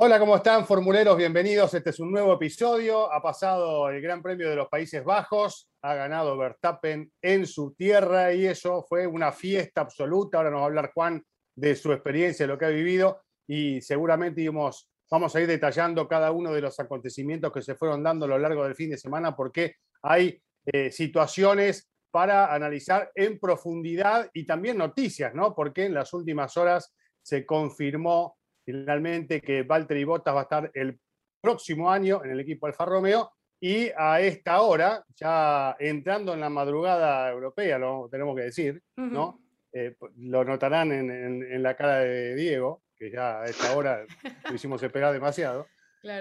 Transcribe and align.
Hola, 0.00 0.20
¿cómo 0.20 0.36
están, 0.36 0.64
formuleros? 0.64 1.16
Bienvenidos. 1.16 1.74
Este 1.74 1.90
es 1.90 1.98
un 1.98 2.12
nuevo 2.12 2.32
episodio. 2.32 3.12
Ha 3.12 3.20
pasado 3.20 3.90
el 3.90 4.00
Gran 4.00 4.22
Premio 4.22 4.48
de 4.48 4.54
los 4.54 4.68
Países 4.68 5.02
Bajos, 5.02 5.68
ha 5.82 5.94
ganado 5.96 6.38
Verstappen 6.38 7.10
en 7.20 7.48
su 7.48 7.74
tierra 7.74 8.32
y 8.32 8.46
eso 8.46 8.86
fue 8.88 9.08
una 9.08 9.32
fiesta 9.32 9.80
absoluta. 9.80 10.38
Ahora 10.38 10.50
nos 10.50 10.60
va 10.60 10.62
a 10.62 10.66
hablar 10.66 10.92
Juan 10.94 11.20
de 11.56 11.74
su 11.74 11.90
experiencia, 11.90 12.46
de 12.46 12.52
lo 12.52 12.56
que 12.56 12.66
ha 12.66 12.68
vivido 12.68 13.22
y 13.44 13.80
seguramente 13.80 14.48
vamos 14.48 15.34
a 15.34 15.40
ir 15.40 15.48
detallando 15.48 16.06
cada 16.06 16.30
uno 16.30 16.52
de 16.52 16.60
los 16.60 16.78
acontecimientos 16.78 17.52
que 17.52 17.62
se 17.62 17.74
fueron 17.74 18.00
dando 18.04 18.26
a 18.26 18.28
lo 18.28 18.38
largo 18.38 18.62
del 18.62 18.76
fin 18.76 18.90
de 18.90 18.98
semana 18.98 19.34
porque 19.34 19.74
hay 20.02 20.40
eh, 20.66 20.92
situaciones 20.92 21.90
para 22.12 22.54
analizar 22.54 23.10
en 23.16 23.40
profundidad 23.40 24.30
y 24.32 24.46
también 24.46 24.78
noticias, 24.78 25.34
¿no? 25.34 25.56
Porque 25.56 25.86
en 25.86 25.94
las 25.94 26.12
últimas 26.12 26.56
horas 26.56 26.94
se 27.20 27.44
confirmó 27.44 28.37
finalmente 28.72 29.40
que 29.40 29.62
Valtteri 29.62 30.04
Bottas 30.04 30.34
va 30.34 30.40
a 30.40 30.42
estar 30.42 30.70
el 30.74 30.98
próximo 31.40 31.90
año 31.90 32.22
en 32.22 32.32
el 32.32 32.40
equipo 32.40 32.66
Alfa 32.66 32.84
Romeo 32.84 33.32
y 33.58 33.88
a 33.96 34.20
esta 34.20 34.60
hora, 34.60 35.02
ya 35.16 35.74
entrando 35.78 36.34
en 36.34 36.40
la 36.40 36.50
madrugada 36.50 37.30
europea, 37.30 37.78
lo 37.78 38.08
tenemos 38.10 38.36
que 38.36 38.42
decir, 38.42 38.82
¿no? 39.12 39.40
Eh, 39.72 39.96
lo 40.18 40.44
notarán 40.44 40.92
en, 40.92 41.10
en- 41.10 41.42
en 41.52 41.62
la 41.62 41.74
cara 41.76 42.00
de 42.00 42.34
Diego, 42.34 42.82
que 42.94 43.10
ya 43.10 43.40
a 43.40 43.44
esta 43.46 43.74
hora 43.76 44.04
lo 44.48 44.54
hicimos 44.54 44.82
esperar 44.82 45.12
demasiado. 45.14 45.66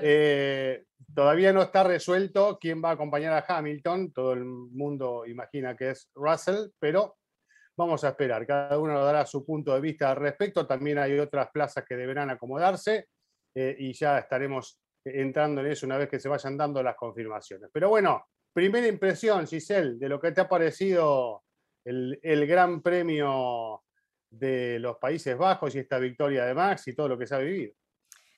Eh, 0.04 0.86
todavía 1.14 1.52
no 1.52 1.62
está 1.62 1.84
resuelto 1.84 2.58
quién 2.62 2.82
va 2.84 2.90
a 2.92 2.94
acompañar 2.94 3.34
a 3.34 3.46
Hamilton. 3.48 4.12
Todo 4.14 4.32
el 4.34 4.44
mundo 4.46 5.26
imagina 5.28 5.76
que 5.76 5.92
es 5.92 6.10
Russell, 6.16 6.70
pero 6.80 7.18
vamos 7.78 8.04
a 8.04 8.10
esperar. 8.10 8.46
Cada 8.46 8.78
uno 8.80 9.04
dará 9.04 9.26
su 9.26 9.46
punto 9.46 9.74
de 9.74 9.80
vista 9.80 10.10
al 10.10 10.18
respecto. 10.18 10.66
También 10.66 10.98
hay 10.98 11.18
otras 11.20 11.50
plazas 11.52 11.86
que 11.88 11.96
deberán 11.96 12.30
acomodarse 12.32 13.08
eh, 13.56 13.76
y 13.78 13.94
ya 13.94 14.18
estaremos 14.18 14.82
entrando 15.06 15.62
en 15.62 15.68
eso 15.68 15.86
una 15.86 15.98
vez 15.98 16.10
que 16.10 16.20
se 16.20 16.28
vayan 16.28 16.58
dando 16.58 16.82
las 16.82 16.96
confirmaciones. 16.96 17.70
Pero 17.72 17.90
bueno, 17.90 18.26
primera 18.52 18.88
impresión, 18.88 19.48
Giselle, 19.48 19.98
de 19.98 20.10
lo 20.10 20.20
que 20.20 20.32
te 20.32 20.42
ha 20.42 20.50
parecido 20.50 21.44
el, 21.86 22.48
Gran 22.48 22.82
Premio 22.82 23.84
de 24.30 24.80
los 24.80 24.98
Países 24.98 25.38
Bajos 25.38 25.76
y 25.76 25.80
esta 25.80 26.00
victoria 26.00 26.46
de 26.46 26.54
Max 26.54 26.88
y 26.88 26.96
todo 26.96 27.08
lo 27.08 27.18
que 27.18 27.28
se 27.28 27.36
ha 27.36 27.40
vivido. 27.40 27.74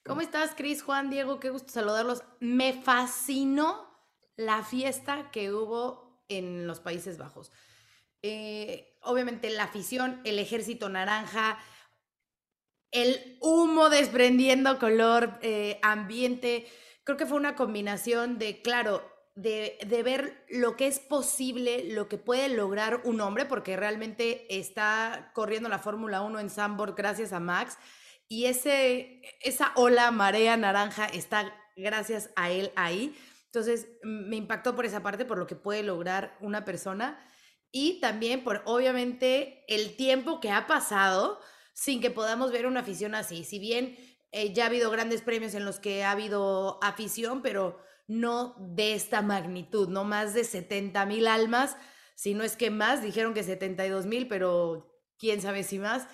¿Cómo 0.06 0.22
estás, 0.22 0.54
Cris, 0.56 0.84
Juan, 0.84 1.10
Diego? 1.10 1.40
Qué 1.40 1.50
gusto 1.50 1.72
saludarlos. 1.72 2.24
Me 2.40 2.74
fascinó 2.74 3.88
la 4.36 4.64
fiesta 4.64 5.32
que 5.32 5.52
hubo 5.52 6.24
en 6.28 6.68
los 6.68 6.80
Países 6.80 7.18
Bajos. 7.18 7.52
Eh, 8.22 8.89
obviamente 9.02 9.50
la 9.50 9.64
afición, 9.64 10.22
el 10.24 10.40
ejército 10.40 10.90
naranja, 10.90 11.60
el 12.92 13.38
humo 13.42 13.90
desprendiendo 13.90 14.80
color, 14.80 15.40
eh, 15.42 15.80
ambiente. 15.82 16.68
Creo 17.04 17.18
que 17.18 17.26
fue 17.26 17.38
una 17.38 17.56
combinación 17.56 18.40
de, 18.40 18.62
claro, 18.62 19.04
de, 19.36 19.78
de 19.88 20.04
ver 20.04 20.46
lo 20.50 20.76
que 20.76 20.88
es 20.88 21.00
posible, 21.00 21.94
lo 21.94 22.10
que 22.10 22.18
puede 22.18 22.50
lograr 22.50 23.02
un 23.04 23.22
hombre, 23.22 23.46
porque 23.46 23.78
realmente 23.78 24.46
está 24.58 25.32
corriendo 25.34 25.70
la 25.70 25.80
Fórmula 25.80 26.22
1 26.22 26.40
en 26.40 26.50
Sambor 26.50 26.96
gracias 26.96 27.32
a 27.32 27.40
Max. 27.40 27.78
Y 28.28 28.46
ese, 28.46 29.22
esa 29.42 29.72
ola, 29.76 30.12
marea 30.12 30.56
naranja, 30.58 31.06
está 31.06 31.54
gracias 31.76 32.30
a 32.36 32.52
él 32.52 32.72
ahí. 32.76 33.16
Entonces, 33.46 33.88
me 34.04 34.36
impactó 34.36 34.76
por 34.76 34.86
esa 34.86 35.02
parte, 35.02 35.26
por 35.26 35.40
lo 35.40 35.48
que 35.48 35.56
puede 35.56 35.82
lograr 35.82 36.38
una 36.40 36.66
persona. 36.66 37.20
Y 37.72 38.00
también 38.00 38.44
por, 38.44 38.64
obviamente, 38.66 39.64
el 39.68 39.96
tiempo 39.96 40.40
que 40.40 40.52
ha 40.52 40.68
pasado 40.68 41.40
sin 41.74 42.02
que 42.02 42.12
podamos 42.12 42.52
ver 42.52 42.66
una 42.66 42.82
afición 42.82 43.16
así. 43.16 43.44
Si 43.44 43.60
bien 43.60 43.98
eh, 44.32 44.54
ya 44.54 44.64
ha 44.64 44.68
habido 44.68 44.92
grandes 44.92 45.22
premios 45.22 45.54
en 45.54 45.66
los 45.66 45.80
que 45.80 46.04
ha 46.04 46.12
habido 46.12 46.80
afición, 46.84 47.42
pero 47.42 47.80
no 48.08 48.56
de 48.60 48.96
esta 48.96 49.22
magnitud, 49.22 49.88
no 49.88 50.04
más 50.04 50.34
de 50.34 50.44
70 50.44 51.06
mil 51.06 51.28
almas, 51.28 51.78
si 52.16 52.34
no 52.34 52.44
es 52.44 52.58
que 52.58 52.70
más, 52.70 53.02
dijeron 53.02 53.34
que 53.34 53.44
72 53.44 54.06
mil, 54.06 54.28
pero 54.28 54.92
quién 55.18 55.42
sabe 55.42 55.64
si 55.64 55.80
más 55.80 56.08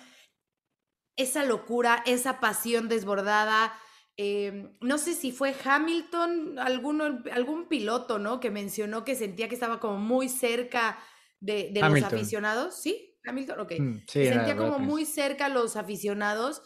esa 1.16 1.44
locura, 1.44 2.02
esa 2.06 2.40
pasión 2.40 2.88
desbordada. 2.88 3.72
eh, 4.18 4.70
no 4.80 4.98
sé 4.98 5.14
si 5.14 5.32
fue 5.32 5.54
Hamilton, 5.64 6.58
alguno, 6.58 7.22
algún 7.32 7.68
piloto, 7.68 8.18
¿no? 8.18 8.40
Que 8.40 8.50
mencionó 8.50 9.04
que 9.04 9.14
sentía 9.14 9.48
que 9.48 9.54
estaba 9.54 9.80
como 9.80 9.98
muy 9.98 10.28
cerca 10.28 10.98
de, 11.40 11.70
de 11.72 11.80
los 11.80 12.02
aficionados. 12.02 12.80
¿Sí? 12.80 13.16
Hamilton, 13.26 13.60
ok. 13.60 13.72
Mm, 13.78 13.96
sí, 14.06 14.26
sentía 14.26 14.56
como 14.56 14.78
muy 14.78 15.04
cerca 15.04 15.46
a 15.46 15.48
los 15.48 15.76
aficionados 15.76 16.62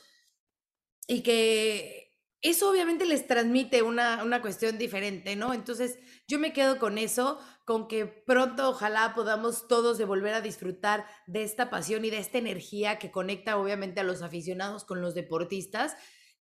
y 1.07 1.23
que 1.23 2.11
eso 2.43 2.71
obviamente 2.71 3.05
les 3.05 3.27
transmite 3.27 3.83
una, 3.83 4.23
una 4.25 4.41
cuestión 4.41 4.79
diferente, 4.79 5.37
¿no? 5.37 5.53
Entonces 5.53 5.99
yo 6.27 6.39
me 6.39 6.53
quedo 6.53 6.79
con 6.79 6.97
eso, 6.97 7.39
con 7.65 7.89
que 7.89 8.07
pronto 8.07 8.71
ojalá 8.71 9.15
podamos 9.15 9.69
todos 9.69 9.99
de 9.99 10.07
volver 10.07 10.35
a 10.35 10.41
disfrutar 10.41 11.07
de 11.27 11.43
esta 11.43 11.69
pasión 11.69 12.05
y 12.05 12.11
de 12.11 12.19
esta 12.19 12.39
energía 12.39 12.99
que 12.99 13.11
conecta 13.11 13.59
obviamente 13.59 14.01
a 14.01 14.05
los 14.05 14.23
aficionados 14.23 14.85
con 14.85 15.03
los 15.03 15.15
deportistas 15.15 15.97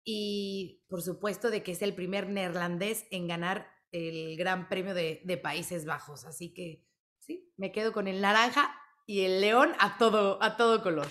y 0.03 0.83
por 0.87 1.01
supuesto 1.01 1.49
de 1.49 1.63
que 1.63 1.71
es 1.71 1.81
el 1.81 1.95
primer 1.95 2.29
neerlandés 2.29 3.05
en 3.09 3.27
ganar 3.27 3.67
el 3.91 4.37
Gran 4.37 4.69
Premio 4.69 4.93
de, 4.93 5.21
de 5.23 5.37
Países 5.37 5.85
Bajos. 5.85 6.25
Así 6.25 6.53
que 6.53 6.88
sí, 7.29 7.47
me 7.57 7.71
quedo 7.71 7.93
con 7.93 8.07
el 8.07 8.21
naranja 8.21 8.75
y 9.05 9.21
el 9.21 9.39
león 9.39 9.71
a 9.77 9.99
todo, 9.99 10.41
a 10.41 10.57
todo 10.57 10.81
color. 10.81 11.05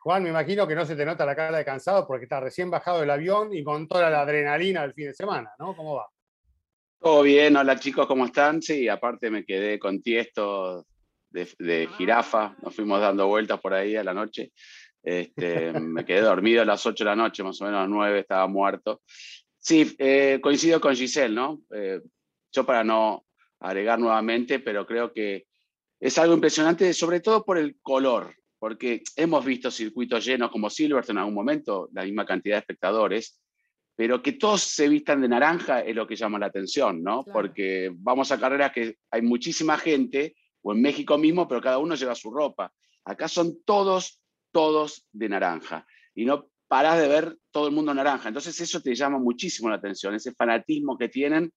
Juan, 0.00 0.24
me 0.24 0.30
imagino 0.30 0.66
que 0.66 0.74
no 0.74 0.84
se 0.84 0.96
te 0.96 1.06
nota 1.06 1.24
la 1.24 1.36
cara 1.36 1.58
de 1.58 1.64
cansado 1.64 2.04
porque 2.04 2.24
estás 2.24 2.42
recién 2.42 2.68
bajado 2.68 3.00
del 3.00 3.10
avión 3.10 3.54
y 3.54 3.62
con 3.62 3.86
toda 3.86 4.10
la 4.10 4.22
adrenalina 4.22 4.82
del 4.82 4.92
fin 4.92 5.06
de 5.06 5.14
semana, 5.14 5.52
¿no? 5.60 5.76
¿Cómo 5.76 5.94
va? 5.94 6.06
Todo 6.98 7.22
bien, 7.22 7.56
hola 7.56 7.78
chicos, 7.78 8.08
¿cómo 8.08 8.24
están? 8.24 8.60
Sí, 8.60 8.88
aparte 8.88 9.30
me 9.30 9.44
quedé 9.44 9.78
con 9.78 10.02
tiesto 10.02 10.84
de, 11.30 11.48
de 11.60 11.88
jirafa, 11.96 12.56
nos 12.62 12.74
fuimos 12.74 13.00
dando 13.00 13.28
vueltas 13.28 13.60
por 13.60 13.72
ahí 13.72 13.94
a 13.94 14.02
la 14.02 14.14
noche. 14.14 14.52
Este, 15.00 15.72
me 15.80 16.04
quedé 16.04 16.22
dormido 16.22 16.62
a 16.62 16.64
las 16.64 16.84
8 16.84 17.04
de 17.04 17.10
la 17.10 17.16
noche, 17.16 17.44
más 17.44 17.60
o 17.60 17.66
menos 17.66 17.78
a 17.78 17.82
las 17.82 17.90
9 17.90 18.18
estaba 18.18 18.48
muerto. 18.48 19.02
Sí, 19.58 19.94
eh, 19.98 20.40
coincido 20.42 20.80
con 20.80 20.96
Giselle, 20.96 21.34
¿no? 21.34 21.60
Eh, 21.72 22.00
yo 22.52 22.64
para 22.64 22.82
no 22.82 23.25
agregar 23.68 23.98
nuevamente, 23.98 24.58
pero 24.60 24.86
creo 24.86 25.12
que 25.12 25.46
es 25.98 26.18
algo 26.18 26.34
impresionante, 26.34 26.92
sobre 26.92 27.20
todo 27.20 27.44
por 27.44 27.58
el 27.58 27.78
color, 27.80 28.34
porque 28.58 29.02
hemos 29.16 29.44
visto 29.44 29.70
circuitos 29.70 30.24
llenos 30.24 30.50
como 30.50 30.70
Silverstone 30.70 31.18
en 31.18 31.20
algún 31.20 31.34
momento, 31.34 31.88
la 31.92 32.04
misma 32.04 32.26
cantidad 32.26 32.56
de 32.56 32.60
espectadores, 32.60 33.40
pero 33.96 34.22
que 34.22 34.32
todos 34.32 34.62
se 34.62 34.88
vistan 34.88 35.22
de 35.22 35.28
naranja 35.28 35.80
es 35.80 35.96
lo 35.96 36.06
que 36.06 36.16
llama 36.16 36.38
la 36.38 36.46
atención, 36.46 37.02
¿no? 37.02 37.24
Claro. 37.24 37.40
Porque 37.40 37.90
vamos 37.94 38.30
a 38.30 38.38
carreras 38.38 38.72
que 38.72 38.96
hay 39.10 39.22
muchísima 39.22 39.78
gente, 39.78 40.34
o 40.62 40.72
en 40.72 40.82
México 40.82 41.16
mismo, 41.16 41.48
pero 41.48 41.60
cada 41.60 41.78
uno 41.78 41.94
lleva 41.94 42.14
su 42.14 42.30
ropa. 42.30 42.72
Acá 43.04 43.28
son 43.28 43.62
todos, 43.64 44.20
todos 44.52 45.06
de 45.12 45.28
naranja. 45.28 45.86
Y 46.14 46.24
no 46.24 46.50
parás 46.68 46.98
de 46.98 47.08
ver 47.08 47.38
todo 47.52 47.68
el 47.68 47.74
mundo 47.74 47.94
naranja. 47.94 48.28
Entonces 48.28 48.60
eso 48.60 48.80
te 48.80 48.94
llama 48.94 49.18
muchísimo 49.18 49.68
la 49.68 49.76
atención, 49.76 50.14
ese 50.14 50.34
fanatismo 50.34 50.98
que 50.98 51.08
tienen. 51.08 51.52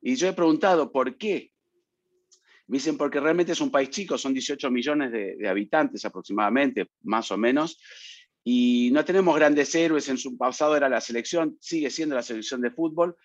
Y 0.00 0.14
yo 0.14 0.28
he 0.28 0.32
preguntado, 0.32 0.92
¿por 0.92 1.16
qué? 1.16 1.52
Me 2.68 2.76
dicen, 2.76 2.98
porque 2.98 3.18
realmente 3.18 3.52
es 3.52 3.60
un 3.60 3.70
país 3.70 3.90
chico, 3.90 4.18
son 4.18 4.34
18 4.34 4.70
millones 4.70 5.10
de, 5.10 5.48
habitantes 5.48 6.04
aproximadamente, 6.04 6.90
más 7.02 7.30
o 7.30 7.38
menos, 7.38 7.80
y 8.44 8.90
no 8.92 9.04
tenemos 9.04 9.34
grandes 9.36 9.74
héroes. 9.74 10.08
En 10.08 10.18
su 10.18 10.36
pasado 10.36 10.76
era 10.76 10.88
la 10.88 11.00
selección, 11.00 11.56
sigue 11.60 11.90
siendo 11.90 12.14
la 12.14 12.22
selección 12.22 12.60
de 12.60 12.70
fútbol, 12.70 13.16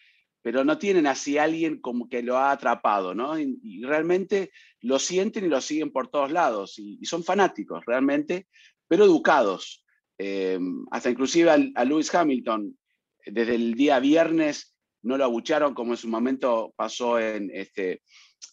pero 0.42 0.64
no 0.64 0.78
tienen 0.78 1.08
así 1.08 1.38
alguien 1.38 1.80
como 1.81 2.08
que 2.08 2.24
lo 2.24 2.38
ha 2.38 2.52
atrapado, 2.52 3.14
¿no? 3.14 3.38
Y, 3.38 3.81
realmente 3.84 4.52
lo 4.81 4.98
sienten 4.98 5.46
y 5.46 5.50
lo 5.50 5.62
siguen 5.62 5.92
por 5.92 6.10
todos 6.10 6.31
lados, 6.31 6.80
y, 6.80 7.04
son 7.06 7.24
fanáticos 7.24 7.86
realmente, 7.86 8.48
pero 8.88 9.04
educados. 9.04 9.86
Eh, 10.18 10.60
hasta 10.92 11.10
inclusive 11.10 11.50
al- 11.50 11.74
a 11.75 11.84
Lewis 11.84 12.14
Hamilton, 12.14 12.78
desde 13.25 13.56
el 13.56 13.74
día 13.74 14.00
viernes 14.00 14.73
no 15.03 15.17
lo 15.17 15.23
abucharon 15.25 15.73
como 15.73 15.94
en 15.94 15.97
su 15.97 16.07
momento 16.07 16.73
pasó 16.75 17.19
en 17.19 17.51
este, 17.53 18.01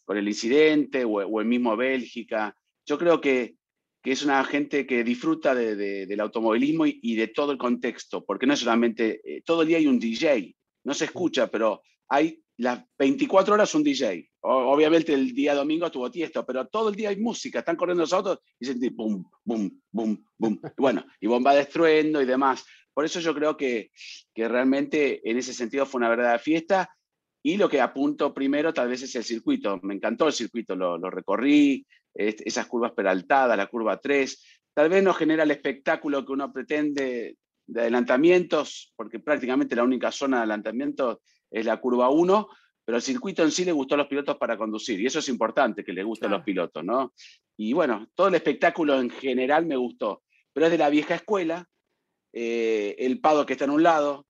con 0.05 0.17
el 0.17 0.29
incidente 0.29 1.05
o, 1.05 1.11
o 1.12 1.41
en 1.41 1.49
mismo 1.49 1.76
Bélgica. 1.76 2.55
Yo 2.87 2.99
creo 2.99 3.20
que, 3.20 3.56
es 4.02 4.23
una 4.25 4.43
gente 4.44 4.87
que 4.87 5.05
disfruta 5.05 5.55
de- 5.55 5.76
de- 5.76 6.06
del 6.06 6.20
automovilismo 6.20 6.87
y, 6.87 7.14
de 7.17 7.29
todo 7.29 7.52
el 7.52 7.58
contexto, 7.58 8.25
porque 8.25 8.47
no 8.47 8.55
es 8.55 8.61
solamente, 8.61 9.20
eh, 9.25 9.43
todo 9.44 9.62
el 9.62 9.69
día 9.69 9.79
hay 9.79 9.87
un 9.87 9.99
DJ, 9.99 10.55
no 10.85 10.94
se 10.94 11.05
escucha, 11.05 11.49
pero 11.50 11.82
hay 12.08 12.43
las 12.56 12.82
24 12.99 13.55
horas 13.55 13.75
un 13.75 13.82
DJ. 13.85 14.26
obviamente 14.43 15.12
el 15.12 15.32
día 15.35 15.55
domingo 15.55 15.87
estuvo 15.87 16.11
tiesto, 16.11 16.44
pero 16.47 16.67
todo 16.67 16.88
el 16.88 16.94
día 16.97 17.11
hay 17.11 17.17
música, 17.19 17.58
están 17.58 17.76
corriendo 17.76 18.02
los 18.02 18.12
autos 18.14 18.38
y 18.58 18.64
sienten 18.64 18.97
boom, 18.97 19.31
boom, 19.44 19.82
boom, 19.93 20.25
boom. 20.38 20.61
bueno, 20.79 21.05
y 21.20 21.26
bomba 21.26 21.55
destruendo 21.55 22.20
y 22.23 22.26
demás. 22.26 22.64
Por 23.00 23.06
eso 23.06 23.20
yo 23.20 23.35
creo 23.35 23.56
que, 23.56 23.93
que 24.35 24.47
realmente 24.47 25.23
en 25.25 25.38
ese 25.38 25.55
sentido 25.55 25.87
fue 25.87 26.00
una 26.00 26.11
verdadera 26.11 26.38
fiesta. 26.38 26.94
Y 27.43 27.56
lo 27.56 27.67
que 27.67 27.81
apunto 27.81 28.35
primero 28.35 28.75
tal 28.75 28.91
vez 28.91 29.00
es 29.00 29.17
el 29.17 29.25
circuito. 29.25 29.81
Me 29.82 29.94
encantó 29.94 30.26
el 30.26 30.35
circuito, 30.35 30.76
lo, 30.76 30.99
lo 30.99 31.08
recorrí, 31.08 31.87
esas 32.12 32.67
curvas 32.67 32.93
peraltadas, 32.93 33.56
la 33.56 33.69
curva 33.69 33.99
3. 33.99 34.44
Tal 34.75 34.91
vez 34.91 35.02
no 35.02 35.14
genera 35.14 35.44
el 35.44 35.50
espectáculo 35.50 36.26
que 36.26 36.32
uno 36.32 36.52
pretende 36.52 37.38
de 37.67 37.81
adelantamientos, 37.81 38.93
porque 38.94 39.19
prácticamente 39.19 39.75
la 39.75 39.85
única 39.85 40.12
zona 40.12 40.37
de 40.37 40.43
adelantamiento 40.43 41.23
es 41.50 41.64
la 41.64 41.79
curva 41.79 42.11
1, 42.11 42.49
pero 42.85 42.97
el 42.97 43.02
circuito 43.02 43.43
en 43.43 43.50
sí 43.50 43.64
le 43.64 43.73
gustó 43.73 43.94
a 43.94 43.99
los 43.99 44.08
pilotos 44.08 44.37
para 44.37 44.58
conducir, 44.58 45.00
y 45.00 45.06
eso 45.06 45.20
es 45.20 45.29
importante, 45.31 45.82
que 45.82 45.94
les 45.94 46.05
guste 46.05 46.26
a 46.26 46.29
los 46.29 46.43
pilotos, 46.43 46.85
¿no? 46.85 47.14
Y 47.56 47.73
bueno, 47.73 48.08
todo 48.14 48.29
el 48.29 48.35
espectáculo 48.35 49.00
en 49.00 49.08
general 49.08 49.64
me 49.64 49.76
gustó, 49.76 50.23
pero 50.52 50.67
es 50.67 50.73
de 50.73 50.76
la 50.76 50.91
vieja 50.91 51.14
escuela, 51.14 51.67
eh, 52.32 52.97
el 52.99 53.21
pado 53.21 53.44
que 53.44 53.55
está 53.55 53.65
en 53.65 53.71
un 53.71 53.82
lado, 53.82 54.27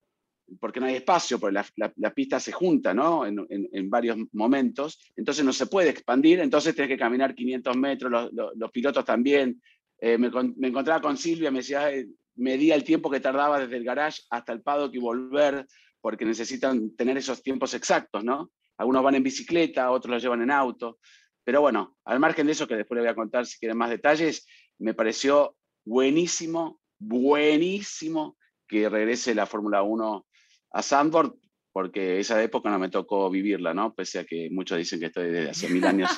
porque 0.58 0.80
no 0.80 0.86
hay 0.86 0.96
espacio, 0.96 1.38
porque 1.38 1.60
la, 1.76 2.14
pista 2.14 2.40
se 2.40 2.50
junta 2.50 2.92
¿no? 2.92 3.24
En, 3.24 3.90
varios 3.90 4.18
momentos, 4.32 4.98
entonces 5.16 5.44
no 5.44 5.52
se 5.52 5.66
puede 5.66 5.90
expandir, 5.90 6.40
entonces 6.40 6.74
tienes 6.74 6.88
que 6.88 6.98
caminar 6.98 7.34
500 7.34 7.76
metros, 7.76 8.30
los, 8.32 8.70
pilotos 8.72 9.04
también. 9.04 9.62
Eh, 10.00 10.18
me, 10.18 10.28
encontraba 10.66 11.00
con 11.00 11.16
Silvia, 11.16 11.50
me 11.50 11.58
decía, 11.58 11.90
medía 12.36 12.74
el 12.74 12.84
tiempo 12.84 13.10
que 13.10 13.20
tardaba 13.20 13.60
desde 13.60 13.76
el 13.76 13.84
garage 13.84 14.22
hasta 14.30 14.52
el 14.52 14.62
paddock 14.62 14.94
y 14.94 14.98
volver, 14.98 15.66
porque 16.00 16.24
necesitan 16.24 16.96
tener 16.96 17.16
esos 17.18 17.42
tiempos 17.42 17.74
exactos, 17.74 18.24
¿no? 18.24 18.50
Algunos 18.78 19.02
van 19.02 19.16
en 19.16 19.22
bicicleta, 19.22 19.90
otros 19.90 20.14
los 20.14 20.22
llevan 20.22 20.42
en 20.42 20.50
auto. 20.50 20.98
Pero 21.44 21.60
bueno, 21.60 21.96
al 22.04 22.18
margen 22.18 22.46
de 22.46 22.52
eso, 22.52 22.66
que 22.66 22.76
después 22.76 22.96
le 22.96 23.02
voy 23.02 23.10
a 23.10 23.14
contar 23.14 23.44
si 23.44 23.58
quieren 23.58 23.76
más 23.76 23.90
detalles, 23.90 24.46
me 24.78 24.94
pareció 24.94 25.56
buenísimo, 25.84 26.79
buenísimo 27.00 28.36
que 28.68 28.88
regrese 28.88 29.34
la 29.34 29.46
Fórmula 29.46 29.82
1 29.82 30.26
a 30.72 30.82
Sandboard, 30.82 31.34
porque 31.72 32.20
esa 32.20 32.40
época 32.42 32.70
no 32.70 32.78
me 32.78 32.88
tocó 32.88 33.28
vivirla, 33.30 33.74
¿no? 33.74 33.94
Pese 33.94 34.20
a 34.20 34.24
que 34.24 34.48
muchos 34.50 34.78
dicen 34.78 35.00
que 35.00 35.06
estoy 35.06 35.30
desde 35.30 35.50
hace 35.50 35.68
mil 35.68 35.84
años 35.84 36.10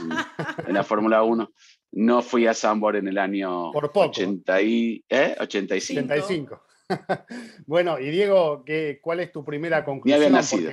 en, 0.67 0.75
la 0.75 0.85
Fórmula 0.85 1.23
1. 1.23 1.51
No 1.93 2.23
fui 2.23 2.47
a 2.47 2.55
Sandboard 2.55 2.97
en 2.97 3.09
el 3.09 3.19
año 3.19 3.71
80 3.71 4.63
y, 4.63 5.05
¿eh? 5.09 5.37
85. 5.39 6.01
85. 6.01 6.63
bueno, 7.67 7.99
y 7.99 8.11
Diego, 8.11 8.65
¿qué, 8.65 8.99
¿cuál 9.03 9.21
es 9.21 9.33
tu 9.33 9.45
primera 9.45 9.85
conclusión? 9.85 10.21
Ni 10.21 10.27
había 10.27 10.37
nacido. 10.37 10.73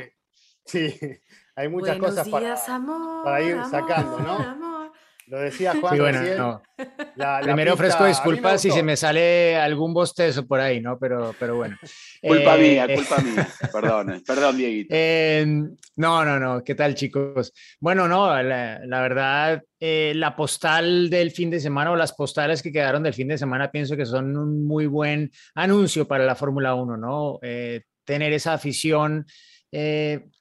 sí, 0.65 0.93
hay 1.55 1.69
muchas 1.69 1.97
cosas 1.97 2.27
para, 2.27 2.57
para, 3.23 3.41
ir 3.41 3.57
sacando, 3.69 4.19
¿no? 4.19 4.68
Lo 5.29 5.39
decía 5.39 5.75
Juan. 5.79 5.93
Sí, 5.93 5.99
bueno, 5.99 6.61
Primero 7.43 7.73
ofrezco 7.75 8.05
disculpas 8.05 8.61
si 8.61 8.71
se 8.71 8.81
me 8.81 8.97
sale 8.97 9.55
algún 9.55 9.93
bostezo 9.93 10.47
por 10.47 10.59
ahí, 10.59 10.81
¿no? 10.81 10.97
Pero, 10.97 11.35
pero 11.39 11.55
bueno. 11.55 11.77
Culpa 12.21 12.57
eh, 12.57 12.59
mía, 12.59 12.95
culpa 12.95 13.17
mía. 13.19 13.47
Perdón, 13.71 14.23
perdón, 14.25 14.57
Dieguito. 14.57 14.95
Em, 14.95 15.75
no, 15.97 16.25
no, 16.25 16.39
no. 16.39 16.63
¿Qué 16.63 16.73
tal, 16.73 16.95
chicos? 16.95 17.53
Bueno, 17.79 18.07
no, 18.07 18.41
la, 18.41 19.01
verdad, 19.01 19.63
eh, 19.79 20.13
la 20.15 20.35
postal 20.35 21.11
del 21.11 21.29
fin 21.29 21.51
de 21.51 21.59
semana 21.59 21.91
o 21.91 21.95
las 21.95 22.13
postales 22.13 22.63
que 22.63 22.71
quedaron 22.71 23.03
del 23.03 23.13
fin 23.13 23.27
de 23.27 23.37
semana 23.37 23.69
pienso 23.69 23.95
que 23.95 24.07
son 24.07 24.35
un 24.35 24.65
muy 24.65 24.87
buen 24.87 25.31
anuncio 25.53 26.07
para 26.07 26.25
la 26.25 26.35
Fórmula 26.35 26.73
1, 26.73 26.97
¿no? 26.97 27.39
Eh, 27.43 27.83
tener 28.03 28.33
esa 28.33 28.53
afición 28.53 29.27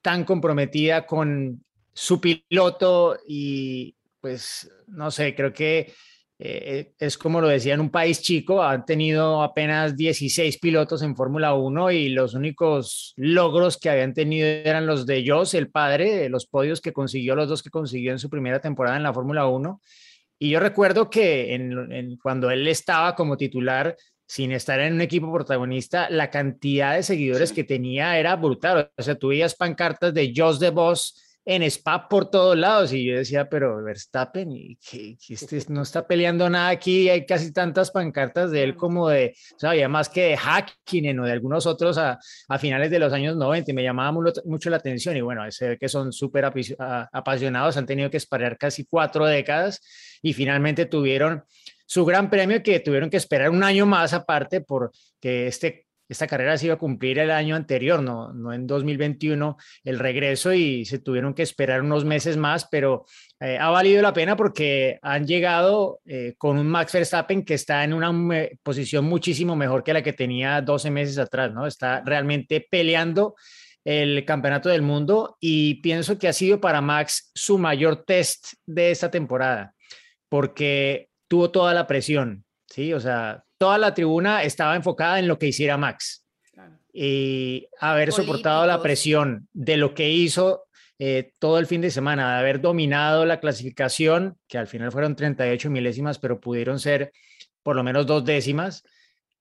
tan 0.00 0.24
comprometida 0.24 1.04
con 1.04 1.62
su 1.92 2.18
piloto 2.18 3.18
y, 3.26 3.97
pues, 4.20 4.70
no 4.86 5.10
sé, 5.10 5.34
creo 5.34 5.52
que 5.52 5.92
eh, 6.40 6.92
es 7.00 7.18
como 7.18 7.40
lo 7.40 7.48
decía 7.48 7.74
en 7.74 7.80
un 7.80 7.90
país 7.90 8.22
chico, 8.22 8.62
han 8.62 8.84
tenido 8.84 9.42
apenas 9.42 9.96
16 9.96 10.58
pilotos 10.58 11.02
en 11.02 11.16
Fórmula 11.16 11.54
1 11.54 11.90
y 11.90 12.10
los 12.10 12.34
únicos 12.34 13.12
logros 13.16 13.76
que 13.76 13.90
habían 13.90 14.14
tenido 14.14 14.46
eran 14.46 14.86
los 14.86 15.04
de 15.04 15.24
Jos, 15.26 15.54
el 15.54 15.68
padre, 15.68 16.28
los 16.28 16.46
podios 16.46 16.80
que 16.80 16.92
consiguió, 16.92 17.34
los 17.34 17.48
dos 17.48 17.62
que 17.62 17.70
consiguió 17.70 18.12
en 18.12 18.20
su 18.20 18.30
primera 18.30 18.60
temporada 18.60 18.96
en 18.96 19.02
la 19.02 19.12
Fórmula 19.12 19.46
1. 19.46 19.80
Y 20.38 20.50
yo 20.50 20.60
recuerdo 20.60 21.10
que 21.10 21.54
en, 21.54 22.16
cuando 22.22 22.50
él 22.50 22.68
estaba 22.68 23.16
como 23.16 23.36
titular, 23.36 23.96
sin 24.24 24.52
estar 24.52 24.78
en 24.78 24.94
un 24.94 25.00
equipo 25.00 25.32
protagonista, 25.32 26.08
la 26.10 26.30
cantidad 26.30 26.94
de 26.94 27.02
seguidores 27.02 27.52
que 27.52 27.64
tenía 27.64 28.16
era 28.18 28.36
brutal. 28.36 28.92
O 28.96 29.02
sea, 29.02 29.16
tú 29.16 29.28
veías 29.28 29.56
pancartas 29.56 30.14
de 30.14 30.32
Jos 30.36 30.60
de 30.60 30.70
Boss 30.70 31.27
en 31.48 31.62
Spa 31.62 32.06
por 32.08 32.30
todos 32.30 32.58
lados. 32.58 32.92
Y 32.92 33.06
yo 33.06 33.16
decía, 33.16 33.48
pero 33.48 33.82
Verstappen, 33.82 34.52
y 34.52 34.76
que, 34.76 35.16
este 35.30 35.58
no 35.70 35.80
está 35.80 36.06
peleando 36.06 36.48
nada 36.50 36.68
aquí. 36.68 37.08
Hay 37.08 37.24
casi 37.24 37.52
tantas 37.54 37.90
pancartas 37.90 38.50
de 38.50 38.62
él 38.62 38.76
como 38.76 39.08
de, 39.08 39.34
o 39.56 39.58
sea, 39.58 39.70
había 39.70 39.88
más 39.88 40.10
que 40.10 40.24
de 40.24 40.36
Hakkinen 40.36 41.18
o 41.20 41.24
de 41.24 41.32
algunos 41.32 41.64
otros 41.64 41.96
a, 41.96 42.18
a, 42.48 42.58
finales 42.58 42.90
de 42.90 42.98
los 42.98 43.14
años 43.14 43.34
90 43.34 43.70
y 43.70 43.74
me 43.74 43.82
llamaba 43.82 44.12
mucho, 44.12 44.68
la 44.68 44.76
atención. 44.76 45.16
Y 45.16 45.22
bueno, 45.22 45.50
se 45.50 45.70
ve 45.70 45.78
que 45.78 45.88
son 45.88 46.12
súper 46.12 46.44
apasionados, 47.12 47.78
han 47.78 47.86
tenido 47.86 48.10
que 48.10 48.18
esperar 48.18 48.58
casi 48.58 48.84
cuatro 48.84 49.24
décadas 49.24 49.80
y 50.20 50.34
finalmente 50.34 50.84
tuvieron 50.84 51.44
su 51.86 52.04
gran 52.04 52.28
premio 52.28 52.62
que 52.62 52.80
tuvieron 52.80 53.08
que 53.08 53.16
esperar 53.16 53.48
un 53.48 53.64
año 53.64 53.86
más 53.86 54.12
aparte 54.12 54.60
porque 54.60 55.46
este 55.46 55.87
esta 56.08 56.26
carrera 56.26 56.56
se 56.56 56.66
iba 56.66 56.74
a 56.74 56.78
cumplir 56.78 57.18
el 57.18 57.30
año 57.30 57.54
anterior, 57.54 58.02
no, 58.02 58.32
no 58.32 58.52
en 58.52 58.66
2021, 58.66 59.56
el 59.84 59.98
regreso 59.98 60.52
y 60.54 60.84
se 60.84 60.98
tuvieron 60.98 61.34
que 61.34 61.42
esperar 61.42 61.82
unos 61.82 62.04
meses 62.04 62.36
más, 62.36 62.66
pero 62.70 63.04
eh, 63.40 63.58
ha 63.60 63.68
valido 63.70 64.00
la 64.00 64.12
pena 64.12 64.36
porque 64.36 64.98
han 65.02 65.26
llegado 65.26 66.00
eh, 66.06 66.34
con 66.38 66.58
un 66.58 66.66
Max 66.66 66.92
Verstappen 66.92 67.44
que 67.44 67.54
está 67.54 67.84
en 67.84 67.92
una 67.92 68.12
posición 68.62 69.04
muchísimo 69.04 69.54
mejor 69.54 69.84
que 69.84 69.92
la 69.92 70.02
que 70.02 70.12
tenía 70.12 70.60
12 70.62 70.90
meses 70.90 71.18
atrás, 71.18 71.52
¿no? 71.52 71.66
Está 71.66 72.02
realmente 72.04 72.66
peleando 72.70 73.34
el 73.84 74.24
campeonato 74.24 74.68
del 74.68 74.82
mundo 74.82 75.36
y 75.40 75.76
pienso 75.76 76.18
que 76.18 76.28
ha 76.28 76.32
sido 76.32 76.60
para 76.60 76.80
Max 76.80 77.30
su 77.34 77.58
mayor 77.58 78.04
test 78.04 78.54
de 78.66 78.90
esta 78.90 79.10
temporada, 79.10 79.74
porque 80.28 81.08
tuvo 81.28 81.50
toda 81.50 81.74
la 81.74 81.86
presión, 81.86 82.44
¿sí? 82.66 82.92
O 82.92 83.00
sea, 83.00 83.44
toda 83.58 83.76
la 83.78 83.92
tribuna 83.92 84.42
estaba 84.42 84.76
enfocada 84.76 85.18
en 85.18 85.28
lo 85.28 85.38
que 85.38 85.46
hiciera 85.46 85.76
Max. 85.76 86.24
Y 86.92 87.68
haber 87.78 88.12
soportado 88.12 88.66
la 88.66 88.82
presión 88.82 89.48
de 89.52 89.76
lo 89.76 89.94
que 89.94 90.10
hizo 90.10 90.64
eh, 90.98 91.32
todo 91.38 91.58
el 91.58 91.66
fin 91.66 91.80
de 91.80 91.90
semana, 91.90 92.32
de 92.32 92.38
haber 92.40 92.60
dominado 92.60 93.24
la 93.24 93.38
clasificación, 93.38 94.36
que 94.48 94.58
al 94.58 94.66
final 94.66 94.90
fueron 94.90 95.14
38 95.14 95.70
milésimas, 95.70 96.18
pero 96.18 96.40
pudieron 96.40 96.80
ser 96.80 97.12
por 97.62 97.76
lo 97.76 97.84
menos 97.84 98.06
dos 98.06 98.24
décimas. 98.24 98.82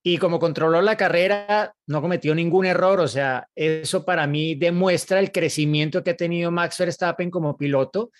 Y 0.02 0.18
como 0.18 0.38
controló 0.38 0.80
la 0.82 0.96
carrera, 0.96 1.74
no 1.86 2.00
cometió 2.00 2.34
ningún 2.34 2.66
error. 2.66 3.00
O 3.00 3.08
sea, 3.08 3.48
eso 3.56 4.04
para 4.04 4.26
mí 4.26 4.54
demuestra 4.54 5.18
el 5.18 5.32
crecimiento 5.32 6.04
que 6.04 6.10
ha 6.10 6.16
tenido 6.16 6.50
Max 6.50 6.78
Verstappen 6.78 7.30
como 7.30 7.56
piloto 7.56 8.10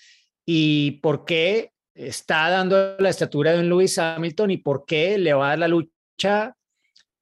y 0.45 0.93
por 1.03 1.25
qué 1.25 1.71
está 1.99 2.49
dando 2.49 2.97
la 2.99 3.09
estatura 3.09 3.53
de 3.53 3.61
un 3.61 3.69
Lewis 3.69 3.99
Hamilton 3.99 4.53
y 4.53 4.59
por 4.59 4.85
qué 4.87 5.19
le 5.19 5.35
va 5.35 5.47
a 5.47 5.49
dar 5.51 5.59
la 5.59 5.69
lucha 5.69 6.55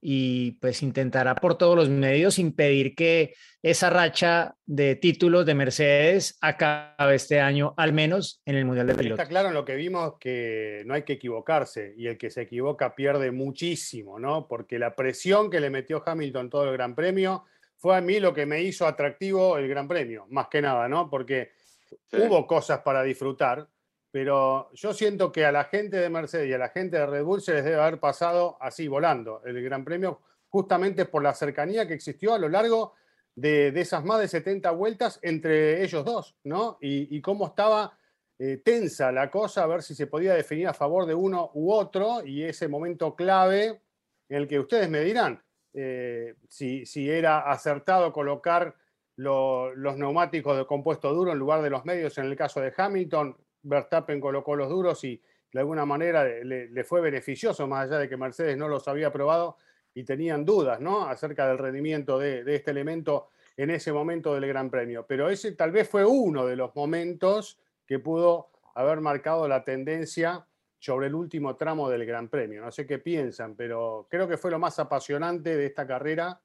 y 0.01 0.53
pues 0.53 0.83
intentará 0.83 1.35
por 1.35 1.57
todos 1.57 1.75
los 1.75 1.89
medios 1.89 2.39
impedir 2.39 2.95
que 2.95 3.35
esa 3.63 3.89
racha 3.91 4.55
de 4.67 4.95
títulos 4.95 5.47
de 5.47 5.55
Mercedes 5.55 6.37
acabe 6.43 7.15
este 7.15 7.41
año, 7.41 7.75
al 7.77 7.93
menos 7.93 8.43
en 8.45 8.57
el 8.57 8.67
Mundial 8.67 8.87
de 8.87 8.95
Pilotos. 8.95 9.19
Está 9.19 9.29
claro 9.29 9.49
en 9.49 9.55
lo 9.55 9.65
que 9.65 9.75
vimos 9.75 10.19
que 10.21 10.83
no 10.87 10.95
hay 10.95 11.03
que 11.03 11.15
equivocarse 11.15 11.95
y 11.97 12.07
el 12.07 12.19
que 12.19 12.31
se 12.31 12.43
equivoca 12.43 12.95
pierde 12.95 13.33
muchísimo, 13.33 14.19
¿no? 14.19 14.47
Porque 14.47 14.79
la 14.79 14.95
presión 14.95 15.51
que 15.51 15.59
le 15.59 15.71
metió 15.71 16.03
Hamilton 16.05 16.51
todo 16.51 16.65
el 16.65 16.73
Gran 16.75 16.95
Premio 16.95 17.45
fue 17.77 17.97
a 17.97 18.01
mí 18.01 18.21
lo 18.21 18.35
que 18.35 18.47
me 18.47 18.63
hizo 18.63 18.87
atractivo 18.87 19.57
el 19.57 19.67
Gran 19.69 19.89
Premio, 19.89 20.27
más 20.29 20.49
que 20.49 20.61
nada, 20.61 20.87
¿no? 20.87 21.09
Porque 21.11 21.51
hubo 22.13 22.47
cosas 22.47 22.81
para 22.81 23.03
disfrutar, 23.03 23.67
pero 24.17 24.71
yo 24.73 24.95
siento 24.95 25.31
que 25.31 25.45
a 25.45 25.53
la 25.53 25.65
gente 25.65 25.99
de 25.99 26.09
Mercedes 26.09 26.49
y 26.49 26.53
a 26.55 26.57
la 26.57 26.71
gente 26.71 26.97
de 26.97 27.05
Red 27.05 27.23
Bull 27.23 27.43
se 27.43 27.53
les 27.53 27.65
debe 27.65 27.77
haber 27.77 28.01
pasado 28.01 28.57
así, 28.63 28.89
volando, 28.89 29.43
el 29.45 29.63
Gran 29.63 29.85
Premio, 29.85 30.23
justamente 30.49 31.05
por 31.05 31.23
la 31.23 31.35
cercanía 31.35 31.87
que 31.87 31.93
existió 31.93 32.33
a 32.33 32.39
lo 32.39 32.49
largo 32.49 32.95
de, 33.35 33.69
esas 33.79 34.03
más 34.07 34.19
de 34.21 34.29
70 34.29 34.71
vueltas 34.71 35.19
entre 35.21 35.85
ellos 35.85 36.03
dos, 36.03 36.35
¿no? 36.45 36.79
Y, 36.81 37.21
cómo 37.21 37.49
estaba 37.49 37.99
eh, 38.39 38.63
tensa 38.65 39.13
la 39.13 39.31
cosa, 39.31 39.65
a 39.65 39.67
ver 39.67 39.83
si 39.83 39.95
se 39.95 40.07
podía 40.07 40.33
definir 40.33 40.69
a 40.69 40.73
favor 40.73 41.05
de 41.05 41.15
uno 41.15 41.51
u 41.53 41.71
otro, 41.71 42.25
y 42.25 42.43
ese 42.43 42.69
momento 42.69 43.15
clave 43.15 43.83
en 44.31 44.37
el 44.39 44.49
que 44.49 44.59
ustedes 44.59 44.89
me 44.89 45.01
dirán 45.01 45.43
eh, 45.75 46.37
si, 46.49 46.87
si, 46.87 47.11
era 47.11 47.41
acertado 47.51 48.15
colocar 48.15 48.77
los 49.17 49.99
neumáticos 49.99 50.57
de 50.57 50.65
compuesto 50.65 51.13
duro 51.13 51.33
en 51.33 51.39
lugar 51.39 51.61
de 51.61 51.69
los 51.69 51.85
medios 51.85 52.17
en 52.17 52.25
el 52.25 52.37
caso 52.37 52.63
de 52.63 52.73
Hamilton, 52.75 53.37
Verstappen 53.67 54.21
colocó 54.21 54.57
los 54.57 54.69
duros 54.69 55.03
y 55.05 55.21
de 55.53 55.61
alguna 55.61 55.87
manera 55.87 56.25
le, 56.25 56.85
fue 56.85 57.01
beneficioso, 57.01 57.67
más 57.67 57.87
allá 57.87 57.99
de 57.99 58.09
que 58.09 58.17
Mercedes 58.17 58.57
no 58.57 58.69
los 58.69 58.87
había 58.89 59.13
probado 59.13 59.57
y 59.95 60.05
tenían 60.05 60.45
dudas 60.45 60.81
¿no? 60.81 61.07
acerca 61.07 61.49
del 61.49 61.59
rendimiento 61.59 62.19
de, 62.19 62.43
este 62.55 62.71
elemento 62.71 63.31
en 63.57 63.71
ese 63.71 63.93
momento 63.93 64.35
del 64.35 64.47
Gran 64.47 64.71
Premio. 64.71 65.07
Pero 65.07 65.31
ese 65.31 65.53
tal 65.53 65.73
vez 65.73 65.89
fue 65.89 66.05
uno 66.05 66.47
de 66.47 66.57
los 66.57 66.75
momentos 66.77 67.59
que 67.87 67.99
pudo 67.99 68.51
haber 68.75 69.01
marcado 69.01 69.49
la 69.49 69.65
tendencia 69.65 70.47
sobre 70.79 71.07
el 71.07 71.15
último 71.15 71.57
tramo 71.57 71.89
del 71.89 72.05
Gran 72.05 72.29
Premio. 72.29 72.61
No 72.61 72.71
sé 72.71 72.87
qué 72.87 72.99
piensan, 72.99 73.57
pero 73.57 74.07
creo 74.11 74.29
que 74.29 74.37
fue 74.37 74.51
lo 74.51 74.59
más 74.59 74.79
apasionante 74.79 75.57
de 75.57 75.67
esta 75.67 75.87
carrera, 75.87 76.39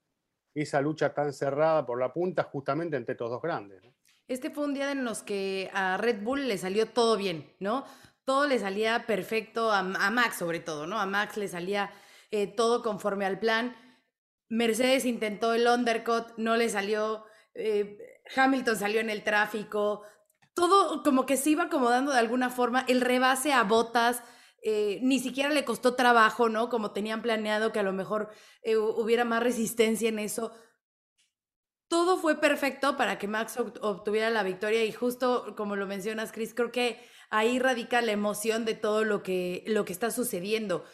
esa 0.56 0.80
lucha 0.80 1.14
tan 1.14 1.34
cerrada 1.34 1.86
por 1.86 2.00
la 2.00 2.14
punta 2.14 2.44
justamente 2.44 2.96
entre 2.96 3.12
estos 3.12 3.30
dos 3.30 3.42
grandes. 3.42 3.84
Este 4.32 4.50
fue 4.50 4.64
un 4.64 4.74
día 4.74 4.94
en 4.94 5.04
los 5.04 5.24
que 5.24 5.70
a 5.74 5.98
Red 5.98 6.24
Bull 6.24 6.48
le 6.48 6.58
salió 6.58 6.88
todo 6.88 7.18
bien, 7.18 7.54
¿no? 7.60 7.84
Todo 8.24 8.48
le 8.48 8.60
salía 8.60 9.06
perfecto, 9.06 9.74
a, 9.74 9.84
Max 9.84 10.38
sobre 10.38 10.62
todo, 10.62 10.88
¿no? 10.88 11.02
A 11.02 11.06
Max 11.06 11.36
le 11.36 11.50
salía 11.50 11.92
eh, 12.32 12.48
todo 12.48 12.82
conforme 12.82 13.26
al 13.26 13.40
plan. 13.40 13.76
Mercedes 14.48 15.04
intentó 15.04 15.54
el 15.54 15.68
undercut, 15.68 16.28
no 16.38 16.56
le 16.56 16.70
salió. 16.70 17.26
Eh, 17.56 17.98
Hamilton 18.34 18.78
salió 18.78 19.02
en 19.02 19.10
el 19.10 19.26
tráfico. 19.26 20.04
Todo 20.54 21.04
como 21.04 21.26
que 21.26 21.36
se 21.36 21.50
iba 21.50 21.64
acomodando 21.64 22.14
de 22.14 22.20
alguna 22.20 22.50
forma. 22.50 22.86
El 22.88 23.02
rebase 23.02 23.52
a 23.52 23.64
botas. 23.64 24.24
Eh, 24.64 25.00
ni 25.02 25.20
siquiera 25.20 25.50
le 25.50 25.66
costó 25.66 25.96
trabajo, 25.96 26.48
¿no? 26.48 26.70
Como 26.70 26.92
tenían 26.92 27.22
planeado 27.22 27.74
que 27.74 27.80
a 27.80 27.84
lo 27.84 27.92
mejor 27.92 28.30
hubiera 28.64 29.26
más 29.26 29.44
resistencia 29.44 30.08
en 30.08 30.20
eso 30.20 30.54
todo 31.92 32.16
fue 32.16 32.40
perfecto 32.40 32.96
para 32.96 33.20
que 33.20 33.28
Max 33.28 33.58
obtuviera 33.58 34.30
la 34.30 34.44
victoria 34.44 34.86
y 34.86 34.94
justo 34.94 35.58
como 35.58 35.76
lo 35.76 35.88
mencionas, 35.88 36.32
Chris, 36.32 36.54
creo 36.54 36.72
que 36.72 37.06
ahí 37.30 37.60
radica 37.60 38.00
la 38.02 38.14
emoción 38.14 38.64
de 38.64 38.76
todo 38.76 39.04
lo 39.04 39.24
que, 39.24 39.66
lo 39.68 39.84
que 39.84 39.92
está 39.92 40.10
sucediendo, 40.10 40.86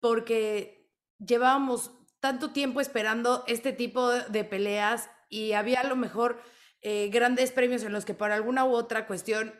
porque 0.00 0.90
llevábamos 1.18 1.92
tanto 2.20 2.52
tiempo 2.52 2.80
esperando 2.80 3.44
este 3.48 3.74
tipo 3.74 4.08
de 4.08 4.44
peleas 4.44 5.10
y 5.28 5.52
había 5.52 5.80
a 5.80 5.86
lo 5.86 5.94
mejor 5.94 6.40
eh, 6.80 7.10
grandes 7.12 7.52
premios 7.52 7.82
en 7.82 7.92
los 7.92 8.06
que 8.06 8.14
por 8.14 8.32
alguna 8.32 8.64
u 8.64 8.72
otra 8.72 9.06
cuestión 9.06 9.52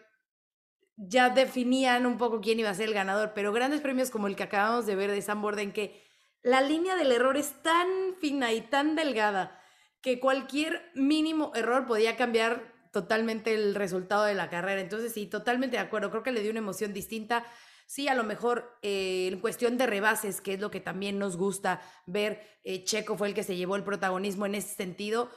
ya 0.96 1.28
definían 1.28 2.06
un 2.06 2.16
poco 2.16 2.40
quién 2.40 2.58
iba 2.58 2.70
a 2.70 2.74
ser 2.74 2.88
el 2.88 2.94
ganador, 2.94 3.32
pero 3.34 3.52
grandes 3.52 3.82
premios 3.82 4.08
como 4.08 4.28
el 4.28 4.36
que 4.36 4.44
acabamos 4.44 4.86
de 4.86 4.96
ver 4.96 5.10
de 5.10 5.20
Sam 5.20 5.42
Borden, 5.42 5.74
que 5.74 6.02
la 6.40 6.62
línea 6.62 6.96
del 6.96 7.12
error 7.12 7.36
es 7.36 7.62
tan 7.62 7.86
fina 8.18 8.54
y 8.54 8.62
tan 8.62 8.96
delgada 8.96 9.59
que 10.02 10.20
cualquier 10.20 10.90
mínimo 10.94 11.52
error 11.54 11.86
podía 11.86 12.16
cambiar 12.16 12.72
totalmente 12.92 13.54
el 13.54 13.74
resultado 13.74 14.24
de 14.24 14.34
la 14.34 14.50
carrera. 14.50 14.80
Entonces, 14.80 15.12
sí, 15.12 15.26
totalmente 15.26 15.76
de 15.76 15.82
acuerdo. 15.82 16.10
Creo 16.10 16.22
que 16.22 16.32
le 16.32 16.40
dio 16.40 16.50
una 16.50 16.60
emoción 16.60 16.92
distinta. 16.92 17.44
Sí, 17.86 18.08
a 18.08 18.14
lo 18.14 18.24
mejor 18.24 18.78
eh, 18.82 19.28
en 19.32 19.40
cuestión 19.40 19.76
de 19.76 19.86
rebases, 19.86 20.40
que 20.40 20.54
es 20.54 20.60
lo 20.60 20.70
que 20.70 20.80
también 20.80 21.18
nos 21.18 21.36
gusta 21.36 21.80
ver, 22.06 22.40
eh, 22.62 22.84
Checo 22.84 23.16
fue 23.16 23.28
el 23.28 23.34
que 23.34 23.42
se 23.42 23.56
llevó 23.56 23.76
el 23.76 23.84
protagonismo 23.84 24.46
en 24.46 24.54
ese 24.54 24.74
sentido, 24.74 25.30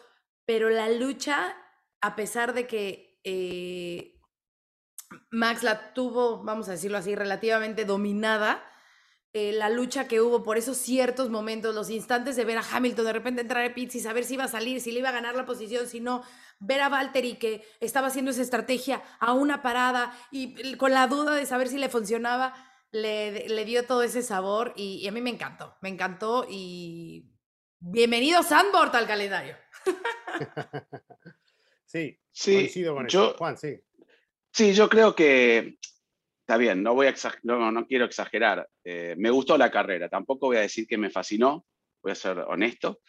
pero 0.46 0.70
la 0.70 0.90
lucha, 0.90 1.56
a 2.02 2.16
pesar 2.16 2.54
de 2.54 2.68
que 2.68 3.20
eh, 3.24 4.20
Max 5.32 5.64
la 5.64 5.94
tuvo, 5.94 6.44
vamos 6.44 6.70
a 6.70 6.74
decirlo 6.74 6.98
así, 6.98 7.16
relativamente 7.16 7.86
dominada, 7.86 8.64
eh, 9.36 9.52
la 9.52 9.70
lucha 9.70 10.08
que 10.08 10.22
hubo 10.22 10.44
por 10.44 10.60
esos 10.60 10.78
ciertos 10.78 11.32
momentos, 11.32 11.74
los 11.74 11.90
instantes 11.90 12.36
de 12.36 12.46
ver 12.46 12.60
a 12.60 12.66
Hamilton 12.72 13.06
de 13.06 13.14
repente 13.14 13.42
entrar 13.42 13.66
a 13.66 13.74
pits 13.74 13.96
y 13.96 14.00
saber 14.00 14.26
si 14.26 14.36
iba 14.36 14.44
a 14.44 14.48
salir, 14.48 14.80
si 14.80 14.92
le 14.92 15.00
iba 15.00 15.10
a 15.10 15.14
ganar 15.14 15.36
la 15.36 15.46
posición, 15.46 15.88
si 15.88 16.00
no, 16.00 16.24
ver 16.60 16.82
a 16.82 16.90
Valtteri 16.90 17.38
que 17.38 17.68
estaba 17.80 18.08
haciendo 18.08 18.30
esa 18.30 18.44
estrategia 18.44 19.02
a 19.20 19.34
una 19.34 19.64
parada 19.64 20.16
y 20.30 20.76
con 20.76 20.92
la 20.92 21.08
duda 21.08 21.36
de 21.36 21.48
saber 21.48 21.68
si 21.68 21.80
le 21.80 21.90
funcionaba, 21.90 22.54
le, 22.92 23.66
dio 23.66 23.88
todo 23.88 24.04
ese 24.04 24.22
sabor 24.22 24.72
y, 24.76 25.08
a 25.08 25.12
mí 25.12 25.20
me 25.20 25.32
encantó, 25.32 25.78
me 25.82 25.90
encantó 25.90 26.46
y 26.48 27.32
bienvenido 27.80 28.44
Sandbord 28.44 28.96
al 28.96 29.08
calendario. 29.08 29.58
sí, 31.86 32.20
sí, 32.32 32.54
coincido 32.54 32.94
con 32.94 33.08
yo, 33.08 33.34
Juan, 33.36 33.58
sí. 33.58 33.82
Sí, 34.52 34.74
yo 34.74 34.88
creo 34.88 35.16
que 35.16 35.80
está 36.44 36.58
bien, 36.58 36.84
no, 36.84 36.94
voy 36.94 37.08
a 37.08 37.16
no, 37.44 37.72
no 37.72 37.88
quiero 37.88 38.04
exagerar. 38.04 38.68
Eh, 38.84 39.16
me 39.18 39.30
gustó 39.30 39.58
la 39.58 39.72
carrera, 39.72 40.10
tampoco 40.10 40.48
voy 40.48 40.58
a 40.58 40.62
decir 40.62 40.86
que 40.86 40.98
me 40.98 41.10
fascinó, 41.10 41.66
voy 42.02 42.12
a 42.12 42.16
ser 42.16 42.38
honesto. 42.38 43.00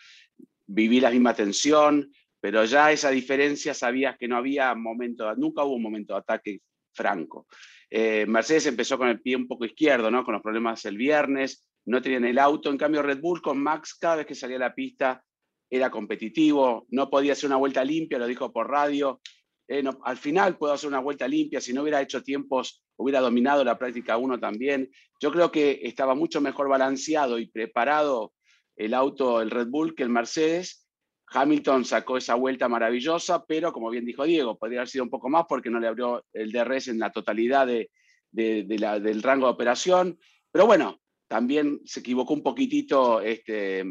Viví 0.67 1.01
la 1.01 1.11
misma 1.11 1.35
tensión, 1.35 2.13
pero 2.41 2.65
ya 2.65 2.93
esa 2.93 3.11
diferencia 3.11 3.75
sabías 3.75 4.17
que 4.19 4.29
no 4.29 4.37
había 4.37 4.73
momento, 4.77 5.35
nunca 5.35 5.65
hubo 5.65 5.75
un 5.75 5.83
momento 5.83 6.15
de 6.15 6.21
ataque 6.21 6.61
franco. 6.93 7.49
Eh, 7.91 8.25
Mercedes 8.29 8.67
empezó 8.67 8.99
con 8.99 9.09
el 9.09 9.21
pie 9.21 9.35
un 9.35 9.49
poco 9.49 9.65
izquierdo, 9.65 10.13
¿no? 10.13 10.25
con 10.25 10.35
los 10.35 10.43
problemas 10.43 10.85
el 10.85 10.97
viernes, 10.97 11.69
no 11.87 12.01
tenían 12.01 12.25
el 12.25 12.39
auto, 12.39 12.71
en 12.71 12.79
cambio 12.79 13.03
Red 13.03 13.21
Bull 13.21 13.43
con 13.43 13.59
Max 13.61 13.95
cada 13.95 14.17
vez 14.17 14.27
que 14.27 14.37
salía 14.37 14.57
a 14.57 14.61
la 14.61 14.75
pista 14.75 15.25
era 15.69 15.91
competitivo, 15.91 16.87
no 16.91 17.11
podía 17.11 17.33
hacer 17.33 17.49
una 17.49 17.57
vuelta 17.57 17.85
limpia, 17.85 18.19
lo 18.19 18.29
dijo 18.29 18.53
por 18.53 18.71
radio, 18.71 19.21
eh, 19.69 19.83
al 20.05 20.17
final 20.17 20.59
puedo 20.59 20.73
hacer 20.73 20.89
una 20.89 21.01
vuelta 21.01 21.27
limpia, 21.27 21.61
si 21.61 21.73
no 21.73 21.83
hubiera 21.83 22.01
hecho 22.01 22.23
tiempos, 22.23 22.85
hubiera 22.97 23.21
dominado 23.21 23.65
la 23.65 23.79
práctica 23.79 24.17
1 24.17 24.39
también. 24.39 24.91
Yo 25.21 25.33
creo 25.33 25.51
que 25.51 25.81
estaba 25.83 26.15
mucho 26.15 26.41
mejor 26.41 26.69
balanceado 26.69 27.39
y 27.39 27.47
preparado 27.47 28.33
el 28.77 28.95
auto, 28.95 29.41
el 29.41 29.51
Red 29.51 29.69
Bull, 29.69 29.95
que 29.95 30.03
el 30.03 30.11
Mercedes. 30.11 30.87
Hamilton 31.29 31.85
sacó 31.85 32.17
esa 32.17 32.35
vuelta 32.35 32.69
maravillosa, 32.69 33.45
pero 33.47 33.73
como 33.73 33.91
bien 33.91 34.05
dijo 34.05 34.25
Diego, 34.25 34.59
podría 34.59 34.81
haber 34.81 34.89
sido 34.89 35.05
un 35.05 35.11
poco 35.11 35.29
más 35.29 35.47
porque 35.49 35.71
no 35.71 35.81
le 35.81 35.89
abrió 35.89 36.25
el 36.33 36.53
DRS 36.53 36.89
en 36.89 36.99
la 36.99 37.11
totalidad 37.11 37.67
de, 37.67 37.91
del 38.31 39.23
rango 39.23 39.47
de 39.47 39.53
operación. 39.53 40.19
Pero 40.53 40.67
bueno, 40.67 41.01
también 41.27 41.81
se 41.85 42.01
equivocó 42.01 42.35
un 42.35 42.43
poquitito 42.43 43.21
este, 43.21 43.85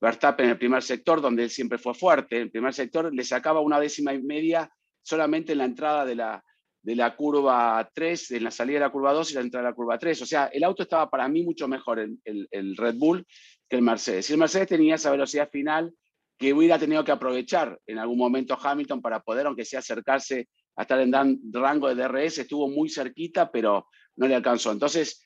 Verstappen 0.00 0.46
en 0.46 0.52
el 0.52 0.58
primer 0.58 0.82
sector, 0.82 1.20
donde 1.20 1.42
él 1.42 1.50
siempre 1.50 1.78
fue 1.78 1.94
fuerte. 1.94 2.36
En 2.36 2.42
el 2.42 2.50
primer 2.50 2.72
sector 2.72 3.12
le 3.12 3.24
sacaba 3.24 3.60
una 3.60 3.80
décima 3.80 4.14
y 4.14 4.22
media 4.22 4.70
solamente 5.08 5.52
en 5.52 5.58
la 5.58 5.64
entrada 5.64 6.04
de 6.04 6.14
la, 6.14 6.44
de 6.82 6.94
la 6.94 7.16
curva 7.16 7.90
3, 7.94 8.32
en 8.32 8.44
la 8.44 8.50
salida 8.50 8.78
de 8.78 8.84
la 8.84 8.90
curva 8.90 9.12
2 9.14 9.30
y 9.30 9.34
la 9.34 9.40
entrada 9.40 9.64
de 9.64 9.70
la 9.70 9.74
curva 9.74 9.98
3. 9.98 10.20
O 10.22 10.26
sea, 10.26 10.46
el 10.52 10.62
auto 10.64 10.82
estaba 10.82 11.08
para 11.08 11.26
mí 11.28 11.42
mucho 11.42 11.66
mejor, 11.66 11.98
el, 11.98 12.18
el, 12.24 12.76
Red 12.76 12.96
Bull, 12.96 13.26
que 13.68 13.76
el 13.76 13.82
Mercedes. 13.82 14.28
Y 14.28 14.34
el 14.34 14.38
Mercedes 14.38 14.68
tenía 14.68 14.96
esa 14.96 15.10
velocidad 15.10 15.48
final 15.50 15.92
que 16.36 16.52
hubiera 16.52 16.78
tenido 16.78 17.02
que 17.02 17.10
aprovechar 17.10 17.80
en 17.86 17.98
algún 17.98 18.18
momento 18.18 18.56
Hamilton 18.60 19.00
para 19.00 19.20
poder, 19.20 19.46
aunque 19.46 19.64
sea 19.64 19.80
acercarse 19.80 20.48
a 20.76 20.82
estar 20.82 21.00
en 21.00 21.12
rango 21.52 21.92
de 21.92 21.94
DRS, 21.94 22.38
estuvo 22.38 22.68
muy 22.68 22.90
cerquita, 22.90 23.50
pero 23.50 23.86
no 24.16 24.28
le 24.28 24.34
alcanzó. 24.34 24.70
Entonces, 24.70 25.24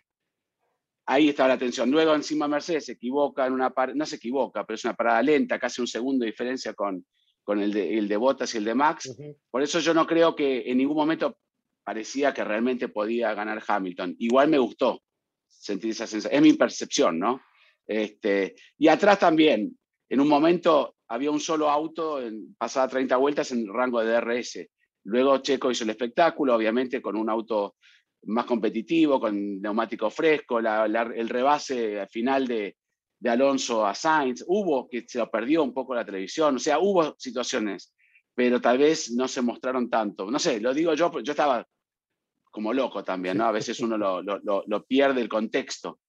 ahí 1.07 1.29
estaba 1.29 1.51
la 1.51 1.59
tensión. 1.59 1.91
Luego 1.91 2.15
encima 2.15 2.47
Mercedes 2.47 2.87
se 2.87 2.93
equivoca 2.93 3.47
en 3.47 3.53
una 3.53 3.75
no 3.95 4.07
se 4.07 4.17
equivoca, 4.17 4.65
pero 4.65 4.77
es 4.77 4.85
una 4.85 4.95
parada 4.95 5.21
lenta, 5.23 5.59
casi 5.59 5.81
un 5.81 5.89
segundo 5.89 6.25
de 6.25 6.31
diferencia 6.31 6.73
con, 6.73 7.05
con 7.45 7.61
el 7.61 7.73
de, 7.73 7.99
el 7.99 8.09
de 8.09 8.17
Bottas 8.17 8.55
y 8.55 8.59
el 8.59 8.65
de 8.65 8.75
Max. 8.75 9.17
Por 9.51 9.63
eso 9.63 9.81
yo 9.81 9.95
no 9.95 10.07
creo 10.07 10.35
que 10.35 10.71
en 10.71 10.79
ningún 10.79 10.97
momento 10.97 11.39
parecía 11.85 12.33
que 12.33 12.45
realmente 12.45 12.89
podía 12.89 13.35
ganar 13.35 13.63
Hamilton. 13.67 14.15
Igual 14.19 14.49
me 14.49 14.59
gustó 14.59 15.03
sentir 15.49 15.91
esa 15.91 16.07
sensación. 16.07 16.37
Es 16.37 16.43
mi 16.43 16.57
percepción, 16.57 17.19
¿no? 17.19 17.43
Este, 17.87 18.55
y 18.79 18.89
atrás 18.89 19.19
también, 19.19 19.77
en 20.09 20.21
un 20.21 20.29
momento 20.29 20.97
había 21.09 21.31
un 21.31 21.41
solo 21.41 21.69
auto, 21.69 22.23
en, 22.23 22.55
pasada 22.57 22.89
30 22.89 23.17
vueltas 23.17 23.51
en 23.53 23.61
el 23.61 23.73
rango 23.73 24.01
de 24.01 24.13
DRS. 24.13 24.69
Luego 25.05 25.39
Checo 25.39 25.71
hizo 25.71 25.85
el 25.85 25.91
espectáculo, 25.91 26.55
obviamente 26.55 27.03
con 27.03 27.17
un 27.17 27.29
auto 27.29 27.77
más 28.25 28.45
competitivo, 28.45 29.19
con 29.19 29.61
neumático 29.61 30.09
fresco, 30.11 30.61
el 30.61 31.29
rebase 31.29 32.07
final 32.09 32.47
de, 32.47 32.77
de 33.23 33.31
Alonso 33.31 33.87
a 33.87 33.95
Sainz, 33.95 34.45
hubo 34.49 34.89
que 34.89 35.05
se 35.07 35.19
lo 35.19 35.31
perdió 35.31 35.63
un 35.63 35.73
poco 35.73 35.95
la 35.95 36.05
televisión, 36.05 36.57
o 36.57 36.59
sea, 36.59 36.81
hubo 36.81 37.15
situaciones, 37.17 37.95
pero 38.35 38.61
tal 38.61 38.79
vez 38.79 39.13
no 39.13 39.29
se 39.29 39.43
mostraron 39.43 39.89
tanto. 39.89 40.29
No 40.29 40.41
sé, 40.41 40.61
lo 40.61 40.75
digo 40.75 40.93
yo, 40.95 41.21
yo 41.21 41.31
estaba 41.31 41.65
como 42.51 42.75
loco 42.75 43.05
también, 43.05 43.39
¿no? 43.39 43.45
A 43.45 43.53
veces 43.53 43.79
uno 43.79 43.97
lo, 43.97 44.23
lo, 44.23 44.85
pierde 44.87 45.21
el 45.21 45.29
contexto. 45.29 46.01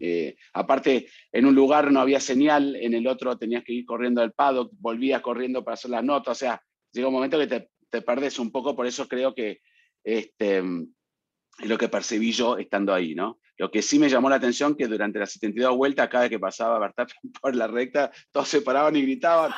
Eh, 0.00 0.34
aparte, 0.54 1.10
en 1.30 1.44
un 1.44 1.54
lugar 1.54 1.92
no 1.92 2.00
había 2.00 2.20
señal, 2.20 2.74
en 2.76 2.94
el 2.94 3.06
otro 3.06 3.36
tenías 3.36 3.62
que 3.62 3.74
ir 3.74 3.84
corriendo 3.84 4.22
al 4.22 4.32
paddock, 4.32 4.72
volvías 4.78 5.20
corriendo 5.20 5.62
para 5.62 5.74
hacer 5.74 5.90
las 5.90 6.04
notas, 6.04 6.38
o 6.38 6.40
sea, 6.40 6.62
llega 6.90 7.08
un 7.08 7.14
momento 7.14 7.38
que 7.38 7.46
te, 7.46 7.70
te 7.90 8.00
perdes 8.00 8.38
un 8.38 8.50
poco, 8.50 8.74
por 8.74 8.86
eso 8.86 9.06
creo 9.06 9.34
que 9.34 9.60
este, 10.02 10.58
es 10.58 11.68
lo 11.68 11.76
que 11.76 11.88
percibí 11.88 12.32
yo 12.32 12.56
estando 12.56 12.94
ahí, 12.94 13.14
¿no? 13.14 13.38
Lo 13.58 13.70
que 13.70 13.82
sí 13.82 13.98
me 13.98 14.08
llamó 14.08 14.30
la 14.30 14.36
atención 14.36 14.76
que 14.76 14.86
durante 14.86 15.18
las 15.18 15.32
72 15.32 15.76
vueltas, 15.76 16.08
cada 16.08 16.22
vez 16.22 16.30
que 16.30 16.38
pasaba 16.38 16.78
Verstappen 16.78 17.16
por 17.42 17.54
la 17.54 17.66
recta, 17.66 18.10
todos 18.30 18.48
se 18.48 18.62
paraban 18.62 18.96
y 18.96 19.02
gritaban. 19.02 19.52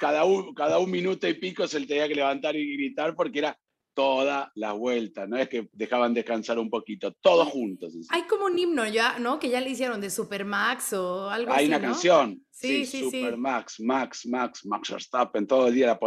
Cada 0.00 0.24
un, 0.24 0.54
cada 0.54 0.78
un 0.78 0.90
minuto 0.90 1.28
y 1.28 1.34
pico 1.34 1.68
se 1.68 1.80
le 1.80 1.86
tenía 1.86 2.08
que 2.08 2.14
levantar 2.14 2.56
y 2.56 2.76
gritar 2.76 3.14
porque 3.14 3.38
era 3.38 3.58
toda 3.94 4.52
la 4.54 4.72
vuelta, 4.72 5.26
no 5.26 5.38
es 5.38 5.48
que 5.48 5.70
dejaban 5.72 6.12
descansar 6.12 6.58
un 6.58 6.68
poquito, 6.68 7.14
todos 7.22 7.48
juntos. 7.48 7.94
Hay 8.10 8.24
como 8.24 8.44
un 8.44 8.58
himno 8.58 8.86
ya, 8.86 9.18
¿no? 9.18 9.38
Que 9.38 9.48
ya 9.48 9.58
le 9.62 9.70
hicieron 9.70 10.02
de 10.02 10.10
Supermax 10.10 10.92
o 10.92 11.30
algo 11.30 11.50
así. 11.50 11.60
Hay 11.60 11.68
una 11.68 11.80
canción. 11.80 12.42
Sí, 12.50 12.84
sí, 12.84 12.98
sí. 12.98 13.22
Supermax, 13.22 13.80
Max, 13.80 14.26
Max, 14.26 14.66
Max 14.66 14.90
Verstappen, 14.90 15.46
todo 15.46 15.68
el 15.68 15.74
día 15.74 15.86
la, 15.86 15.98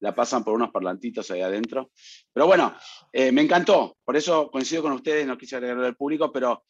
la 0.00 0.14
pasan 0.14 0.42
por 0.42 0.54
unos 0.54 0.70
parlantitos 0.70 1.30
ahí 1.30 1.42
adentro. 1.42 1.90
Pero 2.32 2.46
bueno, 2.46 2.74
eh, 3.12 3.30
me 3.30 3.42
encantó, 3.42 3.98
por 4.02 4.16
eso 4.16 4.50
coincido 4.50 4.82
con 4.82 4.92
ustedes, 4.92 5.26
no 5.26 5.36
quise 5.36 5.56
agregarlo 5.56 5.84
al 5.84 5.96
público, 5.96 6.32
pero 6.32 6.64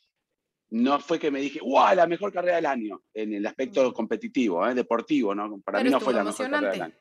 no 0.75 0.99
fue 0.99 1.21
que 1.21 1.31
me 1.31 1.40
dije, 1.40 1.61
¡guau! 1.61 1.95
La 1.95 2.07
mejor 2.07 2.33
carrera 2.33 2.57
del 2.57 2.66
año, 2.66 3.02
en 3.14 3.33
el 3.35 3.47
aspecto 3.47 3.93
competitivo, 3.93 4.66
¿eh? 4.66 4.75
deportivo, 4.75 5.33
¿no? 5.33 5.61
Para 5.64 5.83
mí 5.83 5.88
no 5.88 6.00
fue 6.00 6.12
la 6.12 6.25
mejor 6.25 6.50
carrera 6.50 6.73
del 6.73 6.83
año. 6.83 6.95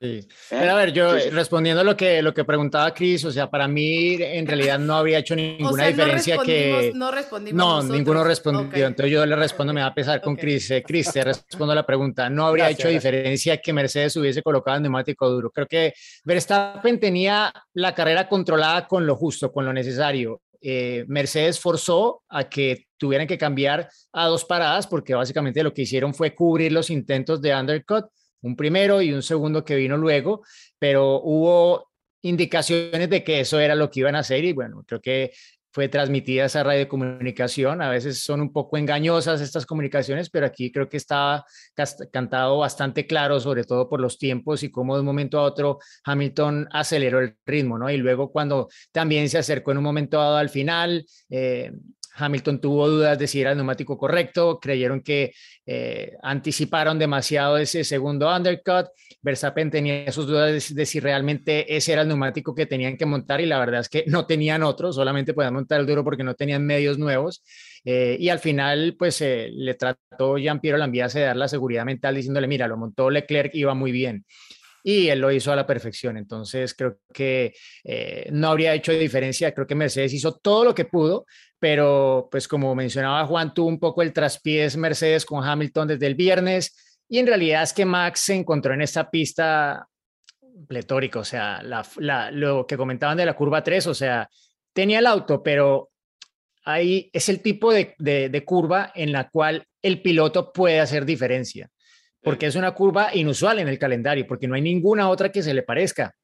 Sí. 0.00 0.26
Pero 0.50 0.72
a 0.72 0.74
ver, 0.74 0.92
yo 0.92 1.14
respondiendo 1.30 1.82
a 1.82 1.84
lo 1.84 1.96
que, 1.96 2.20
lo 2.20 2.34
que 2.34 2.44
preguntaba 2.44 2.92
Chris, 2.92 3.24
o 3.24 3.30
sea, 3.30 3.48
para 3.48 3.68
mí 3.68 4.14
en 4.18 4.44
realidad 4.44 4.80
no 4.80 4.96
habría 4.96 5.18
hecho 5.18 5.36
ninguna 5.36 5.86
diferencia 5.86 6.38
que... 6.38 6.90
No 6.96 7.12
respondimos. 7.12 7.56
No, 7.56 7.82
ninguno 7.84 8.24
respondió. 8.24 8.88
Entonces 8.88 9.12
yo 9.12 9.24
le 9.24 9.36
respondo, 9.36 9.72
me 9.72 9.82
va 9.82 9.86
a 9.86 9.94
pesar 9.94 10.20
con 10.20 10.34
Chris. 10.34 10.72
Eh, 10.72 10.82
Chris, 10.84 11.12
te 11.12 11.22
respondo 11.22 11.72
la 11.76 11.86
pregunta. 11.86 12.28
No 12.28 12.46
habría 12.46 12.70
hecho 12.70 12.88
diferencia 12.88 13.58
que 13.58 13.72
Mercedes 13.72 14.16
hubiese 14.16 14.42
colocado 14.42 14.78
el 14.78 14.82
neumático 14.82 15.30
duro. 15.30 15.52
Creo 15.52 15.68
que 15.68 15.94
Verstappen 16.24 16.98
tenía 16.98 17.52
la 17.74 17.94
carrera 17.94 18.28
controlada 18.28 18.88
con 18.88 19.06
lo 19.06 19.14
justo, 19.14 19.52
con 19.52 19.64
lo 19.64 19.72
necesario. 19.72 20.40
Eh, 20.62 21.04
Mercedes 21.08 21.58
forzó 21.58 22.22
a 22.28 22.48
que 22.48 22.86
tuvieran 22.96 23.26
que 23.26 23.36
cambiar 23.36 23.88
a 24.12 24.26
dos 24.28 24.44
paradas 24.44 24.86
porque 24.86 25.14
básicamente 25.14 25.62
lo 25.62 25.74
que 25.74 25.82
hicieron 25.82 26.14
fue 26.14 26.34
cubrir 26.34 26.72
los 26.72 26.88
intentos 26.88 27.42
de 27.42 27.54
undercut 27.54 28.06
un 28.42 28.56
primero 28.56 29.00
y 29.00 29.12
un 29.12 29.22
segundo 29.22 29.64
que 29.64 29.76
vino 29.76 29.96
luego, 29.96 30.42
pero 30.78 31.20
hubo 31.22 31.90
indicaciones 32.22 33.08
de 33.08 33.24
que 33.24 33.40
eso 33.40 33.58
era 33.58 33.74
lo 33.74 33.90
que 33.90 34.00
iban 34.00 34.16
a 34.16 34.20
hacer 34.20 34.44
y 34.44 34.52
bueno, 34.52 34.84
creo 34.86 35.00
que 35.00 35.32
fue 35.72 35.88
transmitida 35.88 36.44
esa 36.44 36.62
radio 36.62 36.80
de 36.80 36.88
comunicación. 36.88 37.80
A 37.82 37.90
veces 37.90 38.22
son 38.22 38.40
un 38.40 38.52
poco 38.52 38.76
engañosas 38.76 39.40
estas 39.40 39.66
comunicaciones, 39.66 40.30
pero 40.30 40.46
aquí 40.46 40.70
creo 40.70 40.88
que 40.88 40.98
estaba 40.98 41.44
cantado 42.12 42.58
bastante 42.58 43.06
claro, 43.06 43.40
sobre 43.40 43.64
todo 43.64 43.88
por 43.88 44.00
los 44.00 44.18
tiempos 44.18 44.62
y 44.62 44.70
cómo 44.70 44.94
de 44.94 45.00
un 45.00 45.06
momento 45.06 45.38
a 45.38 45.42
otro 45.42 45.78
Hamilton 46.04 46.68
aceleró 46.70 47.20
el 47.20 47.36
ritmo, 47.46 47.78
¿no? 47.78 47.90
Y 47.90 47.96
luego 47.96 48.30
cuando 48.30 48.68
también 48.92 49.28
se 49.28 49.38
acercó 49.38 49.72
en 49.72 49.78
un 49.78 49.84
momento 49.84 50.18
dado 50.18 50.36
al 50.36 50.50
final, 50.50 51.06
eh, 51.30 51.72
Hamilton 52.14 52.60
tuvo 52.60 52.88
dudas 52.88 53.18
de 53.18 53.26
si 53.26 53.40
era 53.40 53.52
el 53.52 53.56
neumático 53.56 53.96
correcto, 53.96 54.58
creyeron 54.60 55.00
que 55.00 55.32
eh, 55.66 56.12
anticiparon 56.22 56.98
demasiado 56.98 57.56
ese 57.56 57.84
segundo 57.84 58.34
undercut. 58.34 58.86
Verstappen 59.22 59.70
tenía 59.70 60.10
sus 60.12 60.26
dudas 60.26 60.74
de, 60.74 60.86
si 60.86 61.00
realmente 61.00 61.74
ese 61.74 61.92
era 61.92 62.02
el 62.02 62.08
neumático 62.08 62.54
que 62.54 62.66
tenían 62.66 62.96
que 62.96 63.06
montar 63.06 63.40
y 63.40 63.46
la 63.46 63.58
verdad 63.58 63.80
es 63.80 63.88
que 63.88 64.04
no 64.06 64.26
tenían 64.26 64.62
otro, 64.62 64.92
solamente 64.92 65.32
podían 65.32 65.54
montar 65.54 65.80
el 65.80 65.86
duro 65.86 66.04
porque 66.04 66.24
no 66.24 66.34
tenían 66.34 66.66
medios 66.66 66.98
nuevos. 66.98 67.42
Eh, 67.84 68.16
y 68.18 68.28
al 68.28 68.38
final, 68.38 68.96
pues 68.98 69.20
eh, 69.22 69.48
le 69.52 69.74
trató 69.74 70.38
Jean-Pierre 70.38 70.78
Lambiase 70.78 71.20
de 71.20 71.26
dar 71.26 71.36
la 71.36 71.48
seguridad 71.48 71.84
mental 71.84 72.14
diciéndole, 72.14 72.46
mira, 72.46 72.68
lo 72.68 72.76
montó 72.76 73.10
Leclerc, 73.10 73.54
iba 73.54 73.74
muy 73.74 73.92
bien 73.92 74.24
y 74.82 75.08
él 75.08 75.20
lo 75.20 75.30
hizo 75.30 75.52
a 75.52 75.56
la 75.56 75.66
perfección. 75.66 76.16
Entonces 76.16 76.74
creo 76.74 76.98
que 77.12 77.54
no 78.30 78.48
habría 78.48 78.74
hecho 78.74 78.92
diferencia. 78.92 79.52
Creo 79.52 79.66
que 79.66 79.74
Mercedes 79.74 80.12
hizo 80.12 80.36
todo 80.38 80.64
lo 80.64 80.74
que 80.74 80.84
pudo, 80.84 81.26
pero 81.58 82.28
pues 82.30 82.48
como 82.48 82.74
mencionaba 82.74 83.26
Juan, 83.26 83.54
tuvo 83.54 83.68
un 83.68 83.78
poco 83.78 84.02
el 84.02 84.12
traspiés 84.12 84.76
Mercedes 84.76 85.24
con 85.24 85.44
Hamilton 85.44 85.88
desde 85.88 86.06
el 86.06 86.14
viernes 86.14 86.98
y 87.08 87.18
en 87.18 87.26
realidad 87.26 87.62
es 87.62 87.72
que 87.72 87.84
Max 87.84 88.20
se 88.20 88.34
encontró 88.34 88.74
en 88.74 88.82
esta 88.82 89.10
pista 89.10 89.86
pletórica, 90.66 91.18
o 91.18 91.24
sea, 91.24 91.62
lo 92.32 92.66
que 92.66 92.76
comentaban 92.76 93.16
de 93.16 93.26
la 93.26 93.34
curva 93.34 93.62
3, 93.62 93.86
o 93.86 93.94
sea, 93.94 94.28
tenía 94.72 94.98
el 94.98 95.06
auto, 95.06 95.42
pero 95.42 95.90
ahí 96.64 97.10
es 97.12 97.28
el 97.28 97.40
tipo 97.40 97.72
de 97.72 98.44
curva 98.46 98.92
en 98.94 99.12
la 99.12 99.28
cual 99.28 99.64
el 99.82 100.00
piloto 100.00 100.52
puede 100.52 100.80
hacer 100.80 101.04
diferencia, 101.04 101.68
porque 102.22 102.46
es 102.46 102.54
una 102.54 102.72
curva 102.72 103.14
inusual 103.14 103.58
en 103.58 103.68
el 103.68 103.78
calendario, 103.78 104.26
porque 104.26 104.48
no 104.48 104.54
hay 104.54 104.62
ninguna 104.62 105.08
otra 105.08 105.30
que 105.30 105.42
se 105.42 105.52
le 105.52 105.62
parezca. 105.62 106.14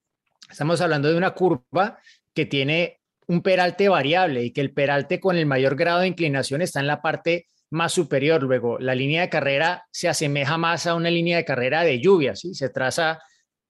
Estamos 0.50 0.80
hablando 0.80 1.10
de 1.10 1.16
una 1.16 1.32
curva 1.32 1.98
que 2.32 2.46
tiene 2.46 3.00
un 3.26 3.42
peralte 3.42 3.88
variable 3.88 4.42
y 4.44 4.52
que 4.52 4.60
el 4.60 4.72
peralte 4.72 5.20
con 5.20 5.36
el 5.36 5.44
mayor 5.44 5.76
grado 5.76 6.00
de 6.00 6.08
inclinación 6.08 6.62
está 6.62 6.80
en 6.80 6.86
la 6.86 7.02
parte 7.02 7.46
más 7.70 7.92
superior. 7.92 8.42
Luego, 8.42 8.78
la 8.78 8.94
línea 8.94 9.22
de 9.22 9.28
carrera 9.28 9.84
se 9.90 10.08
asemeja 10.08 10.56
más 10.56 10.86
a 10.86 10.94
una 10.94 11.10
línea 11.10 11.36
de 11.36 11.44
carrera 11.44 11.82
de 11.82 12.00
lluvia, 12.00 12.34
¿sí? 12.34 12.54
Se 12.54 12.70
traza, 12.70 13.18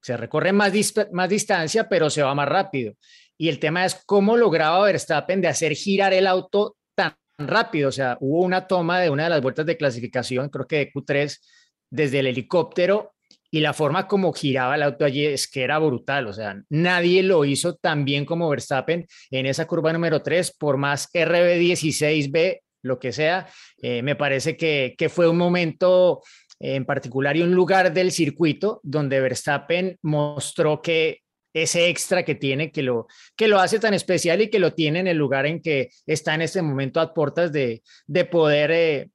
se 0.00 0.16
recorre 0.16 0.52
más, 0.52 0.72
más 1.12 1.28
distancia, 1.28 1.88
pero 1.88 2.10
se 2.10 2.22
va 2.22 2.34
más 2.34 2.48
rápido. 2.48 2.94
Y 3.36 3.48
el 3.48 3.58
tema 3.58 3.84
es 3.84 3.96
cómo 4.06 4.36
lograba 4.36 4.84
Verstappen 4.84 5.40
de 5.40 5.48
hacer 5.48 5.72
girar 5.72 6.12
el 6.12 6.26
auto 6.26 6.76
tan 6.94 7.16
rápido. 7.38 7.88
O 7.88 7.92
sea, 7.92 8.16
hubo 8.20 8.42
una 8.42 8.66
toma 8.66 9.00
de 9.00 9.10
una 9.10 9.24
de 9.24 9.30
las 9.30 9.42
vueltas 9.42 9.66
de 9.66 9.76
clasificación, 9.76 10.50
creo 10.50 10.66
que 10.66 10.76
de 10.76 10.92
Q3, 10.92 11.38
desde 11.90 12.20
el 12.20 12.26
helicóptero 12.26 13.12
y 13.50 13.60
la 13.60 13.72
forma 13.72 14.06
como 14.06 14.32
giraba 14.32 14.74
el 14.74 14.82
auto 14.82 15.04
allí 15.04 15.24
es 15.24 15.48
que 15.48 15.62
era 15.62 15.78
brutal, 15.78 16.26
o 16.26 16.32
sea, 16.32 16.62
nadie 16.68 17.22
lo 17.22 17.44
hizo 17.44 17.76
tan 17.76 18.04
bien 18.04 18.24
como 18.24 18.48
Verstappen 18.48 19.06
en 19.30 19.46
esa 19.46 19.66
curva 19.66 19.92
número 19.92 20.22
3, 20.22 20.54
por 20.58 20.76
más 20.76 21.08
RB16B, 21.12 22.60
lo 22.82 22.98
que 22.98 23.12
sea, 23.12 23.48
eh, 23.80 24.02
me 24.02 24.16
parece 24.16 24.56
que, 24.56 24.94
que 24.98 25.08
fue 25.08 25.28
un 25.28 25.38
momento 25.38 26.22
en 26.60 26.84
particular 26.84 27.36
y 27.36 27.42
un 27.42 27.52
lugar 27.52 27.92
del 27.92 28.12
circuito 28.12 28.80
donde 28.82 29.20
Verstappen 29.20 29.96
mostró 30.02 30.82
que 30.82 31.22
ese 31.54 31.88
extra 31.88 32.24
que 32.24 32.34
tiene, 32.34 32.70
que 32.70 32.82
lo, 32.82 33.06
que 33.36 33.48
lo 33.48 33.58
hace 33.58 33.78
tan 33.78 33.94
especial 33.94 34.40
y 34.42 34.50
que 34.50 34.58
lo 34.58 34.74
tiene 34.74 35.00
en 35.00 35.06
el 35.06 35.16
lugar 35.16 35.46
en 35.46 35.60
que 35.62 35.90
está 36.06 36.34
en 36.34 36.42
este 36.42 36.62
momento 36.62 37.00
a 37.00 37.14
puertas 37.14 37.52
de, 37.52 37.82
de 38.06 38.24
poder 38.24 38.70
eh, 38.70 39.10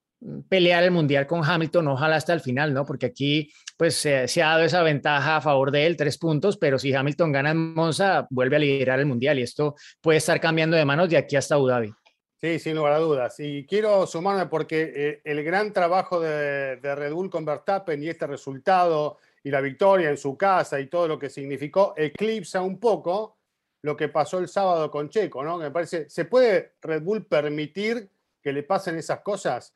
pelear 0.47 0.83
el 0.83 0.91
mundial 0.91 1.27
con 1.27 1.43
Hamilton, 1.43 1.87
ojalá 1.89 2.15
hasta 2.15 2.33
el 2.33 2.41
final, 2.41 2.73
¿no? 2.73 2.85
Porque 2.85 3.07
aquí 3.07 3.51
pues 3.77 3.95
se 3.95 4.43
ha 4.43 4.49
dado 4.49 4.63
esa 4.63 4.83
ventaja 4.83 5.37
a 5.37 5.41
favor 5.41 5.71
de 5.71 5.85
él, 5.85 5.97
tres 5.97 6.17
puntos, 6.17 6.57
pero 6.57 6.79
si 6.79 6.93
Hamilton 6.93 7.31
gana 7.31 7.51
en 7.51 7.73
Monza, 7.73 8.27
vuelve 8.29 8.55
a 8.55 8.59
liderar 8.59 8.99
el 8.99 9.05
mundial 9.05 9.39
y 9.39 9.41
esto 9.41 9.75
puede 10.01 10.19
estar 10.19 10.39
cambiando 10.39 10.77
de 10.77 10.85
manos 10.85 11.09
de 11.09 11.17
aquí 11.17 11.35
hasta 11.35 11.55
Abu 11.55 11.67
Dhabi. 11.67 11.93
Sí, 12.39 12.59
sin 12.59 12.75
lugar 12.75 12.93
a 12.93 12.99
dudas. 12.99 13.39
Y 13.39 13.65
quiero 13.65 14.05
sumarme 14.05 14.47
porque 14.47 14.91
eh, 14.93 15.21
el 15.23 15.43
gran 15.43 15.71
trabajo 15.71 16.19
de, 16.19 16.75
de 16.75 16.95
Red 16.95 17.13
Bull 17.13 17.29
con 17.29 17.45
Verstappen 17.45 18.03
y 18.03 18.09
este 18.09 18.27
resultado 18.27 19.17
y 19.43 19.49
la 19.49 19.61
victoria 19.61 20.09
en 20.09 20.17
su 20.17 20.37
casa 20.37 20.79
y 20.79 20.87
todo 20.87 21.07
lo 21.07 21.19
que 21.19 21.29
significó 21.29 21.93
eclipsa 21.95 22.61
un 22.61 22.79
poco 22.79 23.37
lo 23.81 23.95
que 23.97 24.09
pasó 24.09 24.39
el 24.39 24.47
sábado 24.47 24.89
con 24.89 25.09
Checo, 25.09 25.43
¿no? 25.43 25.57
Me 25.57 25.71
parece, 25.71 26.09
¿se 26.09 26.25
puede 26.25 26.73
Red 26.81 27.01
Bull 27.01 27.25
permitir 27.25 28.09
que 28.41 28.53
le 28.53 28.63
pasen 28.63 28.97
esas 28.97 29.19
cosas? 29.19 29.73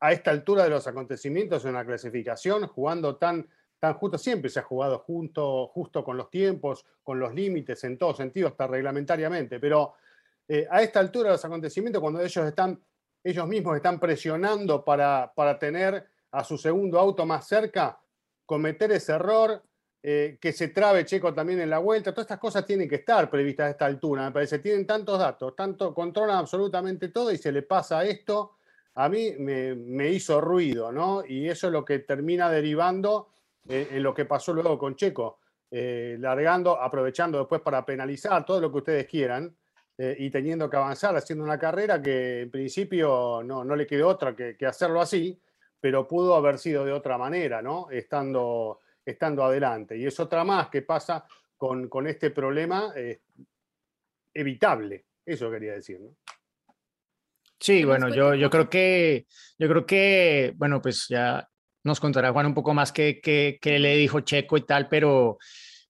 A 0.00 0.12
esta 0.12 0.30
altura 0.30 0.64
de 0.64 0.70
los 0.70 0.86
acontecimientos 0.86 1.64
en 1.64 1.74
la 1.74 1.84
clasificación, 1.84 2.66
jugando 2.68 3.16
tan, 3.16 3.48
tan 3.78 3.94
justo, 3.94 4.18
siempre 4.18 4.50
se 4.50 4.60
ha 4.60 4.62
jugado 4.62 4.98
junto, 5.00 5.66
justo 5.68 6.04
con 6.04 6.16
los 6.16 6.30
tiempos, 6.30 6.84
con 7.02 7.18
los 7.18 7.34
límites, 7.34 7.82
en 7.84 7.98
todo 7.98 8.14
sentido, 8.14 8.48
hasta 8.48 8.66
reglamentariamente, 8.66 9.58
pero 9.58 9.94
eh, 10.46 10.66
a 10.70 10.82
esta 10.82 11.00
altura 11.00 11.28
de 11.28 11.34
los 11.34 11.44
acontecimientos, 11.44 12.00
cuando 12.00 12.20
ellos, 12.20 12.46
están, 12.46 12.80
ellos 13.24 13.46
mismos 13.46 13.76
están 13.76 13.98
presionando 13.98 14.84
para, 14.84 15.32
para 15.34 15.58
tener 15.58 16.06
a 16.30 16.44
su 16.44 16.56
segundo 16.56 16.98
auto 16.98 17.26
más 17.26 17.46
cerca, 17.46 17.98
cometer 18.46 18.92
ese 18.92 19.12
error, 19.12 19.62
eh, 20.00 20.38
que 20.40 20.52
se 20.52 20.68
trabe 20.68 21.04
Checo 21.04 21.34
también 21.34 21.60
en 21.60 21.70
la 21.70 21.78
vuelta, 21.78 22.12
todas 22.12 22.26
estas 22.26 22.38
cosas 22.38 22.64
tienen 22.64 22.88
que 22.88 22.96
estar 22.96 23.28
previstas 23.28 23.66
a 23.66 23.70
esta 23.70 23.86
altura, 23.86 24.26
me 24.26 24.30
parece, 24.30 24.60
tienen 24.60 24.86
tantos 24.86 25.18
datos, 25.18 25.56
tanto, 25.56 25.92
controlan 25.92 26.36
absolutamente 26.36 27.08
todo 27.08 27.32
y 27.32 27.36
se 27.36 27.50
le 27.50 27.62
pasa 27.62 28.04
esto 28.04 28.57
a 29.00 29.08
mí 29.08 29.32
me, 29.38 30.08
hizo 30.10 30.40
ruido, 30.40 30.90
¿no? 30.90 31.22
Y 31.24 31.48
eso 31.48 31.68
es 31.68 31.72
lo 31.72 31.84
que 31.84 32.00
termina 32.00 32.50
derivando 32.50 33.28
en 33.68 34.02
lo 34.02 34.12
que 34.12 34.24
pasó 34.24 34.52
luego 34.52 34.76
con 34.76 34.96
Checo, 34.96 35.38
eh, 35.70 36.16
largando, 36.18 36.80
aprovechando 36.80 37.38
después 37.38 37.60
para 37.60 37.86
penalizar 37.86 38.44
todo 38.44 38.60
lo 38.60 38.72
que 38.72 38.78
ustedes 38.78 39.06
quieran 39.06 39.54
eh, 39.96 40.16
y 40.18 40.30
teniendo 40.30 40.68
que 40.68 40.78
avanzar 40.78 41.14
haciendo 41.14 41.44
una 41.44 41.58
carrera 41.58 42.02
que 42.02 42.40
en 42.40 42.50
principio 42.50 43.40
no, 43.44 43.64
le 43.76 43.86
quedó 43.86 44.08
otra 44.08 44.34
que, 44.34 44.66
hacerlo 44.66 45.00
así, 45.00 45.40
pero 45.80 46.08
pudo 46.08 46.34
haber 46.34 46.58
sido 46.58 46.84
de 46.84 46.92
otra 46.92 47.16
manera, 47.16 47.62
¿no? 47.62 47.88
Estando, 47.92 48.80
estando 49.04 49.44
adelante. 49.44 49.96
Y 49.96 50.06
es 50.06 50.18
otra 50.18 50.42
más 50.42 50.70
que 50.70 50.82
pasa 50.82 51.24
con, 51.56 51.88
este 52.08 52.30
problema 52.30 52.92
eh, 52.96 53.20
evitable, 54.34 55.04
eso 55.24 55.48
quería 55.52 55.74
decir, 55.74 56.00
¿no? 56.00 56.16
Sí, 57.60 57.84
bueno, 57.84 58.08
yo, 58.08 58.34
yo 58.34 58.50
creo 58.50 58.70
que, 58.70 59.26
yo 59.58 59.68
creo 59.68 59.84
que, 59.84 60.52
bueno, 60.56 60.80
pues 60.80 61.06
ya 61.08 61.48
nos 61.84 62.00
contará 62.00 62.32
Juan 62.32 62.46
un 62.46 62.54
poco 62.54 62.72
más 62.74 62.92
qué 62.92 63.20
que, 63.20 63.78
le 63.78 63.96
dijo 63.96 64.20
Checo 64.20 64.56
y 64.56 64.66
tal, 64.66 64.88
pero, 64.88 65.38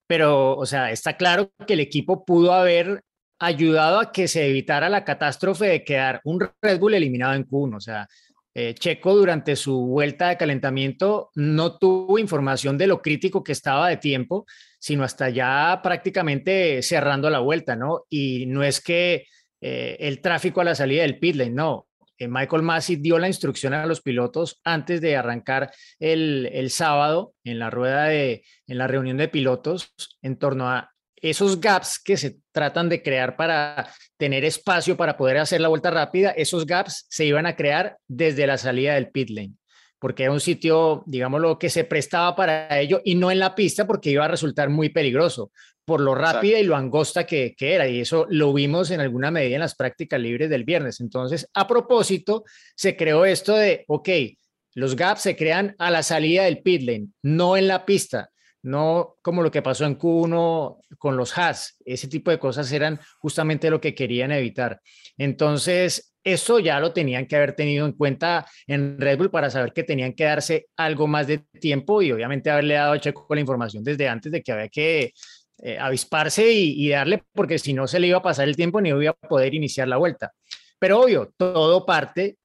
pero, 0.06 0.56
o 0.56 0.64
sea, 0.66 0.90
está 0.90 1.16
claro 1.16 1.52
que 1.66 1.74
el 1.74 1.80
equipo 1.80 2.24
pudo 2.24 2.52
haber 2.54 3.04
ayudado 3.38 4.00
a 4.00 4.12
que 4.12 4.28
se 4.28 4.46
evitara 4.48 4.88
la 4.88 5.04
catástrofe 5.04 5.66
de 5.66 5.84
quedar 5.84 6.20
un 6.24 6.40
Red 6.62 6.78
Bull 6.78 6.94
eliminado 6.94 7.34
en 7.34 7.46
Q1. 7.46 7.76
O 7.76 7.80
sea, 7.80 8.08
eh, 8.54 8.74
Checo 8.74 9.14
durante 9.14 9.54
su 9.54 9.86
vuelta 9.86 10.30
de 10.30 10.36
calentamiento 10.36 11.30
no 11.34 11.78
tuvo 11.78 12.18
información 12.18 12.76
de 12.78 12.88
lo 12.88 13.00
crítico 13.00 13.44
que 13.44 13.52
estaba 13.52 13.88
de 13.88 13.98
tiempo, 13.98 14.46
sino 14.80 15.04
hasta 15.04 15.28
ya 15.28 15.80
prácticamente 15.82 16.82
cerrando 16.82 17.30
la 17.30 17.38
vuelta, 17.40 17.76
¿no? 17.76 18.04
Y 18.08 18.46
no 18.46 18.64
es 18.64 18.80
que 18.80 19.26
eh, 19.60 19.96
el 20.00 20.20
tráfico 20.20 20.60
a 20.60 20.64
la 20.64 20.74
salida 20.74 21.02
del 21.02 21.18
pit 21.18 21.36
lane, 21.36 21.50
no. 21.50 21.88
Eh, 22.18 22.28
Michael 22.28 22.62
Massey 22.62 22.96
dio 22.96 23.18
la 23.18 23.28
instrucción 23.28 23.74
a 23.74 23.86
los 23.86 24.00
pilotos 24.00 24.60
antes 24.64 25.00
de 25.00 25.16
arrancar 25.16 25.70
el, 26.00 26.68
sábado 26.70 27.34
en 27.44 27.58
la 27.58 27.70
rueda 27.70 28.04
de, 28.04 28.44
en 28.66 28.78
la 28.78 28.86
reunión 28.86 29.16
de 29.16 29.28
pilotos 29.28 29.94
en 30.22 30.36
torno 30.36 30.68
a 30.68 30.90
esos 31.16 31.60
gaps 31.60 32.00
que 32.04 32.16
se 32.16 32.38
tratan 32.52 32.88
de 32.88 33.02
crear 33.02 33.36
para 33.36 33.88
tener 34.16 34.44
espacio 34.44 34.96
para 34.96 35.16
poder 35.16 35.38
hacer 35.38 35.60
la 35.60 35.68
vuelta 35.68 35.90
rápida, 35.90 36.30
esos 36.30 36.66
gaps 36.66 37.06
se 37.08 37.24
iban 37.24 37.46
a 37.46 37.56
crear 37.56 37.96
desde 38.06 38.46
la 38.46 38.58
salida 38.58 38.94
del 38.94 39.10
pit 39.10 39.30
lane. 39.30 39.54
Porque 39.98 40.24
era 40.24 40.32
un 40.32 40.40
sitio, 40.40 41.02
digámoslo, 41.06 41.58
que 41.58 41.70
se 41.70 41.84
prestaba 41.84 42.36
para 42.36 42.80
ello 42.80 43.00
y 43.04 43.14
no 43.14 43.30
en 43.30 43.38
la 43.38 43.54
pista 43.54 43.86
porque 43.86 44.10
iba 44.10 44.24
a 44.24 44.28
resultar 44.28 44.68
muy 44.68 44.88
peligroso 44.90 45.50
por 45.84 46.00
lo 46.00 46.14
rápida 46.14 46.58
y 46.58 46.64
lo 46.64 46.76
angosta 46.76 47.24
que, 47.24 47.54
que, 47.56 47.74
era. 47.74 47.88
Y 47.88 48.00
eso 48.00 48.26
lo 48.28 48.52
vimos 48.52 48.90
en 48.90 49.00
alguna 49.00 49.30
medida 49.30 49.54
en 49.54 49.60
las 49.60 49.74
prácticas 49.74 50.20
libres 50.20 50.50
del 50.50 50.64
viernes. 50.64 51.00
Entonces, 51.00 51.48
a 51.54 51.66
propósito, 51.66 52.44
se 52.76 52.94
creó 52.94 53.24
esto 53.24 53.54
de, 53.54 53.84
ok, 53.88 54.08
los 54.74 54.94
gaps 54.94 55.22
se 55.22 55.36
crean 55.36 55.74
a 55.78 55.90
la 55.90 56.02
salida 56.02 56.44
del 56.44 56.60
pit 56.60 56.82
lane, 56.82 57.08
no 57.22 57.56
en 57.56 57.68
la 57.68 57.86
pista 57.86 58.30
no 58.62 59.16
como 59.22 59.42
lo 59.42 59.50
que 59.50 59.62
pasó 59.62 59.84
en 59.84 59.98
Q1 59.98 60.80
con 60.98 61.16
los 61.16 61.36
Haas. 61.36 61.76
Ese 61.84 62.08
tipo 62.08 62.30
de 62.30 62.38
cosas 62.38 62.70
eran 62.72 63.00
justamente 63.18 63.70
lo 63.70 63.80
que 63.80 63.94
querían 63.94 64.32
evitar. 64.32 64.80
Entonces, 65.16 66.07
eso 66.32 66.58
ya 66.58 66.80
lo 66.80 66.92
tenían 66.92 67.26
que 67.26 67.36
haber 67.36 67.54
tenido 67.54 67.86
en 67.86 67.92
cuenta 67.92 68.46
en 68.66 69.00
Red 69.00 69.18
Bull 69.18 69.30
para 69.30 69.50
saber 69.50 69.72
que 69.72 69.84
tenían 69.84 70.12
que 70.12 70.24
darse 70.24 70.66
algo 70.76 71.06
más 71.06 71.26
de 71.26 71.38
tiempo 71.60 72.02
y 72.02 72.12
obviamente 72.12 72.50
haberle 72.50 72.74
dado 72.74 72.92
a 72.92 73.00
Checo 73.00 73.26
la 73.34 73.40
información 73.40 73.84
desde 73.84 74.08
antes 74.08 74.32
de 74.32 74.42
que 74.42 74.52
había 74.52 74.68
que 74.68 75.12
eh, 75.60 75.78
avisparse 75.78 76.52
y, 76.52 76.86
y, 76.86 76.90
darle, 76.90 77.24
porque 77.32 77.58
si 77.58 77.72
no 77.72 77.86
se 77.88 77.98
le 77.98 78.06
iba 78.06 78.18
a 78.18 78.22
pasar 78.22 78.48
el 78.48 78.56
tiempo 78.56 78.80
ni 78.80 78.90
iba 78.90 79.10
a 79.10 79.28
poder 79.28 79.54
iniciar 79.54 79.88
la 79.88 79.96
vuelta. 79.96 80.32
Pero 80.78 81.00
obvio, 81.00 81.32
todo 81.36 81.84
parte 81.84 82.38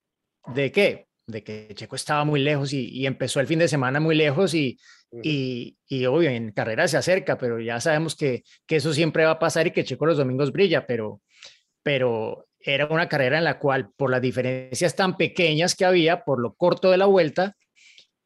de 0.47 0.71
qué? 0.71 1.07
De 1.27 1.43
que 1.43 1.69
Checo 1.75 1.95
estaba 1.95 2.25
muy 2.25 2.39
lejos 2.39 2.73
y, 2.73 2.89
y 2.89 3.05
empezó 3.05 3.39
el 3.39 3.47
fin 3.47 3.59
de 3.59 3.67
semana 3.67 3.99
muy 3.99 4.15
lejos 4.15 4.53
y, 4.53 4.77
y, 5.21 5.77
y, 5.87 6.05
obvio, 6.05 6.29
en 6.29 6.51
carrera 6.51 6.87
se 6.87 6.97
acerca, 6.97 7.37
pero 7.37 7.59
ya 7.59 7.79
sabemos 7.79 8.15
que, 8.15 8.43
que, 8.65 8.77
eso 8.77 8.93
siempre 8.93 9.25
va 9.25 9.31
a 9.31 9.39
pasar 9.39 9.67
y 9.67 9.71
que 9.71 9.83
Checo 9.83 10.05
los 10.05 10.17
domingos 10.17 10.51
brilla, 10.51 10.87
pero, 10.87 11.21
pero 11.83 12.47
era 12.63 12.87
una 12.87 13.09
carrera 13.09 13.37
en 13.37 13.43
la 13.43 13.59
cual, 13.59 13.91
por 13.95 14.09
las 14.09 14.21
diferencias 14.21 14.95
tan 14.95 15.17
pequeñas 15.17 15.75
que 15.75 15.85
había, 15.85 16.23
por 16.23 16.39
lo 16.39 16.53
corto 16.53 16.91
de 16.91 16.97
la 16.97 17.05
vuelta, 17.05 17.55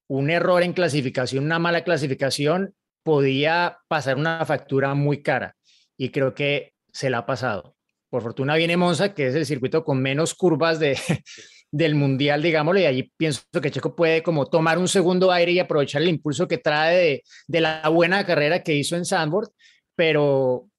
un 0.07 0.29
error 0.29 0.63
en 0.63 0.73
clasificación, 0.73 1.45
una 1.45 1.59
mala 1.59 1.83
clasificación, 1.83 2.73
podía 3.03 3.79
pasar 3.87 4.17
una 4.17 4.45
factura 4.45 4.93
muy 4.93 5.21
cara. 5.21 5.55
Y 5.97 6.09
creo 6.09 6.33
que 6.33 6.73
se 6.91 7.09
la 7.09 7.19
ha 7.19 7.25
pasado. 7.25 7.75
Por 8.09 8.21
fortuna 8.21 8.55
viene 8.55 8.77
Monza, 8.77 9.13
que 9.13 9.27
es 9.27 9.35
el 9.35 9.45
circuito 9.45 9.83
con 9.83 10.01
menos 10.01 10.33
curvas 10.33 10.79
de, 10.79 10.97
del 11.71 11.95
mundial, 11.95 12.41
digámoslo, 12.41 12.79
y 12.79 12.85
allí 12.85 13.11
pienso 13.17 13.41
que 13.61 13.71
Checo 13.71 13.95
puede 13.95 14.23
como 14.23 14.45
tomar 14.45 14.77
un 14.77 14.87
segundo 14.87 15.31
aire 15.31 15.51
y 15.51 15.59
aprovechar 15.59 16.01
el 16.01 16.09
impulso 16.09 16.47
que 16.47 16.57
trae 16.57 16.97
de, 16.97 17.23
de 17.47 17.61
la 17.61 17.87
buena 17.89 18.25
carrera 18.25 18.63
que 18.63 18.75
hizo 18.75 18.95
en 18.95 19.05
Sandboard, 19.05 19.49
pero, 19.95 20.69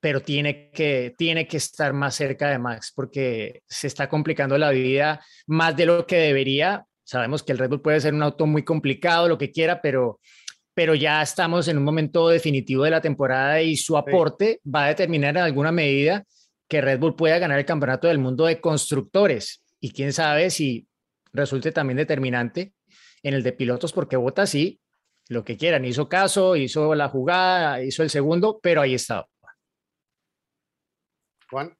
pero 0.00 0.20
tiene 0.20 0.70
que, 0.70 1.14
tiene 1.16 1.46
que 1.46 1.56
estar 1.56 1.92
más 1.92 2.14
cerca 2.14 2.50
de 2.50 2.58
Max 2.58 2.92
porque 2.94 3.62
se 3.66 3.86
está 3.86 4.08
complicando 4.08 4.56
la 4.56 4.70
vida 4.70 5.24
más 5.46 5.76
de 5.76 5.86
lo 5.86 6.06
que 6.06 6.16
debería. 6.16 6.84
Sabemos 7.04 7.42
que 7.42 7.52
el 7.52 7.58
Red 7.58 7.70
Bull 7.70 7.82
puede 7.82 8.00
ser 8.00 8.14
un 8.14 8.22
auto 8.22 8.46
muy 8.46 8.64
complicado, 8.64 9.28
lo 9.28 9.38
que 9.38 9.50
quiera, 9.50 9.80
pero, 9.80 10.20
pero 10.74 10.94
ya 10.94 11.22
estamos 11.22 11.68
en 11.68 11.78
un 11.78 11.84
momento 11.84 12.28
definitivo 12.28 12.84
de 12.84 12.90
la 12.90 13.00
temporada 13.00 13.60
y 13.60 13.76
su 13.76 13.96
aporte 13.96 14.60
va 14.64 14.84
a 14.84 14.88
determinar 14.88 15.36
en 15.36 15.42
alguna 15.42 15.72
medida 15.72 16.24
que 16.68 16.80
Red 16.80 17.00
Bull 17.00 17.16
pueda 17.16 17.38
ganar 17.38 17.58
el 17.58 17.64
campeonato 17.64 18.08
del 18.08 18.18
mundo 18.18 18.44
de 18.44 18.60
constructores 18.60 19.64
y 19.80 19.92
quién 19.92 20.12
sabe 20.12 20.50
si 20.50 20.86
resulte 21.32 21.72
también 21.72 21.96
determinante 21.96 22.72
en 23.22 23.34
el 23.34 23.42
de 23.42 23.52
pilotos, 23.52 23.92
porque 23.92 24.16
vota 24.16 24.46
sí, 24.46 24.80
lo 25.28 25.44
que 25.44 25.56
quieran, 25.56 25.84
hizo 25.84 26.08
caso, 26.08 26.56
hizo 26.56 26.94
la 26.94 27.08
jugada, 27.08 27.82
hizo 27.82 28.02
el 28.02 28.10
segundo, 28.10 28.60
pero 28.62 28.80
ahí 28.80 28.94
estaba. 28.94 29.28
Juan. 31.50 31.76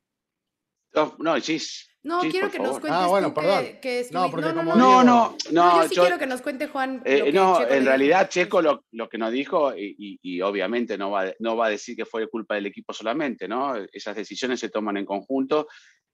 No, 0.95 1.15
no, 1.19 1.41
sí. 1.41 1.59
No, 2.03 2.21
quiero 2.21 2.51
que 2.51 2.57
favor. 2.57 2.73
nos 2.73 2.81
cuentes 2.81 3.01
Ah, 3.03 3.07
bueno, 3.09 3.29
tú 3.29 3.35
perdón. 3.35 3.65
que, 3.65 3.81
que 3.81 4.07
No, 4.13 4.31
porque 4.31 4.47
no, 4.47 4.53
no, 4.53 4.61
como 4.61 4.75
no, 4.77 4.79
No, 4.79 4.89
digo- 4.89 5.05
no, 5.05 5.37
no, 5.53 5.77
no. 5.77 5.83
yo 5.83 5.89
sí 5.89 5.95
yo- 5.97 6.03
quiero 6.03 6.19
que 6.19 6.27
nos 6.27 6.41
cuente 6.43 6.69
Juan. 6.69 7.03
eh, 7.05 7.19
lo 7.19 7.25
que 7.27 7.33
no, 7.33 7.59
Checo 7.59 7.69
en 7.73 7.79
dijo. 7.81 7.89
realidad 7.91 8.29
Checo 8.31 8.63
lo, 8.63 8.85
lo 8.93 9.09
que 9.09 9.19
nos 9.19 9.33
dijo, 9.33 9.77
y, 9.77 9.95
y- 9.99 10.19
y 10.23 10.41
obviamente 10.41 10.97
no 10.97 11.11
va, 11.11 11.27
no 11.41 11.57
va 11.57 11.67
a 11.67 11.71
decir 11.71 11.97
que 11.97 12.07
fue 12.07 12.29
culpa 12.31 12.55
del 12.55 12.67
equipo 12.67 12.93
solamente, 12.95 13.47
¿no? 13.49 13.75
Esas 13.93 14.17
decisiones 14.17 14.61
se 14.61 14.71
toman 14.71 14.97
en 14.97 15.05
conjunto. 15.05 15.69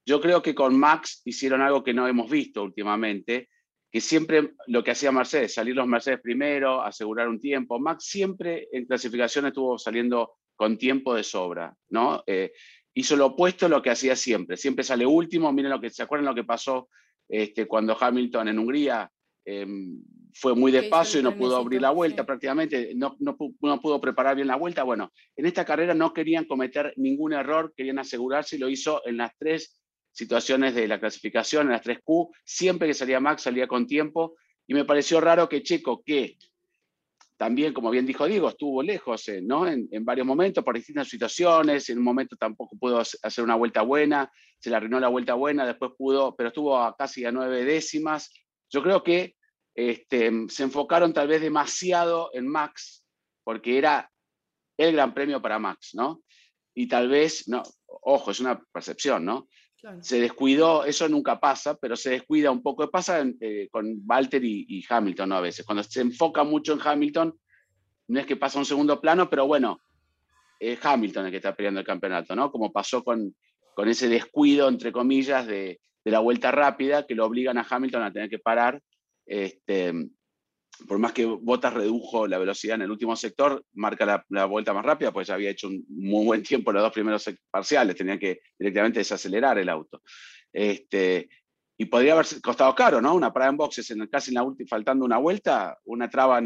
Yo 0.07 0.21
creo 0.21 0.43
que 0.43 0.55
con 0.55 0.77
Max 0.79 1.23
hicieron 1.25 1.61
algo 1.63 1.85
que 1.85 1.95
no 1.95 2.09
hemos 2.09 2.29
visto 2.29 2.63
últimamente, 2.63 3.49
que 3.93 4.01
siempre 4.01 4.55
lo 4.67 4.83
que 4.83 4.91
hacía 4.91 5.13
Mercedes, 5.13 5.55
salir 5.55 5.77
los 5.77 5.87
Mercedes 5.87 6.21
primero, 6.21 6.83
asegurar 6.83 7.29
un 7.29 7.41
tiempo. 7.41 7.79
Max 7.79 8.07
siempre 8.07 8.69
en 8.73 8.87
clasificación 8.87 9.47
estuvo 9.47 9.79
saliendo 9.79 10.33
con 10.57 10.77
tiempo 10.79 11.15
de 11.15 11.23
sobra, 11.23 11.75
¿no? 11.91 12.23
Eh, 12.27 12.53
hizo 12.95 13.17
lo 13.17 13.27
opuesto 13.27 13.67
a 13.67 13.69
lo 13.69 13.83
que 13.83 13.91
hacía 13.91 14.17
siempre. 14.17 14.57
Siempre 14.57 14.85
sale 14.85 15.05
último. 15.05 15.53
Miren 15.53 15.71
lo 15.71 15.81
que 15.81 15.91
se 15.91 16.03
acuerdan 16.03 16.27
lo 16.27 16.35
que 16.35 16.45
pasó 16.45 16.89
este, 17.29 17.67
cuando 17.67 17.97
Hamilton 17.99 18.49
en 18.49 18.59
Hungría 18.59 19.11
eh, 19.45 19.67
fue 20.33 20.55
muy 20.55 20.73
despacio 20.73 21.21
y 21.21 21.23
no 21.23 21.37
pudo 21.37 21.57
abrir 21.57 21.81
la 21.81 21.91
vuelta 21.91 22.23
sí. 22.23 22.27
prácticamente, 22.27 22.93
no, 22.97 23.17
no, 23.21 23.37
no 23.61 23.81
pudo 23.81 24.01
preparar 24.01 24.37
bien 24.37 24.49
la 24.49 24.57
vuelta. 24.57 24.83
Bueno, 24.83 25.13
en 25.37 25.47
esta 25.47 25.65
carrera 25.65 25.95
no 25.95 26.13
querían 26.13 26.45
cometer 26.45 26.93
ningún 26.97 27.33
error, 27.33 27.73
querían 27.77 27.99
asegurarse 27.99 28.57
y 28.57 28.59
lo 28.59 28.69
hizo 28.69 29.03
en 29.07 29.19
las 29.19 29.33
tres 29.39 29.81
situaciones 30.13 30.75
de 30.75 30.89
la 30.89 30.99
clasificación, 30.99 31.67
en 31.67 31.73
las 31.73 31.83
tres 31.83 32.01
Q. 32.03 32.33
Siempre 32.45 32.89
que 32.89 32.95
salía 32.95 33.21
Max 33.21 33.43
salía 33.43 33.67
con 33.69 33.87
tiempo 33.87 34.37
y 34.67 34.75
me 34.75 34.85
pareció 34.85 35.21
raro 35.21 35.49
que 35.49 35.63
Checo, 35.63 36.03
que 36.05 36.37
también, 37.37 37.73
como 37.73 37.91
bien 37.91 38.07
dijo 38.07 38.27
Diego, 38.27 38.49
estuvo 38.49 38.83
lejos 38.83 39.29
eh, 39.29 39.41
¿no? 39.43 39.67
en, 39.67 39.89
varios 40.05 40.27
momentos 40.27 40.63
por 40.63 40.75
distintas 40.75 41.09
situaciones. 41.09 41.89
En 41.89 41.99
un 41.99 42.05
momento 42.05 42.37
tampoco 42.37 42.77
pudo 42.79 43.01
hace- 43.01 43.19
hacer 43.23 43.43
una 43.43 43.57
vuelta 43.57 43.83
buena, 43.83 44.31
se 44.59 44.71
le 44.71 44.77
arruinó 44.77 45.01
la 45.01 45.09
vuelta 45.09 45.35
buena, 45.35 45.67
después 45.67 45.93
pudo, 45.99 46.35
pero 46.37 46.49
estuvo 46.49 46.79
a 46.79 46.97
casi 46.97 47.25
a 47.25 47.33
nueve 47.33 47.65
décimas. 47.65 48.33
Yo 48.71 48.83
creo 48.83 49.03
que 49.03 49.35
este, 49.75 50.31
se 50.49 50.63
enfocaron 50.63 51.13
tal 51.13 51.29
vez 51.29 51.41
demasiado 51.41 52.31
en 52.33 52.47
Max, 52.47 53.05
porque 53.43 53.79
era 53.79 54.11
el 54.79 54.93
gran 54.93 55.13
premio 55.13 55.43
para 55.43 55.59
Max, 55.59 55.91
¿no? 55.95 56.23
Y 56.75 56.89
tal 56.89 57.09
vez, 57.09 57.49
no, 57.49 57.63
ojo, 57.87 58.31
es 58.31 58.41
una 58.41 58.61
percepción, 58.73 59.25
¿no? 59.25 59.49
Se 60.01 60.21
descuidó, 60.21 60.85
eso 60.85 61.09
nunca 61.09 61.39
pasa, 61.39 61.77
pero 61.77 61.97
se 61.97 62.11
descuida 62.11 62.51
un 62.51 62.63
poco. 62.63 62.91
Pasa 62.91 63.25
eh, 63.41 63.69
con 63.71 64.03
Walter 64.07 64.45
y, 64.45 64.65
y 64.69 64.85
Hamilton 64.89 65.29
¿no? 65.29 65.37
a 65.37 65.41
veces. 65.41 65.65
Cuando 65.65 65.83
se 65.83 66.01
enfoca 66.01 66.45
mucho 66.45 66.73
en 66.73 66.81
Hamilton, 66.83 67.39
no 68.09 68.21
es 68.21 68.27
que 68.27 68.37
pasa 68.37 68.59
a 68.59 68.63
un 68.63 68.67
segundo 68.67 69.01
plano, 69.01 69.29
pero 69.29 69.47
bueno, 69.47 69.81
es 70.59 70.79
Hamilton 70.85 71.27
el 71.27 71.31
que 71.31 71.39
está 71.39 71.55
peleando 71.55 71.81
el 71.81 71.87
campeonato, 71.87 72.35
¿no? 72.35 72.51
Como 72.51 72.73
pasó 72.73 73.03
con, 73.03 73.35
con 73.75 73.89
ese 73.89 74.09
descuido, 74.09 74.69
entre 74.69 74.93
comillas, 74.93 75.47
de, 75.47 75.81
de 76.05 76.11
la 76.11 76.21
vuelta 76.21 76.51
rápida, 76.51 77.07
que 77.07 77.15
lo 77.15 77.27
obligan 77.27 77.59
a 77.59 77.67
Hamilton 77.69 78.03
a 78.03 78.13
tener 78.13 78.29
que 78.29 78.39
parar. 78.39 78.81
Este, 79.27 79.93
por 80.87 80.99
más 80.99 81.13
que 81.13 81.25
Bottas 81.25 81.73
redujo 81.73 82.27
la 82.27 82.39
velocidad 82.39 82.77
en 82.77 82.83
el 82.83 82.91
último 82.91 83.17
sector, 83.17 83.65
marca 83.75 84.25
la, 84.29 84.45
vuelta 84.47 84.73
más 84.73 84.85
rápida, 84.85 85.13
pues 85.13 85.29
ya 85.29 85.35
había 85.35 85.51
hecho 85.51 85.69
un 85.69 85.85
muy 85.89 86.25
buen 86.25 86.43
tiempo 86.43 86.73
los 86.73 86.83
dos 86.83 86.93
primeros 86.93 87.25
parciales, 87.51 87.97
tenía 87.97 88.19
que 88.19 88.41
directamente 88.59 89.01
desacelerar 89.01 89.59
el 89.59 89.69
auto. 89.69 90.03
Este, 90.53 91.29
y 91.77 91.87
podría 91.87 92.15
haber 92.15 92.27
costado 92.43 92.75
caro, 92.75 93.01
¿no? 93.01 93.15
Una 93.15 93.33
parada 93.33 93.51
en 93.51 93.57
boxes 93.57 93.91
en, 93.91 94.07
casi 94.07 94.31
en 94.31 94.35
la 94.35 94.43
última, 94.43 94.69
faltando 94.69 95.05
una 95.05 95.19
vuelta, 95.19 95.79
una 95.85 96.09
traba, 96.09 96.41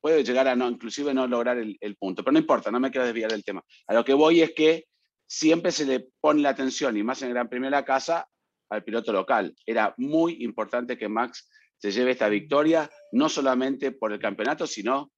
puede 0.00 0.24
llegar 0.24 0.48
a 0.48 0.56
no, 0.56 0.68
inclusive 0.68 1.14
no 1.14 1.26
lograr 1.26 1.58
el, 1.58 1.76
el 1.80 1.96
punto, 1.96 2.22
pero 2.22 2.32
no 2.32 2.38
importa, 2.38 2.70
no 2.70 2.80
me 2.80 2.90
quiero 2.90 3.06
desviar 3.06 3.30
del 3.30 3.44
tema. 3.44 3.62
A 3.86 3.94
lo 3.94 4.04
que 4.04 4.14
voy 4.14 4.42
es 4.42 4.52
que 4.52 4.86
siempre 5.26 5.72
se 5.72 5.86
le 5.86 6.08
pone 6.20 6.42
la 6.42 6.50
atención, 6.50 6.96
y 6.96 7.02
más 7.02 7.22
en 7.22 7.28
el 7.28 7.34
Gran 7.34 7.48
Premio 7.48 7.66
de 7.66 7.76
la 7.76 7.84
Casa, 7.84 8.26
al 8.72 8.84
piloto 8.84 9.12
local. 9.12 9.54
Era 9.66 9.94
muy 9.98 10.42
importante 10.42 10.96
que 10.96 11.08
Max 11.08 11.48
se 11.82 11.90
lleve 11.90 12.12
esta 12.12 12.28
victoria, 12.28 12.88
no 13.10 13.28
solamente 13.28 13.90
por 13.90 14.12
el 14.12 14.20
campeonato, 14.20 14.68
sino 14.68 15.10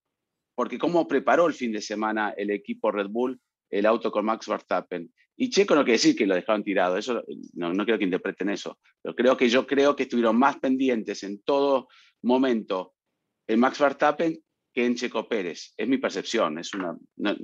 porque 0.55 0.79
cómo 0.79 1.07
preparó 1.07 1.47
el 1.47 1.53
fin 1.53 1.73
de 1.73 1.83
semana 1.83 2.33
el 2.39 2.51
equipo 2.51 2.91
Red 2.91 3.09
Bull 3.09 3.39
el 3.71 3.85
auto 3.85 4.11
con 4.11 4.25
Max 4.25 4.47
Verstappen. 4.49 5.13
Y 5.37 5.51
Checo 5.51 5.75
no 5.75 5.83
quiere 5.83 5.95
decir 5.99 6.17
que 6.17 6.27
lo 6.27 6.35
dejaron 6.35 6.65
tirado, 6.65 6.97
eso 6.97 7.23
no, 7.55 7.75
no 7.75 7.85
quiero 7.85 7.99
que 7.99 8.05
interpreten 8.05 8.49
eso, 8.49 8.79
pero 9.03 9.15
creo 9.15 9.37
que 9.37 9.49
yo 9.49 9.67
creo 9.67 9.95
que 9.95 10.05
estuvieron 10.05 10.39
más 10.39 10.59
pendientes 10.59 11.23
en 11.25 11.43
todo 11.43 11.89
momento 12.23 12.95
en 13.47 13.61
Max 13.61 13.79
Verstappen 13.81 14.39
que 14.73 14.87
en 14.87 14.95
Checo 14.95 15.29
Pérez. 15.29 15.75
Es 15.77 15.87
mi 15.87 15.99
percepción, 15.99 16.59
es 16.59 16.73
una, 16.73 16.97
no, 17.17 17.37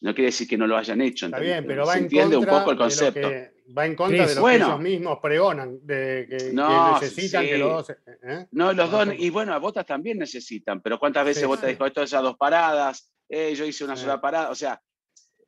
no 0.00 0.14
quiere 0.14 0.26
decir 0.26 0.46
que 0.46 0.58
no 0.58 0.66
lo 0.66 0.76
hayan 0.76 1.00
hecho. 1.00 1.26
Está 1.26 1.38
bien, 1.38 1.64
pero 1.66 1.86
va 1.86 1.92
se 1.92 1.98
en 2.00 2.04
entiende 2.04 2.36
contra 2.36 2.52
un 2.52 2.58
poco 2.58 2.70
el 2.72 2.76
de 2.76 2.84
lo 2.84 2.88
concepto. 2.90 3.28
que- 3.30 3.57
va 3.76 3.86
en 3.86 3.94
contra 3.96 4.18
Chris, 4.18 4.28
de 4.30 4.34
lo 4.36 4.40
bueno. 4.42 4.66
que 4.66 4.70
ellos 4.72 4.80
mismos 4.80 5.18
pregonan, 5.22 5.78
de 5.82 6.26
que, 6.28 6.52
necesitan 6.52 7.42
sí. 7.44 7.48
que 7.50 7.58
los 7.58 7.86
dos. 7.88 7.96
¿eh? 8.22 8.46
No, 8.52 8.72
los 8.72 8.90
dos, 8.90 9.08
y 9.18 9.30
bueno, 9.30 9.52
a 9.54 9.58
Botas 9.58 9.86
también 9.86 10.18
necesitan, 10.18 10.80
pero 10.80 10.98
¿cuántas 10.98 11.24
veces 11.24 11.42
Sí, 11.42 11.46
Botas 11.46 11.64
sí. 11.66 11.70
dijo 11.72 11.86
esto 11.86 12.02
esas 12.02 12.22
dos 12.22 12.36
paradas? 12.36 13.10
Eh, 13.28 13.54
yo 13.54 13.64
hice 13.64 13.84
una 13.84 13.96
Sí. 13.96 14.02
sola 14.02 14.20
parada, 14.20 14.50
o 14.50 14.54
sea, 14.54 14.80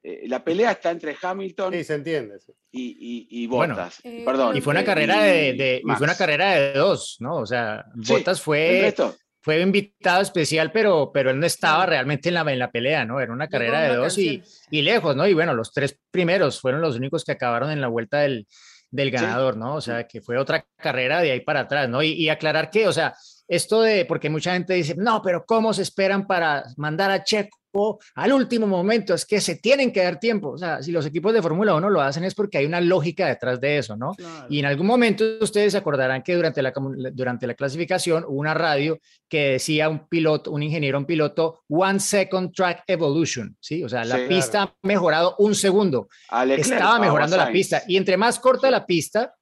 eh, 0.02 0.22
la 0.28 0.42
pelea 0.42 0.72
está 0.72 0.90
entre 0.90 1.16
Hamilton 1.20 1.72
Sí, 1.74 1.84
se 1.84 1.94
entiende. 1.94 2.40
sí. 2.40 2.52
y, 2.72 3.28
y, 3.30 3.42
y 3.42 3.46
Bueno. 3.46 3.74
Botas. 3.74 4.00
Eh, 4.04 4.22
Perdón. 4.24 4.56
Y 4.56 4.60
fue 4.60 4.72
una 4.72 4.84
carrera 4.84 5.22
de, 5.22 5.52
de- 5.54 5.80
y 5.82 5.86
Max. 5.86 5.98
fue 5.98 6.04
una 6.06 6.16
carrera 6.16 6.50
de 6.52 6.72
dos, 6.72 7.16
¿no? 7.20 7.36
O 7.36 7.46
sea, 7.46 7.84
Sí, 8.02 8.12
Bottas 8.12 8.38
El 8.38 8.44
fue, 8.44 8.94
fue 9.42 9.60
invitado 9.60 10.20
especial, 10.20 10.70
pero, 10.70 11.10
pero 11.12 11.30
él 11.30 11.40
no 11.40 11.46
estaba 11.46 11.86
realmente 11.86 12.28
en 12.28 12.34
la, 12.34 12.42
en 12.42 12.58
la 12.58 12.70
pelea, 12.70 13.04
¿no? 13.04 13.20
Era 13.20 13.32
una 13.32 13.48
carrera 13.48 13.80
de 13.80 13.96
dos 13.96 14.18
y, 14.18 14.42
y 14.70 14.82
lejos, 14.82 15.16
¿no? 15.16 15.26
Y 15.26 15.34
bueno, 15.34 15.54
los 15.54 15.72
tres 15.72 15.98
primeros 16.10 16.60
fueron 16.60 16.80
los 16.80 16.96
únicos 16.96 17.24
que 17.24 17.32
acabaron 17.32 17.70
en 17.70 17.80
la 17.80 17.88
vuelta 17.88 18.18
del, 18.18 18.46
del 18.90 19.10
ganador, 19.10 19.56
¿no? 19.56 19.76
O 19.76 19.80
sea, 19.80 20.06
que 20.06 20.20
fue 20.20 20.36
otra 20.36 20.66
carrera 20.76 21.22
de 21.22 21.32
ahí 21.32 21.40
para 21.40 21.60
atrás, 21.60 21.88
¿no? 21.88 22.02
Y, 22.02 22.12
y 22.12 22.28
aclarar 22.28 22.70
que, 22.70 22.86
o 22.86 22.92
sea, 22.92 23.14
esto 23.50 23.82
de, 23.82 24.04
porque 24.04 24.30
mucha 24.30 24.52
gente 24.52 24.74
dice, 24.74 24.94
no, 24.96 25.20
pero 25.22 25.44
¿cómo 25.44 25.74
se 25.74 25.82
esperan 25.82 26.24
para 26.24 26.64
mandar 26.76 27.10
a 27.10 27.24
Checo 27.24 27.98
al 28.14 28.32
último 28.32 28.68
momento? 28.68 29.12
Es 29.12 29.26
que 29.26 29.40
se 29.40 29.56
tienen 29.56 29.92
que 29.92 30.04
dar 30.04 30.20
tiempo. 30.20 30.50
O 30.50 30.56
sea, 30.56 30.80
si 30.84 30.92
los 30.92 31.04
equipos 31.04 31.34
de 31.34 31.42
Fórmula 31.42 31.74
1 31.74 31.90
lo 31.90 32.00
hacen 32.00 32.22
es 32.22 32.36
porque 32.36 32.58
hay 32.58 32.66
una 32.66 32.80
lógica 32.80 33.26
detrás 33.26 33.60
de 33.60 33.78
eso, 33.78 33.96
¿no? 33.96 34.12
Y 34.48 34.60
en 34.60 34.66
algún 34.66 34.86
momento 34.86 35.24
ustedes 35.40 35.72
se 35.72 35.78
acordarán 35.78 36.22
que 36.22 36.36
durante 36.36 36.62
la, 36.62 36.72
durante 37.12 37.48
la 37.48 37.54
clasificación 37.54 38.24
hubo 38.24 38.38
una 38.38 38.54
radio 38.54 39.00
que 39.28 39.52
decía 39.52 39.88
un 39.88 40.06
piloto, 40.06 40.52
un 40.52 40.62
ingeniero, 40.62 40.96
un 40.96 41.04
piloto, 41.04 41.62
one 41.68 41.98
second 41.98 42.54
track 42.54 42.84
evolution, 42.86 43.56
¿sí? 43.58 43.82
O 43.82 43.88
sea, 43.88 44.04
la 44.04 44.28
pista 44.28 44.62
ha 44.62 44.74
mejorado 44.82 45.34
un 45.40 45.56
segundo. 45.56 46.08
Estaba 46.56 47.00
mejorando 47.00 47.36
la 47.36 47.50
pista. 47.50 47.82
Y 47.88 47.96
entre 47.96 48.16
más 48.16 48.38
corta 48.38 48.70
la 48.70 48.86
pista, 48.86 49.34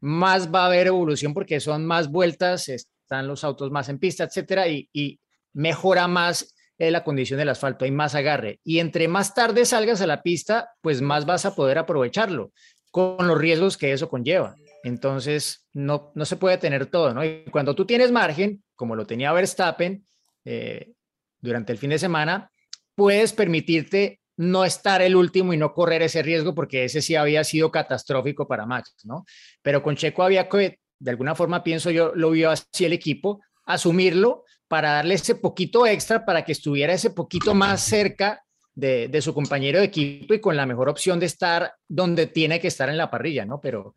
más 0.00 0.52
va 0.52 0.64
a 0.64 0.66
haber 0.66 0.88
evolución 0.88 1.32
porque 1.32 1.60
son 1.60 1.86
más 1.86 2.10
vueltas, 2.10 2.68
están 3.12 3.28
los 3.28 3.44
autos 3.44 3.70
más 3.70 3.90
en 3.90 3.98
pista, 3.98 4.24
etcétera, 4.24 4.66
y, 4.68 5.20
mejora 5.54 6.08
más 6.08 6.54
la 6.78 7.04
condición 7.04 7.38
del 7.38 7.50
asfalto, 7.50 7.84
hay 7.84 7.90
más 7.90 8.14
agarre. 8.14 8.58
Y 8.64 8.80
entre 8.80 9.06
más 9.06 9.34
tarde 9.34 9.66
salgas 9.66 10.00
a 10.00 10.06
la 10.06 10.22
pista, 10.22 10.70
pues 10.80 11.00
más 11.02 11.26
vas 11.26 11.44
a 11.44 11.54
poder 11.54 11.78
aprovecharlo, 11.78 12.52
con 12.90 13.28
los 13.28 13.38
riesgos 13.38 13.76
que 13.76 13.92
eso 13.92 14.08
conlleva. 14.08 14.56
Entonces, 14.82 15.68
no, 15.74 16.10
no 16.14 16.24
se 16.24 16.36
puede 16.36 16.56
tener 16.58 16.86
todo, 16.86 17.14
¿no? 17.14 17.24
Y 17.24 17.44
cuando 17.52 17.74
tú 17.74 17.84
tienes 17.84 18.10
margen, 18.10 18.64
como 18.74 18.96
lo 18.96 19.06
tenía 19.06 19.32
Verstappen 19.32 20.04
eh, 20.44 20.92
durante 21.38 21.70
el 21.70 21.78
fin 21.78 21.90
de 21.90 21.98
semana, 21.98 22.50
puedes 22.96 23.32
permitirte 23.32 24.20
no 24.38 24.64
estar 24.64 25.02
el 25.02 25.14
último 25.14 25.52
y 25.52 25.58
no 25.58 25.72
correr 25.74 26.02
ese 26.02 26.22
riesgo 26.22 26.54
porque 26.54 26.84
ese 26.84 27.02
sí 27.02 27.14
había 27.14 27.44
sido 27.44 27.70
catastrófico 27.70 28.48
para 28.48 28.66
Max, 28.66 28.96
¿no? 29.04 29.24
Pero 29.60 29.82
con 29.82 29.94
Checo 29.94 30.22
había 30.22 30.48
que 30.48 30.80
de 31.02 31.10
alguna 31.10 31.34
forma 31.34 31.64
pienso 31.64 31.90
yo, 31.90 32.12
lo 32.14 32.30
vio 32.30 32.50
así 32.50 32.84
el 32.84 32.92
equipo, 32.92 33.40
asumirlo 33.64 34.44
para 34.68 34.92
darle 34.92 35.14
ese 35.14 35.34
poquito 35.34 35.84
extra 35.84 36.24
para 36.24 36.44
que 36.44 36.52
estuviera 36.52 36.92
ese 36.92 37.10
poquito 37.10 37.54
más 37.54 37.82
cerca 37.82 38.44
de, 38.74 39.20
su 39.20 39.34
compañero 39.34 39.80
de 39.80 39.86
equipo 39.86 40.32
y 40.32 40.40
con 40.40 40.56
la 40.56 40.64
mejor 40.64 40.88
opción 40.88 41.18
de 41.18 41.26
estar 41.26 41.74
donde 41.88 42.26
tiene 42.26 42.60
que 42.60 42.68
estar 42.68 42.88
en 42.88 42.96
la 42.96 43.10
parrilla, 43.10 43.44
¿no? 43.44 43.60
Pero 43.60 43.94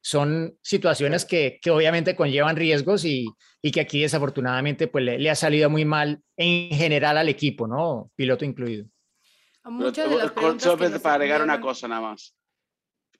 son 0.00 0.56
situaciones 0.62 1.24
que, 1.24 1.58
obviamente 1.68 2.14
conllevan 2.14 2.56
riesgos 2.56 3.04
y, 3.04 3.26
que 3.60 3.80
aquí 3.80 4.00
desafortunadamente 4.00 4.86
pues 4.86 5.04
le, 5.04 5.28
ha 5.28 5.34
salido 5.34 5.68
muy 5.68 5.84
mal 5.84 6.22
en 6.36 6.70
general 6.70 7.18
al 7.18 7.28
equipo, 7.28 7.66
¿no? 7.66 8.12
Piloto 8.14 8.44
incluido. 8.44 8.86
Muchas 9.64 10.08
de 10.08 10.16
las 10.16 11.00
para 11.00 11.14
agregar 11.16 11.42
una 11.42 11.60
cosa 11.60 11.88
nada 11.88 12.02
más. 12.02 12.36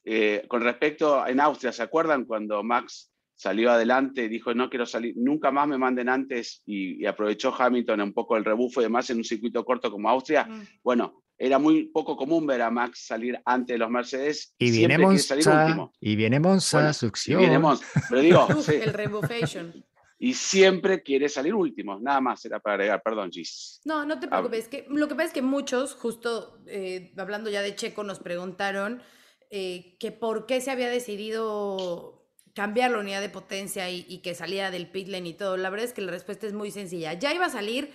Eh, 0.04 0.44
con 0.46 0.62
respecto 0.62 1.26
en 1.26 1.40
Austria, 1.40 1.72
¿se 1.72 1.82
acuerdan 1.82 2.24
cuando 2.24 2.62
Max 2.62 3.10
salió 3.36 3.70
adelante, 3.70 4.24
y 4.24 4.28
dijo, 4.28 4.54
no 4.54 4.68
quiero 4.70 4.86
salir, 4.86 5.14
nunca 5.16 5.50
más 5.50 5.68
me 5.68 5.78
manden 5.78 6.08
antes 6.08 6.62
y, 6.66 7.04
aprovechó 7.06 7.54
Hamilton 7.56 8.00
un 8.00 8.12
poco 8.12 8.36
el 8.36 8.44
rebufo 8.44 8.80
y 8.80 8.84
demás 8.84 9.08
en 9.10 9.18
un 9.18 9.24
circuito 9.24 9.64
corto 9.64 9.90
como 9.90 10.08
Austria. 10.08 10.44
Mm. 10.44 10.62
Bueno, 10.82 11.22
era 11.38 11.58
muy 11.58 11.84
poco 11.84 12.16
común 12.16 12.46
ver 12.46 12.62
a 12.62 12.70
Max 12.70 13.06
salir 13.06 13.38
antes 13.44 13.74
de 13.74 13.78
los 13.78 13.90
Mercedes. 13.90 14.54
Y 14.58 14.70
viene 14.70 14.98
Monza, 14.98 15.36
y 16.00 16.16
viene 16.16 16.40
Monza, 16.40 16.92
succión. 16.92 17.40
viene 17.40 17.58
Monza, 17.58 17.84
pero 18.08 18.22
digo, 18.22 18.48
el 18.68 18.92
rebufation. 18.92 19.84
Y 20.18 20.32
siempre 20.32 21.02
quiere 21.02 21.28
salir 21.28 21.54
último, 21.54 22.00
nada 22.00 22.22
más 22.22 22.42
era 22.46 22.58
para 22.58 22.74
agregar, 22.74 23.02
perdón, 23.02 23.30
Gis. 23.30 23.82
No, 23.84 24.06
no 24.06 24.18
te 24.18 24.28
preocupes, 24.28 24.66
que, 24.66 24.86
lo 24.88 25.08
que 25.08 25.14
pasa 25.14 25.26
es 25.26 25.32
que 25.34 25.42
muchos, 25.42 25.94
justo 25.94 26.62
eh, 26.66 27.12
hablando 27.18 27.50
ya 27.50 27.60
de 27.60 27.76
Checo, 27.76 28.02
nos 28.02 28.20
preguntaron 28.20 29.02
eh, 29.50 29.98
que 30.00 30.12
por 30.12 30.46
qué 30.46 30.62
se 30.62 30.70
había 30.70 30.88
decidido 30.88 32.15
cambiar 32.56 32.90
la 32.90 33.00
unidad 33.00 33.20
de 33.20 33.28
potencia 33.28 33.90
y, 33.90 34.18
que 34.22 34.34
salía 34.34 34.70
del 34.70 34.88
pit 34.90 35.08
lane 35.08 35.28
y 35.28 35.34
todo. 35.34 35.58
La 35.58 35.68
verdad 35.68 35.84
es 35.84 35.92
que 35.92 36.00
la 36.00 36.10
respuesta 36.10 36.46
es 36.46 36.54
muy 36.54 36.70
sencilla. 36.70 37.12
Ya 37.12 37.34
iba 37.34 37.44
a 37.44 37.50
salir 37.50 37.92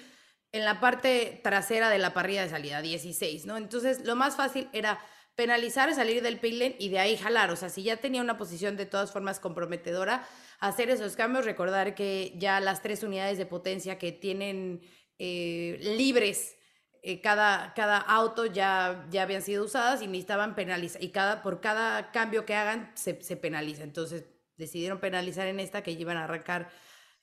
en 0.52 0.65
la 0.65 0.80
parte 0.80 1.41
trasera 1.43 1.89
de 1.89 1.97
la 1.97 2.13
parrilla 2.13 2.43
de 2.43 2.50
salida, 2.50 2.80
16, 2.80 3.47
¿no? 3.47 3.58
Entonces, 3.58 4.06
lo 4.06 4.15
más 4.15 4.36
fácil 4.36 4.69
era 4.71 5.00
penalizar, 5.34 5.91
salir 5.95 6.21
del 6.21 6.39
pit 6.39 6.54
lane 6.54 6.76
y 6.78 6.89
de 6.89 7.00
ahí 7.00 7.17
jalar. 7.17 7.50
O 7.50 7.56
sea, 7.56 7.69
si 7.69 7.82
ya 7.82 7.97
tenía 7.97 8.21
una 8.21 8.38
posición 8.38 8.78
de 8.78 8.86
todas 8.86 9.12
formas 9.12 9.39
comprometedora, 9.39 10.28
hacer 10.60 10.91
esos 10.91 11.15
cambios, 11.15 11.45
recordar 11.45 11.95
que 11.95 12.36
ya 12.38 12.60
las 12.60 12.84
tres 12.84 13.02
unidades 13.02 13.39
de 13.39 13.47
potencia 13.47 13.97
que 13.97 14.12
tienen 14.12 14.82
eh, 15.17 15.80
libres 15.82 16.56
eh, 17.02 17.19
cada, 17.19 17.74
cada 17.74 17.97
auto 17.97 18.45
ya, 18.45 19.08
ya 19.10 19.24
habían 19.24 19.41
sido 19.41 19.65
usadas 19.65 20.04
y 20.04 20.08
necesitaban 20.08 20.54
penalizar. 20.54 21.04
Y 21.04 21.10
cada, 21.10 21.41
por 21.41 21.62
cada 21.62 22.12
cambio 22.12 22.45
que 22.45 22.54
hagan 22.54 22.91
se, 22.93 23.24
se 23.24 23.38
penaliza. 23.38 23.84
Entonces, 23.84 24.26
decidieron 24.62 25.00
penalizar 25.00 25.47
en 25.47 25.60
esta 25.60 25.82
que 25.82 25.91
iban 25.91 26.17
a 26.17 26.24
arrancar 26.24 26.69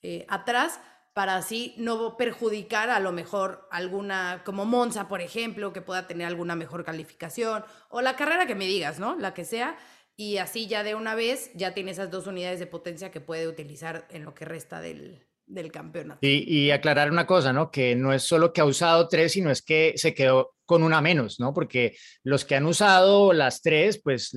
eh, 0.03 0.27
atrás 0.29 0.81
para 1.15 1.37
así 1.37 1.75
no 1.79 2.17
perjudicar 2.17 2.91
a 2.91 3.01
lo 3.01 3.13
mejor 3.13 3.67
alguna, 3.71 4.43
como 4.45 4.65
Monza, 4.65 5.09
por 5.09 5.21
ejemplo, 5.21 5.73
que 5.73 5.81
pueda 5.81 6.07
tener 6.07 6.27
alguna 6.27 6.55
mejor 6.55 6.85
calificación, 6.85 7.65
o 7.89 8.03
la 8.03 8.15
carrera 8.15 8.47
que 8.47 8.55
me 8.55 8.67
digas, 8.67 9.01
¿no? 9.01 9.17
La 9.17 9.35
que 9.35 9.45
sea, 9.45 9.77
y 10.17 10.37
así 10.37 10.67
ya 10.67 10.85
de 10.85 10.95
una 10.95 11.15
vez 11.15 11.51
ya 11.55 11.75
tiene 11.75 11.93
esas 11.93 12.11
dos 12.11 12.27
unidades 12.27 12.61
de 12.61 12.67
potencia 12.67 13.11
que 13.11 13.21
puede 13.21 13.49
utilizar 13.49 14.07
en 14.11 14.25
lo 14.25 14.35
que 14.35 14.45
resta 14.45 14.81
del, 14.81 15.27
del 15.47 15.73
campeonato. 15.73 16.21
Y, 16.23 16.45
y, 16.47 16.71
aclarar 16.71 17.11
una 17.11 17.27
cosa, 17.27 17.53
¿no? 17.53 17.71
Que 17.71 17.97
no 17.97 18.13
es 18.13 18.23
solo 18.23 18.53
que 18.53 18.61
ha 18.61 18.65
usado 18.65 19.09
tres, 19.09 19.33
sino 19.33 19.51
es 19.51 19.63
que 19.63 19.95
se 19.97 20.15
quedó 20.15 20.55
con 20.67 20.83
una 20.83 21.01
menos, 21.01 21.41
¿no? 21.41 21.53
Porque 21.53 21.97
los 22.23 22.45
que 22.45 22.55
han 22.55 22.67
usado 22.67 23.33
las 23.33 23.61
tres, 23.63 24.01
pues 24.01 24.37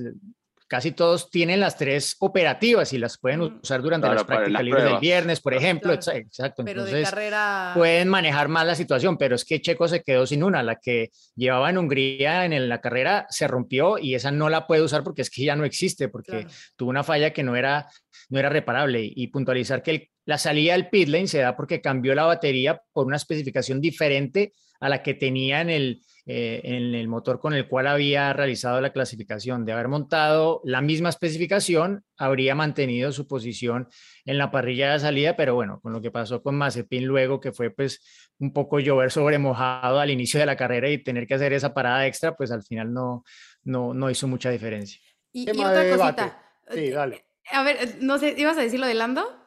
casi 0.72 0.92
todos 0.92 1.28
tienen 1.28 1.60
las 1.60 1.76
tres 1.76 2.16
operativas 2.20 2.94
y 2.94 2.98
las 2.98 3.18
pueden 3.18 3.42
usar 3.42 3.82
durante 3.82 4.08
las 4.08 4.24
prácticas 4.24 4.64
libres 4.64 4.84
del 4.84 5.00
viernes, 5.00 5.38
por 5.38 5.52
ejemplo. 5.52 5.92
Exacto. 5.92 6.64
Pero 6.64 6.80
Entonces, 6.80 6.94
de 6.94 7.02
carrera... 7.02 7.72
pueden 7.74 8.08
manejar 8.08 8.48
más 8.48 8.64
la 8.64 8.74
situación, 8.74 9.18
pero 9.18 9.34
es 9.34 9.44
que 9.44 9.60
Checo 9.60 9.86
se 9.86 10.02
quedó 10.02 10.26
sin 10.26 10.42
una. 10.42 10.62
La 10.62 10.76
que 10.76 11.10
llevaba 11.36 11.68
en 11.68 11.76
Hungría 11.76 12.46
en 12.46 12.70
la 12.70 12.80
carrera 12.80 13.26
se 13.28 13.46
rompió 13.46 13.98
y 13.98 14.14
esa 14.14 14.30
no 14.30 14.48
la 14.48 14.66
puede 14.66 14.80
usar 14.80 15.04
porque 15.04 15.20
es 15.20 15.28
que 15.28 15.44
ya 15.44 15.56
no 15.56 15.66
existe, 15.66 16.08
porque 16.08 16.46
tuvo 16.74 16.88
una 16.88 17.04
falla 17.04 17.34
que 17.34 17.42
no 17.42 17.54
era, 17.54 17.86
no 18.30 18.38
era 18.38 18.48
reparable. 18.48 19.02
Y, 19.04 19.26
puntualizar 19.26 19.82
que 19.82 20.08
la 20.24 20.38
salida 20.38 20.72
del 20.72 20.88
pit 20.88 21.08
lane 21.08 21.26
se 21.26 21.38
da 21.38 21.56
porque 21.56 21.80
cambió 21.80 22.14
la 22.14 22.24
batería 22.24 22.82
por 22.92 23.06
una 23.06 23.16
especificación 23.16 23.80
diferente 23.80 24.52
a 24.82 24.88
la 24.88 25.02
que 25.02 25.14
tenía 25.14 25.60
en 25.60 25.70
el, 25.70 26.02
eh, 26.26 26.60
en 26.64 26.94
el 26.96 27.06
motor 27.06 27.38
con 27.38 27.54
el 27.54 27.68
cual 27.68 27.86
había 27.86 28.32
realizado 28.32 28.80
la 28.80 28.92
clasificación. 28.92 29.64
De 29.64 29.72
haber 29.72 29.86
montado 29.86 30.60
la 30.64 30.80
misma 30.80 31.08
especificación, 31.08 32.04
habría 32.16 32.56
mantenido 32.56 33.12
su 33.12 33.28
posición 33.28 33.88
en 34.24 34.38
la 34.38 34.50
parrilla 34.50 34.92
de 34.92 34.98
salida, 34.98 35.36
pero 35.36 35.54
bueno, 35.54 35.80
con 35.80 35.92
lo 35.92 36.02
que 36.02 36.10
pasó 36.10 36.42
con 36.42 36.56
Mazepin 36.56 37.04
luego, 37.04 37.40
que 37.40 37.52
fue 37.52 37.70
pues 37.70 38.02
un 38.40 38.52
poco 38.52 38.80
llover 38.80 39.12
sobre 39.12 39.38
mojado 39.38 40.00
al 40.00 40.10
inicio 40.10 40.40
de 40.40 40.46
la 40.46 40.56
carrera 40.56 40.90
y 40.90 40.98
tener 40.98 41.28
que 41.28 41.34
hacer 41.34 41.52
esa 41.52 41.72
parada 41.72 42.04
extra, 42.06 42.34
pues 42.34 42.50
al 42.50 42.64
final 42.64 42.92
no, 42.92 43.22
no, 43.62 43.94
no 43.94 44.10
hizo 44.10 44.26
mucha 44.26 44.50
diferencia. 44.50 45.00
Y, 45.32 45.48
otra 45.48 45.96
cosita. 45.96 46.42
Sí, 46.72 46.90
dale. 46.90 47.24
A 47.52 47.62
ver, 47.62 47.98
no 48.00 48.18
sé, 48.18 48.34
¿ibas 48.36 48.58
a 48.58 48.62
decir 48.62 48.80
lo 48.80 48.86
de 48.86 48.94
Lando? 48.94 49.41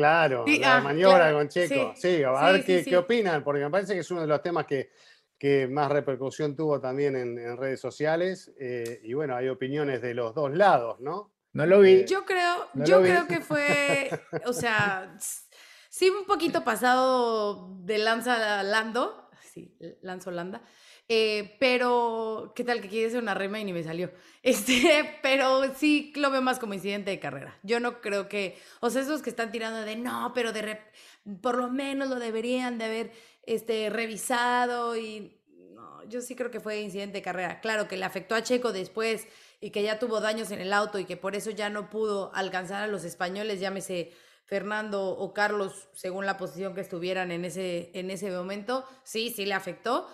Claro, 0.00 0.44
la 0.46 0.76
ah, 0.76 0.80
maniobra 0.80 1.32
con 1.32 1.48
Checo. 1.48 1.92
Sí, 1.94 2.22
a 2.22 2.52
ver 2.52 2.64
qué, 2.64 2.84
qué, 2.84 2.96
opinan, 2.96 3.44
porque 3.44 3.62
me 3.62 3.70
parece 3.70 3.94
que 3.94 4.00
es 4.00 4.10
uno 4.10 4.22
de 4.22 4.26
los 4.26 4.42
temas 4.42 4.66
que 4.66 4.90
que 5.40 5.66
más 5.66 5.90
repercusión 5.90 6.54
tuvo 6.54 6.82
también 6.82 7.16
en, 7.16 7.56
redes 7.56 7.80
sociales. 7.80 8.52
Eh, 8.60 9.00
y 9.02 9.14
bueno, 9.14 9.34
hay 9.34 9.48
opiniones 9.48 10.02
de 10.02 10.12
los 10.12 10.34
dos 10.34 10.54
lados, 10.54 11.00
¿no? 11.00 11.32
No 11.54 11.64
lo 11.64 11.80
vi. 11.80 12.04
Yo 12.04 12.26
creo, 12.26 12.68
yo 12.74 13.00
creo 13.00 13.26
que 13.26 13.40
fue, 13.40 14.10
o 14.44 14.52
sea, 14.52 15.16
sí 15.88 16.10
un 16.10 16.26
poquito 16.26 16.62
pasado 16.62 17.74
de 17.80 17.96
Lanza 17.96 18.62
Lando, 18.62 19.30
sí, 19.50 19.74
Lanzo 20.02 20.30
Landa, 20.30 20.62
eh, 21.12 21.56
pero 21.58 22.52
qué 22.54 22.62
tal 22.62 22.80
que 22.80 22.88
quiere 22.88 23.10
ser 23.10 23.20
una 23.20 23.34
rema 23.34 23.58
y 23.58 23.64
ni 23.64 23.72
me 23.72 23.82
salió. 23.82 24.12
Este, 24.42 25.18
pero 25.22 25.74
sí 25.74 26.14
lo 26.16 26.30
veo 26.30 26.40
más 26.40 26.58
como 26.58 26.72
incidente 26.72 27.10
de 27.10 27.18
carrera. 27.18 27.58
Yo 27.62 27.78
no 27.78 28.00
creo 28.00 28.26
que, 28.28 28.56
o 28.80 28.88
sea, 28.88 29.02
esos 29.02 29.20
que 29.20 29.28
están 29.28 29.50
tirando 29.50 29.80
de 29.82 29.96
no, 29.96 30.32
pero 30.34 30.52
de 30.52 30.78
por 31.42 31.58
lo 31.58 31.68
menos 31.68 32.08
lo 32.08 32.18
deberían 32.20 32.78
de 32.78 32.84
haber 32.84 33.12
este, 33.42 33.90
revisado 33.90 34.96
y 34.96 35.36
no, 35.74 36.02
yo 36.04 36.22
sí 36.22 36.36
creo 36.36 36.50
que 36.50 36.60
fue 36.60 36.80
incidente 36.80 37.18
de 37.18 37.22
carrera. 37.22 37.60
Claro 37.60 37.88
que 37.88 37.98
le 37.98 38.04
afectó 38.04 38.34
a 38.36 38.42
Checo 38.42 38.72
después 38.72 39.26
y 39.60 39.70
que 39.70 39.82
ya 39.82 39.98
tuvo 39.98 40.20
daños 40.20 40.52
en 40.52 40.60
el 40.60 40.72
auto 40.72 40.98
y 40.98 41.04
que 41.04 41.18
por 41.18 41.34
eso 41.34 41.50
ya 41.50 41.68
no 41.68 41.90
pudo 41.90 42.30
alcanzar 42.34 42.84
a 42.84 42.86
los 42.86 43.04
españoles, 43.04 43.60
llámese 43.60 44.12
Fernando 44.44 45.10
o 45.10 45.34
Carlos, 45.34 45.88
según 45.92 46.24
la 46.24 46.36
posición 46.38 46.74
que 46.74 46.80
estuvieran 46.80 47.30
en 47.30 47.44
ese, 47.44 47.90
en 47.94 48.10
ese 48.10 48.30
momento, 48.30 48.84
sí, 49.04 49.30
sí 49.30 49.44
le 49.44 49.54
afectó, 49.54 50.08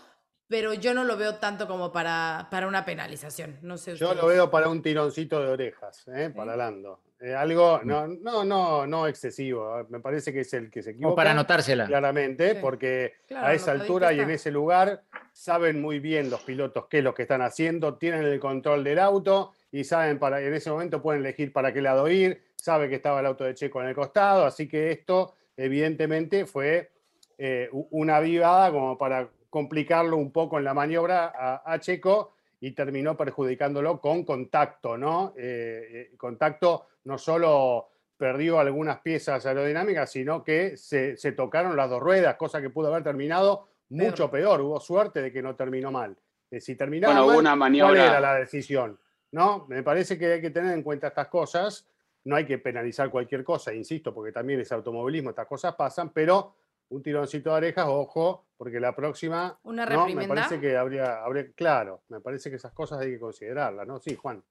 pero 0.48 0.74
yo 0.74 0.94
no 0.94 1.04
lo 1.04 1.16
veo 1.16 1.36
tanto 1.36 1.66
como 1.66 1.92
para, 1.92 2.48
para 2.50 2.66
una 2.66 2.84
penalización. 2.84 3.58
No 3.62 3.78
sé 3.78 3.96
yo 3.96 4.14
lo 4.14 4.26
veo 4.26 4.50
para 4.50 4.68
un 4.68 4.82
tironcito 4.82 5.40
de 5.40 5.48
orejas, 5.48 6.06
¿eh? 6.08 6.32
para 6.34 6.56
Lando. 6.56 7.00
Eh, 7.18 7.34
algo, 7.34 7.80
no, 7.82 8.06
no, 8.06 8.44
no, 8.44 8.86
no 8.86 9.06
excesivo. 9.06 9.86
Me 9.88 10.00
parece 10.00 10.32
que 10.32 10.40
es 10.40 10.52
el 10.52 10.70
que 10.70 10.82
se 10.82 10.90
equivoca. 10.90 11.12
O 11.12 11.16
para 11.16 11.30
anotársela. 11.30 11.86
Claramente, 11.86 12.56
porque 12.56 13.14
a 13.34 13.54
esa 13.54 13.72
altura 13.72 14.12
y 14.12 14.20
en 14.20 14.30
ese 14.30 14.50
lugar 14.50 15.02
saben 15.32 15.80
muy 15.80 15.98
bien 15.98 16.30
los 16.30 16.42
pilotos 16.42 16.86
qué 16.88 16.98
es 16.98 17.04
lo 17.04 17.14
que 17.14 17.22
están 17.22 17.42
haciendo, 17.42 17.96
tienen 17.96 18.22
el 18.24 18.38
control 18.38 18.84
del 18.84 18.98
auto 18.98 19.52
y 19.72 19.84
saben 19.84 20.18
para, 20.18 20.40
en 20.40 20.54
ese 20.54 20.70
momento 20.70 21.02
pueden 21.02 21.22
elegir 21.22 21.52
para 21.52 21.72
qué 21.72 21.82
lado 21.82 22.08
ir, 22.08 22.42
sabe 22.56 22.88
que 22.88 22.96
estaba 22.96 23.20
el 23.20 23.26
auto 23.26 23.44
de 23.44 23.54
Checo 23.54 23.82
en 23.82 23.88
el 23.88 23.94
costado, 23.94 24.46
así 24.46 24.66
que 24.66 24.90
esto 24.90 25.34
evidentemente 25.56 26.46
fue 26.46 26.90
eh, 27.36 27.68
una 27.72 28.20
vivada 28.20 28.70
como 28.70 28.96
para 28.96 29.28
complicarlo 29.56 30.18
un 30.18 30.32
poco 30.32 30.58
en 30.58 30.64
la 30.64 30.74
maniobra 30.74 31.62
a, 31.64 31.80
Checo 31.80 32.34
y 32.60 32.72
terminó 32.72 33.16
perjudicándolo 33.16 34.02
con 34.02 34.22
contacto, 34.22 34.98
¿no? 34.98 35.32
Eh, 35.34 36.10
eh, 36.12 36.16
contacto 36.18 36.88
no 37.04 37.16
solo 37.16 37.88
perdió 38.18 38.60
algunas 38.60 39.00
piezas 39.00 39.46
aerodinámicas, 39.46 40.12
sino 40.12 40.44
que 40.44 40.76
se, 40.76 41.16
tocaron 41.32 41.74
las 41.74 41.88
dos 41.88 42.02
ruedas, 42.02 42.36
cosa 42.36 42.60
que 42.60 42.68
pudo 42.68 42.88
haber 42.88 43.02
terminado 43.02 43.66
mucho 43.88 44.30
peor. 44.30 44.60
Hubo 44.60 44.78
suerte 44.78 45.22
de 45.22 45.32
que 45.32 45.40
no 45.40 45.56
terminó 45.56 45.90
mal. 45.90 46.14
si 46.60 46.74
terminaba 46.74 47.24
mal, 47.24 47.38
una 47.38 47.56
maniobra... 47.56 47.94
¿cuál 47.94 48.10
era 48.10 48.20
la 48.20 48.34
decisión? 48.34 49.00
¿No? 49.32 49.64
Me 49.70 49.82
parece 49.82 50.18
que 50.18 50.34
hay 50.34 50.42
que 50.42 50.50
tener 50.50 50.74
en 50.74 50.82
cuenta 50.82 51.06
estas 51.06 51.28
cosas. 51.28 51.88
No 52.24 52.36
hay 52.36 52.44
que 52.44 52.58
penalizar 52.58 53.08
cualquier 53.08 53.42
cosa, 53.42 53.72
insisto, 53.72 54.12
porque 54.12 54.32
también 54.32 54.60
es 54.60 54.70
automovilismo, 54.70 55.30
estas 55.30 55.46
cosas 55.46 55.74
pasan, 55.74 56.10
pero 56.10 56.56
un 56.88 57.02
tironcito 57.02 57.50
de 57.50 57.56
orejas, 57.56 57.86
ojo, 57.88 58.46
porque 58.56 58.80
la 58.80 58.94
próxima. 58.94 59.58
Una 59.62 59.86
¿no? 59.86 60.08
Me 60.08 60.28
parece 60.28 60.60
que 60.60 60.76
habría, 60.76 61.22
habría, 61.24 61.50
claro, 61.52 62.02
me 62.08 62.20
parece 62.20 62.50
que 62.50 62.56
esas 62.56 62.72
cosas 62.72 63.00
hay 63.00 63.12
que 63.12 63.20
considerarlas, 63.20 63.86
¿no? 63.86 63.98
Sí, 63.98 64.14
Juan. 64.14 64.42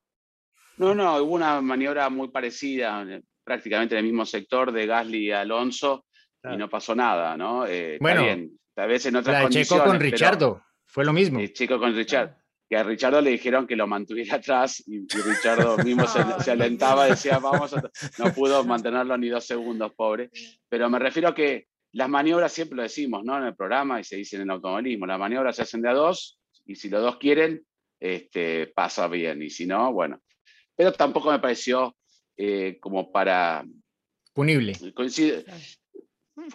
No, 0.78 0.94
no, 0.94 1.18
hubo 1.18 1.36
una 1.36 1.62
maniobra 1.62 2.10
muy 2.10 2.30
parecida, 2.30 3.04
eh, 3.08 3.24
prácticamente 3.44 3.96
en 3.96 4.00
el 4.00 4.06
mismo 4.06 4.26
sector 4.26 4.72
de 4.72 4.86
Gasly 4.86 5.28
y 5.28 5.32
Alonso, 5.32 6.06
y 6.44 6.58
no 6.58 6.70
pasó 6.70 6.94
nada, 6.94 7.36
¿no? 7.36 7.66
Eh, 7.66 7.98
bueno, 8.00 8.22
tal 8.74 8.88
vez 8.88 9.06
en 9.08 9.16
otras 9.16 9.44
la 9.44 9.50
Checo 9.50 9.84
con 9.84 10.00
Richardo, 10.00 10.62
fue 10.86 11.06
lo 11.06 11.14
mismo. 11.14 11.40
Sí, 11.40 11.54
Checo 11.54 11.80
con 11.80 11.96
Richard. 11.96 12.38
Que 12.68 12.78
a 12.78 12.84
Richardo 12.84 13.22
le 13.22 13.30
dijeron 13.30 13.68
que 13.68 13.76
lo 13.76 13.86
mantuviera 13.86 14.36
atrás 14.38 14.84
y, 14.88 14.98
y 14.98 15.22
Richardo 15.22 15.78
mismo 15.78 16.06
se, 16.08 16.20
se, 16.44 16.52
alentaba, 16.52 17.06
decía, 17.06 17.38
vamos, 17.40 17.76
no 18.18 18.34
pudo 18.34 18.64
mantenerlo 18.64 19.18
ni 19.18 19.30
dos 19.30 19.46
segundos, 19.46 19.94
pobre. 19.94 20.30
Pero 20.68 20.90
me 20.90 21.00
refiero 21.00 21.30
a 21.30 21.36
que 21.36 21.68
las 21.96 22.10
maniobras 22.10 22.52
siempre 22.52 22.76
lo 22.76 22.84
decimos, 22.84 23.24
¿no? 23.24 23.38
En 23.38 23.46
el 23.46 23.56
programa 23.56 24.02
y 24.02 24.04
se 24.04 24.18
dice 24.18 24.36
en 24.36 24.42
el 24.44 24.50
automovilismo, 24.50 25.06
las 25.06 25.18
maniobras 25.18 25.56
se 25.56 25.62
hacen 25.62 25.82
de 25.82 25.90
a 25.90 25.94
dos 25.94 26.38
y 26.66 26.76
si 26.76 26.90
los 26.90 27.02
dos 27.02 27.16
quieren, 27.18 27.66
este, 28.02 28.68
pasa 28.68 29.08
bien 29.08 29.42
y 29.42 29.50
si 29.50 29.66
no, 29.66 29.94
bueno. 29.94 30.22
Pero 30.76 30.92
tampoco 30.92 31.32
me 31.32 31.40
pareció 31.40 31.96
eh, 32.36 32.80
como 32.82 33.14
para... 33.14 33.66
Punible. 34.34 34.74
Coincide, 34.94 35.46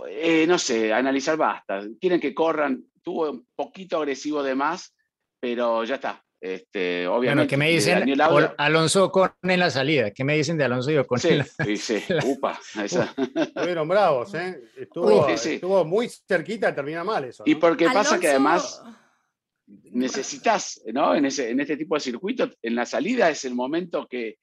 eh, 0.09 0.45
no 0.47 0.59
sé, 0.59 0.93
analizar 0.93 1.39
basta. 1.39 1.87
Quieren 1.99 2.21
que 2.21 2.35
corran, 2.35 2.85
tuvo 3.03 3.31
un 3.31 3.47
poquito 3.55 3.97
agresivo 3.97 4.43
de 4.43 4.55
más, 4.55 4.95
pero 5.41 5.85
ya 5.85 5.95
está. 5.95 6.23
Este, 6.41 7.07
obviamente, 7.07 7.35
bueno, 7.35 7.49
¿qué 7.49 7.57
me 7.59 7.71
dicen 7.71 8.19
Alonso 8.57 9.13
con 9.13 9.31
en 9.43 9.61
la 9.61 9.69
salida? 9.69 10.11
¿Qué 10.11 10.25
me 10.25 10.37
dicen 10.37 10.57
de 10.57 10.65
Alonso 10.65 10.91
y 10.91 10.97
Ocon? 10.97 11.19
Sí, 11.19 11.39
sí, 11.67 11.77
sí. 11.77 12.03
Upa, 12.25 12.59
esa. 12.83 13.15
Estuvieron 13.35 13.87
bravos, 13.87 14.33
¿eh? 14.35 14.59
Estuvo, 14.75 15.29
estuvo, 15.29 15.85
muy 15.85 16.09
cerquita 16.09 16.69
de 16.69 16.73
terminar 16.73 17.05
mal 17.05 17.25
eso. 17.25 17.43
Y 17.45 17.57
porque 17.57 17.91
pasa 17.91 18.19
que 18.19 18.29
además 18.29 18.83
necesitas, 19.67 20.81
¿no? 20.95 21.15
En, 21.15 21.27
ese, 21.27 21.51
en 21.51 21.61
este 21.61 21.77
tipo 21.77 21.95
de 21.95 22.01
circuitos, 22.01 22.57
en 22.63 22.75
la 22.75 22.87
salida 22.87 23.29
es 23.29 23.45
el 23.45 23.55
momento 23.55 24.07
que 24.09 24.39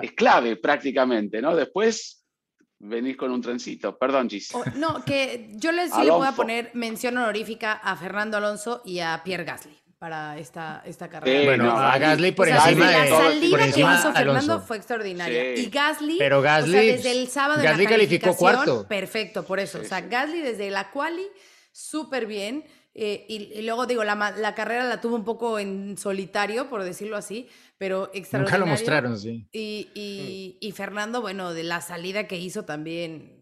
es 0.00 0.12
clave 0.12 0.56
prácticamente, 0.56 1.42
¿no? 1.42 1.54
Después 1.54 2.24
venís 2.78 3.18
con 3.18 3.30
un 3.30 3.42
trencito. 3.42 3.98
Perdón, 3.98 4.30
Gis. 4.30 4.52
no, 4.76 5.04
que 5.04 5.50
yo 5.56 5.70
les 5.70 5.92
sí 5.92 6.02
le 6.02 6.10
voy 6.10 6.26
a 6.26 6.32
poner 6.32 6.70
mención 6.72 7.18
honorífica 7.18 7.74
a 7.74 7.94
Fernando 7.94 8.38
Alonso 8.38 8.80
y 8.86 9.00
a 9.00 9.20
Pierre 9.22 9.44
Gasly 9.44 9.81
para 10.02 10.36
esta, 10.36 10.82
esta 10.84 11.08
carrera. 11.08 11.44
bueno, 11.44 11.70
a 11.70 11.96
Gasly 11.96 12.32
por 12.32 12.48
encima 12.48 12.90
de... 12.90 13.08
La 13.08 13.18
salida 13.18 13.58
que 13.72 13.80
hizo 13.82 14.12
Fernando 14.12 14.60
fue 14.60 14.76
extraordinaria. 14.76 15.54
Y 15.54 15.66
Gasly, 15.70 16.16
Pero 16.18 16.42
Gasly, 16.42 16.88
desde 16.88 17.12
el 17.12 17.28
sábado 17.28 17.62
Gasly 17.62 17.86
calificó 17.86 18.34
cuarto. 18.36 18.84
Perfecto, 18.88 19.44
por 19.44 19.60
eso. 19.60 19.78
o 19.78 19.84
sea, 19.84 20.00
Gasly 20.00 20.40
desde 20.40 20.72
la 20.72 20.90
quali, 20.90 21.22
súper 21.70 22.26
bien. 22.26 22.64
Eh, 22.96 23.26
y, 23.28 23.62
luego 23.62 23.86
digo, 23.86 24.02
la, 24.02 24.34
la, 24.36 24.54
carrera 24.56 24.82
la 24.82 25.00
tuvo 25.00 25.14
un 25.14 25.24
poco 25.24 25.60
en 25.60 25.96
solitario, 25.96 26.68
por 26.68 26.82
decirlo 26.82 27.16
así, 27.16 27.48
pero 27.78 28.10
extraordinario. 28.12 28.58
Nunca 28.58 28.58
lo 28.58 28.66
mostraron, 28.66 29.16
sí. 29.20 29.46
Y, 29.52 29.88
y, 29.94 30.58
y 30.60 30.72
Fernando, 30.72 31.20
bueno, 31.20 31.54
de 31.54 31.62
la 31.62 31.80
salida 31.80 32.26
que 32.26 32.38
hizo 32.38 32.64
también 32.64 33.41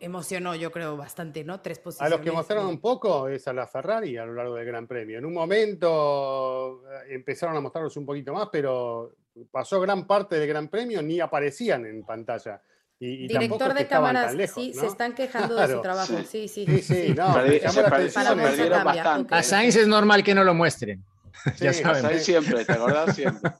emocionó, 0.00 0.54
yo 0.54 0.70
creo, 0.70 0.96
bastante, 0.96 1.42
¿no? 1.42 1.60
Tres 1.60 1.78
posiciones. 1.78 2.12
A 2.12 2.16
los 2.16 2.24
que 2.24 2.30
mostraron 2.30 2.66
un 2.66 2.80
poco 2.80 3.28
es 3.28 3.48
a 3.48 3.52
la 3.52 3.66
Ferrari 3.66 4.16
a 4.16 4.26
lo 4.26 4.34
largo 4.34 4.54
del 4.54 4.66
Gran 4.66 4.86
Premio. 4.86 5.18
En 5.18 5.24
un 5.24 5.32
momento 5.32 6.82
eh, 6.86 7.14
empezaron 7.14 7.56
a 7.56 7.60
mostrarlos 7.60 7.96
un 7.96 8.04
poquito 8.04 8.34
más, 8.34 8.48
pero 8.52 9.14
pasó 9.50 9.80
gran 9.80 10.06
parte 10.06 10.38
del 10.38 10.48
Gran 10.48 10.68
Premio, 10.68 11.00
ni 11.02 11.20
aparecían 11.20 11.86
en 11.86 12.04
pantalla. 12.04 12.60
Y, 13.02 13.28
Director 13.28 13.72
de 13.72 13.86
cámaras, 13.86 14.36
sí, 14.52 14.74
se 14.74 14.86
están 14.86 15.14
quejando 15.14 15.56
de 15.56 15.74
su 15.74 15.80
trabajo, 15.80 16.18
sí, 16.28 16.48
sí. 16.48 16.66
Sí, 16.66 16.82
sí, 16.82 17.14
no, 17.16 17.34
A 19.30 19.42
Sainz 19.42 19.76
es 19.76 19.88
normal 19.88 20.22
que 20.22 20.34
no 20.34 20.44
lo 20.44 20.52
muestren. 20.52 21.02
ya 21.60 21.72
saben. 21.72 22.20
siempre, 22.20 22.64
¿te 22.64 22.72
acordás? 22.72 23.14
Siempre. 23.16 23.50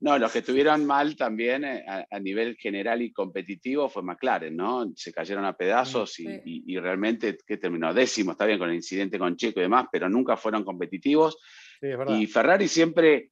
No, 0.00 0.18
los 0.18 0.32
que 0.32 0.40
estuvieron 0.40 0.84
mal 0.84 1.16
también 1.16 1.64
eh, 1.64 1.84
a, 1.86 2.18
nivel 2.20 2.56
general 2.56 3.02
y 3.02 3.12
competitivo 3.12 3.88
fue 3.88 4.02
McLaren, 4.02 4.56
¿no? 4.56 4.90
Se 4.94 5.12
cayeron 5.12 5.44
a 5.44 5.56
pedazos 5.56 6.18
y, 6.18 6.78
realmente, 6.78 7.36
que 7.46 7.56
terminó? 7.56 7.92
Décimo, 7.92 8.32
está 8.32 8.46
bien 8.46 8.58
con 8.58 8.70
el 8.70 8.76
incidente 8.76 9.18
con 9.18 9.36
Checo 9.36 9.60
y 9.60 9.64
demás, 9.64 9.86
pero 9.90 10.08
nunca 10.08 10.36
fueron 10.36 10.64
competitivos. 10.64 11.38
y 12.08 12.26
Ferrari 12.26 12.68
siempre, 12.68 13.30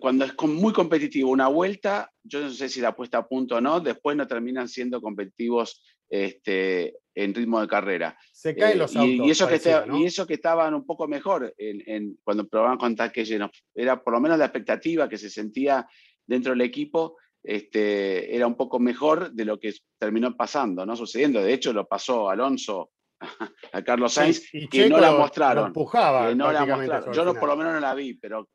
cuando 0.00 0.24
es 0.24 0.34
muy 0.42 0.72
competitivo 0.72 1.30
una 1.30 1.48
vuelta, 1.48 2.10
yo 2.22 2.40
no 2.40 2.50
sé 2.50 2.68
si 2.68 2.80
la 2.80 2.94
puesta 2.94 3.18
a 3.18 3.28
punto 3.28 3.56
o 3.56 3.60
no, 3.60 3.80
después 3.80 4.16
no 4.16 4.26
terminan 4.26 4.68
siendo 4.68 5.00
competitivos 5.00 5.82
este, 6.08 6.98
en 7.14 7.34
ritmo 7.34 7.60
de 7.60 7.68
carrera. 7.68 8.16
Se 8.32 8.54
caen 8.54 8.78
los 8.78 8.94
eh, 8.94 8.98
autos. 8.98 9.26
Y, 9.26 9.30
eso, 9.30 9.48
que 9.48 9.60
y 9.98 10.04
eso 10.04 10.26
que 10.26 10.34
estaban 10.34 10.74
un 10.74 10.86
poco 10.86 11.08
mejor 11.08 11.54
en, 11.58 12.18
cuando 12.22 12.46
probaban 12.46 12.78
con 12.78 12.94
tanque 12.94 13.24
lleno. 13.24 13.50
Era 13.74 14.02
por 14.02 14.12
lo 14.12 14.20
menos 14.20 14.38
la 14.38 14.46
expectativa 14.46 15.08
que 15.08 15.18
se 15.18 15.30
sentía 15.30 15.86
dentro 16.26 16.52
del 16.52 16.60
equipo, 16.60 17.16
este, 17.42 18.34
era 18.34 18.46
un 18.46 18.56
poco 18.56 18.78
mejor 18.78 19.32
de 19.32 19.44
lo 19.44 19.58
que 19.58 19.74
terminó 19.98 20.36
pasando, 20.36 20.84
¿no? 20.84 20.94
Sucediendo. 20.94 21.42
De 21.42 21.52
hecho, 21.52 21.72
lo 21.72 21.86
pasó 21.86 22.28
Alonso 22.28 22.90
a 23.72 23.82
Carlos 23.82 24.12
Sainz, 24.12 24.48
que 24.70 24.88
no 24.88 25.00
la 25.00 25.12
mostraron. 25.12 25.68
empujaba, 25.68 26.34
no 26.34 26.52
la 26.52 26.66
mostraron. 26.66 27.12
Yo 27.12 27.24
no, 27.24 27.34
por 27.34 27.48
lo 27.48 27.56
menos 27.56 27.74
no 27.74 27.80
la 27.80 27.94
vi, 27.94 28.14
pero 28.14 28.48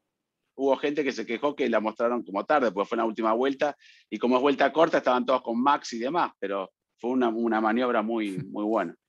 hubo 0.56 0.78
gente 0.78 1.04
que 1.04 1.12
se 1.12 1.26
quejó 1.26 1.56
que 1.56 1.68
la 1.70 1.80
mostraron 1.80 2.24
como 2.24 2.46
tarde, 2.46 2.72
porque 2.72 2.90
fue 2.90 2.98
la 2.98 3.06
última 3.06 3.34
vuelta, 3.34 3.76
y 4.10 4.18
como 4.18 4.38
es 4.38 4.42
vuelta 4.42 4.72
corta, 4.72 5.00
estaban 5.00 5.26
todos 5.26 5.42
con 5.42 5.62
Max 5.62 5.94
y 5.94 6.00
demás, 6.00 6.32
pero 6.40 6.72
fue 7.04 7.12
una, 7.12 7.28
una 7.28 7.60
maniobra 7.60 8.02
muy, 8.02 8.38
muy 8.38 8.64
buena. 8.64 8.96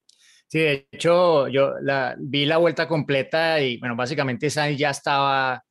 Sí, 0.47 0.61
de 0.61 0.87
hecho, 0.93 1.49
yo 1.49 1.73
la, 1.81 2.15
vi 2.17 2.45
la 2.45 2.59
vuelta 2.59 2.87
completa 2.87 3.61
y, 3.61 3.77
bueno, 3.79 3.97
básicamente 3.97 4.51
Sainz 4.51 4.79
ya 4.79 4.91
estaba 4.91 5.65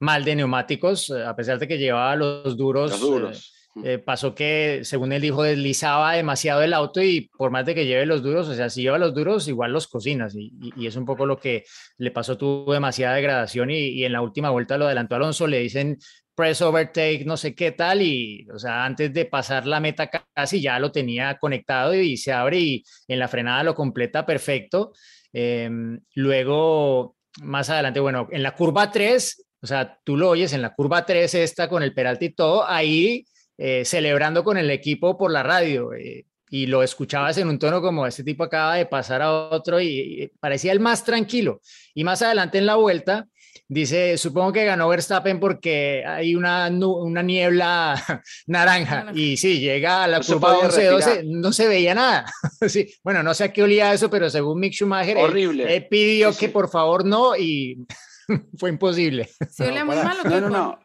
mal 0.00 0.24
de 0.24 0.34
neumáticos, 0.34 1.10
eh, 1.10 1.22
a 1.24 1.36
pesar 1.36 1.60
de 1.60 1.68
que 1.68 1.78
llevaba 1.78 2.16
los 2.16 2.56
duros. 2.56 2.90
Los 2.90 3.00
duros. 3.00 3.52
Eh, 3.76 3.94
eh, 3.94 3.98
pasó 3.98 4.34
que, 4.34 4.80
según 4.82 5.12
él 5.12 5.22
dijo, 5.22 5.44
deslizaba 5.44 6.14
demasiado 6.14 6.62
el 6.62 6.72
auto 6.72 7.02
y 7.02 7.30
por 7.36 7.52
más 7.52 7.66
de 7.66 7.74
que 7.76 7.86
lleve 7.86 8.04
los 8.04 8.22
duros, 8.22 8.48
o 8.48 8.54
sea, 8.54 8.68
si 8.68 8.82
lleva 8.82 8.98
los 8.98 9.14
duros, 9.14 9.46
igual 9.46 9.72
los 9.72 9.86
cocinas. 9.86 10.34
Y, 10.34 10.52
y, 10.76 10.86
es 10.88 10.96
un 10.96 11.04
poco 11.04 11.24
lo 11.24 11.36
que 11.36 11.64
le 11.98 12.10
pasó, 12.10 12.36
tuvo 12.36 12.72
demasiada 12.72 13.14
degradación 13.14 13.70
y, 13.70 13.90
y, 13.90 14.04
en 14.04 14.12
la 14.12 14.22
última 14.22 14.50
vuelta 14.50 14.76
lo 14.76 14.86
adelantó 14.86 15.14
Alonso, 15.14 15.46
le 15.46 15.60
dicen 15.60 15.98
press 16.34 16.62
overtake, 16.62 17.24
no 17.24 17.36
sé 17.36 17.54
qué 17.54 17.72
tal, 17.72 18.02
y, 18.02 18.46
o 18.52 18.58
sea, 18.58 18.84
antes 18.84 19.12
de 19.12 19.24
pasar 19.26 19.66
la 19.66 19.80
meta 19.80 20.10
casi 20.34 20.60
ya 20.60 20.78
lo 20.78 20.92
tenía 20.92 21.38
conectado 21.38 21.94
y 21.94 22.16
se 22.16 22.32
abre 22.32 22.58
y 22.58 22.84
en 23.08 23.18
la 23.18 23.28
frenada 23.28 23.62
lo 23.62 23.74
completa 23.74 24.26
perfecto. 24.26 24.92
Em, 25.32 26.00
luego, 26.14 27.16
más 27.42 27.70
adelante, 27.70 28.00
bueno, 28.00 28.28
en 28.30 28.42
la 28.42 28.54
curva 28.54 28.90
3, 28.90 29.46
o 29.62 29.66
sea, 29.66 29.98
tú 30.04 30.16
lo 30.16 30.30
oyes 30.30 30.52
en 30.52 30.62
la 30.62 30.74
curva 30.74 31.06
3 31.06 31.34
esta 31.34 31.68
con 31.68 31.82
el 31.82 31.94
Peralta 31.94 32.24
y 32.24 32.30
todo, 32.34 32.68
ahí 32.68 33.24
eh, 33.56 33.84
celebrando 33.84 34.44
con 34.44 34.58
el 34.58 34.70
equipo 34.70 35.16
por 35.16 35.30
la 35.30 35.42
radio. 35.42 35.92
Eh, 35.94 36.26
y 36.50 36.66
lo 36.66 36.84
escuchabas 36.84 37.36
en 37.38 37.48
un 37.48 37.58
tono 37.58 37.80
como 37.82 38.06
este 38.06 38.22
tipo 38.22 38.44
acaba 38.44 38.76
de 38.76 38.86
pasar 38.86 39.22
a 39.22 39.32
otro 39.32 39.80
y 39.80 40.30
parecía 40.38 40.70
el 40.70 40.78
más 40.78 41.04
tranquilo. 41.04 41.60
Y 41.94 42.04
más 42.04 42.22
adelante 42.22 42.58
en 42.58 42.66
la 42.66 42.76
vuelta, 42.76 43.26
Dice, 43.66 44.18
supongo 44.18 44.52
que 44.52 44.64
ganó 44.66 44.88
Verstappen 44.88 45.40
porque 45.40 46.04
hay 46.06 46.34
una, 46.34 46.68
una 46.68 47.22
niebla 47.22 47.94
naranja. 48.46 49.06
Y 49.14 49.38
sí, 49.38 49.60
llega 49.60 50.04
a 50.04 50.08
la 50.08 50.20
curva 50.20 50.58
11-12, 50.58 51.24
no 51.24 51.50
se 51.52 51.66
veía 51.66 51.94
nada. 51.94 52.26
sí, 52.68 52.92
bueno, 53.02 53.22
no 53.22 53.32
sé 53.32 53.44
a 53.44 53.52
qué 53.52 53.62
olía 53.62 53.94
eso, 53.94 54.10
pero 54.10 54.28
según 54.28 54.60
Mick 54.60 54.74
Schumacher, 54.74 55.16
Horrible. 55.16 55.74
Él, 55.74 55.86
pidió 55.88 56.36
que 56.36 56.50
por 56.50 56.68
favor 56.68 57.06
no 57.06 57.36
y 57.36 57.86
fue 58.58 58.68
imposible. 58.68 59.30
Olía 59.58 59.84
muy. 59.84 59.96
No, 59.96 60.40
no, 60.40 60.50
no. 60.50 60.78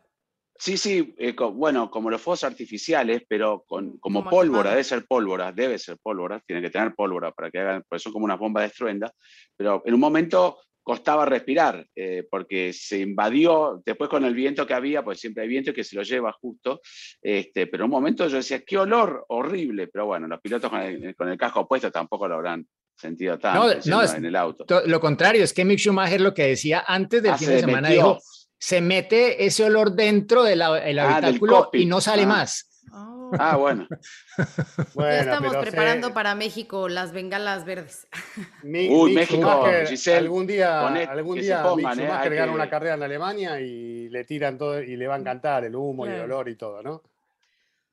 Sí, 0.57 0.77
sí, 0.77 1.15
eh, 1.17 1.33
bueno, 1.53 1.89
como 1.89 2.09
los 2.09 2.21
fuegos 2.21 2.43
artificiales, 2.43 3.23
pero 3.29 3.63
con, 3.65 3.97
como, 3.97 4.29
pólvora, 4.29 4.71
debe 4.71 4.83
ser 4.83 5.05
pólvora, 5.05 5.53
debe 5.53 5.79
ser 5.79 5.97
pólvora, 6.03 6.41
tiene 6.45 6.61
que 6.61 6.69
tener 6.69 6.93
pólvora 6.95 7.31
para 7.31 7.49
que 7.49 7.59
hagan, 7.59 7.83
pues 7.87 8.01
son 8.01 8.11
como 8.11 8.25
una 8.25 8.35
bomba 8.35 8.59
de 8.59 8.67
estruenda, 8.67 9.09
pero 9.55 9.81
en 9.85 9.93
un 9.93 10.01
momento 10.01 10.57
costaba 10.89 11.23
respirar, 11.23 11.85
eh, 11.95 12.25
porque 12.31 12.73
se 12.73 12.97
invadió, 12.97 13.79
después 13.85 14.09
con 14.09 14.25
el 14.25 14.33
viento 14.33 14.65
que 14.65 14.73
había, 14.73 15.03
pues 15.03 15.19
siempre 15.19 15.43
hay 15.43 15.47
viento 15.47 15.71
que 15.71 15.83
se 15.83 15.95
lo 15.95 16.01
lleva 16.01 16.31
justo, 16.41 16.81
este, 17.21 17.67
pero 17.67 17.83
en 17.83 17.91
un 17.91 17.91
momento 17.91 18.27
yo 18.27 18.37
decía, 18.37 18.61
qué 18.65 18.75
olor 18.75 19.23
horrible, 19.27 19.87
pero 19.87 20.07
bueno, 20.07 20.25
los 20.27 20.41
pilotos 20.41 20.67
con 20.71 20.81
el, 20.81 21.15
con 21.15 21.29
el 21.29 21.37
casco 21.37 21.67
puesto 21.67 21.91
tampoco 21.91 22.27
lo 22.27 22.33
habrán 22.33 22.65
sentido 22.97 23.37
tanto 23.37 23.59
No, 23.67 23.71
yendo 23.73 23.97
no, 23.97 24.01
es- 24.01 24.13
en 24.15 24.25
el 24.25 24.35
auto. 24.35 24.65
To- 24.65 24.81
Lo 24.87 24.99
contrario, 24.99 25.43
es 25.43 25.53
que 25.53 25.63
Mick 25.63 25.77
Schumacher 25.77 26.21
lo 26.21 26.33
que 26.33 26.47
decía 26.47 26.83
antes 26.87 27.21
del 27.21 27.33
Ah, 27.33 27.37
fin 27.37 27.47
se 27.49 27.53
de 27.53 27.59
semana 27.59 27.89
metió. 27.89 28.03
dijo, 28.07 28.19
se 28.57 28.81
mete 28.81 29.45
ese 29.45 29.63
olor 29.65 29.91
dentro 29.93 30.41
del 30.43 30.59
Ah, 30.63 30.73
del 30.79 30.97
habitáculo 30.97 31.69
y 31.73 31.85
no 31.85 32.01
sale 32.01 32.23
Ah. 32.23 32.25
más. 32.25 32.81
Oh, 32.91 33.18
Ah, 33.37 33.55
bueno. 33.57 33.87
Bueno, 34.95 35.11
ya 35.11 35.19
estamos 35.19 35.49
pero 35.51 35.61
preparando 35.61 36.07
se- 36.07 36.13
para 36.13 36.35
México 36.35 36.87
las 36.89 37.11
bengalas 37.11 37.65
verdes. 37.65 38.07
Mi- 38.63 38.89
Uy, 38.89 39.11
Mick 39.15 39.29
México, 39.31 39.65
Giselle, 39.87 40.17
algún 40.19 40.47
día, 40.47 40.81
poné- 40.81 41.05
algún 41.07 41.39
día 41.39 41.63
pongan, 41.63 41.97
Mick 41.97 42.07
eh, 42.25 42.29
que- 42.29 42.49
una 42.49 42.69
carrera 42.69 42.95
en 42.95 43.03
Alemania 43.03 43.59
y 43.59 44.09
le 44.09 44.23
tiran 44.23 44.57
todo 44.57 44.81
y 44.81 44.95
le 44.95 45.07
va 45.07 45.15
a 45.15 45.19
encantar 45.19 45.65
el 45.65 45.75
humo 45.75 46.05
y 46.05 46.09
el 46.09 46.21
olor 46.21 46.49
y 46.49 46.55
todo, 46.55 46.81
¿no? 46.81 47.03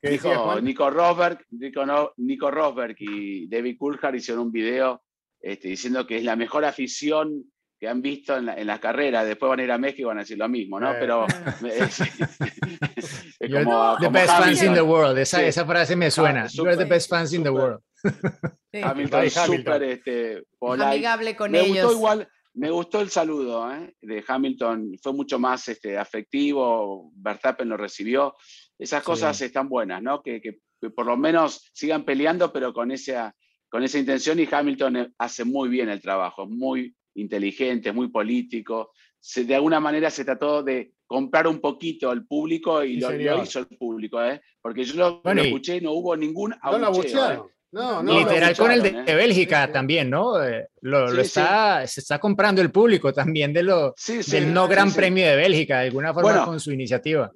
¿Qué 0.01 0.11
decías, 0.11 0.35
Dijo? 0.35 0.61
Nico 0.61 0.91
Rosberg, 0.91 1.45
Nico, 1.51 1.85
no- 1.87 2.13
Nico 2.19 2.51
Rosberg 2.51 2.97
y 3.01 3.49
David 3.49 3.77
Coulthard 3.79 4.15
hicieron 4.15 4.45
un 4.47 4.53
video 4.53 5.03
este, 5.41 5.69
diciendo 5.69 6.07
que 6.07 6.19
es 6.19 6.25
la 6.25 6.37
mejor 6.37 6.65
afición 6.65 7.45
que 7.87 7.91
han 7.91 8.03
visto 8.03 8.37
en 8.37 8.47
la, 8.47 8.55
en 8.55 8.67
la 8.67 8.81
carrera. 8.81 9.25
Después 9.25 9.49
van 9.49 9.61
a 9.61 9.63
ir 9.63 9.71
a 9.71 9.79
México 9.79 10.01
y 10.03 10.05
van 10.07 10.19
a 10.19 10.21
decir 10.23 10.37
lo 10.37 10.49
mismo, 10.49 10.81
¿no? 10.81 10.91
Eh. 10.93 10.97
Pero 10.99 11.25
es, 11.73 11.99
como, 13.53 13.97
the 13.99 14.07
como 14.07 14.11
best 14.11 14.39
fans 14.39 14.63
in 14.65 14.75
the 14.75 14.83
world. 14.83 15.17
Esa, 15.19 15.39
Sí. 15.39 15.45
esa 15.45 15.65
frase 15.65 15.95
me 15.95 16.11
suena. 16.11 16.47
You're 16.49 16.77
the 16.77 16.85
best 16.85 17.09
fans 17.09 17.33
in 17.33 17.43
the 17.45 17.51
world. 17.51 17.81
Sí, 18.73 18.83
Hamilton 18.83 19.31
súper 19.31 19.83
este, 19.85 20.43
amigable 20.61 21.35
con 21.35 21.51
me 21.51 21.61
ellos. 21.61 21.85
gustó 21.85 21.93
igual, 21.93 22.29
me 22.55 22.71
gustó 22.71 23.01
el 23.01 23.09
saludo 23.09 23.73
¿eh? 23.73 23.95
de 24.03 24.23
Hamilton, 24.27 24.99
fue 25.03 25.15
mucho 25.15 25.39
más 25.39 25.67
este, 25.69 25.97
afectivo, 25.97 27.11
Verstappen 27.15 27.71
lo 27.71 27.79
recibió. 27.79 28.35
Esas 28.79 29.03
cosas 29.03 29.41
están 29.41 29.71
buenas, 29.71 30.03
¿no? 30.03 30.21
Que, 30.23 30.43
que- 30.43 30.59
que 30.79 30.91
por 30.91 31.07
lo 31.07 31.17
menos 31.17 31.71
sigan 31.73 32.05
peleando, 32.05 32.53
pero 32.53 32.75
con 32.75 32.91
esa, 32.91 33.35
con 33.71 33.83
esa 33.83 33.99
intención. 33.99 34.39
Y 34.41 34.49
Hamilton 34.51 34.97
eh, 34.97 35.09
hace 35.17 35.45
muy 35.47 35.71
bien 35.71 35.89
el 35.89 36.03
trabajo, 36.03 36.47
muy 36.47 36.95
inteligente, 37.17 37.89
es 37.91 37.95
muy 37.95 38.09
político. 38.09 38.93
Se- 39.19 39.45
de 39.45 39.55
alguna 39.55 39.81
manera 39.81 40.11
se 40.11 40.25
trató 40.25 40.63
de 40.63 40.93
comprar 41.07 41.47
un 41.47 41.61
poquito 41.61 42.11
al 42.11 42.25
público 42.27 42.83
y 42.85 42.95
Sí, 42.95 43.01
lo, 43.01 43.43
hizo 43.43 43.59
el 43.61 43.67
público, 43.79 44.23
¿eh? 44.25 44.41
porque 44.61 44.85
yo 44.85 44.95
lo, 44.97 45.21
Bueno, 45.23 45.43
lo 45.43 45.47
escuché 45.49 45.77
y 45.77 45.81
no 45.81 45.93
hubo 45.93 46.17
ningún 46.17 46.51
No 46.51 46.87
abucheo, 46.87 47.33
¿eh? 47.33 47.41
No, 47.73 48.03
no, 48.03 48.13
lo 48.15 48.21
Literal 48.21 48.57
con 48.57 48.71
el 48.71 48.81
de, 48.83 48.89
¿eh? 49.07 49.15
Bélgica 49.15 49.67
Sí, 49.67 49.73
también, 49.73 50.09
¿no? 50.09 50.43
Eh, 50.43 50.69
Lo, 50.83 51.09
Sí, 51.13 51.21
está, 51.21 51.87
se 51.87 52.01
está 52.01 52.19
comprando 52.19 52.63
el 52.63 52.71
público 52.71 53.13
también 53.13 53.53
de 53.53 53.63
lo, 53.65 53.95
del 54.29 54.53
no 54.55 54.67
Gran. 54.69 54.93
Premio 54.93 55.27
de 55.27 55.37
Bélgica, 55.37 55.81
de 55.81 55.89
alguna 55.89 56.15
forma 56.15 56.31
Bueno. 56.31 56.47
con 56.47 56.61
su 56.61 56.73
iniciativa. 56.73 57.31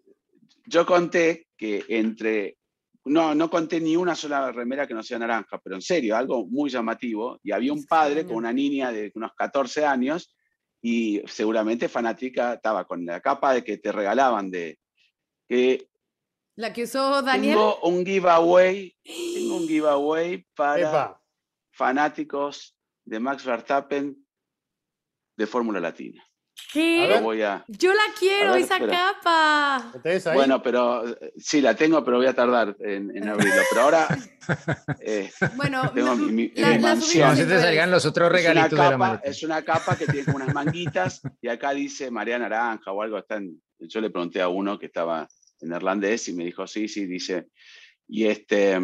yo 0.66 0.87
conté 0.87 1.49
que 1.57 1.85
entre, 1.89 2.57
no, 3.05 3.34
no 3.34 3.48
conté 3.48 3.80
ni 3.80 3.96
una 3.96 4.14
sola 4.14 4.53
remera 4.53 4.86
que 4.86 4.94
no 4.94 5.03
sea 5.03 5.18
naranja, 5.18 5.59
pero 5.62 5.76
en 5.76 5.82
serio, 5.82 6.16
algo 6.16 6.46
muy 6.46 6.70
llamativo. 6.70 7.40
Y 7.42 7.53
había 7.53 7.72
un 7.72 7.84
padre 7.86 8.26
con 8.26 8.36
una 8.36 8.53
niña 8.53 8.92
de 8.92 9.11
unos 9.14 9.32
14 9.34 9.84
años 9.84 10.34
y 10.82 11.22
seguramente 11.26 11.88
fanática, 11.88 12.55
estaba 12.55 12.86
con 12.86 13.05
la 13.05 13.20
capa 13.20 13.55
de 13.55 13.64
que 13.64 13.78
te 13.78 13.92
regalaban 13.92 14.51
de 14.51 14.78
que 15.48 15.88
La 16.57 16.72
que 16.72 16.84
usó 16.84 17.22
Daniel. 17.22 17.55
tengo 17.55 17.80
un 17.82 18.05
giveaway, 18.05 18.96
tengo 19.03 19.57
un 19.57 19.68
giveaway 19.68 20.46
para 20.55 20.80
Epa, 20.80 21.22
fanáticos 21.72 22.76
de 23.05 23.20
Max 23.20 23.44
Verstappen 23.44 24.16
de 25.36 25.46
Fórmula 25.46 25.80
Latina. 25.80 26.22
¿Qué? 26.72 27.08
Lo 27.08 27.22
voy 27.22 27.42
a, 27.42 27.64
Yo 27.68 27.92
la 27.92 28.02
quiero, 28.18 28.52
ver, 28.52 28.62
esa 28.62 28.76
espera. 28.76 29.14
capa. 29.22 29.92
bueno, 30.34 30.62
pero 30.62 31.08
eh, 31.08 31.32
sí, 31.36 31.61
la 31.61 31.74
tengo, 31.74 32.04
pero 32.04 32.18
voy 32.18 32.26
a 32.26 32.34
tardar 32.34 32.76
en, 32.80 33.16
en 33.16 33.28
abrirlo. 33.28 33.61
Pero 33.70 33.82
ahora 33.82 34.08
eh, 35.00 35.30
Bueno, 35.56 35.90
Tengo 35.94 36.08
no, 36.14 36.16
mi- 36.16 36.32
mi- 36.32 36.52
la- 36.54 36.68
mi 36.68 36.74
la 36.74 36.80
mansión. 36.80 37.36
salgan 37.36 37.90
los 37.90 38.06
otros 38.06 38.26
es 38.26 38.30
una, 38.30 38.38
regalitos 38.52 38.70
de 38.90 38.98
la 38.98 39.20
es 39.24 39.42
una 39.42 39.62
capa 39.64 39.96
que 39.96 40.06
tiene 40.06 40.24
como 40.24 40.36
unas 40.36 40.54
manguitas 40.54 41.22
y 41.40 41.48
acá 41.48 41.72
dice 41.72 42.11
María 42.11 42.38
Naranja 42.38 42.92
o 42.92 43.02
algo. 43.02 43.18
Está 43.18 43.36
en- 43.36 43.61
yo 43.80 44.00
le 44.00 44.11
pregunté 44.11 44.40
a 44.40 44.48
uno 44.48 44.78
que 44.78 44.86
estaba 44.86 45.26
en 45.61 45.68
neerlandés 45.70 46.28
y 46.28 46.34
me 46.34 46.44
dijo, 46.44 46.66
sí, 46.66 46.86
sí, 46.88 47.06
dice. 47.06 47.48
Y, 48.06 48.26
este, 48.26 48.78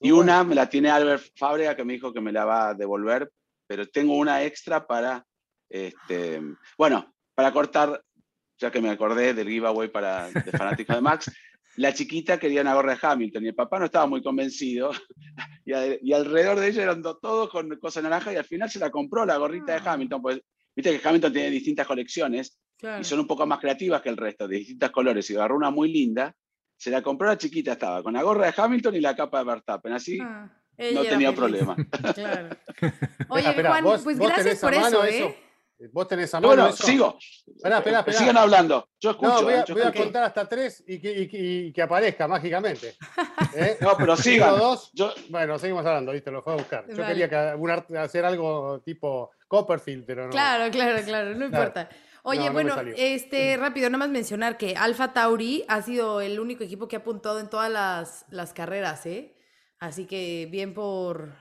y 0.00 0.10
una 0.10 0.44
me 0.44 0.54
la 0.54 0.68
tiene 0.68 0.90
Albert 0.90 1.24
Fábrega 1.36 1.74
que 1.76 1.84
me 1.84 1.92
dijo 1.94 2.12
que 2.12 2.20
me 2.20 2.32
la 2.32 2.44
va 2.44 2.68
a 2.70 2.74
devolver, 2.74 3.30
pero 3.66 3.86
tengo 3.88 4.16
una 4.16 4.42
extra 4.42 4.86
para, 4.86 5.24
este, 5.70 6.40
bueno, 6.76 7.12
para 7.34 7.52
cortar, 7.52 8.02
ya 8.58 8.70
que 8.70 8.80
me 8.80 8.90
acordé 8.90 9.34
del 9.34 9.48
giveaway 9.48 9.88
para, 9.88 10.30
de 10.30 10.52
fanáticos 10.52 10.96
de 10.96 11.02
Max. 11.02 11.30
La 11.76 11.94
chiquita 11.94 12.38
quería 12.38 12.60
una 12.60 12.74
gorra 12.74 12.94
de 12.94 12.98
Hamilton 13.00 13.44
y 13.44 13.48
el 13.48 13.54
papá 13.54 13.78
no 13.78 13.86
estaba 13.86 14.06
muy 14.06 14.22
convencido. 14.22 14.90
Y, 15.64 15.72
a- 15.74 15.96
y 16.02 16.12
alrededor 16.12 16.58
de 16.58 16.66
ella 16.68 16.82
eran 16.82 17.00
do- 17.02 17.18
todos 17.18 17.48
con 17.48 17.68
cosas 17.78 18.02
naranja 18.02 18.32
y 18.32 18.36
al 18.36 18.44
final 18.44 18.68
se 18.68 18.80
la 18.80 18.90
compró 18.90 19.24
la 19.24 19.36
gorrita 19.36 19.72
de 19.72 19.78
Ah. 19.88 19.92
Hamilton. 19.92 20.20
Pues 20.20 20.40
viste 20.74 20.98
que 21.00 21.08
Hamilton 21.08 21.32
tiene 21.32 21.50
distintas 21.50 21.86
colecciones 21.86 22.58
Claro. 22.76 23.00
y 23.00 23.04
son 23.04 23.20
un 23.20 23.28
poco 23.28 23.46
más 23.46 23.60
creativas 23.60 24.02
que 24.02 24.08
el 24.08 24.16
resto, 24.16 24.48
de 24.48 24.56
distintos 24.56 24.90
colores. 24.90 25.30
Y 25.30 25.36
agarró 25.36 25.54
una 25.56 25.70
muy 25.70 25.90
linda. 25.92 26.34
Se 26.76 26.90
la 26.90 27.00
compró 27.00 27.28
la 27.28 27.38
chiquita, 27.38 27.72
estaba 27.74 28.02
con 28.02 28.12
la 28.14 28.22
gorra 28.24 28.46
de 28.46 28.54
Hamilton 28.56 28.96
y 28.96 29.00
la 29.00 29.14
capa 29.14 29.38
de 29.38 29.44
Verstappen. 29.44 29.92
Así 29.92 30.18
Ah, 30.20 30.50
no 30.92 31.02
tenía 31.04 31.32
feliz. 31.32 31.38
problema. 31.38 31.76
Claro. 32.14 32.56
Oye, 33.28 33.48
espera, 33.48 33.70
Juan, 33.70 33.84
vos- 33.84 34.02
pues 34.02 34.18
vos 34.18 34.28
gracias 34.28 34.58
por 34.58 34.74
mano 34.74 35.04
eso, 35.04 35.04
eso. 35.04 35.34
¿Vos 35.92 36.06
tenés 36.08 36.32
a 36.34 36.40
No, 36.40 36.48
mano 36.48 36.62
bueno, 36.62 36.74
eso? 36.74 36.86
sigo. 36.86 37.18
Esperá, 37.46 37.78
esperá, 37.78 37.98
esperá. 38.00 38.18
Sigan 38.18 38.36
hablando. 38.36 38.88
Yo 39.00 39.10
escucho. 39.10 39.32
No, 39.32 39.42
voy 39.42 39.54
a, 39.54 39.60
eh, 39.60 39.64
yo 39.66 39.74
voy 39.74 39.82
a 39.82 39.86
escucho. 39.86 40.04
contar 40.04 40.24
hasta 40.24 40.48
tres 40.48 40.84
y 40.86 41.00
que, 41.00 41.10
y 41.22 41.28
que- 41.28 41.38
y 41.38 41.72
que 41.72 41.82
aparezca 41.82 42.28
mágicamente. 42.28 42.94
¿Eh? 43.56 43.76
No, 43.80 43.96
pero 43.96 44.12
Uno, 44.12 44.16
sigan. 44.22 44.58
dos. 44.58 44.90
Yo, 44.92 45.12
Bueno, 45.30 45.58
seguimos 45.58 45.84
hablando, 45.86 46.12
¿viste? 46.12 46.30
Lo 46.30 46.42
fue 46.42 46.52
a 46.52 46.56
buscar. 46.56 46.84
Yo 46.88 46.96
Vale. 46.98 47.08
quería 47.08 47.28
que- 47.28 47.54
un 47.56 47.70
art- 47.70 47.90
hacer 47.96 48.24
algo 48.24 48.80
tipo 48.84 49.30
Copperfield, 49.48 50.04
pero 50.06 50.24
no. 50.26 50.30
Claro, 50.30 50.70
claro, 50.70 51.02
claro, 51.04 51.30
no 51.30 51.48
Claro. 51.48 51.64
importa. 51.66 51.88
Oye, 52.24 52.38
No, 52.38 52.46
no 52.46 52.52
me 52.52 52.62
bueno, 52.72 52.92
este, 52.96 53.56
rápido, 53.56 53.90
nada 53.90 53.98
más 53.98 54.08
mencionar 54.08 54.56
que 54.56 54.76
Alfa 54.76 55.12
Tauri 55.12 55.64
ha 55.66 55.82
sido 55.82 56.20
el 56.20 56.38
único 56.38 56.62
equipo 56.62 56.86
que 56.86 56.94
ha 56.94 57.00
apuntado 57.00 57.40
en 57.40 57.50
todas 57.50 57.68
las, 57.70 58.24
las 58.30 58.52
carreras, 58.52 59.04
¿eh? 59.06 59.34
Así 59.80 60.06
que 60.06 60.46
bien 60.48 60.72
por, 60.72 61.34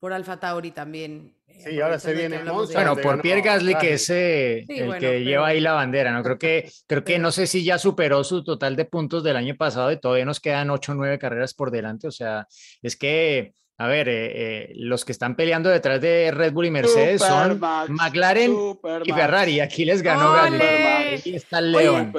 por 0.00 0.12
Alfa 0.12 0.38
Tauri 0.38 0.70
también. 0.70 1.34
eh, 1.48 1.64
Sí, 1.70 1.80
ahora 1.80 1.98
se 1.98 2.12
viene 2.14 2.38
Monza, 2.44 2.74
Bueno, 2.74 2.96
por 2.96 3.20
Pierre 3.20 3.40
Gasly, 3.42 3.74
que 3.76 3.94
es 3.94 4.08
eh, 4.10 4.64
Sí, 4.66 4.78
el 4.78 4.86
bueno, 4.86 5.00
que 5.00 5.06
pero- 5.08 5.18
lleva 5.20 5.46
ahí 5.48 5.60
la 5.60 5.72
bandera, 5.72 6.12
¿no? 6.12 6.22
Creo 6.22 6.38
que, 6.38 6.70
creo 6.86 7.02
que 7.04 7.18
no 7.18 7.32
sé 7.32 7.46
si 7.46 7.64
ya 7.64 7.78
superó 7.78 8.22
su 8.22 8.44
total 8.44 8.76
de 8.76 8.84
puntos 8.84 9.24
del 9.24 9.36
año 9.36 9.56
pasado 9.56 9.90
y 9.90 9.98
todavía 10.00 10.24
nos 10.24 10.38
quedan 10.40 10.70
8 10.70 10.92
o 10.92 10.94
9 10.94 11.18
carreras 11.18 11.54
por 11.54 11.70
delante. 11.70 12.06
O 12.06 12.12
sea, 12.12 12.46
es 12.82 12.96
que, 12.96 13.54
a 13.80 13.86
ver, 13.86 14.08
eh, 14.08 14.32
eh, 14.34 14.72
los 14.74 15.04
que 15.04 15.12
están 15.12 15.36
peleando 15.36 15.68
detrás 15.70 16.00
de 16.00 16.32
Red 16.32 16.52
Bull 16.52 16.66
y 16.66 16.70
Mercedes 16.72 17.20
son 17.20 17.52
Supermax, 17.52 17.90
McLaren 17.90 18.52
y 19.04 19.12
Ferrari. 19.12 19.60
Aquí 19.60 19.84
les 19.84 20.02
ganó. 20.02 20.32
Aquí 20.34 21.36
está 21.36 21.60
León. 21.60 22.12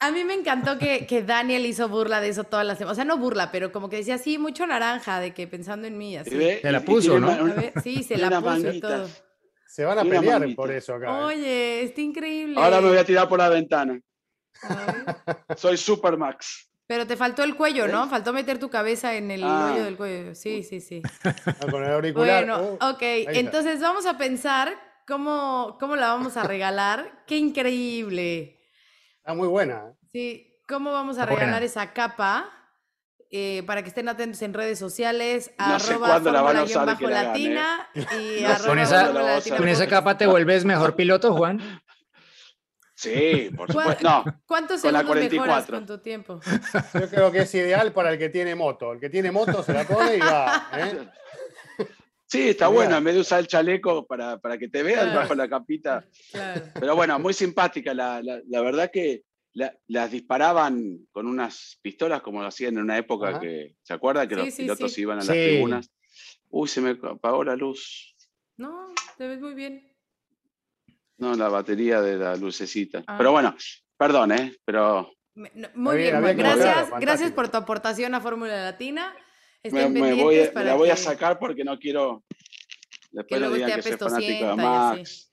A 0.00 0.10
mí 0.10 0.24
me 0.24 0.34
encantó 0.34 0.78
que, 0.78 1.06
que 1.06 1.22
Daniel 1.22 1.64
hizo 1.64 1.88
burla 1.88 2.20
de 2.20 2.30
eso 2.30 2.42
todas 2.42 2.66
las 2.66 2.78
semanas. 2.78 2.94
O 2.94 2.96
sea, 2.96 3.04
no 3.04 3.18
burla, 3.18 3.52
pero 3.52 3.70
como 3.70 3.88
que 3.88 3.96
decía, 3.98 4.18
sí, 4.18 4.36
mucho 4.36 4.66
naranja, 4.66 5.20
de 5.20 5.32
que 5.32 5.46
pensando 5.46 5.86
en 5.86 5.96
mí, 5.96 6.16
así. 6.16 6.34
Ve, 6.34 6.58
Se 6.60 6.72
la 6.72 6.80
puso, 6.80 7.20
¿no? 7.20 7.28
una- 7.30 7.54
ver, 7.54 7.72
sí, 7.84 8.02
se 8.02 8.16
la 8.18 8.40
puso 8.40 8.72
y 8.72 8.80
todo. 8.80 9.08
Se 9.68 9.84
van 9.84 10.00
a 10.00 10.02
pelear 10.02 10.40
manguita. 10.40 10.56
por 10.56 10.72
eso 10.72 10.94
acá. 10.94 11.24
Oye, 11.26 11.84
está 11.84 12.00
increíble. 12.00 12.56
Ahora 12.60 12.80
me 12.80 12.88
voy 12.88 12.98
a 12.98 13.04
tirar 13.04 13.28
por 13.28 13.38
la 13.38 13.48
ventana. 13.48 14.00
Soy 15.56 15.76
Supermax. 15.76 16.69
Pero 16.90 17.06
te 17.06 17.16
faltó 17.16 17.44
el 17.44 17.54
cuello, 17.54 17.86
¿no? 17.86 18.08
Faltó 18.08 18.32
meter 18.32 18.58
tu 18.58 18.68
cabeza 18.68 19.14
en 19.14 19.30
el 19.30 19.44
Ah. 19.44 19.70
hoyo 19.72 19.84
del 19.84 19.96
cuello. 19.96 20.34
Sí, 20.34 20.64
sí, 20.64 20.80
sí. 20.80 21.00
Ah, 21.22 21.32
Con 21.70 21.84
el 21.84 21.92
auricular. 21.92 22.44
Bueno, 22.44 22.76
oh, 22.80 22.90
ok. 22.90 22.98
Entonces 23.00 23.80
vamos 23.80 24.06
a 24.06 24.18
pensar 24.18 24.74
cómo, 25.06 25.76
cómo 25.78 25.94
la 25.94 26.08
vamos 26.08 26.36
a 26.36 26.42
regalar. 26.42 27.22
¡Qué 27.28 27.36
increíble! 27.36 28.58
Está 29.18 29.34
muy 29.34 29.46
buena. 29.46 29.84
¿eh? 29.88 29.94
Sí, 30.10 30.56
¿cómo 30.66 30.90
vamos 30.90 31.18
a 31.18 31.20
Está 31.20 31.30
buena. 31.32 31.46
regalar 31.46 31.62
esa 31.62 31.92
capa? 31.92 32.50
Eh, 33.30 33.62
para 33.68 33.84
que 33.84 33.88
estén 33.90 34.08
atentos 34.08 34.42
en 34.42 34.52
redes 34.52 34.76
sociales, 34.80 35.52
No 35.60 35.78
sé 35.78 35.92
arroba 35.92 36.08
cuándo 36.08 36.32
la 36.32 36.42
van 36.42 36.56
a 36.56 36.62
usar 36.64 36.84
la 36.88 36.94
bajo 36.94 37.04
y 37.04 38.40
No 38.42 38.48
arroba 38.48 38.66
Con 38.66 38.78
esa- 38.80 39.12
Con 39.56 39.68
esa 39.68 39.86
capa 39.86 40.18
te 40.18 40.26
vuelves 40.26 40.64
mejor 40.64 40.96
piloto, 40.96 41.32
Juan. 41.36 41.60
Sí, 43.00 43.50
por 43.56 43.72
¿Cuál- 43.72 43.96
supuesto. 43.96 44.08
No, 44.08 44.40
¿Cuántos 44.46 44.82
con 44.82 44.92
la 44.92 44.98
segundos 45.00 45.30
mejoras 45.30 45.66
44. 45.66 45.76
con 45.78 45.86
tu 45.86 45.98
tiempo? 46.02 46.40
Yo 47.00 47.08
creo 47.08 47.32
que 47.32 47.38
es 47.40 47.54
ideal 47.54 47.92
para 47.92 48.12
el 48.12 48.18
que 48.18 48.28
tiene 48.28 48.54
moto. 48.54 48.92
El 48.92 49.00
que 49.00 49.08
tiene 49.08 49.30
moto 49.30 49.62
se 49.62 49.72
la 49.72 49.84
pone 49.86 50.16
y 50.16 50.20
va. 50.20 50.68
¿eh? 50.76 51.08
sí, 52.26 52.50
está 52.50 52.68
bueno. 52.68 52.96
En 52.98 53.04
vez 53.04 53.14
de 53.14 53.20
usar 53.20 53.40
el 53.40 53.46
chaleco 53.46 54.06
para, 54.06 54.38
para 54.38 54.58
que 54.58 54.68
te 54.68 54.82
vean 54.82 55.04
Claro. 55.06 55.20
bajo 55.20 55.34
la 55.34 55.48
capita. 55.48 56.04
Claro. 56.30 56.62
Pero 56.78 56.94
bueno, 56.96 57.18
muy 57.18 57.32
simpática. 57.32 57.94
La, 57.94 58.22
la- 58.22 58.40
la 58.46 58.60
verdad 58.60 58.90
que 58.92 59.22
la- 59.54 59.74
las 59.88 60.10
disparaban 60.10 61.06
con 61.10 61.26
unas 61.26 61.78
pistolas 61.82 62.20
como 62.20 62.42
lo 62.42 62.48
hacían 62.48 62.74
en 62.76 62.82
una 62.82 62.98
época 62.98 63.30
Ajá. 63.30 63.40
que, 63.40 63.76
¿se 63.82 63.94
acuerda? 63.94 64.28
Que 64.28 64.34
Sí, 64.34 64.40
los 64.44 64.54
sí, 64.54 64.62
pilotos 64.62 64.92
sí. 64.92 65.00
iban 65.00 65.16
a 65.16 65.20
las 65.24 65.28
tribunas. 65.28 65.90
Uy, 66.50 66.68
se 66.68 66.80
me 66.82 66.90
apagó 67.02 67.44
la 67.44 67.56
luz. 67.56 68.14
No, 68.58 68.88
te 69.16 69.26
ves 69.26 69.40
muy 69.40 69.54
bien. 69.54 69.86
No, 71.20 71.34
la 71.34 71.48
batería 71.48 72.00
de 72.00 72.16
la 72.16 72.34
lucecita. 72.36 73.04
Ah. 73.06 73.16
Pero 73.18 73.32
bueno, 73.32 73.54
perdón, 73.96 74.32
¿eh? 74.32 74.56
Pero 74.64 75.12
Me- 75.34 75.52
no, 75.54 75.68
muy 75.74 75.98
bien, 75.98 76.22
que 76.24 76.32
gracias, 76.32 76.88
gracias 76.98 77.32
por 77.32 77.48
tu 77.50 77.58
aportación 77.58 78.14
a 78.14 78.20
Fórmula 78.20 78.62
Latina. 78.64 79.14
me, 79.62 79.68
Estén 79.68 79.92
me 79.92 80.14
voy, 80.14 80.48
para 80.54 80.66
la 80.70 80.74
voy 80.74 80.88
a 80.88 80.94
que- 80.94 81.00
sacar 81.00 81.38
porque 81.38 81.62
no 81.62 81.78
quiero. 81.78 82.24
Después 83.12 83.40
no 83.40 83.48
luego 83.48 83.54
digan 83.66 83.78
esté 83.80 83.90
que 83.90 83.96
fanático 83.98 84.30
de 84.30 84.46
apestosienta 84.46 84.62
y 84.62 84.66
así. 84.66 84.98
Max. 84.98 85.32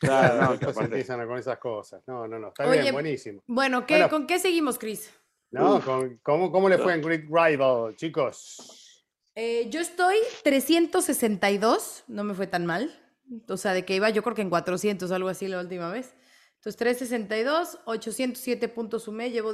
Claro, 0.00 0.42
no, 0.42 0.58
que 0.58 0.80
empiezan 0.84 1.26
con 1.26 1.38
esas 1.38 1.58
cosas. 1.58 2.02
No, 2.06 2.26
no, 2.26 2.38
no. 2.38 2.48
Está 2.48 2.66
Oye, 2.68 2.82
bien, 2.82 2.92
buenísimo. 2.92 3.40
Bueno, 3.46 3.86
¿qué, 3.86 3.94
Bueno. 3.94 4.10
¿con 4.10 4.26
qué 4.26 4.38
seguimos, 4.40 4.78
Chris? 4.78 5.10
¿No? 5.52 5.80
Con- 5.80 6.18
¿Cómo, 6.22 6.50
¿Cómo 6.52 6.68
le 6.68 6.76
fue 6.78 6.92
en 6.94 7.00
Great 7.02 7.24
Rival, 7.30 7.94
chicos? 7.96 9.04
Eh, 9.34 9.68
yo 9.70 9.80
estoy 9.80 10.16
362, 10.42 12.04
no 12.08 12.24
me 12.24 12.34
fue 12.34 12.46
tan 12.46 12.66
mal. 12.66 12.90
O 13.48 13.56
sea, 13.56 13.72
de 13.74 13.84
que 13.84 13.94
iba 13.96 14.10
yo 14.10 14.22
creo 14.22 14.34
que 14.34 14.42
en 14.42 14.50
400 14.50 15.10
o 15.10 15.14
algo 15.14 15.28
así 15.28 15.48
la 15.48 15.60
última 15.60 15.90
vez. 15.90 16.14
Entonces, 16.56 16.76
362, 16.78 17.80
807 17.86 18.68
puntos 18.68 19.02
sumé, 19.04 19.30
llevo 19.30 19.52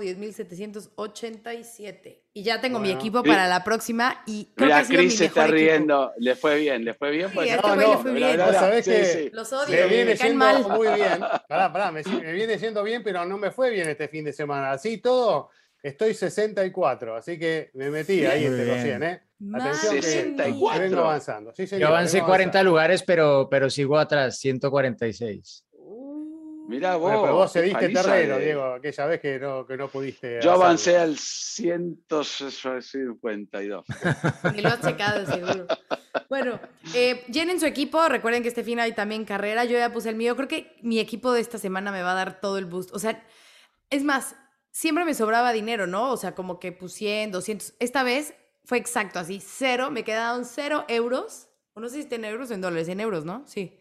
10.787. 0.96 2.22
Y 2.34 2.42
ya 2.42 2.60
tengo 2.60 2.78
mi 2.78 2.88
Bueno. 2.88 3.00
equipo 3.00 3.22
Cris- 3.22 3.28
para 3.32 3.48
la 3.48 3.64
próxima 3.64 4.22
y 4.26 4.52
creo 4.54 4.68
que 4.68 4.74
Mira, 4.74 4.82
mi 4.88 4.96
Chris 4.96 5.16
se 5.18 5.24
está 5.26 5.42
equipo. 5.42 5.54
riendo. 5.56 6.12
Le 6.18 6.36
fue 6.36 6.58
bien, 6.58 6.84
le 6.84 6.94
fue 6.94 7.10
bien. 7.10 7.28
Sí, 7.28 7.34
Pues, 7.34 7.50
este 7.50 7.66
No, 7.66 7.74
güey 7.74 7.86
no, 7.86 7.92
le 7.94 7.98
fue 8.02 8.12
bien. 8.12 8.30
mira, 8.30 8.46
Vos 8.46 8.54
sabés 8.54 8.84
sí, 8.84 8.90
que- 8.90 9.04
sí. 9.04 9.30
Los 9.32 9.50
Me 9.52 9.58
odio, 9.58 9.88
viene 9.88 10.04
me 10.04 10.16
caen 10.18 10.30
yendo 10.32 10.44
mal. 10.44 10.68
muy 10.68 10.88
bien. 10.94 11.20
Pará, 11.48 11.72
pará, 11.72 11.90
me, 11.92 12.02
me 12.02 12.32
viene 12.32 12.58
yendo 12.58 12.82
bien, 12.82 13.02
pero 13.02 13.24
no 13.24 13.38
me 13.38 13.50
fue 13.50 13.70
bien 13.70 13.88
este 13.88 14.08
fin 14.08 14.24
de 14.24 14.32
semana. 14.32 14.72
Así 14.72 14.98
todo, 14.98 15.50
estoy 15.82 16.14
64, 16.14 17.16
así 17.16 17.38
que 17.38 17.70
me 17.74 17.90
metí 17.90 18.24
ahí 18.26 18.44
entre 18.46 18.64
los 18.66 18.76
bien. 18.82 18.98
100, 18.98 19.02
¿eh? 19.02 19.22
Atención 19.54 19.94
que- 19.94 20.00
que 20.00 20.06
64. 20.06 20.80
vengo 20.82 21.00
avanzando. 21.00 21.52
Sí, 21.54 21.66
señor, 21.66 21.80
Yo 21.82 21.88
avancé 21.88 22.16
vengo 22.18 22.26
40 22.28 22.58
avanzando. 22.58 22.70
lugares, 22.70 23.02
pero, 23.04 23.48
pero 23.50 23.70
sigo 23.70 23.96
atrás, 23.98 24.38
146. 24.38 25.64
Mirá 26.68 26.92
vos. 26.96 27.02
Bueno, 27.02 27.22
pero 27.22 27.34
vos 27.34 27.52
cediste 27.52 27.88
terreno, 27.88 28.36
de- 28.36 28.44
Diego, 28.44 28.64
aquella 28.74 29.06
vez 29.06 29.20
que 29.20 29.38
no, 29.38 29.64
que 29.66 29.76
no 29.78 29.88
pudiste. 29.88 30.32
Yo 30.32 30.38
hacerlo. 30.50 30.64
avancé 30.64 30.98
al 30.98 31.16
152. 31.16 33.84
Ni 34.54 34.60
lo 34.62 34.68
has 34.68 34.80
checado, 34.80 35.24
seguro. 35.26 35.66
Bueno, 36.28 36.60
eh, 36.94 37.24
llenen 37.32 37.58
su 37.60 37.66
equipo. 37.66 38.06
Recuerden 38.08 38.42
que 38.42 38.48
este 38.48 38.64
fin 38.64 38.80
hay 38.80 38.92
también 38.92 39.24
carrera. 39.24 39.64
Yo 39.64 39.78
ya 39.78 39.92
puse 39.92 40.08
el 40.10 40.16
mío. 40.16 40.34
Creo 40.36 40.48
que 40.48 40.76
mi 40.82 40.98
equipo 41.00 41.32
de 41.32 41.40
esta 41.40 41.58
semana 41.58 41.90
me 41.92 42.02
va 42.02 42.12
a 42.12 42.16
dar 42.16 42.40
todo 42.40 42.58
el 42.58 42.66
boost. 42.66 42.92
O 42.94 42.98
sea, 42.98 43.22
es 43.90 44.02
más, 44.04 44.34
siempre 44.78 45.04
me 45.04 45.12
sobraba 45.12 45.52
dinero, 45.52 45.88
¿no? 45.88 46.12
O 46.12 46.16
sea, 46.16 46.36
como 46.36 46.60
que 46.60 46.70
puse 46.70 46.98
100, 46.98 47.32
200. 47.32 47.74
Esta 47.80 48.04
vez 48.04 48.34
fue 48.64 48.78
exacto 48.78 49.18
así, 49.18 49.42
cero. 49.44 49.90
Me 49.90 50.04
quedaron 50.04 50.44
cero 50.44 50.84
euros. 50.86 51.48
O 51.74 51.80
no 51.80 51.88
sé 51.88 51.96
si 51.96 52.00
está 52.02 52.14
en 52.14 52.24
euros 52.24 52.50
o 52.50 52.54
en 52.54 52.60
dólares. 52.60 52.88
En 52.88 53.00
euros, 53.00 53.24
¿no? 53.24 53.44
Sí. 53.46 53.76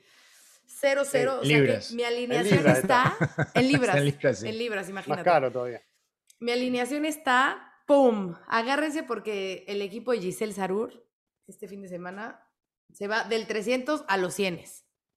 Cero, 0.65 1.03
cero. 1.05 1.39
o 1.41 1.45
sea 1.45 1.57
que 1.59 1.79
mi 1.93 2.03
alineación 2.03 2.57
libras 2.57 2.79
está 2.79 3.15
en 3.53 3.67
libras. 3.67 3.95
en 3.95 4.05
libras, 4.05 4.39
sí. 4.39 4.47
En 4.47 4.57
libras, 4.57 4.81
Más 4.85 4.89
imagínate. 4.89 5.23
caro 5.23 5.51
todavía. 5.51 5.81
Mi 6.39 6.51
alineación 6.51 7.05
está, 7.05 7.73
¡pum! 7.85 8.35
Agárrense 8.47 9.03
porque 9.03 9.65
el 9.67 9.83
equipo 9.83 10.11
de 10.11 10.19
Giselle 10.19 10.53
Sarur 10.53 11.05
este 11.47 11.67
fin 11.67 11.81
de 11.81 11.89
semana 11.89 12.43
se 12.91 13.07
va 13.07 13.23
del 13.23 13.45
300 13.45 14.03
a 14.07 14.17
los 14.17 14.33
100. 14.33 14.63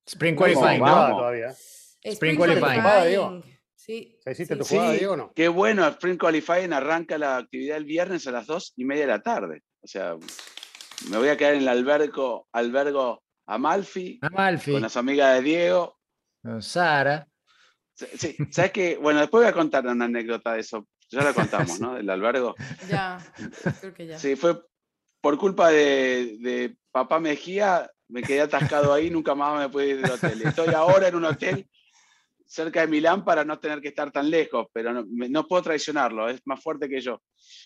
Spring 0.07 0.37
Qualifying, 0.37 0.81
¿no? 0.81 1.17
todavía. 1.17 1.55
Spring 2.03 2.37
qualifying. 2.37 2.81
Jugada, 2.81 3.05
Diego. 3.05 3.43
Sí. 3.81 4.19
¿Ya 4.27 4.33
hiciste 4.33 4.55
sí, 4.55 4.61
tu 4.61 4.67
jugada, 4.67 4.93
Sí. 4.93 4.99
Diego, 4.99 5.15
o 5.15 5.17
no? 5.17 5.33
Qué 5.35 5.49
bueno, 5.49 5.87
Spring 5.87 6.19
Qualifying 6.19 6.73
arranca 6.75 7.17
la 7.17 7.39
actividad 7.39 7.79
el 7.79 7.87
viernes 7.87 8.27
a 8.27 8.33
las 8.33 8.47
2 8.47 8.75
y 8.77 8.85
media 8.85 9.07
de 9.07 9.13
la 9.13 9.23
tarde. 9.23 9.63
O 9.81 9.87
sea, 9.87 10.17
me 11.09 11.17
voy 11.17 11.29
a 11.29 11.37
quedar 11.39 11.55
en 11.55 11.63
el 11.63 11.69
albergo, 11.69 12.47
albergo 12.53 13.23
Amalfi 13.47 14.19
Amalfi, 14.21 14.73
con 14.73 14.83
las 14.83 14.99
amigas 14.99 15.35
de 15.37 15.43
Diego. 15.43 15.99
Sara. 16.61 17.27
Sí, 17.95 18.37
¿sabes 18.51 18.71
qué? 18.73 18.99
Bueno, 19.01 19.21
después 19.21 19.45
voy 19.45 19.51
a 19.51 19.55
contar 19.55 19.87
una 19.87 20.05
anécdota 20.05 20.53
de 20.53 20.61
eso. 20.61 20.87
Ya 21.11 21.23
la 21.23 21.33
contamos, 21.33 21.81
¿no? 21.81 21.95
Del 21.95 22.09
albergo. 22.11 22.55
Ya, 22.89 23.19
creo 23.81 23.95
que 23.95 24.07
ya. 24.07 24.19
Sí, 24.19 24.37
fue 24.37 24.63
por 25.23 25.39
culpa 25.39 25.71
de, 25.71 26.37
de 26.41 26.77
papá 26.91 27.19
Mejía, 27.19 27.91
me 28.09 28.23
quedé 28.23 28.43
atascado 28.43 28.93
ahí, 28.93 29.11
nunca 29.11 29.35
más 29.35 29.59
me 29.59 29.69
pude 29.71 29.89
ir 29.89 30.03
del 30.03 30.11
hotel. 30.11 30.43
Estoy 30.43 30.75
ahora 30.75 31.09
en 31.09 31.15
un 31.15 31.25
hotel 31.25 31.67
cerca 32.51 32.81
de 32.81 32.89
Milán 32.89 33.25
para 33.25 33.45
no 33.45 33.61
tener 33.61 33.81
que 33.81 33.89
estar 33.89 34.11
tan 34.11 34.29
lejos, 34.29 34.67
pero 34.73 34.93
no, 34.93 35.05
no 35.07 35.47
puedo 35.47 35.63
traicionarlo, 35.63 36.29
es 36.29 36.41
más 36.45 36.61
fuerte 36.61 36.89
que 36.89 37.01
yo. 37.01 37.23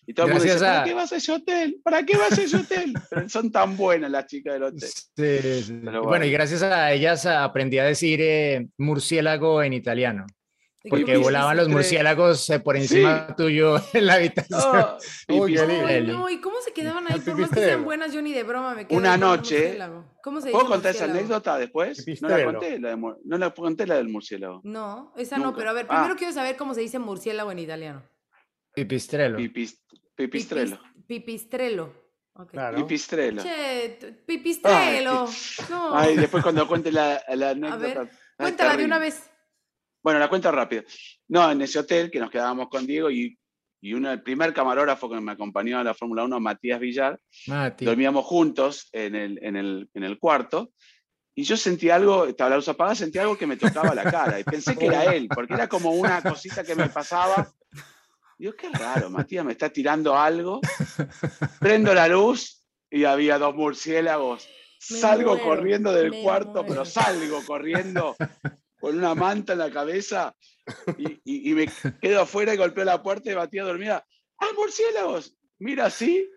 Y 0.07 0.13
todo 0.13 0.27
el 0.27 0.33
mundo 0.33 0.45
Gracias 0.45 0.61
dice, 0.61 0.71
¿para 0.71 0.83
a- 0.83 0.85
qué 0.85 0.95
vas 0.95 1.13
a 1.13 1.17
ese 1.17 1.33
hotel? 1.33 1.81
¿Para 1.83 2.03
qué 2.05 2.17
vas 2.19 2.39
a 2.39 2.43
ese 2.43 2.57
hotel? 2.59 2.93
Pero 3.11 3.29
son 3.31 3.51
tan 3.51 3.77
buenas 3.79 4.11
las 4.11 4.27
chicas 4.27 4.53
del 4.55 4.63
hotel. 4.65 4.89
Sí, 4.89 5.63
sí. 5.63 5.73
Bueno, 5.83 6.03
bueno. 6.03 6.27
y 6.27 6.31
gracias 6.31 6.63
a 6.63 6.93
ellas 6.93 7.25
aprendí 7.25 7.79
a 7.79 7.85
decir 7.85 8.21
eh, 8.21 8.69
murciélago 8.77 9.63
en 9.63 9.73
italiano, 9.73 10.27
¿Y 10.29 10.44
porque 10.89 11.17
volaban 11.17 11.57
los 11.57 11.67
Pipistrello. 11.67 11.77
murciélagos 11.79 12.51
eh, 12.51 12.61
por 12.61 12.77
encima 12.77 13.35
tuyo 13.37 13.77
en 13.95 14.07
la 14.07 14.15
habitación. 14.15 14.61
Oh, 14.63 14.99
Uy, 15.29 15.55
qué 15.55 15.61
pipistrello. 15.63 15.89
Eli. 15.89 16.13
no, 16.13 16.29
¿y 16.31 16.41
cómo 16.41 16.57
se 16.61 16.73
quedaban 16.73 17.11
ahí? 17.11 17.21
Por 17.25 17.39
más 17.39 17.51
que 17.51 17.61
sean 17.61 17.85
buenas, 17.85 18.13
yo 18.13 18.21
ni 18.23 18.33
de 18.33 18.43
broma 18.43 18.75
me 18.75 18.87
quedo 18.87 18.99
Una 18.99 19.17
noche. 19.17 19.79
¿Cómo 20.23 20.41
se 20.41 20.49
dice 20.49 20.59
¿Puedo 20.59 20.69
contar 20.71 20.95
esa 20.95 21.05
anécdota 21.05 21.57
después? 21.59 22.05
No 22.21 22.29
la 22.29 22.45
conté, 22.45 22.79
la 22.79 22.91
de, 22.91 22.97
no 22.97 23.39
la 23.39 23.51
conté 23.51 23.87
la 23.87 23.97
del 23.97 24.09
murciélago. 24.09 24.61
No, 24.65 25.13
esa 25.17 25.39
no, 25.39 25.55
pero 25.55 25.71
a 25.71 25.73
ver, 25.73 25.87
Ah. 25.89 25.97
primero 25.97 26.17
quiero 26.17 26.33
saber 26.33 26.57
cómo 26.57 26.75
se 26.75 26.81
dice 26.83 26.99
murciélago 26.99 27.51
en 27.53 27.59
italiano. 27.61 28.03
Pipistrelo. 28.75 29.39
Pipis- 29.39 29.79
pipistrelo. 30.15 30.77
Pipis- 30.77 31.05
Pipistrelo. 31.07 32.05
Ok. 32.37 32.51
Claro. 32.51 32.77
Pipistrelo. 32.79 33.43
Che, 33.43 33.97
t- 34.01 34.13
pipistrelo. 34.27 35.29
No. 35.71 35.97
Ay, 35.97 36.17
después 36.17 36.43
cuando 36.43 36.67
cuente 36.67 36.91
la, 36.91 37.23
la 37.37 37.49
a 37.49 37.51
anécdota. 37.51 37.79
ver, 38.03 38.11
cuéntala 38.37 38.77
de 38.77 38.85
una 38.85 38.99
vez. 38.99 39.31
Bueno, 40.05 40.21
la 40.21 40.29
cuento 40.29 40.53
rápido. 40.53 40.83
No, 41.29 41.51
en 41.51 41.63
ese 41.63 41.79
hotel 41.79 42.11
que 42.11 42.21
nos 42.21 42.31
quedábamos 42.31 42.69
con 42.69 42.87
Diego 42.87 43.11
y, 43.11 43.37
y 43.81 43.95
uno, 43.95 44.13
el 44.13 44.23
primer 44.23 44.53
camarógrafo 44.53 45.09
que 45.11 45.19
me 45.21 45.33
acompañó 45.33 45.79
a 45.79 45.85
la 45.85 45.95
Fórmula 45.95 46.25
1, 46.25 46.39
Matías 46.41 46.79
Villar, 46.79 47.19
Mati. 47.47 47.87
dormíamos 47.87 48.27
juntos 48.27 48.89
en 48.93 49.15
el, 49.15 49.43
en, 49.43 49.57
el, 49.57 49.89
en 49.95 50.05
el 50.05 50.19
cuarto 50.19 50.71
y 51.35 51.43
yo 51.43 51.57
sentí 51.57 51.91
algo, 51.91 52.27
estaba 52.27 52.51
la 52.51 52.57
luz 52.57 52.69
apagada, 52.69 52.95
sentí 52.95 53.19
algo 53.19 53.37
que 53.37 53.47
me 53.47 53.57
tocaba 53.57 53.95
la 53.95 54.05
cara 54.05 54.39
y 54.39 54.45
pensé 54.45 54.77
que 54.77 54.87
era 54.87 55.05
él, 55.15 55.27
porque 55.35 55.55
era 55.55 55.69
como 55.69 55.91
una 55.91 56.23
cosita 56.23 56.63
que 56.63 56.77
me 56.77 56.89
pasaba. 56.91 57.51
Digo, 58.39 58.53
qué 58.53 58.69
raro, 58.69 59.11
Matías 59.11 59.45
me 59.45 59.53
está 59.53 59.71
tirando 59.71 60.17
algo. 60.17 60.61
Prendo 61.59 61.93
la 61.95 62.07
luz 62.09 62.63
y 62.91 63.05
había 63.05 63.39
dos 63.39 63.55
murciélagos. 63.55 64.47
Me 64.91 64.99
Salgo 64.99 65.31
muero, 65.31 65.45
corriendo 65.45 65.93
del 65.93 66.13
cuarto, 66.23 66.53
muero. 66.53 66.67
pero 66.69 66.85
salgo 66.85 67.43
corriendo 67.47 68.15
con 68.85 68.99
una 68.99 69.15
manta 69.15 69.55
en 69.55 69.61
la 69.61 69.71
cabeza 69.71 70.37
y, 70.99 71.13
y- 71.25 71.51
y 71.51 71.55
me 71.55 71.67
quedo 72.03 72.21
afuera 72.21 72.53
y 72.53 72.59
golpeo 72.59 72.85
la 72.85 73.03
puerta 73.03 73.33
y 73.33 73.35
Matías 73.35 73.65
dormida. 73.67 74.07
¡Ah, 74.39 74.49
murciélagos! 74.55 75.35
Mira 75.59 75.87
así, 75.87 76.29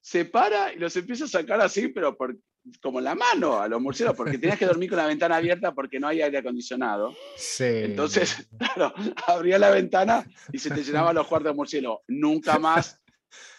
se 0.00 0.24
para 0.24 0.72
y 0.72 0.78
los 0.78 0.94
empieza 0.94 1.24
a 1.24 1.28
sacar 1.28 1.60
así, 1.60 1.88
pero 1.88 2.16
por, 2.16 2.36
como 2.80 3.00
la 3.00 3.16
mano 3.16 3.60
a 3.60 3.66
los 3.66 3.80
murciélagos, 3.80 4.16
porque 4.16 4.38
tenías 4.38 4.56
que 4.56 4.66
dormir 4.66 4.88
con 4.88 4.98
la 4.98 5.06
ventana 5.06 5.34
abierta 5.36 5.74
porque 5.74 5.98
no 5.98 6.06
hay 6.06 6.22
aire 6.22 6.38
acondicionado. 6.38 7.12
Sí. 7.36 7.64
Entonces, 7.64 8.48
claro, 8.56 8.94
abría 9.26 9.58
la 9.58 9.70
ventana 9.70 10.24
y 10.52 10.58
se 10.60 10.70
te 10.70 10.84
llenaban 10.84 11.16
los 11.16 11.26
cuartos 11.26 11.50
de 11.52 11.56
murciélago. 11.56 12.04
Nunca 12.06 12.56
más, 12.60 13.00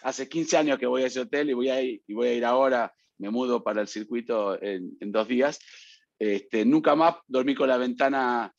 hace 0.02 0.26
15 0.26 0.56
años 0.56 0.78
que 0.78 0.86
voy 0.86 1.02
a 1.02 1.08
ese 1.08 1.20
hotel 1.20 1.50
y 1.50 1.52
voy 1.52 1.68
a 1.68 1.82
ir, 1.82 2.02
y 2.06 2.14
voy 2.14 2.28
a 2.28 2.32
ir 2.34 2.44
ahora, 2.46 2.94
me 3.18 3.28
mudo 3.28 3.62
para 3.62 3.82
el 3.82 3.88
circuito 3.88 4.60
en, 4.62 4.96
en 5.00 5.12
dos 5.12 5.28
días. 5.28 5.58
Este, 6.22 6.64
nunca 6.64 6.94
más 6.94 7.16
dormí 7.26 7.52
con 7.52 7.68
la 7.68 7.76
ventana, 7.76 8.54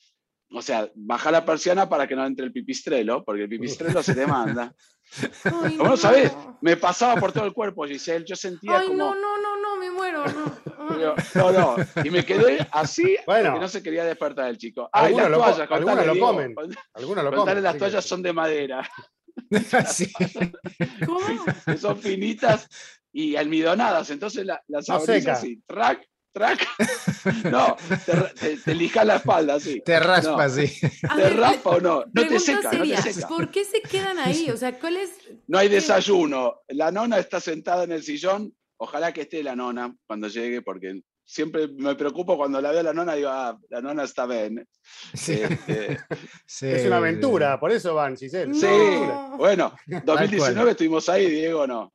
o 0.51 0.61
sea, 0.61 0.89
bajar 0.95 1.31
la 1.31 1.45
persiana 1.45 1.87
para 1.87 2.05
que 2.07 2.13
no 2.15 2.25
entre 2.25 2.45
el 2.45 2.51
pipistrelo, 2.51 3.23
porque 3.23 3.43
el 3.43 3.49
pipistrelo 3.49 4.03
se 4.03 4.13
te 4.15 4.27
manda. 4.27 4.73
Ay, 5.63 5.77
¿Cómo 5.77 5.91
no 5.91 5.97
sabes? 5.97 6.33
Me 6.61 6.75
pasaba 6.75 7.15
por 7.21 7.31
todo 7.31 7.45
el 7.45 7.53
cuerpo, 7.53 7.85
Giselle, 7.87 8.25
yo 8.27 8.35
sentía 8.35 8.79
Ay, 8.79 8.87
como... 8.87 8.97
no, 8.97 9.15
no, 9.15 9.37
no, 9.41 9.61
no, 9.61 9.77
me 9.77 9.89
muero, 9.91 10.25
no. 10.25 11.15
No, 11.35 11.51
no, 11.53 11.75
y 12.03 12.09
me 12.09 12.25
quedé 12.25 12.67
así 12.71 13.15
Bueno. 13.25 13.51
porque 13.51 13.61
no 13.61 13.67
se 13.69 13.81
quería 13.81 14.03
despertar 14.03 14.49
el 14.49 14.57
chico. 14.57 14.89
Ay, 14.91 15.07
Algunos 15.13 15.29
las 15.29 15.31
lo 15.31 15.37
toallas, 15.37 15.59
algunos 15.71 15.85
contale, 15.95 16.07
lo 16.19 16.19
comen. 16.25 16.55
Algunos 16.95 17.23
lo 17.23 17.29
contale, 17.31 17.49
comen. 17.51 17.63
las 17.63 17.77
toallas 17.77 18.05
son 18.05 18.21
de 18.21 18.33
madera, 18.33 18.89
Sí. 19.87 20.11
¿Cómo? 21.05 21.19
que 21.65 21.77
son 21.77 21.97
finitas 21.97 22.67
y 23.13 23.35
almidonadas, 23.37 24.09
entonces 24.09 24.45
la- 24.45 24.61
las 24.67 24.89
abrís 24.89 25.27
así, 25.27 25.61
track, 25.65 26.05
track. 26.33 26.67
No, 27.51 27.77
te, 28.05 28.13
te, 28.39 28.57
te 28.57 28.75
lija 28.75 29.05
la 29.05 29.17
espalda 29.17 29.55
así. 29.55 29.81
Te 29.81 29.99
raspa, 29.99 30.49
sí. 30.49 30.71
A 31.09 31.15
¿Te 31.15 31.21
ver, 31.23 31.37
raspa 31.37 31.69
o 31.69 31.79
no? 31.79 32.03
No 32.11 32.27
te 32.27 32.39
seca, 32.39 32.69
seria, 32.71 32.97
no 32.97 33.03
te 33.03 33.13
seca. 33.13 33.27
¿Por 33.27 33.49
qué 33.51 33.63
se 33.63 33.81
quedan 33.81 34.19
ahí? 34.19 34.49
O 34.49 34.57
sea, 34.57 34.77
¿cuál 34.79 34.97
es? 34.97 35.11
No 35.47 35.57
hay 35.59 35.69
desayuno. 35.69 36.61
La 36.69 36.91
nona 36.91 37.19
está 37.19 37.39
sentada 37.39 37.83
en 37.83 37.91
el 37.93 38.03
sillón. 38.03 38.53
Ojalá 38.77 39.13
que 39.13 39.21
esté 39.21 39.43
la 39.43 39.55
nona 39.55 39.95
cuando 40.05 40.27
llegue, 40.27 40.61
porque 40.61 41.01
siempre 41.23 41.69
me 41.77 41.95
preocupo 41.95 42.35
cuando 42.35 42.59
la 42.59 42.71
veo 42.71 42.81
a 42.81 42.83
la 42.83 42.93
nona, 42.93 43.13
digo, 43.15 43.29
ah, 43.29 43.57
la 43.69 43.81
nona 43.81 44.03
está 44.03 44.25
bien. 44.25 44.67
Sí. 45.13 45.39
Este, 45.41 45.99
Sí, 46.45 46.67
Es 46.67 46.85
una 46.85 46.97
aventura, 46.97 47.59
por 47.59 47.71
eso 47.71 47.95
van, 47.95 48.17
Giselle. 48.17 48.53
Sí, 48.53 48.65
No. 48.67 49.37
bueno, 49.37 49.73
2019 49.87 50.71
estuvimos 50.71 51.07
ahí, 51.09 51.29
Diego, 51.29 51.65
¿no? 51.65 51.93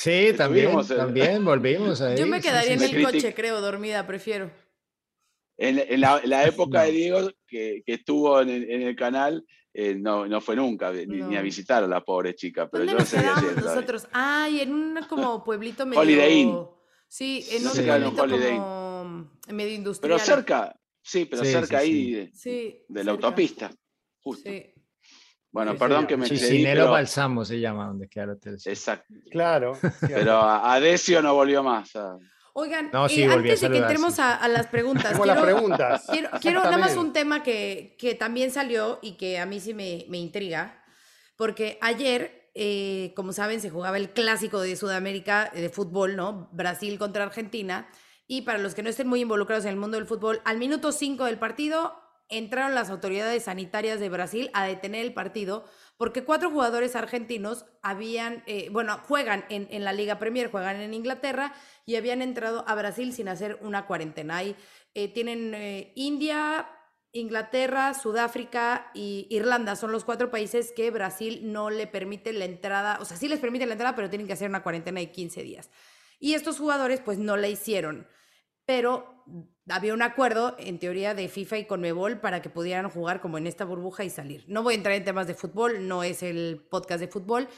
Sí, 0.00 0.32
también, 0.34 0.68
Estuvimos, 0.68 0.90
eh. 0.90 0.96
también 0.96 1.44
volvimos 1.44 2.00
ahí. 2.00 2.16
Yo 2.16 2.26
me 2.26 2.40
sí, 2.40 2.48
quedaría 2.48 2.78
sí, 2.78 2.84
en 2.84 2.96
el 2.96 3.04
coche, 3.04 3.34
creo, 3.34 3.60
dormida, 3.60 4.06
prefiero. 4.06 4.50
En, 5.58 6.00
la, 6.00 6.46
época 6.46 6.84
de 6.84 6.90
Diego, 6.90 7.30
que, 7.46 7.82
estuvo 7.84 8.40
en 8.40 8.48
el, 8.48 8.96
canal, 8.96 9.44
eh, 9.74 9.94
no, 9.94 10.26
no 10.26 10.40
fue 10.40 10.56
nunca, 10.56 10.90
ni, 10.90 11.36
a 11.36 11.42
visitar 11.42 11.84
a 11.84 11.86
la 11.86 12.02
pobre 12.02 12.34
chica. 12.34 12.66
Pero 12.70 12.84
yo 12.84 12.94
nos 12.94 13.10
quedamos 13.10 13.56
nosotros? 13.56 14.08
Ay, 14.10 14.62
en 14.62 14.72
un 14.72 14.98
como 15.06 15.44
pueblito 15.44 15.84
medio... 15.84 16.00
Holiday 16.00 16.32
Inn. 16.32 16.66
Sí, 17.06 17.44
en 17.50 17.66
un 17.66 18.14
pueblito 18.16 18.56
como 18.56 19.30
medio 19.48 19.74
industrial. 19.74 20.16
Pero 20.16 20.24
cerca, 20.24 20.80
sí, 21.02 21.26
pero 21.26 21.44
cerca 21.44 21.76
ahí 21.76 22.32
de, 22.88 23.04
la 23.04 23.10
autopista, 23.10 23.70
justo. 24.22 24.48
Sí. 24.48 24.72
Bueno, 25.52 25.76
perdón 25.76 26.06
que 26.06 26.16
me 26.16 26.26
Chicinero 26.26 26.82
pero... 26.82 26.90
Balsamo 26.92 27.44
se 27.44 27.58
llama, 27.58 27.86
donde 27.86 28.08
queda 28.08 28.24
el 28.24 28.30
hotel. 28.30 28.58
Exacto. 28.64 29.14
Claro. 29.30 29.76
Pero 30.00 30.40
a 30.40 30.78
Decio 30.78 31.20
no 31.22 31.34
volvió 31.34 31.62
más. 31.62 31.92
Oigan, 32.52 32.86
eh, 32.86 33.24
antes 33.30 33.60
de 33.60 33.70
que 33.70 33.78
entremos 33.78 34.18
a, 34.18 34.46
las 34.48 34.66
preguntas, 34.70 35.12
quiero, 35.12 35.24
las 35.24 35.42
preguntas. 35.42 36.06
quiero, 36.40 36.62
nada 36.62 36.78
más 36.78 36.96
un 36.96 37.12
tema 37.12 37.42
que, 37.42 37.96
también 38.18 38.50
salió 38.50 38.98
y 39.02 39.12
que 39.12 39.38
a 39.38 39.46
mí 39.46 39.60
sí 39.60 39.72
me, 39.72 40.04
intriga, 40.18 40.82
porque 41.36 41.78
ayer, 41.80 42.50
eh, 42.54 43.12
como 43.14 43.32
saben, 43.32 43.60
se 43.60 43.70
jugaba 43.70 43.96
el 43.96 44.10
clásico 44.10 44.60
de 44.60 44.76
Sudamérica 44.76 45.50
de 45.54 45.68
fútbol, 45.68 46.16
¿no? 46.16 46.48
Brasil 46.52 46.98
contra 46.98 47.24
Argentina. 47.24 47.88
Y 48.26 48.42
para 48.42 48.58
los 48.58 48.74
que 48.74 48.82
no 48.82 48.90
estén 48.90 49.08
muy 49.08 49.20
involucrados 49.20 49.64
en 49.64 49.70
el 49.70 49.76
mundo 49.76 49.96
del 49.96 50.06
fútbol, 50.06 50.40
al 50.44 50.58
minuto 50.58 50.92
5 50.92 51.24
del 51.24 51.38
partido 51.38 51.94
entraron 52.30 52.74
las 52.74 52.90
autoridades 52.90 53.44
sanitarias 53.44 54.00
de 54.00 54.08
Brasil 54.08 54.50
a 54.54 54.64
detener 54.64 55.04
el 55.04 55.12
partido 55.12 55.64
porque 56.00 56.24
cuatro 56.24 56.50
jugadores 56.50 56.96
argentinos 56.96 57.66
habían, 57.82 58.42
eh, 58.46 58.68
bueno, 58.70 58.98
juegan 59.06 59.44
en, 59.50 59.84
la 59.84 59.92
Liga 59.92 60.18
Premier, 60.18 60.50
juegan 60.50 60.80
en 60.80 60.94
Inglaterra 60.94 61.52
y 61.84 61.96
habían 61.96 62.22
entrado 62.22 62.64
a 62.66 62.74
Brasil 62.74 63.12
sin 63.12 63.28
hacer 63.28 63.58
una 63.60 63.84
cuarentena. 63.86 64.38
Ahí 64.38 64.56
eh, 64.94 65.12
tienen 65.12 65.52
eh, 65.54 65.92
India, 65.96 66.70
Inglaterra, 67.12 67.92
Sudáfrica 67.92 68.90
y 68.94 69.26
Irlanda. 69.28 69.76
Son 69.76 69.92
los 69.92 70.04
cuatro 70.04 70.30
países 70.30 70.72
que 70.72 70.90
Brasil 70.90 71.52
no 71.52 71.68
le 71.68 71.86
permite 71.86 72.32
la 72.32 72.46
entrada, 72.46 72.96
o 73.00 73.04
sea, 73.04 73.18
sí 73.18 73.28
les 73.28 73.40
permite 73.40 73.66
la 73.66 73.72
entrada, 73.72 73.94
pero 73.94 74.08
tienen 74.08 74.26
que 74.26 74.32
hacer 74.32 74.48
una 74.48 74.62
cuarentena 74.62 75.00
de 75.00 75.10
15 75.10 75.42
días. 75.42 75.70
Y 76.18 76.32
estos 76.32 76.58
jugadores 76.58 77.00
pues 77.00 77.18
no 77.18 77.36
la 77.36 77.48
hicieron 77.48 78.06
pero 78.66 79.24
había 79.68 79.94
un 79.94 80.02
acuerdo, 80.02 80.56
en 80.58 80.78
teoría, 80.78 81.14
de 81.14 81.28
FIFA 81.28 81.58
y 81.58 81.64
Conmebol 81.66 82.20
para 82.20 82.42
que 82.42 82.50
pudieran 82.50 82.90
jugar 82.90 83.20
como 83.20 83.38
en 83.38 83.46
esta 83.46 83.64
burbuja 83.64 84.04
y 84.04 84.10
salir. 84.10 84.44
No 84.48 84.62
voy 84.62 84.74
a 84.74 84.76
entrar 84.76 84.94
en 84.94 85.04
temas 85.04 85.26
de 85.26 85.34
fútbol, 85.34 85.86
no 85.86 86.02
es 86.02 86.22
el 86.22 86.66
podcast 86.70 87.00
de 87.00 87.08
fútbol, 87.08 87.48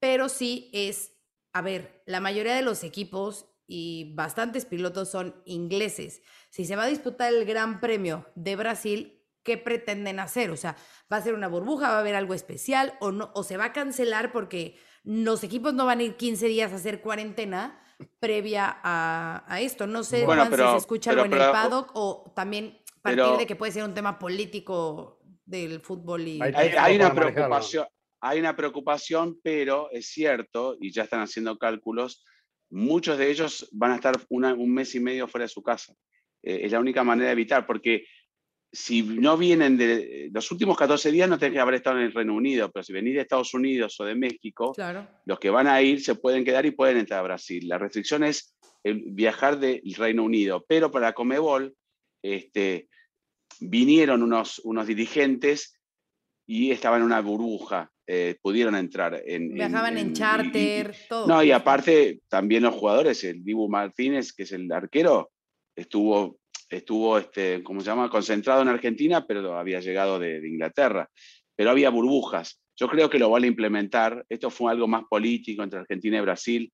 pero 0.00 0.28
sí 0.28 0.70
es, 0.72 1.12
a 1.52 1.62
ver, 1.62 2.02
la 2.06 2.20
mayoría 2.20 2.54
de 2.54 2.62
los 2.62 2.84
equipos 2.84 3.46
y 3.66 4.12
bastantes 4.14 4.64
pilotos 4.64 5.10
son 5.10 5.40
ingleses. 5.44 6.22
Si 6.50 6.64
se 6.64 6.76
va 6.76 6.84
a 6.84 6.88
disputar 6.88 7.32
el 7.32 7.44
Gran 7.44 7.80
Premio 7.80 8.26
de 8.34 8.56
Brasil, 8.56 9.22
¿qué 9.42 9.56
pretenden 9.58 10.20
hacer? 10.20 10.50
O 10.50 10.56
sea, 10.56 10.76
¿va 11.12 11.16
a 11.16 11.22
ser 11.22 11.34
una 11.34 11.48
burbuja? 11.48 11.88
¿Va 11.88 11.96
a 11.96 12.00
haber 12.00 12.14
algo 12.14 12.34
especial? 12.34 12.94
¿O, 13.00 13.12
no, 13.12 13.30
o 13.34 13.44
se 13.44 13.56
va 13.56 13.66
a 13.66 13.72
cancelar 13.72 14.32
porque 14.32 14.76
los 15.04 15.42
equipos 15.44 15.74
no 15.74 15.86
van 15.86 16.00
a 16.00 16.02
ir 16.02 16.16
15 16.16 16.46
días 16.46 16.72
a 16.72 16.76
hacer 16.76 17.00
cuarentena? 17.00 17.81
Previa 18.20 18.80
a, 18.82 19.58
esto. 19.60 19.86
No 19.86 20.04
sé 20.04 20.26
si 20.26 20.56
se 20.56 20.76
escucha 20.76 21.10
algo 21.10 21.24
en 21.24 21.32
el 21.32 21.38
paddock 21.38 21.90
o 21.94 22.32
también 22.34 22.78
partir 23.02 23.36
de 23.38 23.46
que 23.46 23.56
puede 23.56 23.72
ser 23.72 23.84
un 23.84 23.94
tema 23.94 24.18
político 24.18 25.20
del 25.44 25.80
fútbol. 25.80 26.26
Y... 26.26 26.40
Hay, 26.40 26.96
una 26.96 27.12
preocupación, 27.14 27.86
hay 28.20 28.40
una 28.40 28.56
preocupación, 28.56 29.40
pero 29.42 29.90
es 29.90 30.06
cierto, 30.06 30.76
y 30.80 30.92
ya 30.92 31.02
están 31.02 31.20
haciendo 31.20 31.58
cálculos, 31.58 32.24
muchos 32.70 33.18
de 33.18 33.30
ellos 33.30 33.68
van 33.72 33.92
a 33.92 33.96
estar 33.96 34.14
un 34.28 34.72
mes 34.72 34.94
y 34.94 35.00
medio 35.00 35.28
fuera 35.28 35.44
de 35.44 35.48
su 35.48 35.62
casa. 35.62 35.94
Eh, 36.42 36.60
es 36.64 36.72
la 36.72 36.80
única 36.80 37.04
manera 37.04 37.26
de 37.26 37.32
evitar, 37.32 37.66
porque 37.66 38.06
si 38.72 39.02
no 39.02 39.36
vienen 39.36 39.76
de 39.76 40.30
los 40.32 40.50
últimos 40.50 40.78
14 40.78 41.12
días, 41.12 41.28
no 41.28 41.38
tienen 41.38 41.54
que 41.54 41.60
haber 41.60 41.74
estado 41.74 41.98
en 41.98 42.04
el 42.04 42.12
Reino 42.12 42.34
Unido, 42.34 42.70
pero 42.72 42.82
si 42.82 42.92
venís 42.94 43.14
de 43.14 43.20
Estados 43.20 43.52
Unidos 43.52 44.00
o 44.00 44.04
de 44.04 44.14
México, 44.14 44.74
los 45.26 45.38
que 45.38 45.50
van 45.50 45.66
a 45.66 45.82
ir 45.82 46.02
se 46.02 46.14
pueden 46.14 46.42
quedar 46.42 46.64
y 46.64 46.70
pueden 46.70 46.96
entrar 46.96 47.20
a 47.20 47.24
Brasil. 47.24 47.68
La 47.68 47.76
restricción 47.76 48.24
es 48.24 48.56
viajar 48.82 49.58
del 49.58 49.82
Reino 49.94 50.24
Unido, 50.24 50.64
pero 50.66 50.90
para 50.90 51.12
Comebol 51.12 51.74
este, 52.22 52.88
vinieron 53.60 54.22
unos, 54.22 54.58
unos 54.60 54.86
dirigentes 54.86 55.78
y 56.46 56.70
estaban 56.70 57.00
en 57.00 57.06
una 57.06 57.20
burbuja, 57.20 57.92
eh, 58.06 58.36
pudieron 58.40 58.74
entrar. 58.74 59.22
En, 59.26 59.52
Viajaban 59.52 59.98
en, 59.98 60.14
charter, 60.14 60.96
todo. 61.10 61.26
No, 61.26 61.42
y 61.42 61.52
aparte 61.52 62.20
también 62.26 62.62
los 62.62 62.74
jugadores, 62.74 63.22
el 63.24 63.44
Dibu 63.44 63.68
Martínez, 63.68 64.32
que 64.32 64.44
es 64.44 64.52
el 64.52 64.72
arquero, 64.72 65.30
estuvo 65.76 66.38
estuvo, 66.72 67.18
este, 67.18 67.62
como 67.62 67.80
se 67.80 67.86
llama?, 67.86 68.08
concentrado 68.08 68.62
en 68.62 68.68
Argentina, 68.68 69.26
pero 69.26 69.58
había 69.58 69.80
llegado 69.80 70.18
de, 70.18 70.46
Inglaterra. 70.48 71.08
Pero 71.54 71.70
había 71.70 71.90
burbujas. 71.90 72.60
Yo 72.76 72.88
creo 72.88 73.10
que 73.10 73.18
lo 73.18 73.30
van 73.30 73.44
a 73.44 73.46
implementar. 73.46 74.24
Esto 74.28 74.50
fue 74.50 74.72
algo 74.72 74.88
más 74.88 75.04
político 75.08 75.62
entre 75.62 75.80
Argentina 75.80 76.18
y 76.18 76.22
Brasil. 76.22 76.72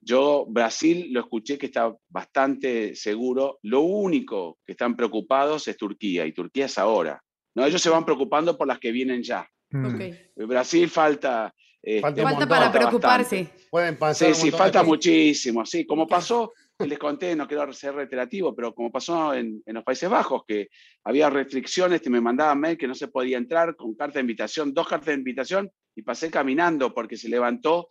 Yo, 0.00 0.46
Brasil, 0.48 1.08
lo 1.10 1.20
escuché 1.20 1.56
que 1.56 1.66
está 1.66 1.94
bastante 2.08 2.94
seguro. 2.96 3.58
Lo 3.62 3.80
único 3.82 4.58
que 4.66 4.72
están 4.72 4.96
preocupados 4.96 5.68
es 5.68 5.76
Turquía, 5.76 6.26
y 6.26 6.32
Turquía 6.32 6.66
es 6.66 6.76
ahora. 6.76 7.22
¿no? 7.54 7.64
Ellos 7.64 7.80
se 7.80 7.90
van 7.90 8.04
preocupando 8.04 8.58
por 8.58 8.66
las 8.66 8.78
que 8.78 8.90
vienen 8.90 9.22
ya. 9.22 9.48
Mm. 9.70 10.46
Brasil 10.46 10.90
falta. 10.90 11.54
Este, 11.82 12.22
falta, 12.22 12.48
para 12.48 12.72
preocuparse. 12.72 13.48
Pueden 13.70 13.96
pasar 13.96 14.34
sí, 14.34 14.42
sí, 14.42 14.50
falta 14.50 14.82
muchísimo. 14.82 15.64
Sí, 15.64 15.86
como 15.86 16.06
pasó 16.06 16.52
les 16.78 16.98
conté, 16.98 17.34
no 17.34 17.46
quiero 17.46 17.72
ser 17.72 17.94
reiterativo, 17.94 18.54
pero 18.54 18.74
como 18.74 18.92
pasó 18.92 19.32
en, 19.34 19.62
los 19.66 19.84
Países 19.84 20.10
Bajos, 20.10 20.42
que 20.46 20.68
había 21.04 21.30
restricciones, 21.30 22.02
que 22.02 22.10
me 22.10 22.20
mandaban 22.20 22.60
mail 22.60 22.76
que 22.76 22.86
no 22.86 22.94
se 22.94 23.08
podía 23.08 23.38
entrar 23.38 23.76
con 23.76 23.94
carta 23.94 24.14
de 24.14 24.20
invitación, 24.20 24.74
dos 24.74 24.86
cartas 24.86 25.06
de 25.06 25.14
invitación, 25.14 25.70
y 25.94 26.02
pasé 26.02 26.30
caminando 26.30 26.92
porque 26.92 27.16
se 27.16 27.28
levantó 27.28 27.88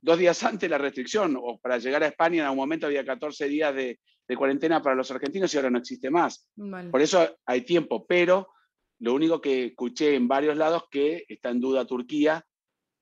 dos 0.00 0.18
días 0.18 0.42
antes 0.44 0.68
la 0.68 0.78
restricción, 0.78 1.38
o 1.40 1.58
para 1.58 1.78
llegar 1.78 2.02
a 2.02 2.08
España 2.08 2.40
en 2.40 2.44
algún 2.44 2.58
momento 2.58 2.86
había 2.86 3.04
14 3.04 3.48
días 3.48 3.74
de, 3.74 3.98
cuarentena 4.36 4.82
para 4.82 4.94
los 4.94 5.10
argentinos 5.10 5.54
y 5.54 5.56
ahora 5.56 5.70
no 5.70 5.78
existe 5.78 6.10
más. 6.10 6.46
Por 6.90 7.00
eso 7.00 7.38
hay 7.46 7.62
tiempo, 7.62 8.06
pero 8.06 8.48
lo 9.00 9.14
único 9.14 9.40
que 9.40 9.66
escuché 9.66 10.16
en 10.16 10.28
varios 10.28 10.54
lados 10.54 10.84
que 10.90 11.24
está 11.26 11.48
en 11.48 11.60
duda 11.60 11.86
Turquía 11.86 12.44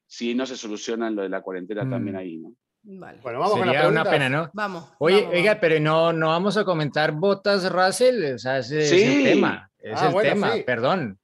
si 0.06 0.36
no 0.36 0.46
se 0.46 0.56
soluciona 0.56 1.10
lo 1.10 1.22
de 1.22 1.28
la 1.28 1.42
cuarentena 1.42 1.88
también 1.88 2.14
mm. 2.14 2.18
ahí, 2.18 2.36
¿no? 2.38 2.54
Vale. 2.88 3.18
Bueno, 3.20 3.40
vamos 3.40 3.58
Sería 3.58 3.82
con 3.82 3.90
una 3.90 4.04
pena, 4.04 4.28
¿no? 4.28 4.48
Vamos. 4.52 4.84
Oye, 5.00 5.26
oiga, 5.26 5.58
pero 5.60 5.80
no, 5.80 6.12
no 6.12 6.28
vamos 6.28 6.56
a 6.56 6.64
comentar 6.64 7.10
botas 7.10 7.70
Russell, 7.70 8.34
o 8.34 8.38
sea, 8.38 8.58
ese 8.58 8.86
sí. 8.86 9.02
es 9.02 9.16
el 9.16 9.24
tema, 9.24 9.70
es 9.76 10.00
ah, 10.00 10.12
el 10.14 10.22
tema, 10.22 10.52
perdón. 10.64 11.18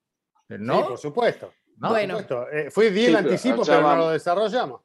¿No? 0.49 0.79
Sí, 0.79 0.89
por 0.89 0.99
supuesto. 0.99 1.53
¿No? 1.77 1.91
Bueno. 1.91 2.19
Eh, 2.53 2.69
fui 2.73 2.91
bien 2.91 3.15
anticipo, 3.15 3.63
pero, 3.65 3.81
no 3.81 3.97
lo 3.97 4.11
desarrollamos. 4.11 4.81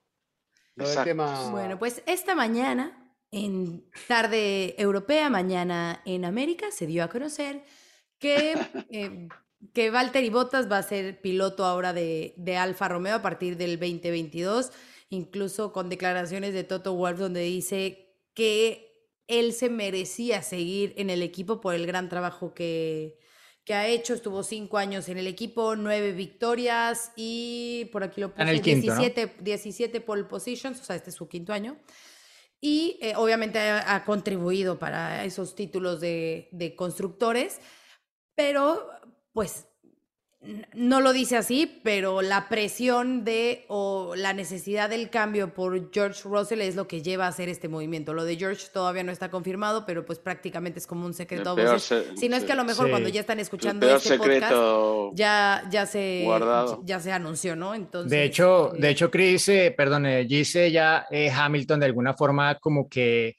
Bueno, 1.49 1.79
pues 1.79 2.03
esta 2.05 2.35
mañana, 2.35 3.11
en 3.31 3.83
tarde 4.07 4.75
europea, 4.77 5.31
mañana 5.31 6.03
en 6.05 6.25
América, 6.25 6.67
se 6.69 6.85
dio 6.85 7.03
a 7.03 7.07
conocer 7.07 7.65
que, 8.19 8.53
eh, 8.91 9.27
que 9.73 9.89
Valtteri 9.89 10.29
Bottas 10.29 10.71
va 10.71 10.77
a 10.77 10.83
ser 10.83 11.21
piloto 11.21 11.65
ahora 11.65 11.91
de, 11.91 12.35
de 12.37 12.55
Alfa 12.55 12.87
Romeo 12.87 13.15
a 13.15 13.21
partir 13.23 13.57
del 13.57 13.79
2022 13.79 14.71
incluso 15.09 15.71
con 15.71 15.89
declaraciones 15.89 16.53
de 16.53 16.63
Toto 16.63 16.93
Wolff 16.93 17.19
donde 17.19 17.41
dice 17.41 18.15
que 18.33 18.87
él 19.27 19.53
se 19.53 19.69
merecía 19.69 20.41
seguir 20.41 20.93
en 20.97 21.09
el 21.09 21.21
equipo 21.21 21.59
por 21.59 21.75
el 21.75 21.85
gran 21.85 22.09
trabajo 22.09 22.53
que, 22.53 23.19
que 23.63 23.73
ha 23.73 23.87
hecho. 23.87 24.13
Estuvo 24.13 24.43
cinco 24.43 24.77
años 24.77 25.09
en 25.09 25.17
el 25.17 25.27
equipo, 25.27 25.75
nueve 25.75 26.13
victorias 26.13 27.11
y 27.15 27.89
por 27.91 28.03
aquí 28.03 28.21
lo 28.21 28.33
puse, 28.33 28.61
17, 28.61 29.35
17 29.41 30.01
pole 30.01 30.23
positions, 30.23 30.79
o 30.79 30.83
sea, 30.83 30.95
este 30.95 31.09
es 31.09 31.15
su 31.15 31.27
quinto 31.27 31.53
año. 31.53 31.77
Y 32.59 32.97
eh, 33.01 33.13
obviamente 33.15 33.59
ha, 33.59 34.03
contribuido 34.03 34.79
para 34.79 35.25
esos 35.25 35.53
títulos 35.53 35.99
de, 35.99 36.49
de 36.51 36.75
constructores, 36.75 37.59
pero 38.33 38.89
pues 39.31 39.66
no 40.73 41.01
lo 41.01 41.13
dice 41.13 41.35
así, 41.35 41.81
pero 41.83 42.21
la 42.21 42.47
presión 42.47 43.25
de 43.25 43.65
o 43.67 44.13
la 44.15 44.33
necesidad 44.33 44.89
del 44.89 45.09
cambio 45.09 45.53
por 45.53 45.91
George 45.91 46.21
Russell 46.25 46.61
es 46.61 46.75
lo 46.75 46.87
que 46.87 47.01
lleva 47.01 47.25
a 47.25 47.29
hacer 47.29 47.49
este 47.49 47.67
movimiento. 47.67 48.13
Lo 48.13 48.23
de 48.23 48.37
George 48.37 48.67
todavía 48.71 49.03
no 49.03 49.11
está 49.11 49.31
confirmado, 49.31 49.85
pero 49.85 50.05
pues 50.05 50.19
prácticamente 50.19 50.79
es 50.79 50.85
como 50.85 51.05
un 51.05 51.13
secreto. 51.15 51.55
si 52.15 52.29
no 52.29 52.37
es 52.37 52.43
que 52.43 52.51
a 52.51 52.55
lo 52.55 52.63
mejor 52.63 52.89
cuando 52.89 53.09
ya 53.09 53.21
están 53.21 53.39
escuchando 53.39 53.89
este 53.89 54.17
podcast 54.17 54.53
ya, 55.15 55.63
ya 55.71 55.85
se 55.85 56.25
ya 56.83 56.99
se 56.99 57.11
anunció, 57.11 57.55
¿no? 57.55 57.73
Entonces. 57.73 58.11
De 58.11 58.23
hecho, 58.23 58.71
de 58.77 58.87
eh, 58.87 58.91
hecho, 58.91 59.09
Chris, 59.09 59.49
eh, 59.49 59.73
perdón, 59.75 60.05
dice 60.27 60.71
ya 60.71 61.07
eh, 61.09 61.31
Hamilton 61.31 61.79
de 61.79 61.85
alguna 61.87 62.13
forma 62.13 62.55
como 62.59 62.87
que 62.87 63.35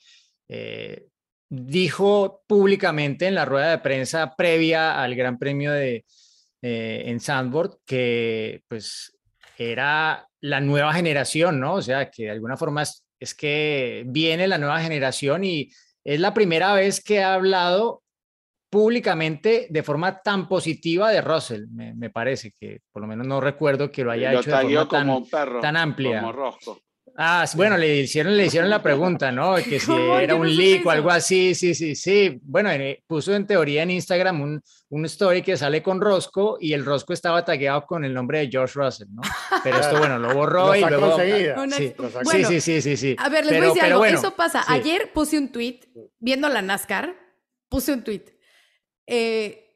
dijo 1.48 2.42
públicamente 2.46 3.26
en 3.26 3.34
la 3.34 3.44
rueda 3.44 3.70
de 3.70 3.78
prensa 3.78 4.34
previa 4.36 5.00
al 5.00 5.14
Gran 5.14 5.38
Premio 5.38 5.72
de 5.72 6.04
eh, 6.62 7.04
en 7.06 7.20
Sandboard 7.20 7.78
que 7.86 8.62
pues 8.68 9.16
era 9.56 10.28
la 10.40 10.60
nueva 10.60 10.92
generación, 10.92 11.60
¿no? 11.60 11.74
O 11.74 11.82
sea, 11.82 12.10
que 12.10 12.24
de 12.24 12.30
alguna 12.30 12.56
forma 12.56 12.82
es, 12.82 13.34
que 13.34 14.04
viene 14.06 14.46
la 14.46 14.58
nueva 14.58 14.80
generación 14.80 15.44
y 15.44 15.70
es 16.04 16.20
la 16.20 16.32
primera 16.32 16.72
vez 16.74 17.02
que 17.02 17.22
ha 17.22 17.34
hablado 17.34 18.02
públicamente 18.70 19.66
de 19.70 19.82
forma 19.82 20.20
tan 20.20 20.46
positiva 20.46 21.10
de 21.10 21.20
Russell. 21.20 21.66
Me, 21.70 21.94
me 21.94 22.10
parece 22.10 22.52
que 22.52 22.80
por 22.92 23.02
lo 23.02 23.08
menos 23.08 23.26
no 23.26 23.40
recuerdo 23.40 23.90
que 23.90 24.04
lo 24.04 24.12
haya 24.12 24.32
Lo 24.32 24.40
hecho 24.40 24.50
de 24.50 24.62
forma 24.62 24.88
tan, 24.88 25.06
como 25.06 25.18
un 25.18 25.30
perro, 25.30 25.60
tan 25.60 25.76
amplia. 25.76 26.20
como 26.20 26.32
Rosco. 26.32 26.80
Ah, 27.20 27.44
sí, 27.48 27.56
bueno, 27.56 27.76
le 27.76 27.96
hicieron, 27.96 28.36
le 28.36 28.46
hicieron 28.46 28.70
la 28.70 28.80
pregunta, 28.80 29.32
¿no? 29.32 29.56
Que 29.68 29.80
si 29.80 29.90
era 29.92 30.36
un 30.36 30.54
leak 30.56 30.86
o 30.86 30.90
algo 30.90 31.10
así, 31.10 31.52
sí, 31.56 31.74
sí, 31.74 31.96
sí. 31.96 32.38
Bueno, 32.42 32.70
eh, 32.70 33.02
puso 33.08 33.34
en 33.34 33.44
teoría 33.44 33.82
en 33.82 33.90
Instagram 33.90 34.40
un, 34.40 34.62
un 34.90 35.04
story 35.06 35.42
que 35.42 35.56
sale 35.56 35.82
con 35.82 36.00
Rosco 36.00 36.58
y 36.60 36.74
el 36.74 36.84
Rosco 36.84 37.12
estaba 37.12 37.44
tagueado 37.44 37.84
con 37.86 38.04
el 38.04 38.14
nombre 38.14 38.38
de 38.38 38.48
George 38.48 38.74
Russell, 38.78 39.08
¿no? 39.10 39.22
Pero 39.64 39.78
esto, 39.80 39.98
bueno, 39.98 40.16
lo 40.20 40.32
borró 40.32 40.68
Lo 40.68 40.76
y 40.76 40.80
luego... 40.80 41.20
enseguida. 41.20 41.60
Una- 41.60 41.76
Sí, 41.76 41.92
Lo 41.98 42.08
sacó. 42.08 42.30
sí, 42.30 42.36
Bueno, 42.36 42.48
sí, 42.50 42.60
sí, 42.60 42.82
sí, 42.82 42.96
sí. 42.96 43.16
A 43.18 43.28
ver, 43.28 43.44
les 43.46 43.54
Pero- 43.54 43.58
voy 43.62 43.66
a 43.66 43.68
decir 43.70 43.82
pero 43.82 43.86
algo. 43.94 43.98
bueno, 43.98 44.18
Eso 44.20 44.36
pasa. 44.36 44.62
sí. 44.62 44.72
Ayer 44.72 45.12
puse 45.12 45.38
un 45.38 45.50
tweet 45.50 45.80
viendo 46.20 46.48
la 46.48 46.62
NASCAR. 46.62 47.16
Puse 47.68 47.92
un 47.94 48.04
tweet. 48.04 48.22
Eh, 49.06 49.74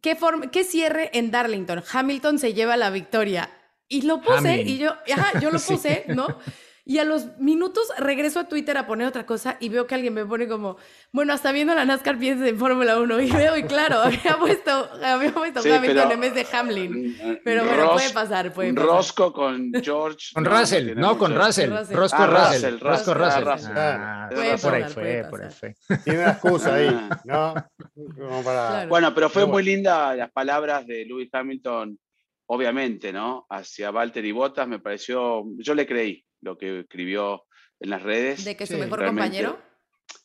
¿qué, 0.00 0.16
forma, 0.16 0.50
¿Qué 0.50 0.64
cierre 0.64 1.10
en 1.16 1.30
Darlington? 1.30 1.82
Hamilton 1.92 2.38
se 2.38 2.52
lleva 2.52 2.76
la 2.76 2.90
victoria. 2.90 3.48
Y 3.88 4.02
lo 4.02 4.20
puse 4.20 4.38
Hamlin. 4.38 4.68
y 4.68 4.78
yo, 4.78 4.90
ajá, 5.14 5.38
yo 5.40 5.50
lo 5.50 5.58
Sí. 5.60 5.74
puse, 5.74 6.04
¿no? 6.08 6.38
Y 6.84 6.98
a 6.98 7.04
los 7.04 7.36
minutos 7.38 7.86
regreso 7.98 8.40
a 8.40 8.48
Twitter 8.48 8.76
a 8.78 8.86
poner 8.86 9.06
otra 9.06 9.26
cosa 9.26 9.56
y 9.60 9.68
veo 9.68 9.86
que 9.86 9.94
alguien 9.94 10.14
me 10.14 10.24
pone 10.24 10.48
como, 10.48 10.76
bueno, 11.12 11.32
hasta 11.32 11.52
viendo 11.52 11.74
la 11.74 11.84
NASCAR 11.84 12.18
piensa 12.18 12.48
en 12.48 12.58
Fórmula 12.58 12.98
1. 12.98 13.20
Y 13.20 13.30
veo, 13.30 13.56
y 13.56 13.62
claro, 13.64 14.00
había 14.02 14.36
puesto, 14.38 14.90
había 15.04 15.32
puesto 15.32 15.62
Sí, 15.62 15.70
Hamilton 15.70 15.96
pero- 16.08 16.12
en 16.14 16.20
vez 16.20 16.34
de 16.34 16.46
Hamlin. 16.56 17.40
Pero 17.44 17.64
bueno, 17.64 17.82
Ros- 17.84 17.92
puede 17.92 18.10
pasar, 18.10 18.52
puede 18.52 18.74
pasar. 18.74 18.88
Rosco 18.90 19.32
con 19.32 19.72
George. 19.82 20.28
Con 20.34 20.44
Russell, 20.44 20.94
no, 20.96 21.16
con 21.18 21.34
Russell. 21.34 21.70
Russell. 21.70 21.96
Rosco 21.96 22.16
Ah, 22.18 22.26
Russell. 22.26 22.72
Russell, 22.72 22.80
Rosco 22.80 23.14
Russell, 23.14 23.44
Russell. 23.44 23.46
ah, 23.46 23.54
Russell. 23.54 23.72
Ah, 23.76 24.28
Puede 24.32 24.58
por 24.58 24.74
ahí 24.74 24.82
pasar, 24.82 24.94
fue, 24.94 25.24
por 25.30 25.40
ahí 25.42 25.48
pasar. 25.48 25.74
fue. 25.86 25.98
Tiene 25.98 26.18
una 26.20 26.30
excusa 26.32 26.74
ahí, 26.74 26.88
Ah. 27.10 27.20
¿no? 27.24 27.54
Como 28.16 28.42
para... 28.42 28.68
Claro. 28.68 28.88
Bueno, 28.88 29.14
pero 29.14 29.28
fue 29.28 29.42
Pero 29.42 29.52
muy 29.52 29.62
linda 29.62 30.14
las 30.16 30.30
palabras 30.32 30.86
de 30.86 31.04
Lewis 31.04 31.28
Hamilton, 31.32 31.98
obviamente, 32.46 33.12
¿no? 33.12 33.46
Hacia 33.48 33.90
Valtteri 33.90 34.32
Bottas, 34.32 34.66
me 34.66 34.78
pareció, 34.80 35.44
yo 35.58 35.74
le 35.74 35.86
creí 35.86 36.24
lo 36.42 36.56
que 36.58 36.80
escribió 36.80 37.44
en 37.80 37.90
las 37.90 38.02
redes. 38.02 38.44
De 38.44 38.56
que 38.56 38.66
su 38.66 38.74
Sí, 38.74 38.80
mejor 38.80 39.00
realmente. 39.00 39.42
compañero. 39.42 39.70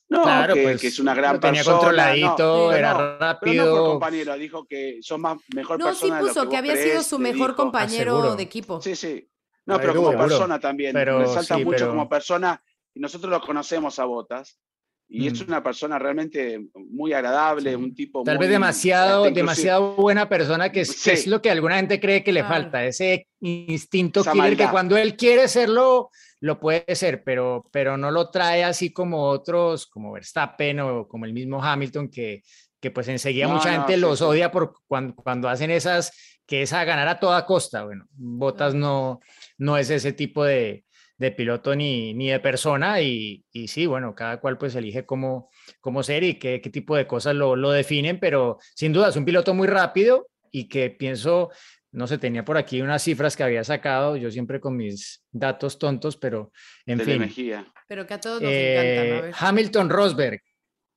No, 0.07 0.21
Claro, 0.23 0.53
que, 0.53 0.63
pues 0.63 0.81
que 0.81 0.87
es 0.87 0.99
una 0.99 1.15
gran 1.15 1.33
lo 1.35 1.39
tenía 1.39 1.59
persona. 1.61 1.77
controladito, 1.79 2.37
no, 2.37 2.71
era 2.73 2.91
no, 2.93 2.97
Pero 2.97 3.11
no 3.13 3.19
rápido. 3.19 3.85
compañero, 3.91 4.37
dijo 4.37 4.65
que 4.67 4.99
son 5.01 5.21
más 5.21 5.37
mejor 5.55 5.79
No, 5.79 5.85
sí 5.85 5.91
persona 6.01 6.15
de 6.17 6.21
lo 6.21 6.27
puso 6.27 6.49
que, 6.49 6.57
había 6.57 6.75
sido 6.75 7.01
su 7.01 7.17
mejor 7.17 7.51
dijo. 7.51 7.55
compañero 7.55 8.11
seguro. 8.17 8.35
de 8.35 8.43
equipo. 8.43 8.81
Sí, 8.81 8.95
sí. 8.95 9.27
No, 9.65 9.75
No 9.75 9.79
pero 9.81 9.95
como 9.95 10.11
persona 10.17 10.59
también. 10.59 10.93
Pero 10.93 11.19
resalta 11.19 11.55
sí, 11.55 11.63
mucho 11.65 11.77
pero- 11.79 11.89
como 11.89 12.07
persona. 12.07 12.63
Y 12.93 12.99
nosotros 12.99 13.31
lo 13.31 13.41
conocemos 13.41 13.97
a 13.97 14.05
Botas. 14.05 14.59
Y 15.07 15.27
es 15.27 15.39
Mm. 15.41 15.49
una 15.49 15.63
persona 15.63 15.99
realmente 15.99 16.59
muy 16.73 17.13
agradable, 17.13 17.69
Sí. 17.69 17.75
un 17.75 17.93
tipo 17.93 18.23
Tal 18.23 18.35
muy- 18.37 18.45
vez 18.45 18.51
demasiado, 18.51 19.29
demasiado 19.29 19.95
buena 19.95 20.27
persona 20.27 20.71
que 20.71 20.81
es, 20.81 21.03
que 21.03 21.13
es 21.13 21.23
Sí. 21.23 21.29
lo 21.29 21.41
que 21.41 21.51
alguna 21.51 21.75
gente 21.77 21.99
cree 21.99 22.23
que 22.23 22.31
le 22.33 22.39
Claro. 22.41 22.55
falta, 22.55 22.85
ese 22.85 23.27
instinto 23.41 24.23
killer 24.23 24.57
que 24.57 24.67
cuando 24.67 24.97
él 24.97 25.15
quiere 25.15 25.47
serlo, 25.47 26.09
lo 26.41 26.59
puede 26.59 26.95
ser, 26.95 27.23
pero, 27.23 27.63
pero 27.71 27.97
no 27.97 28.09
lo 28.11 28.29
trae 28.29 28.63
así 28.63 28.91
como 28.91 29.23
otros, 29.25 29.85
como 29.87 30.11
Verstappen 30.11 30.79
o 30.79 31.07
como 31.07 31.25
el 31.25 31.33
mismo 31.33 31.63
Hamilton, 31.63 32.09
que, 32.09 32.41
que 32.79 32.91
pues 32.91 33.07
enseguida 33.07 33.47
No, 33.47 33.55
mucha 33.55 33.71
no, 33.71 33.77
gente 33.79 33.95
sí, 33.95 33.99
los 34.01 34.19
sí. 34.19 34.25
odia 34.25 34.51
por 34.51 34.73
cuando, 34.87 35.15
cuando 35.15 35.49
hacen 35.49 35.71
esas, 35.71 36.11
que 36.47 36.61
es 36.63 36.73
a 36.73 36.83
ganar 36.83 37.07
a 37.07 37.19
toda 37.19 37.45
costa. 37.45 37.83
Bueno, 37.85 38.05
Botas 38.11 38.73
no, 38.75 39.19
no 39.57 39.77
es 39.77 39.89
ese 39.89 40.13
tipo 40.13 40.43
de, 40.43 40.84
de 41.17 41.31
piloto 41.31 41.75
ni, 41.75 42.13
ni 42.13 42.29
de 42.29 42.39
persona 42.39 43.01
y, 43.01 43.43
y 43.51 43.67
sí, 43.67 43.85
bueno, 43.85 44.13
cada 44.13 44.39
cual 44.39 44.57
pues 44.57 44.75
elige 44.75 45.05
cómo, 45.05 45.49
cómo 45.79 46.03
ser 46.03 46.23
y 46.23 46.35
qué, 46.39 46.59
qué 46.61 46.69
tipo 46.69 46.95
de 46.95 47.07
cosas 47.07 47.35
lo, 47.35 47.55
lo 47.55 47.71
definen, 47.71 48.19
pero 48.19 48.57
sin 48.75 48.91
duda 48.91 49.09
es 49.09 49.15
un 49.15 49.25
piloto 49.25 49.53
muy 49.53 49.67
rápido 49.67 50.27
y 50.51 50.67
que 50.67 50.89
pienso, 50.89 51.51
no 51.91 52.07
sé, 52.07 52.17
tenía 52.17 52.43
por 52.43 52.57
aquí 52.57 52.81
unas 52.81 53.01
cifras 53.01 53.35
que 53.37 53.43
había 53.43 53.63
sacado, 53.63 54.17
yo 54.17 54.29
siempre 54.29 54.59
con 54.59 54.75
mis 54.75 55.23
datos 55.31 55.79
tontos, 55.79 56.17
pero 56.17 56.51
en 56.85 56.97
Tele 56.97 57.11
fin. 57.13 57.21
Mejía. 57.21 57.65
Pero 57.87 58.05
que 58.05 58.13
a 58.13 58.19
todos 58.19 58.41
nos 58.41 58.51
Eh, 58.51 58.73
encantan. 58.73 59.17
A 59.17 59.21
ver. 59.21 59.35
Hamilton 59.37 59.89
Rosberg, 59.89 60.41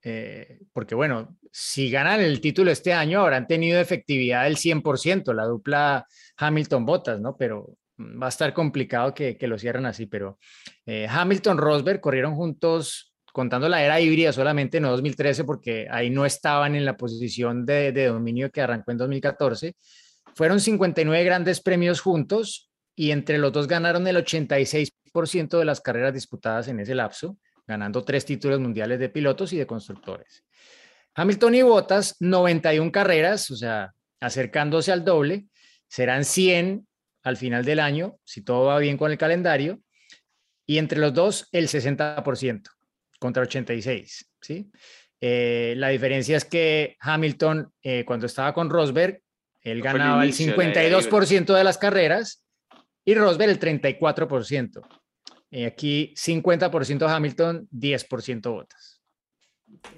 eh, 0.02 0.60
porque 0.72 0.94
bueno, 0.94 1.36
si 1.52 1.90
ganan 1.90 2.20
el 2.20 2.40
título 2.40 2.70
este 2.70 2.92
año 2.92 3.20
habrán 3.20 3.46
tenido 3.46 3.80
efectividad 3.80 4.44
del 4.44 4.56
100%, 4.56 5.32
la 5.32 5.44
dupla 5.44 6.06
Hamilton-Bottas, 6.36 7.20
¿no? 7.20 7.36
Pero 7.36 7.76
va 7.98 8.26
a 8.26 8.28
estar 8.28 8.52
complicado 8.52 9.14
que, 9.14 9.36
que 9.36 9.46
lo 9.46 9.58
cierren 9.58 9.86
así, 9.86 10.06
pero 10.06 10.38
eh, 10.86 11.06
Hamilton-Rosberg 11.08 12.00
corrieron 12.00 12.34
juntos, 12.34 13.12
contando 13.32 13.68
la 13.68 13.82
era 13.82 14.00
híbrida 14.00 14.32
solamente, 14.32 14.80
no 14.80 14.90
2013, 14.90 15.44
porque 15.44 15.86
ahí 15.90 16.10
no 16.10 16.24
estaban 16.24 16.74
en 16.74 16.84
la 16.84 16.96
posición 16.96 17.66
de, 17.66 17.92
de 17.92 18.06
dominio 18.06 18.50
que 18.50 18.60
arrancó 18.60 18.92
en 18.92 18.98
2014. 18.98 19.74
Fueron 20.34 20.60
59 20.60 21.24
grandes 21.24 21.60
premios 21.60 22.00
juntos 22.00 22.70
y 22.94 23.10
entre 23.10 23.38
los 23.38 23.52
dos 23.52 23.66
ganaron 23.66 24.06
el 24.06 24.16
86% 24.16 25.58
de 25.58 25.64
las 25.64 25.80
carreras 25.80 26.14
disputadas 26.14 26.68
en 26.68 26.80
ese 26.80 26.94
lapso 26.94 27.36
ganando 27.68 28.02
tres 28.02 28.24
títulos 28.24 28.58
mundiales 28.58 28.98
de 28.98 29.10
pilotos 29.10 29.52
y 29.52 29.58
de 29.58 29.66
constructores. 29.66 30.42
Hamilton 31.14 31.54
y 31.54 31.62
Bottas, 31.62 32.16
91 32.18 32.90
carreras, 32.90 33.50
o 33.50 33.56
sea, 33.56 33.92
acercándose 34.20 34.90
al 34.90 35.04
doble, 35.04 35.46
serán 35.86 36.24
100 36.24 36.87
al 37.28 37.36
final 37.36 37.64
del 37.64 37.80
año, 37.80 38.16
si 38.24 38.42
todo 38.42 38.66
va 38.66 38.78
bien 38.78 38.96
con 38.96 39.10
el 39.10 39.18
calendario, 39.18 39.80
y 40.66 40.78
entre 40.78 40.98
los 40.98 41.14
dos 41.14 41.48
el 41.52 41.68
60% 41.68 42.62
contra 43.18 43.42
86, 43.42 44.30
¿sí? 44.40 44.70
Eh, 45.20 45.74
la 45.76 45.88
diferencia 45.88 46.36
es 46.36 46.44
que 46.44 46.96
Hamilton, 47.00 47.72
eh, 47.82 48.04
cuando 48.04 48.26
estaba 48.26 48.52
con 48.52 48.70
Rosberg, 48.70 49.20
él 49.62 49.78
el 49.78 49.82
ganaba 49.82 50.22
el 50.22 50.28
inicio 50.28 50.54
era 50.60 50.72
52% 50.72 51.54
de 51.54 51.64
las 51.64 51.78
carreras 51.78 52.44
y 53.04 53.14
Rosberg 53.14 53.50
el 53.50 53.58
34%. 53.58 54.80
Eh, 55.50 55.66
aquí 55.66 56.14
50% 56.16 57.08
Hamilton, 57.08 57.68
10% 57.72 58.50
Bottas. 58.50 59.02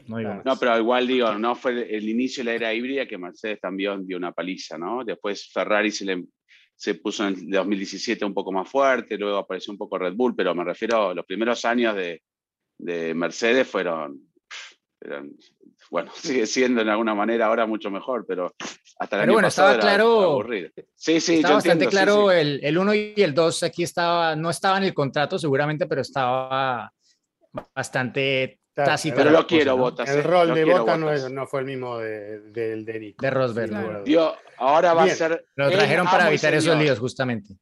No. 0.06 0.42
No, 0.42 0.56
pero 0.58 0.78
igual 0.78 1.06
digo, 1.06 1.32
no 1.34 1.54
fue 1.54 1.94
el 1.96 2.08
inicio 2.08 2.42
de 2.42 2.50
la 2.50 2.56
era 2.56 2.74
híbrida 2.74 3.06
que 3.06 3.18
Mercedes 3.18 3.60
también 3.60 4.06
dio 4.06 4.16
una 4.16 4.32
paliza, 4.32 4.78
¿no? 4.78 5.04
Después 5.04 5.48
Ferrari 5.52 5.90
se, 5.90 6.04
le, 6.04 6.24
se 6.80 6.94
puso 6.94 7.28
en 7.28 7.34
el 7.34 7.50
2017 7.50 8.24
un 8.24 8.32
poco 8.32 8.50
más 8.52 8.66
fuerte, 8.66 9.18
luego 9.18 9.36
apareció 9.36 9.70
un 9.70 9.76
poco 9.76 9.98
Red 9.98 10.14
Bull, 10.14 10.34
pero 10.34 10.54
me 10.54 10.64
refiero, 10.64 11.12
los 11.12 11.26
primeros 11.26 11.62
años 11.66 11.94
de, 11.94 12.22
de 12.78 13.12
Mercedes 13.12 13.68
fueron, 13.68 14.18
eran- 14.98 15.30
bueno, 15.90 16.10
sigue 16.14 16.46
siendo 16.46 16.80
en 16.80 16.88
alguna 16.88 17.14
manera 17.14 17.46
ahora 17.48 17.66
mucho 17.66 17.90
mejor, 17.90 18.24
pero 18.26 18.54
hasta 18.98 19.16
el 19.16 19.20
Pero 19.20 19.22
año 19.24 19.32
bueno, 19.34 19.48
pasado 19.48 19.72
estaba 19.72 19.88
era 19.92 19.94
claro- 19.98 20.22
aburrido. 20.22 20.70
Sí, 20.94 21.20
sí, 21.20 21.34
Está 21.34 21.48
yo 21.48 21.54
bastante 21.56 21.84
entiendo, 21.84 21.90
sí, 21.90 21.96
claro 21.96 22.30
sí. 22.30 22.36
El, 22.38 22.60
el 22.64 22.78
1 22.78 22.94
y 22.94 23.14
el 23.18 23.34
2 23.34 23.62
aquí 23.62 23.82
estaba, 23.82 24.34
no 24.34 24.48
estaba 24.48 24.78
en 24.78 24.84
el 24.84 24.94
contrato 24.94 25.38
seguramente, 25.38 25.86
pero 25.86 26.00
estaba 26.00 26.90
bastante 27.74 28.58
Claro. 28.84 29.16
Pero 29.16 29.30
lo 29.30 29.46
quiero. 29.46 29.76
Bottas. 29.76 30.08
El 30.10 30.18
eh, 30.18 30.22
rol 30.22 30.48
de 30.48 30.54
quiero, 30.64 30.78
Bota 30.80 30.96
no, 30.96 31.06
Bottas. 31.06 31.24
es- 31.24 31.30
no 31.32 31.46
fue 31.46 31.60
el 31.60 31.66
mismo 31.66 31.98
de, 31.98 32.40
del 32.50 32.84
de. 32.84 33.14
De 33.18 33.30
Rosberg. 33.30 33.68
sin 33.68 33.78
Claro. 33.78 33.82
lugar 33.82 33.96
a 33.96 33.98
dudas. 34.00 34.04
Dio- 34.04 34.34
ahora 34.58 34.94
va 34.94 35.02
Bien. 35.04 35.14
a 35.14 35.16
ser. 35.16 35.44
Lo 35.56 35.70
trajeron 35.70 36.06
para 36.06 36.28
evitar 36.28 36.54
esos 36.54 36.76
líos 36.76 36.98
justamente. 36.98 37.54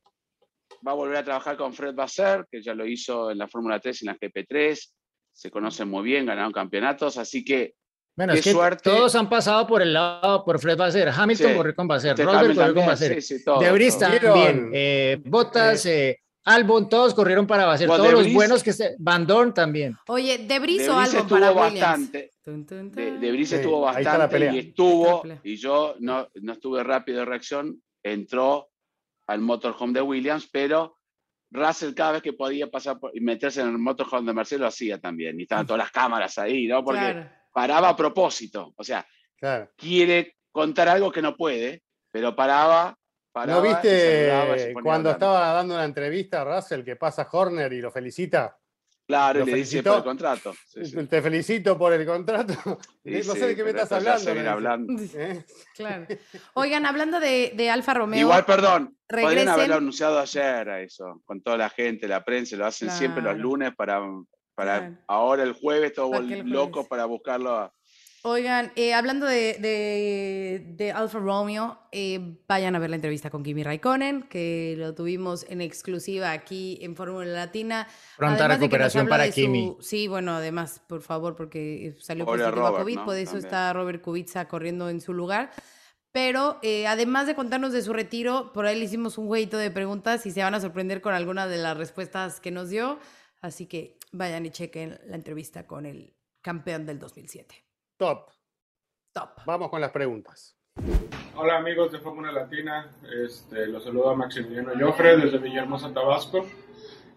va 0.86 0.92
a 0.92 0.94
volver 0.94 1.16
a 1.16 1.24
trabajar 1.24 1.56
con 1.56 1.74
Fred 1.74 1.92
Basser, 1.94 2.46
que 2.50 2.62
ya 2.62 2.72
lo 2.72 2.86
hizo 2.86 3.30
en 3.32 3.38
la 3.38 3.48
Fórmula 3.48 3.80
3 3.80 4.00
y 4.02 4.06
en 4.06 4.12
la 4.12 4.18
GP3. 4.18 4.92
Se 5.32 5.50
conocen 5.50 5.88
muy 5.88 6.04
bien, 6.04 6.24
ganaron 6.24 6.52
campeonatos, 6.52 7.18
así 7.18 7.44
que 7.44 7.74
Bueno, 8.16 8.32
Qué 8.32 8.38
es 8.40 8.44
que 8.44 8.52
suerte. 8.52 8.82
todos 8.90 9.14
han 9.14 9.28
pasado 9.28 9.66
por 9.66 9.80
el 9.82 9.92
lado, 9.92 10.44
por 10.44 10.58
Fred 10.60 10.76
Basser. 10.76 11.08
Hamilton 11.08 11.50
Sí. 11.50 11.56
corrió 11.56 11.74
con 11.74 11.86
Basser, 11.88 12.16
Rosberg 12.18 12.54
corrió 12.56 12.74
con 12.74 12.86
Basser. 12.86 13.14
sí, 13.22 13.38
sí, 13.38 13.44
todo, 13.44 13.60
todo. 13.60 13.72
¿Vieron? 13.74 13.98
también, 13.98 14.70
eh, 14.74 15.20
Bottas, 15.24 15.84
eh, 15.86 16.20
Albon, 16.48 16.88
todos 16.88 17.14
corrieron 17.14 17.46
para. 17.46 17.66
Bueno, 17.66 17.96
Todos 17.96 18.12
los 18.12 18.32
buenos 18.32 18.62
que 18.62 18.72
se. 18.72 18.96
Van 18.98 19.26
Dorn 19.26 19.52
también. 19.54 19.96
Oye, 20.08 20.38
¿Debris 20.38 20.88
o 20.88 20.98
Albon 20.98 21.28
para 21.28 21.48
estuvo 21.48 21.62
Williams? 21.62 21.80
bastante. 21.80 22.30
Tun, 22.42 22.66
De, 22.92 23.44
Sí, 23.46 23.54
estuvo 23.56 23.88
ahí 23.88 23.96
está 23.98 24.12
la 24.12 24.18
bastante 24.26 24.32
pelea. 24.34 24.52
y 24.54 24.58
estuvo, 24.68 25.22
y 25.44 25.56
yo 25.56 25.94
no, 26.00 26.28
no 26.34 26.52
estuve 26.52 26.82
rápido 26.82 27.18
de 27.20 27.24
reacción, 27.26 27.82
entró 28.02 28.70
al 29.26 29.40
motorhome 29.40 29.92
de 29.92 30.00
Williams, 30.02 30.48
pero 30.50 30.96
Russell 31.50 31.94
cada 31.94 32.12
vez 32.12 32.22
que 32.22 32.32
podía 32.32 32.70
pasar 32.70 32.98
por- 32.98 33.14
y 33.16 33.20
meterse 33.20 33.60
en 33.60 33.68
el 33.68 33.78
motorhome 33.78 34.26
de 34.26 34.34
Mercedes 34.34 34.60
lo 34.60 34.66
hacía 34.66 34.98
también. 34.98 35.38
Y 35.38 35.42
estaban 35.44 35.66
todas 35.66 35.78
las 35.78 35.90
cámaras 35.90 36.38
ahí, 36.38 36.66
¿no? 36.66 36.82
Porque 36.84 37.00
Claro. 37.00 37.30
paraba 37.52 37.88
a 37.90 37.96
propósito. 37.96 38.72
O 38.76 38.84
sea, 38.84 39.06
Claro. 39.38 39.70
quiere 39.76 40.36
contar 40.50 40.88
algo 40.88 41.10
que 41.12 41.22
no 41.22 41.36
puede, 41.36 41.82
pero 42.10 42.34
paraba. 42.34 42.96
Paraba 43.32 43.60
¿No 43.62 43.68
viste 43.68 44.72
cuando 44.82 45.10
estaba 45.10 45.52
dando 45.52 45.74
una 45.74 45.84
entrevista 45.84 46.42
a 46.42 46.56
Russell 46.56 46.82
que 46.84 46.96
pasa 46.96 47.28
Horner 47.30 47.72
y 47.72 47.80
lo 47.80 47.90
felicita? 47.90 48.56
Claro, 49.06 49.38
lo 49.40 49.46
le 49.46 49.54
dice 49.54 49.82
felicitó? 49.82 49.90
por 49.90 49.98
el 49.98 50.04
contrato. 50.04 50.54
Sí, 50.66 50.84
sí. 50.84 51.06
Te 51.06 51.22
felicito 51.22 51.78
por 51.78 51.92
el 51.94 52.04
contrato. 52.06 52.52
Sí, 53.02 53.10
no 53.26 53.32
sí, 53.34 53.40
sé 53.40 53.46
de 53.46 53.56
qué 53.56 53.64
me 53.64 53.70
estás 53.70 53.90
hablando. 53.90 54.30
dice. 54.34 54.48
hablando. 54.48 54.92
¿Eh? 55.14 55.44
Claro. 55.74 56.06
Oigan, 56.54 56.84
hablando 56.84 57.18
de, 57.18 57.52
de 57.56 57.70
Alfa 57.70 57.94
Romeo. 57.94 58.20
Igual, 58.20 58.44
perdón, 58.44 58.98
podrían 59.08 59.28
regresen. 59.30 59.48
haberlo 59.48 59.74
anunciado 59.76 60.18
ayer 60.18 60.68
a 60.68 60.82
eso, 60.82 61.22
con 61.24 61.40
toda 61.40 61.56
la 61.56 61.70
gente, 61.70 62.06
la 62.06 62.22
prensa, 62.22 62.56
lo 62.56 62.66
hacen 62.66 62.90
siempre 62.90 63.22
los 63.22 63.38
lunes 63.38 63.74
para, 63.74 64.02
para 64.54 64.78
Claro. 64.80 64.96
ahora 65.06 65.42
el 65.44 65.52
jueves, 65.54 65.94
todos 65.94 66.10
¿Para 66.10 66.26
qué 66.26 66.40
el 66.40 66.50
locos 66.50 66.86
para 66.86 67.06
buscarlo 67.06 67.56
a, 67.56 67.72
Oigan, 68.22 68.72
eh, 68.74 68.94
hablando 68.94 69.26
de, 69.26 70.92
Alfa 70.94 71.18
Romeo, 71.20 71.78
eh, 71.92 72.36
vayan 72.48 72.74
a 72.74 72.80
ver 72.80 72.90
la 72.90 72.96
entrevista 72.96 73.30
con 73.30 73.44
Kimi 73.44 73.62
Raikkonen, 73.62 74.22
que 74.22 74.74
lo 74.76 74.94
tuvimos 74.94 75.46
en 75.48 75.60
exclusiva 75.60 76.32
aquí 76.32 76.78
en 76.82 76.96
Fórmula 76.96 77.26
Latina. 77.26 77.86
Pronta 78.16 78.48
recuperación 78.48 79.06
para 79.06 79.30
Kimi. 79.30 79.76
Sí, 79.80 80.08
bueno, 80.08 80.32
además, 80.32 80.82
por 80.88 81.02
favor, 81.02 81.36
porque 81.36 81.94
salió 82.00 82.24
positivo 82.24 82.66
a 82.66 82.78
COVID, 82.78 82.98
por 83.00 83.16
eso 83.16 83.38
está 83.38 83.72
Robert 83.72 84.02
Kubica 84.02 84.48
corriendo 84.48 84.90
en 84.90 85.00
su 85.00 85.14
lugar. 85.14 85.50
Pero 86.10 86.58
eh, 86.62 86.86
además 86.88 87.26
de 87.28 87.36
contarnos 87.36 87.72
de 87.72 87.82
su 87.82 87.92
retiro, 87.92 88.52
por 88.52 88.66
ahí 88.66 88.76
le 88.76 88.86
hicimos 88.86 89.18
un 89.18 89.28
jueguito 89.28 89.58
de 89.58 89.70
preguntas 89.70 90.26
y 90.26 90.32
se 90.32 90.42
van 90.42 90.54
a 90.54 90.60
sorprender 90.60 91.00
con 91.00 91.14
alguna 91.14 91.46
de 91.46 91.58
las 91.58 91.76
respuestas 91.76 92.40
que 92.40 92.50
nos 92.50 92.70
dio. 92.70 92.98
Así 93.40 93.66
que 93.66 93.98
vayan 94.10 94.44
y 94.44 94.50
chequen 94.50 94.98
la 95.06 95.14
entrevista 95.14 95.66
con 95.66 95.86
el 95.86 96.14
campeón 96.42 96.86
del 96.86 96.98
2007. 96.98 97.67
Top. 97.98 98.30
Top. 99.12 99.30
Vamos 99.44 99.70
con 99.70 99.80
las 99.80 99.90
preguntas. 99.90 100.56
Hola 101.34 101.56
amigos 101.56 101.90
de 101.90 101.98
Fórmula 101.98 102.30
Latina, 102.30 102.88
este, 103.24 103.66
los 103.66 103.82
saluda 103.82 104.14
Maximiliano 104.14 104.70
Joffre 104.78 105.16
desde 105.16 105.38
Villahermosa, 105.38 105.92
Tabasco. 105.92 106.46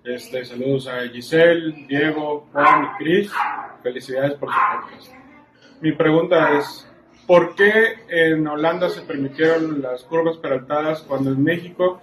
Este, 0.04 0.44
saludos 0.44 0.88
a 0.88 1.08
Giselle, 1.08 1.86
Diego, 1.88 2.48
Juan 2.52 2.86
y 2.86 2.98
Cris. 2.98 3.32
Felicidades 3.84 4.34
por 4.40 4.50
su 4.50 4.56
podcast. 4.56 5.14
Mi 5.82 5.92
pregunta 5.92 6.58
es, 6.58 6.90
¿por 7.28 7.54
qué 7.54 7.98
en 8.10 8.48
Holanda 8.48 8.90
se 8.90 9.02
permitieron 9.02 9.84
las 9.84 10.04
curvas 10.04 10.38
peraltadas 10.38 11.04
cuando 11.04 11.30
en 11.30 11.44
México 11.44 12.02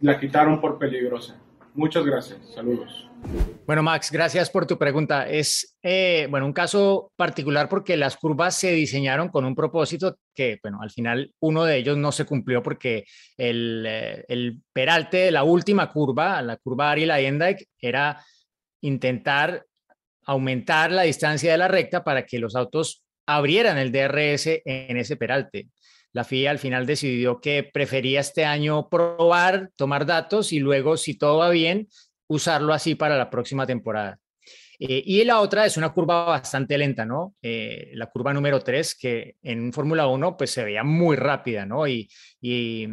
la 0.00 0.18
quitaron 0.18 0.58
por 0.58 0.78
peligrosa? 0.78 1.38
Muchas 1.74 2.06
gracias. 2.06 2.40
Saludos. 2.54 3.09
Bueno, 3.66 3.82
Max, 3.82 4.10
gracias 4.10 4.50
por 4.50 4.66
tu 4.66 4.76
pregunta. 4.76 5.28
Es, 5.28 5.76
eh, 5.82 6.26
bueno, 6.28 6.46
un 6.46 6.52
caso 6.52 7.12
particular 7.14 7.68
porque 7.68 7.96
las 7.96 8.16
curvas 8.16 8.56
se 8.56 8.72
diseñaron 8.72 9.28
con 9.28 9.44
un 9.44 9.54
propósito 9.54 10.18
que, 10.34 10.58
bueno, 10.62 10.78
al 10.82 10.90
final 10.90 11.32
uno 11.40 11.64
de 11.64 11.76
ellos 11.76 11.96
no 11.96 12.10
se 12.10 12.24
cumplió 12.24 12.62
porque 12.62 13.04
el, 13.36 13.84
eh, 13.86 14.56
peralte 14.72 15.18
de 15.18 15.30
la 15.30 15.44
última 15.44 15.90
curva, 15.92 16.42
la 16.42 16.56
curva 16.56 16.90
Ariel 16.90 17.12
Ayendijk, 17.12 17.62
era 17.80 18.20
intentar 18.80 19.64
aumentar 20.24 20.90
la 20.90 21.02
distancia 21.02 21.52
de 21.52 21.58
la 21.58 21.68
recta 21.68 22.02
para 22.02 22.26
que 22.26 22.38
los 22.38 22.56
autos 22.56 23.04
abrieran 23.26 23.78
el 23.78 23.92
DRS 23.92 24.62
en 24.64 24.96
ese 24.96 25.16
peralte 25.16 25.68
la 26.12 26.24
FIA 26.24 26.50
al 26.50 26.58
final 26.58 26.86
decidió 26.86 27.40
que 27.40 27.62
prefería 27.62 28.20
este 28.20 28.44
año 28.44 28.88
probar, 28.88 29.70
tomar 29.76 30.06
datos 30.06 30.52
y 30.52 30.58
luego, 30.58 30.96
si 30.96 31.16
todo 31.16 31.38
va 31.38 31.50
bien, 31.50 31.88
usarlo 32.30 32.72
así 32.72 32.94
para 32.94 33.18
la 33.18 33.28
próxima 33.28 33.66
temporada. 33.66 34.18
Eh, 34.78 35.02
y 35.04 35.24
la 35.24 35.40
otra 35.40 35.66
es 35.66 35.76
una 35.76 35.92
curva 35.92 36.24
bastante 36.24 36.78
lenta, 36.78 37.04
¿no? 37.04 37.34
Eh, 37.42 37.90
la 37.94 38.06
curva 38.06 38.32
número 38.32 38.60
3, 38.60 38.94
que 38.94 39.36
en 39.42 39.72
Fórmula 39.72 40.06
1 40.06 40.36
pues 40.36 40.52
se 40.52 40.64
veía 40.64 40.84
muy 40.84 41.16
rápida, 41.16 41.66
¿no? 41.66 41.86
Y, 41.86 42.08
y 42.40 42.86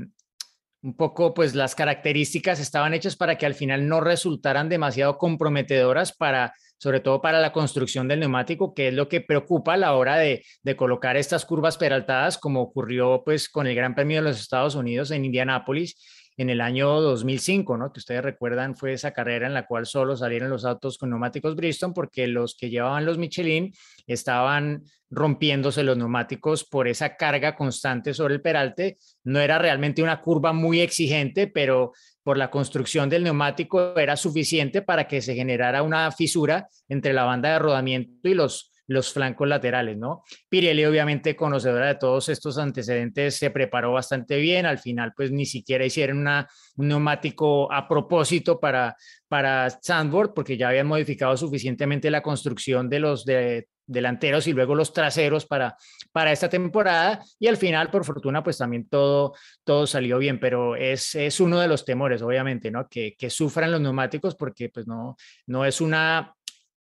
un 0.81 0.97
poco 0.97 1.33
pues 1.33 1.55
las 1.55 1.75
características 1.75 2.59
estaban 2.59 2.93
hechas 2.93 3.15
para 3.15 3.37
que 3.37 3.45
al 3.45 3.53
final 3.53 3.87
no 3.87 4.01
resultaran 4.01 4.69
demasiado 4.69 5.17
comprometedoras 5.17 6.13
para 6.13 6.53
sobre 6.79 6.99
todo 6.99 7.21
para 7.21 7.39
la 7.39 7.51
construcción 7.51 8.07
del 8.07 8.19
neumático, 8.19 8.75
que 8.75 8.89
es 8.89 8.93
lo 8.93 9.09
que 9.09 9.21
preocupa 9.21 9.73
a 9.73 9.77
la 9.77 9.95
hora 9.95 10.17
de, 10.17 10.45
de, 10.61 10.75
colocar 10.75 11.17
estas 11.17 11.43
curvas 11.43 11.75
peraltadas, 11.75 12.37
como 12.37 12.61
ocurrió 12.61 13.23
pues 13.25 13.49
con 13.49 13.65
el 13.65 13.73
Gran 13.73 13.95
Premio 13.95 14.17
de 14.17 14.29
los 14.29 14.39
Estados 14.39 14.75
Unidos 14.75 15.09
en 15.09 15.25
Indianápolis 15.25 15.95
en 16.37 16.51
el 16.51 16.61
año 16.61 17.01
2005, 17.01 17.77
¿no? 17.77 17.91
Que 17.91 17.99
ustedes 17.99 18.23
recuerdan 18.23 18.75
fue 18.75 18.93
esa 18.93 19.11
carrera 19.11 19.47
en 19.47 19.55
la 19.55 19.65
cual 19.65 19.87
solo 19.87 20.15
salieron 20.15 20.49
los 20.49 20.65
autos 20.65 20.97
con 20.97 21.09
neumáticos 21.09 21.55
Bristol 21.55 21.93
porque 21.93 22.27
los 22.27 22.55
que 22.55 22.69
llevaban 22.69 23.05
los 23.05 23.17
Michelin 23.17 23.73
estaban 24.05 24.83
rompiéndose 25.09 25.83
los 25.83 25.97
neumáticos 25.97 26.63
por 26.63 26.87
esa 26.87 27.15
carga 27.15 27.55
constante 27.55 28.13
sobre 28.13 28.35
el 28.35 28.41
peralte. 28.41 28.97
No 29.23 29.39
era 29.39 29.57
realmente 29.57 30.03
una 30.03 30.21
curva 30.21 30.53
muy 30.53 30.81
exigente, 30.81 31.47
pero 31.47 31.91
por 32.21 32.37
la 32.37 32.51
construcción 32.51 33.09
del 33.09 33.23
neumático 33.23 33.97
era 33.97 34.15
suficiente 34.15 34.81
para 34.81 35.07
que 35.07 35.21
se 35.21 35.33
generara 35.33 35.81
una 35.81 36.11
fisura 36.11 36.67
entre 36.87 37.13
la 37.13 37.23
banda 37.23 37.53
de 37.53 37.59
rodamiento 37.59 38.27
y 38.29 38.33
los, 38.33 38.71
los 38.87 39.11
flancos 39.11 39.47
laterales, 39.47 39.97
¿no? 39.97 40.23
Pirelli, 40.49 40.85
obviamente 40.85 41.35
conocedora 41.35 41.87
de 41.87 41.95
todos 41.95 42.29
estos 42.29 42.57
antecedentes, 42.57 43.35
se 43.35 43.51
preparó 43.51 43.93
bastante 43.93 44.37
bien. 44.37 44.65
Al 44.65 44.79
final, 44.79 45.13
pues 45.15 45.31
ni 45.31 45.45
siquiera 45.45 45.85
hicieron 45.85 46.25
un 46.27 46.87
neumático 46.87 47.71
a 47.71 47.87
propósito 47.87 48.59
para, 48.59 48.95
para 49.27 49.69
Sandboard, 49.69 50.33
porque 50.33 50.57
ya 50.57 50.69
habían 50.69 50.87
modificado 50.87 51.35
suficientemente 51.35 52.09
la 52.09 52.21
construcción 52.21 52.89
de 52.89 52.99
los 52.99 53.25
de 53.25 53.67
delanteros 53.87 54.45
y 54.47 54.53
luego 54.53 54.75
los 54.75 54.91
traseros 54.91 55.45
para, 55.45 55.77
para 56.11 56.31
esta 56.31 56.49
temporada 56.49 57.23
y 57.39 57.47
al 57.47 57.57
final, 57.57 57.89
por 57.89 58.03
fortuna, 58.03 58.43
pues 58.43 58.57
también 58.57 58.87
todo, 58.87 59.33
todo 59.63 59.87
salió 59.87 60.17
bien, 60.17 60.39
pero 60.39 60.75
es, 60.75 61.15
es 61.15 61.39
uno 61.39 61.59
de 61.59 61.69
los 61.69 61.85
temores, 61.85 62.21
obviamente, 62.21 62.69
¿no? 62.69 62.87
Que, 62.89 63.15
que 63.17 63.29
sufran 63.29 63.71
los 63.71 63.81
neumáticos 63.81 64.35
porque 64.35 64.69
pues 64.69 64.87
no, 64.87 65.15
no 65.47 65.65
es 65.65 65.79
una 65.79 66.35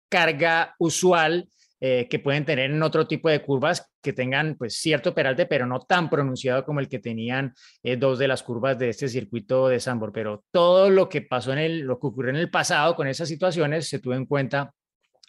carga 0.09 0.75
usual 0.79 1.49
eh, 1.81 2.07
que 2.09 2.18
pueden 2.18 2.45
tener 2.45 2.70
en 2.70 2.83
otro 2.83 3.07
tipo 3.07 3.29
de 3.29 3.43
curvas 3.43 3.93
que 4.03 4.12
tengan 4.12 4.57
pues 4.57 4.77
cierto 4.77 5.14
peralte, 5.14 5.47
pero 5.47 5.66
no 5.66 5.81
tan 5.81 6.09
pronunciado 6.09 6.64
como 6.64 6.81
el 6.81 6.89
que 6.89 6.99
tenían 6.99 7.55
eh, 7.83 7.97
dos 7.97 8.18
de 8.18 8.29
las 8.29 8.43
curvas 8.43 8.79
de 8.79 8.89
este 8.89 9.09
circuito 9.09 9.68
de 9.68 9.79
Sambor. 9.81 10.12
Pero 10.12 10.45
todo 10.51 10.89
lo 10.91 11.09
que 11.09 11.22
pasó 11.22 11.53
en 11.53 11.59
el, 11.59 11.81
lo 11.81 11.99
que 11.99 12.07
ocurrió 12.07 12.31
en 12.31 12.37
el 12.37 12.51
pasado 12.51 12.97
con 12.97 13.09
esas 13.09 13.29
situaciones 13.29 13.89
se 13.89 13.99
tuvo 13.99 14.14
en 14.14 14.27
cuenta 14.27 14.72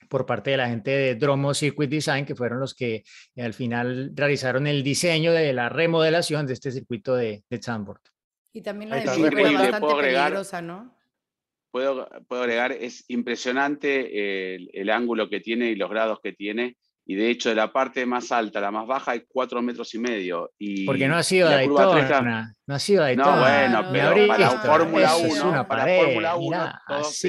por 0.09 0.25
parte 0.25 0.51
de 0.51 0.57
la 0.57 0.69
gente 0.69 0.91
de 0.91 1.15
Dromo 1.15 1.53
Circuit 1.53 1.89
Design, 1.89 2.25
que 2.25 2.35
fueron 2.35 2.59
los 2.59 2.73
que 2.73 3.03
eh, 3.35 3.41
al 3.41 3.53
final 3.53 4.11
realizaron 4.15 4.67
el 4.67 4.83
diseño 4.83 5.33
de 5.33 5.53
la 5.53 5.69
remodelación 5.69 6.47
de 6.47 6.53
este 6.53 6.71
circuito 6.71 7.15
de, 7.15 7.43
de 7.49 7.59
Y 8.53 8.61
también 8.61 8.89
la 8.89 8.97
de 8.97 9.03
es 9.03 9.07
bastante 9.53 9.95
peligrosa, 9.95 10.61
¿no? 10.61 10.96
Puedo, 11.71 12.07
puedo, 12.27 12.43
agregar, 12.43 12.71
es 12.71 13.03
impresionante 13.07 14.55
el, 14.55 14.89
ángulo 14.89 15.29
que 15.29 15.39
tiene 15.39 15.69
y 15.71 15.75
los 15.75 15.89
grados 15.89 16.19
que 16.23 16.33
tiene. 16.33 16.77
Y 17.05 17.15
de 17.15 17.29
hecho, 17.29 17.49
de 17.49 17.55
la 17.55 17.71
parte 17.71 18.05
más 18.05 18.31
alta 18.31 18.59
a 18.59 18.63
la 18.63 18.71
más 18.71 18.85
baja 18.85 19.11
hay 19.11 19.23
cuatro 19.27 19.61
metros 19.61 19.93
y 19.93 19.99
medio. 19.99 20.51
Y 20.57 20.85
Porque 20.85 21.07
no 21.07 21.15
ha 21.15 21.23
sido 21.23 21.49
Daytona. 21.49 22.53
No 22.65 22.75
ha 22.75 22.79
sido 22.79 23.03
Daytona. 23.03 23.35
No, 23.35 23.41
bueno, 23.41 23.89
pero 23.93 24.27
para 24.27 24.49
Fórmula 24.51 25.15
1, 25.15 25.67
para 25.67 26.03
Fórmula 26.03 26.35
1, 26.35 26.73
todos, 26.87 27.21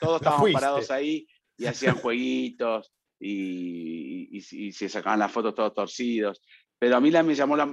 todos 0.00 0.16
estábamos 0.16 0.52
parados 0.52 0.90
ahí 0.90 1.26
y 1.58 1.66
hacían 1.66 1.96
jueguitos 1.96 2.92
y, 3.20 4.72
se 4.72 4.88
sacaban 4.88 5.18
las 5.18 5.32
fotos 5.32 5.54
todos 5.54 5.74
torcidos. 5.74 6.40
Pero 6.78 6.96
a 6.96 7.00
mí 7.00 7.10
la, 7.10 7.22
me 7.22 7.34
llamó, 7.34 7.56
la, 7.56 7.68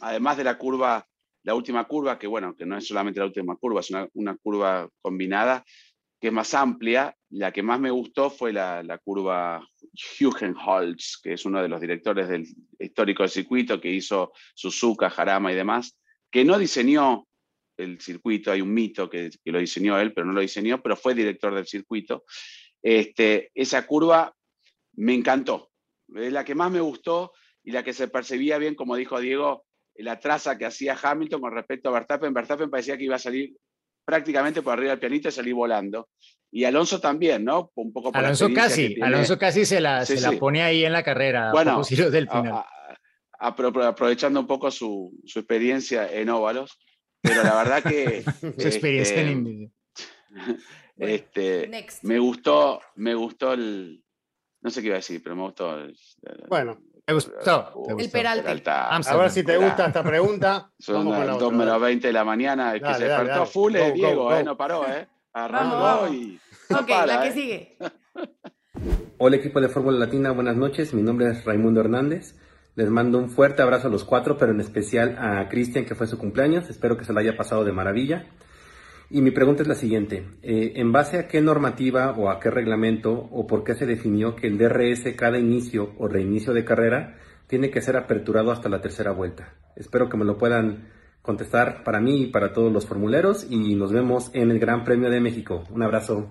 además 0.00 0.36
de 0.36 0.44
la 0.44 0.58
curva, 0.58 1.06
la 1.44 1.54
última 1.54 1.84
curva, 1.84 2.18
que 2.18 2.26
bueno, 2.26 2.56
que 2.56 2.66
no 2.66 2.76
es 2.76 2.86
solamente 2.86 3.20
la 3.20 3.26
última 3.26 3.56
curva, 3.56 3.80
es 3.80 3.90
una, 4.14 4.36
curva 4.36 4.88
combinada, 5.00 5.64
que 6.20 6.28
es 6.28 6.32
más 6.32 6.54
amplia. 6.54 7.14
La 7.30 7.52
que 7.52 7.62
más 7.62 7.78
me 7.78 7.90
gustó 7.90 8.30
fue 8.30 8.52
la, 8.52 8.82
la 8.82 8.98
curva 8.98 9.66
Hugenholz, 10.18 11.20
que 11.22 11.34
es 11.34 11.44
uno 11.44 11.62
de 11.62 11.68
los 11.68 11.80
directores 11.80 12.28
del 12.28 12.46
histórico 12.78 13.22
del 13.22 13.30
circuito, 13.30 13.80
que 13.80 13.90
hizo 13.90 14.32
Suzuka, 14.54 15.10
Jarama 15.10 15.52
y 15.52 15.54
demás, 15.54 15.98
que 16.30 16.44
no 16.44 16.58
diseñó 16.58 17.26
el 17.76 18.00
circuito, 18.00 18.50
hay 18.50 18.62
un 18.62 18.72
mito 18.72 19.10
que, 19.10 19.30
que, 19.44 19.52
lo 19.52 19.58
diseñó 19.58 19.98
él, 19.98 20.14
pero 20.14 20.26
no 20.26 20.32
lo 20.32 20.40
diseñó, 20.40 20.80
pero 20.80 20.96
fue 20.96 21.14
director 21.14 21.54
del 21.54 21.66
circuito. 21.66 22.24
Este, 22.82 23.50
esa 23.54 23.86
curva 23.86 24.34
me 24.94 25.12
encantó. 25.12 25.70
Es 26.14 26.32
la 26.32 26.44
que 26.44 26.54
más 26.54 26.70
me 26.70 26.80
gustó 26.80 27.32
y 27.62 27.72
la 27.72 27.82
que 27.82 27.92
se 27.92 28.08
percibía 28.08 28.56
bien, 28.58 28.74
como 28.74 28.96
dijo 28.96 29.20
Diego, 29.20 29.66
la 30.02 30.18
traza 30.18 30.58
que 30.58 30.66
hacía 30.66 30.96
Hamilton 31.00 31.40
con 31.40 31.52
respecto 31.52 31.88
a 31.88 31.92
Verstappen. 31.92 32.34
Verstappen 32.34 32.70
parecía 32.70 32.96
que 32.96 33.04
iba 33.04 33.16
a 33.16 33.20
salir 33.20 33.54
prácticamente 34.04 34.62
por 34.62 34.74
arriba 34.74 34.90
del 34.90 34.98
pianito 34.98 35.28
y 35.28 35.32
salir 35.32 35.54
volando. 35.54 36.08
Y 36.50 36.64
Alonso 36.64 37.00
también, 37.00 37.44
¿no? 37.44 37.70
Un 37.74 37.92
poco 37.92 38.12
por 38.12 38.18
Alonso 38.18 38.52
casi, 38.52 39.00
Alonso 39.00 39.38
casi 39.38 39.64
se 39.64 39.80
la, 39.80 40.04
se 40.04 40.20
la 40.20 40.32
pone 40.32 40.62
ahí 40.62 40.84
en 40.84 40.92
la 40.92 41.02
carrera. 41.02 41.50
Bueno, 41.52 41.82
del 41.82 42.28
final. 42.28 42.64
aprovechando 43.38 44.40
un 44.40 44.46
poco 44.46 44.70
su, 44.70 45.12
su, 45.24 45.40
experiencia 45.40 46.12
en 46.12 46.28
óvalos, 46.28 46.78
pero 47.20 47.42
la 47.42 47.56
verdad 47.56 47.82
que... 47.82 48.22
su 48.58 48.68
experiencia 48.68 49.20
en 49.20 49.72
este, 50.96 51.64
este, 51.66 51.86
me 52.02 52.18
gustó, 52.18 52.80
me 52.96 53.14
gustó 53.14 53.52
el. 53.52 54.02
No 54.62 54.70
sé 54.70 54.80
qué 54.80 54.86
iba 54.86 54.96
a 54.96 54.98
decir, 54.98 55.22
pero 55.22 55.36
me 55.36 55.42
gustó. 55.42 55.76
bueno, 56.48 56.80
me 57.06 57.14
gustó. 57.14 57.86
el 57.98 58.10
Peralta. 58.10 58.88
A 58.88 59.16
ver 59.16 59.30
si 59.30 59.42
te 59.42 59.56
gusta 59.56 59.86
esta 59.86 60.02
pregunta. 60.02 60.70
Son 60.78 61.08
las 61.08 61.38
2 61.38 61.52
menos 61.52 61.80
20 61.80 62.06
de 62.06 62.12
la 62.12 62.24
mañana. 62.24 62.74
El 62.74 62.82
que 62.82 62.94
se 62.94 63.04
despertó 63.04 63.46
full 63.46 63.76
es 63.76 63.94
Diego, 63.94 64.34
Eh, 64.34 64.44
no 64.44 64.56
paró, 64.56 64.86
¿eh? 64.88 65.08
Arrancó 65.32 66.12
y. 66.12 66.38
ok, 66.70 66.88
la 67.06 67.22
que 67.22 67.28
¿eh? 67.28 67.32
sigue. 67.32 67.78
Hola 69.18 69.36
equipo 69.36 69.60
de 69.60 69.68
Fórmula 69.68 69.98
Latina, 69.98 70.32
buenas 70.32 70.56
noches. 70.56 70.92
Mi 70.94 71.02
nombre 71.02 71.30
es 71.30 71.44
Raimundo 71.44 71.80
Hernández. 71.80 72.36
Les 72.74 72.90
mando 72.90 73.18
un 73.18 73.30
fuerte 73.30 73.62
abrazo 73.62 73.86
a 73.86 73.90
los 73.90 74.04
cuatro, 74.04 74.36
pero 74.36 74.52
en 74.52 74.60
especial 74.60 75.16
a 75.18 75.48
Cristian, 75.48 75.84
que 75.84 75.94
fue 75.94 76.08
su 76.08 76.18
cumpleaños. 76.18 76.68
Espero 76.68 76.96
que 76.96 77.04
se 77.04 77.12
lo 77.12 77.20
haya 77.20 77.36
pasado 77.36 77.64
de 77.64 77.72
maravilla. 77.72 78.26
Y 79.10 79.20
mi 79.20 79.30
pregunta 79.30 79.62
es 79.62 79.68
la 79.68 79.74
siguiente. 79.74 80.24
Eh, 80.42 80.72
¿En 80.76 80.92
base 80.92 81.18
a 81.18 81.28
qué 81.28 81.40
normativa 81.40 82.12
o 82.12 82.30
a 82.30 82.40
qué 82.40 82.50
reglamento 82.50 83.12
o 83.12 83.46
por 83.46 83.64
qué 83.64 83.74
se 83.74 83.86
definió 83.86 84.34
que 84.34 84.46
el 84.46 84.58
DRS 84.58 85.14
cada 85.16 85.38
inicio 85.38 85.92
o 85.98 86.08
reinicio 86.08 86.52
de 86.52 86.64
carrera 86.64 87.16
tiene 87.46 87.70
que 87.70 87.82
ser 87.82 87.96
aperturado 87.96 88.50
hasta 88.50 88.68
la 88.68 88.80
tercera 88.80 89.12
vuelta? 89.12 89.54
Espero 89.76 90.08
que 90.08 90.16
me 90.16 90.24
lo 90.24 90.38
puedan 90.38 90.88
contestar 91.22 91.84
para 91.84 92.00
mí 92.00 92.22
y 92.22 92.26
para 92.26 92.52
todos 92.52 92.72
los 92.72 92.86
formuleros 92.86 93.46
y 93.48 93.74
nos 93.74 93.92
vemos 93.92 94.30
en 94.34 94.50
el 94.50 94.58
Gran 94.58 94.84
Premio 94.84 95.10
de 95.10 95.20
México. 95.20 95.64
Un 95.70 95.82
abrazo. 95.82 96.28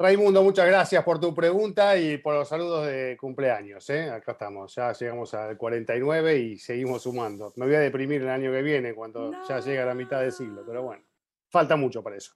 Raimundo, 0.00 0.42
muchas 0.42 0.66
gracias 0.66 1.04
por 1.04 1.20
tu 1.20 1.34
pregunta 1.34 1.96
y 1.98 2.16
por 2.16 2.34
los 2.34 2.48
saludos 2.48 2.86
de 2.86 3.18
cumpleaños. 3.20 3.88
¿eh? 3.90 4.08
Acá 4.10 4.32
estamos, 4.32 4.74
ya 4.74 4.92
llegamos 4.92 5.34
al 5.34 5.58
49 5.58 6.38
y 6.38 6.58
seguimos 6.58 7.02
sumando. 7.02 7.52
Me 7.56 7.66
voy 7.66 7.74
a 7.74 7.80
deprimir 7.80 8.22
el 8.22 8.30
año 8.30 8.50
que 8.50 8.62
viene 8.62 8.94
cuando 8.94 9.30
ya 9.46 9.60
llega 9.60 9.84
la 9.84 9.94
mitad 9.94 10.22
del 10.22 10.32
siglo, 10.32 10.62
pero 10.66 10.82
bueno, 10.82 11.02
falta 11.50 11.76
mucho 11.76 12.02
para 12.02 12.16
eso. 12.16 12.32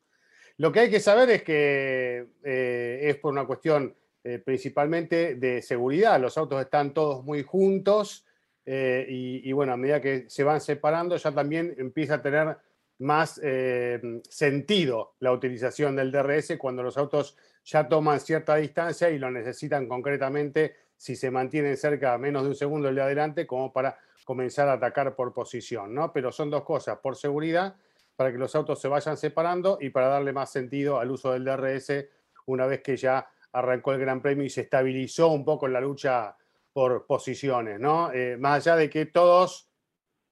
Lo 0.57 0.71
que 0.71 0.81
hay 0.81 0.91
que 0.91 1.01
saber 1.01 1.31
es 1.31 1.43
que 1.43 2.27
eh, 2.45 3.01
es 3.03 3.17
por 3.17 3.33
una 3.33 3.47
cuestión 3.47 3.97
eh, 4.23 4.39
principalmente 4.39 5.35
de 5.35 5.63
seguridad. 5.63 6.21
Los 6.21 6.39
autos 6.39 6.61
están 6.63 6.95
todos 6.95 7.25
muy 7.25 7.43
juntos 7.43 8.25
eh, 8.65 9.07
y, 9.09 9.53
bueno, 9.53 9.73
a 9.73 9.77
medida 9.77 10.01
que 10.01 10.25
se 10.29 10.45
van 10.45 10.61
separando 10.61 11.17
ya 11.17 11.33
también 11.33 11.75
empieza 11.77 12.15
a 12.15 12.23
tener 12.23 12.57
más 12.99 13.41
sentido 14.31 15.17
la 15.19 15.33
utilización 15.33 15.97
del 15.97 16.13
DRS 16.13 16.57
cuando 16.57 16.83
los 16.83 16.97
autos 16.97 17.37
ya 17.65 17.89
toman 17.89 18.21
cierta 18.21 18.55
distancia 18.55 19.11
y 19.11 19.19
lo 19.19 19.31
necesitan 19.33 19.89
concretamente 19.89 20.77
si 20.97 21.17
se 21.17 21.31
mantienen 21.31 21.77
cerca 21.77 22.17
menos 22.19 22.45
de 22.45 22.51
un 22.51 22.55
segundo 22.55 22.89
el 22.89 22.95
de 22.95 23.03
adelante 23.03 23.47
como 23.47 23.73
para 23.73 23.99
comenzar 24.25 24.69
a 24.69 24.75
atacar 24.75 25.17
por 25.17 25.35
posición, 25.35 25.93
¿no? 25.93 26.13
Pero 26.13 26.31
son 26.31 26.51
dos 26.51 26.63
cosas, 26.63 26.99
por 26.99 27.17
seguridad, 27.17 27.77
para 28.17 28.33
que 28.33 28.39
los 28.39 28.55
autos 28.55 28.81
se 28.81 28.89
vayan 28.89 29.17
separando 29.17 29.79
y 29.81 29.91
para 29.91 30.09
darle 30.09 30.33
más 30.33 30.51
sentido 30.51 30.99
al 30.99 31.11
uso 31.11 31.33
del 31.33 31.45
DRS 31.45 32.07
una 32.47 32.67
vez 32.67 32.83
que 32.83 32.97
ya 32.97 33.29
arrancó 33.53 33.93
el 33.93 34.01
Gran 34.01 34.21
Premio 34.21 34.45
y 34.45 34.51
se 34.51 34.63
estabilizó 34.63 35.29
un 35.29 35.45
poco 35.45 35.69
la 35.69 35.81
lucha 35.81 36.37
por 36.73 37.07
posiciones, 37.07 37.79
¿no? 37.79 38.13
Eh, 38.13 38.37
más 38.37 38.67
allá 38.67 38.77
de 38.77 38.91
que 38.91 39.07
todos 39.07 39.71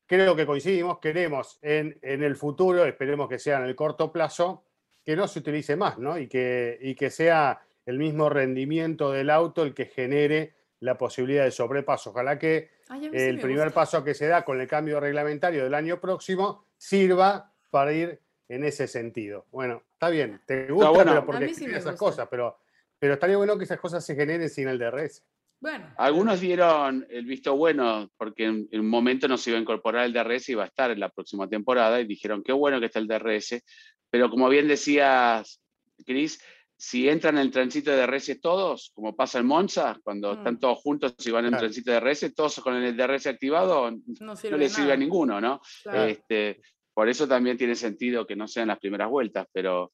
creo 0.07 0.35
que 0.35 0.45
coincidimos, 0.45 0.99
queremos 0.99 1.59
en, 1.63 1.99
en 2.03 2.23
el 2.23 2.37
futuro, 2.37 2.85
esperemos 2.85 3.29
que 3.29 3.39
sea 3.39 3.59
en 3.59 3.65
el 3.65 3.77
corto 3.77 4.13
plazo, 4.13 4.65
que 5.05 5.17
no 5.17 5.29
se 5.29 5.39
utilice 5.39 5.77
más, 5.77 5.99
¿no? 5.99 6.19
Y 6.19 6.29
que, 6.29 6.79
y 6.81 6.95
que 6.95 7.11
sea 7.11 7.61
el 7.87 7.99
mismo 7.99 8.29
rendimiento 8.29 9.11
del 9.11 9.31
auto 9.31 9.63
el 9.63 9.75
que 9.75 9.87
genere 9.87 10.55
la 10.81 10.99
posibilidad 10.99 11.45
de 11.45 11.53
sobrepaso. 11.53 12.11
Ojalá 12.11 12.39
que 12.39 12.71
el 13.13 13.41
primer 13.41 13.73
paso 13.73 14.03
que 14.03 14.15
se 14.15 14.27
da 14.27 14.45
con 14.45 14.61
el 14.61 14.67
cambio 14.67 14.99
reglamentario 14.99 15.63
del 15.63 15.75
año 15.75 16.01
próximo 16.01 16.67
sirva 16.77 17.52
para 17.73 17.93
ir 17.95 18.21
en 18.49 18.65
ese 18.65 18.87
sentido. 18.87 19.47
Bueno, 19.51 19.83
está 19.95 20.11
bien, 20.11 20.43
te 20.47 20.71
gusta, 20.71 20.91
bueno, 20.91 21.13
pero 21.13 21.27
porque 21.27 21.55
sí 21.55 21.65
esas 21.65 21.97
cosas, 21.97 22.29
pero, 22.31 22.59
pero 22.99 23.15
estaría 23.15 23.39
bueno 23.39 23.57
que 23.57 23.65
esas 23.65 23.81
cosas 23.81 24.05
se 24.05 24.15
generen 24.15 24.51
sin 24.51 24.69
el 24.69 24.79
DRS. 24.79 25.25
Bueno. 25.59 25.87
Algunos 25.97 26.41
dieron 26.41 27.07
el 27.09 27.25
visto 27.25 27.57
bueno 27.57 28.11
porque 28.19 28.45
en, 28.45 28.69
un 28.73 28.89
momento 28.89 29.27
no 29.27 29.39
se 29.39 29.51
iba 29.51 29.59
a 29.59 29.63
incorporar 29.63 30.05
el 30.05 30.13
DRS 30.13 30.51
y 30.51 30.53
iba 30.53 30.65
a 30.65 30.67
estar 30.67 30.91
en 30.91 31.01
la 31.01 31.09
próxima 31.09 31.49
temporada 31.49 31.99
y 31.99 32.05
dijeron 32.05 32.43
qué 32.43 32.53
bueno 32.53 32.79
que 32.79 32.87
está 32.87 32.99
el 32.99 33.09
DRS, 33.09 33.63
pero 34.11 34.29
como 34.29 34.51
bien 34.51 34.69
decías, 34.69 35.63
Cris, 36.05 36.39
si 36.77 37.09
entran 37.09 37.37
en 37.37 37.43
el 37.43 37.51
tránsito 37.51 37.91
de 37.91 38.07
DRS 38.07 38.39
todos, 38.41 38.91
como 38.93 39.17
pasa 39.17 39.39
en 39.39 39.47
Monza, 39.47 39.99
cuando 40.05 40.35
mm. 40.35 40.39
están 40.39 40.59
todos 40.59 40.79
juntos 40.81 41.15
y 41.25 41.31
van 41.31 41.47
en 41.47 41.55
el 41.55 41.61
tránsito 41.61 41.91
de 41.91 42.01
DRS, 42.01 42.35
todos 42.35 42.61
con 42.61 42.75
el 42.75 42.95
DRS 42.95 43.29
activado, 43.29 43.91
no, 44.21 44.35
les 44.59 44.73
sirve 44.73 44.93
a 44.93 44.97
ninguno, 44.97 45.41
¿no? 45.41 45.63
Este, 45.91 46.61
por 46.95 47.09
eso 47.09 47.27
también 47.27 47.57
tiene 47.57 47.75
sentido 47.75 48.27
que 48.27 48.37
no 48.37 48.47
sean 48.47 48.69
las 48.69 48.79
primeras 48.79 49.09
vueltas, 49.09 49.47
pero 49.53 49.93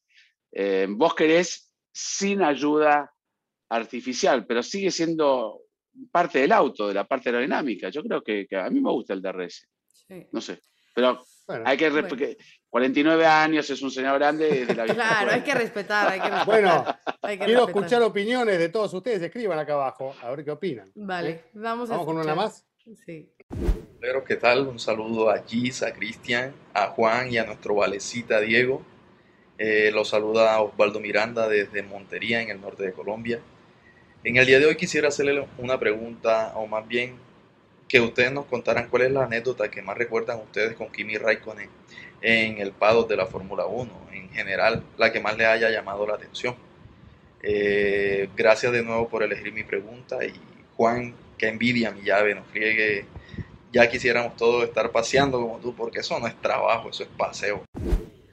eh, 0.52 0.86
vos 0.88 1.14
querés 1.14 1.72
sin 1.92 2.42
ayuda 2.42 3.12
artificial, 3.70 4.46
pero 4.46 4.62
sigue 4.62 4.90
siendo 4.90 5.62
parte 6.10 6.40
del 6.40 6.52
auto, 6.52 6.88
de 6.88 6.94
la 6.94 7.04
parte 7.04 7.28
aerodinámica. 7.28 7.88
Yo 7.90 8.02
creo 8.02 8.22
que, 8.22 8.46
a 8.56 8.70
mí 8.70 8.80
me 8.80 8.90
gusta 8.90 9.14
el 9.14 9.22
DRS. 9.22 9.68
No 10.32 10.40
sé, 10.40 10.60
pero 10.94 11.22
hay 11.64 11.76
que 11.76 12.36
49 12.70 13.26
años 13.26 13.70
es 13.70 13.80
un 13.80 13.90
señor 13.90 14.18
grande 14.18 14.66
de 14.66 14.74
la 14.74 14.84
vida. 14.84 14.94
Claro, 14.94 15.30
hay 15.32 15.40
que 15.42 15.54
respetar, 15.54 16.12
hay 16.12 16.20
que 16.20 16.28
respetar. 16.28 16.46
Bueno, 16.46 16.84
quiero 17.44 17.66
escuchar 17.66 18.02
opiniones 18.02 18.58
de 18.58 18.68
todos 18.68 18.92
ustedes. 18.92 19.22
Escriban 19.22 19.58
acá 19.58 19.74
abajo, 19.74 20.14
a 20.20 20.30
ver 20.30 20.44
qué 20.44 20.50
opinan. 20.50 20.90
Vale, 20.94 21.44
vamos, 21.54 21.88
¿Vamos 21.88 22.06
con 22.06 22.18
una 22.18 22.34
más. 22.34 22.66
Sí. 22.96 23.28
Pero, 24.00 24.24
¿qué 24.24 24.36
tal? 24.36 24.66
Un 24.66 24.78
saludo 24.78 25.30
a 25.30 25.42
Gis, 25.42 25.82
a 25.82 25.92
Cristian, 25.92 26.52
a 26.72 26.86
Juan 26.88 27.30
y 27.30 27.38
a 27.38 27.44
nuestro 27.44 27.74
valecita 27.74 28.40
Diego. 28.40 28.82
Eh, 29.58 29.90
los 29.92 30.08
saluda 30.08 30.60
Osvaldo 30.60 31.00
Miranda 31.00 31.48
desde 31.48 31.82
Montería, 31.82 32.40
en 32.40 32.50
el 32.50 32.60
norte 32.60 32.84
de 32.84 32.92
Colombia. 32.92 33.40
En 34.24 34.36
el 34.36 34.46
día 34.46 34.58
de 34.58 34.66
hoy 34.66 34.76
quisiera 34.76 35.08
hacerle 35.08 35.46
una 35.58 35.78
pregunta, 35.78 36.52
o 36.56 36.66
más 36.66 36.86
bien 36.88 37.16
que 37.88 38.00
ustedes 38.00 38.32
nos 38.32 38.46
contaran 38.46 38.88
cuál 38.88 39.02
es 39.02 39.10
la 39.10 39.24
anécdota 39.24 39.70
que 39.70 39.82
más 39.82 39.96
recuerdan 39.96 40.38
ustedes 40.38 40.74
con 40.74 40.90
Kimi 40.92 41.16
Raikkonen 41.16 41.68
en 42.20 42.58
el 42.58 42.72
paddock 42.72 43.08
de 43.08 43.16
la 43.16 43.26
Fórmula 43.26 43.66
1, 43.66 43.90
en 44.12 44.30
general, 44.30 44.84
la 44.96 45.12
que 45.12 45.20
más 45.20 45.36
le 45.36 45.46
haya 45.46 45.70
llamado 45.70 46.06
la 46.06 46.14
atención. 46.14 46.54
Eh, 47.42 48.28
gracias 48.36 48.72
de 48.72 48.82
nuevo 48.82 49.08
por 49.08 49.22
elegir 49.22 49.52
mi 49.52 49.62
pregunta 49.62 50.24
y 50.24 50.32
Juan, 50.76 51.14
que 51.38 51.48
envidia 51.48 51.92
mi 51.92 52.02
llave, 52.02 52.34
nos 52.34 52.46
friegue. 52.48 53.06
Ya 53.72 53.88
quisiéramos 53.88 54.36
todos 54.36 54.64
estar 54.64 54.90
paseando 54.90 55.40
como 55.40 55.58
tú, 55.58 55.74
porque 55.74 56.00
eso 56.00 56.18
no 56.18 56.26
es 56.26 56.40
trabajo, 56.40 56.90
eso 56.90 57.04
es 57.04 57.08
paseo. 57.16 57.64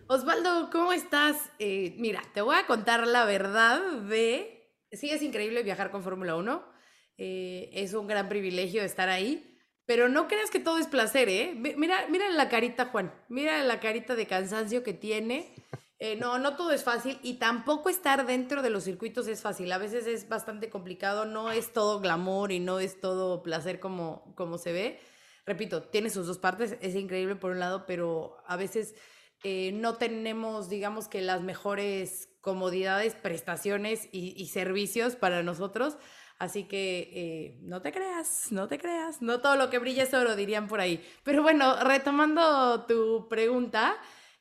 Osvaldo, 0.08 0.70
¿cómo 0.72 0.92
estás? 0.94 1.38
Eh, 1.60 1.94
mira, 1.98 2.22
te 2.34 2.42
voy 2.42 2.56
a 2.56 2.66
contar 2.66 3.08
la 3.08 3.26
verdad 3.26 3.82
de... 4.02 4.72
Sí, 4.92 5.10
es 5.10 5.22
increíble 5.22 5.64
viajar 5.64 5.92
con 5.92 6.04
Fórmula 6.04 6.36
1 6.36 6.76
eh, 7.18 7.70
es 7.74 7.94
un 7.94 8.08
gran 8.08 8.28
privilegio 8.28 8.84
estar 8.84 9.08
ahí, 9.10 9.58
pero 9.86 10.10
no 10.10 10.28
creas 10.28 10.50
que 10.50 10.60
todo 10.60 10.78
es 10.78 10.88
placer, 10.88 11.30
¿eh? 11.30 11.54
Mira, 11.56 12.08
mira 12.10 12.30
la 12.30 12.50
carita, 12.50 12.88
Juan, 12.88 13.14
mira 13.30 13.64
la 13.64 13.80
carita 13.80 14.16
de 14.16 14.28
cansancio 14.28 14.84
que 14.84 14.94
tiene. 14.94 15.54
Eh, 15.98 16.18
no, 16.18 16.40
no 16.40 16.58
todo 16.58 16.72
es 16.72 16.84
fácil 16.84 17.18
y 17.24 17.36
tampoco 17.36 17.88
estar 17.88 18.26
dentro 18.26 18.62
de 18.62 18.70
los 18.70 18.84
circuitos 18.84 19.28
es 19.28 19.42
fácil. 19.42 19.72
A 19.72 19.78
veces 19.78 20.08
es 20.08 20.28
bastante 20.28 20.70
complicado, 20.70 21.26
no 21.26 21.52
es 21.52 21.72
todo 21.72 22.02
glamour 22.02 22.52
y 22.52 22.60
no 22.60 22.80
es 22.80 23.00
todo 23.00 23.42
placer 23.44 23.80
como, 23.80 24.34
como 24.36 24.58
se 24.58 24.74
ve. 24.74 25.00
Repito, 25.46 25.84
tiene 25.84 26.10
sus 26.10 26.28
dos 26.28 26.38
partes, 26.40 26.78
es 26.82 26.96
increíble 26.96 27.36
por 27.36 27.52
un 27.52 27.60
lado, 27.60 27.86
pero 27.86 28.38
a 28.48 28.58
veces 28.58 28.96
eh, 29.44 29.72
no 29.74 29.96
tenemos, 29.96 30.70
digamos 30.70 31.08
que 31.08 31.22
las 31.22 31.42
mejores 31.42 32.30
comodidades, 32.42 33.16
prestaciones 33.16 34.10
y, 34.12 34.48
servicios 34.48 35.16
para 35.16 35.44
nosotros. 35.44 35.98
Así 36.40 36.64
que 36.66 37.12
eh, 37.14 37.60
no 37.62 37.82
te 37.82 37.94
creas, 37.94 38.52
no 38.52 38.68
te 38.68 38.78
creas, 38.78 39.22
no 39.22 39.40
todo 39.40 39.56
lo 39.56 39.70
que 39.70 39.80
brilla 39.80 40.04
es 40.04 40.14
oro, 40.14 40.36
dirían 40.36 40.68
por 40.68 40.82
ahí. 40.82 41.04
Pero 41.24 41.42
bueno, 41.42 41.82
retomando 41.84 42.86
tu 42.86 43.28
pregunta 43.30 43.96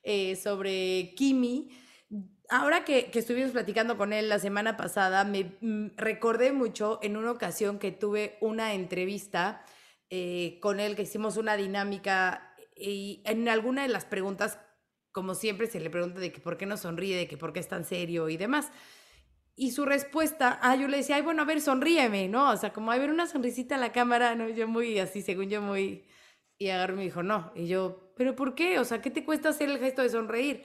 eh, 0.05 0.36
sobre 0.36 1.14
Kimi, 1.16 1.70
ahora 2.48 2.84
que, 2.84 3.11
que, 3.11 3.18
estuvimos 3.18 3.52
platicando 3.52 3.96
con 3.96 4.12
él 4.12 4.28
la 4.28 4.38
semana 4.38 4.76
pasada, 4.76 5.24
me 5.24 5.57
mm, 5.61 5.96
recordé 5.96 6.52
mucho 6.52 6.98
en 7.02 7.16
una 7.16 7.30
ocasión 7.30 7.78
que 7.78 7.90
tuve 7.90 8.38
una 8.40 8.74
entrevista 8.74 9.64
eh, 10.11 10.59
con 10.61 10.78
él, 10.78 10.94
que 10.94 11.02
hicimos 11.02 11.36
una 11.36 11.57
dinámica 11.57 12.55
y 12.76 13.22
en 13.24 13.48
alguna 13.48 13.82
de 13.82 13.88
las 13.88 14.05
preguntas, 14.05 14.59
como 15.12 15.34
siempre, 15.34 15.66
se 15.66 15.80
le 15.80 15.90
pregunta 15.90 16.20
de 16.20 16.32
que 16.32 16.40
por 16.40 16.57
qué 16.57 16.66
no 16.66 16.76
sonríe, 16.76 17.16
de 17.16 17.28
que 17.28 17.36
por 17.36 17.52
qué 17.52 17.61
es 17.61 17.68
tan 17.68 17.84
serio 17.84 18.28
y 18.28 18.36
demás. 18.36 18.70
Y 19.57 19.70
su 19.70 19.84
respuesta, 19.84 20.59
ah, 20.62 20.76
yo 20.76 20.88
le 20.88 20.98
decía, 20.98 21.16
ay, 21.16 21.22
bueno, 21.22 21.42
a 21.42 21.44
ver, 21.44 21.61
sonríeme, 21.61 22.28
¿no? 22.28 22.50
O 22.50 22.57
sea, 22.57 22.72
como, 22.72 22.92
a 22.92 22.98
ver, 22.98 23.11
una 23.11 23.26
sonrisita 23.26 23.76
a 23.76 23.78
la 23.78 23.92
cámara, 23.92 24.34
¿no? 24.34 24.48
Yo 24.48 24.68
muy 24.68 24.98
así, 24.98 25.22
según 25.22 25.48
yo 25.48 25.62
muy... 25.62 26.05
Y 26.59 26.68
agarró 26.68 26.94
y 26.94 26.96
me 26.98 27.02
dijo, 27.05 27.22
no. 27.22 27.52
Y 27.55 27.66
yo, 27.68 28.03
¿pero 28.17 28.37
por 28.37 28.55
qué? 28.55 28.79
O 28.79 28.85
sea, 28.85 29.01
¿qué 29.01 29.11
te 29.11 29.25
cuesta 29.25 29.51
hacer 29.51 29.71
el 29.71 29.79
gesto 29.79 30.03
de 30.03 30.11
sonreír? 30.11 30.65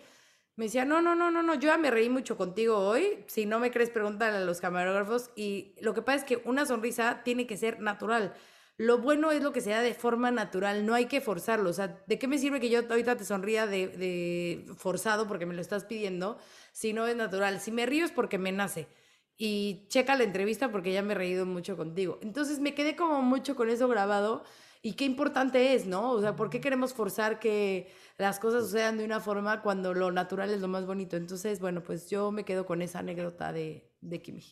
Me 0.56 0.66
decía, 0.66 0.84
no, 0.84 1.02
no, 1.02 1.16
no, 1.16 1.32
no, 1.32 1.41
no, 1.41 1.54
yo 1.56 1.70
ya 1.70 1.78
me 1.78 1.89
reí 1.89 2.10
mucho 2.10 2.36
contigo 2.36 2.78
hoy. 2.78 3.24
Si 3.28 3.45
no 3.45 3.60
me 3.60 3.72
crees, 3.72 3.89
pregúntale 3.89 4.38
a 4.38 4.41
los 4.41 4.60
camarógrafos. 4.60 5.30
Y 5.36 5.74
lo 5.80 5.93
que 5.93 6.02
pasa 6.02 6.18
es 6.18 6.24
que 6.26 6.41
una 6.45 6.66
sonrisa 6.66 7.22
tiene 7.24 7.47
que 7.47 7.56
ser 7.56 7.80
natural. 7.80 8.34
Lo 8.80 8.97
bueno 8.97 9.32
es 9.32 9.43
lo 9.43 9.52
que 9.52 9.62
se 9.62 9.72
da 9.72 9.82
de 9.82 9.93
forma 9.93 10.32
natural, 10.32 10.86
no 10.86 10.93
hay 10.93 11.06
que 11.08 11.20
forzarlo. 11.22 11.70
O 11.70 11.74
sea, 11.74 12.02
¿de 12.08 12.18
qué 12.18 12.28
me 12.28 12.38
sirve 12.38 12.62
que 12.62 12.70
yo 12.70 12.80
ahorita 12.89 13.18
te 13.18 13.26
sonría 13.26 13.68
de, 13.68 14.66
forzado 14.78 15.28
porque 15.28 15.45
me 15.45 15.54
lo 15.54 15.62
estás 15.62 15.84
pidiendo? 15.84 16.38
si 16.72 16.93
no 16.93 17.08
es 17.08 17.16
natural. 17.16 17.60
Si 17.60 17.72
me 17.72 17.86
río 17.86 18.06
es 18.06 18.12
porque 18.12 18.38
me 18.38 18.52
nace. 18.52 18.88
Y 19.38 19.86
checa 19.89 20.16
la 20.16 20.24
entrevista 20.24 20.72
porque 20.72 20.93
ya 20.93 21.02
me 21.02 21.14
he 21.14 21.18
reído 21.18 21.45
mucho 21.45 21.78
contigo. 21.78 22.20
Entonces 22.22 22.60
me 22.60 22.74
quedé 22.74 22.95
como 22.95 23.22
mucho 23.22 23.56
con 23.56 23.70
eso 23.70 23.88
grabado. 23.88 24.43
Y 24.82 24.93
qué 24.93 25.03
importante 25.05 25.73
es, 25.73 25.86
¿no? 25.86 26.11
O 26.11 26.21
sea, 26.21 26.36
¿por 26.36 26.49
qué 26.49 26.61
queremos 26.61 26.93
forzar 26.93 27.39
que 27.39 27.91
las 28.17 28.39
cosas 28.39 28.63
sucedan 28.63 28.97
de 28.97 29.03
una 29.03 29.19
forma 29.19 29.61
cuando 29.61 29.93
lo 29.93 30.11
natural 30.11 30.51
es 30.51 30.61
lo 30.61 30.69
más 30.69 30.86
bonito? 30.86 31.17
Entonces, 31.17 31.59
bueno, 31.59 31.84
pues 31.84 32.09
yo 32.09 32.32
me 32.32 32.45
quedo 32.45 32.65
con 32.65 32.82
esa 32.82 32.99
anécdota 32.99 33.51
de, 33.51 33.89
de 33.99 34.21
Kimi. 34.21 34.43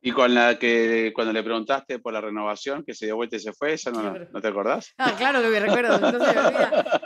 Y 0.00 0.12
con 0.12 0.34
la 0.34 0.58
que 0.58 1.12
cuando 1.14 1.32
le 1.32 1.42
preguntaste 1.42 1.98
por 1.98 2.12
la 2.12 2.20
renovación, 2.20 2.84
que 2.84 2.92
se 2.92 3.06
dio 3.06 3.16
vuelta 3.16 3.36
y 3.36 3.40
se 3.40 3.54
fue, 3.54 3.72
¿esa 3.72 3.90
no, 3.90 4.14
no 4.32 4.40
te 4.40 4.48
acordás? 4.48 4.92
Ah, 4.98 5.14
claro 5.16 5.40
que 5.40 5.48
me 5.48 5.60
recuerdo. 5.60 5.98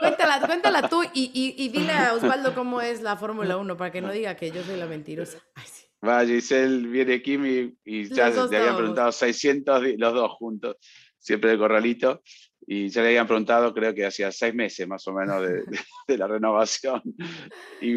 Cuéntala, 0.01 0.41
cuéntala 0.45 0.89
tú 0.89 1.05
y, 1.14 1.30
y, 1.32 1.64
y, 1.64 1.68
dile 1.68 1.93
a 1.93 2.14
Osvaldo 2.14 2.57
cómo 2.57 2.80
es 2.80 3.01
la 3.01 3.16
Fórmula 3.16 3.57
1 3.57 3.76
para 3.76 3.93
que 3.93 4.01
no 4.01 4.11
diga 4.11 4.34
que 4.34 4.51
yo 4.51 4.64
soy 4.64 4.78
la 4.78 4.86
mentirosa. 4.86 5.39
Ay, 5.55 5.66
sí. 5.66 5.86
Va, 6.05 6.24
Giselle 6.24 6.89
viene 6.89 7.14
aquí 7.14 7.34
y, 7.84 8.09
ya 8.09 8.32
te 8.32 8.57
habían 8.57 8.76
preguntado 8.76 9.12
600, 9.12 9.82
los 9.97 10.14
dos 10.14 10.32
juntos, 10.32 10.76
siempre 11.19 11.51
de 11.51 11.59
corralito, 11.59 12.23
y 12.66 12.89
ya 12.89 13.03
le 13.03 13.09
habían 13.09 13.27
preguntado, 13.27 13.73
creo 13.73 13.95
que 13.95 14.07
hacía 14.07 14.31
seis 14.31 14.55
meses 14.55 14.87
más 14.87 15.07
o 15.09 15.12
menos 15.12 15.43
de, 15.43 15.62
de, 16.07 16.19
la 16.19 16.27
renovación. 16.27 17.03
Y 17.81 17.95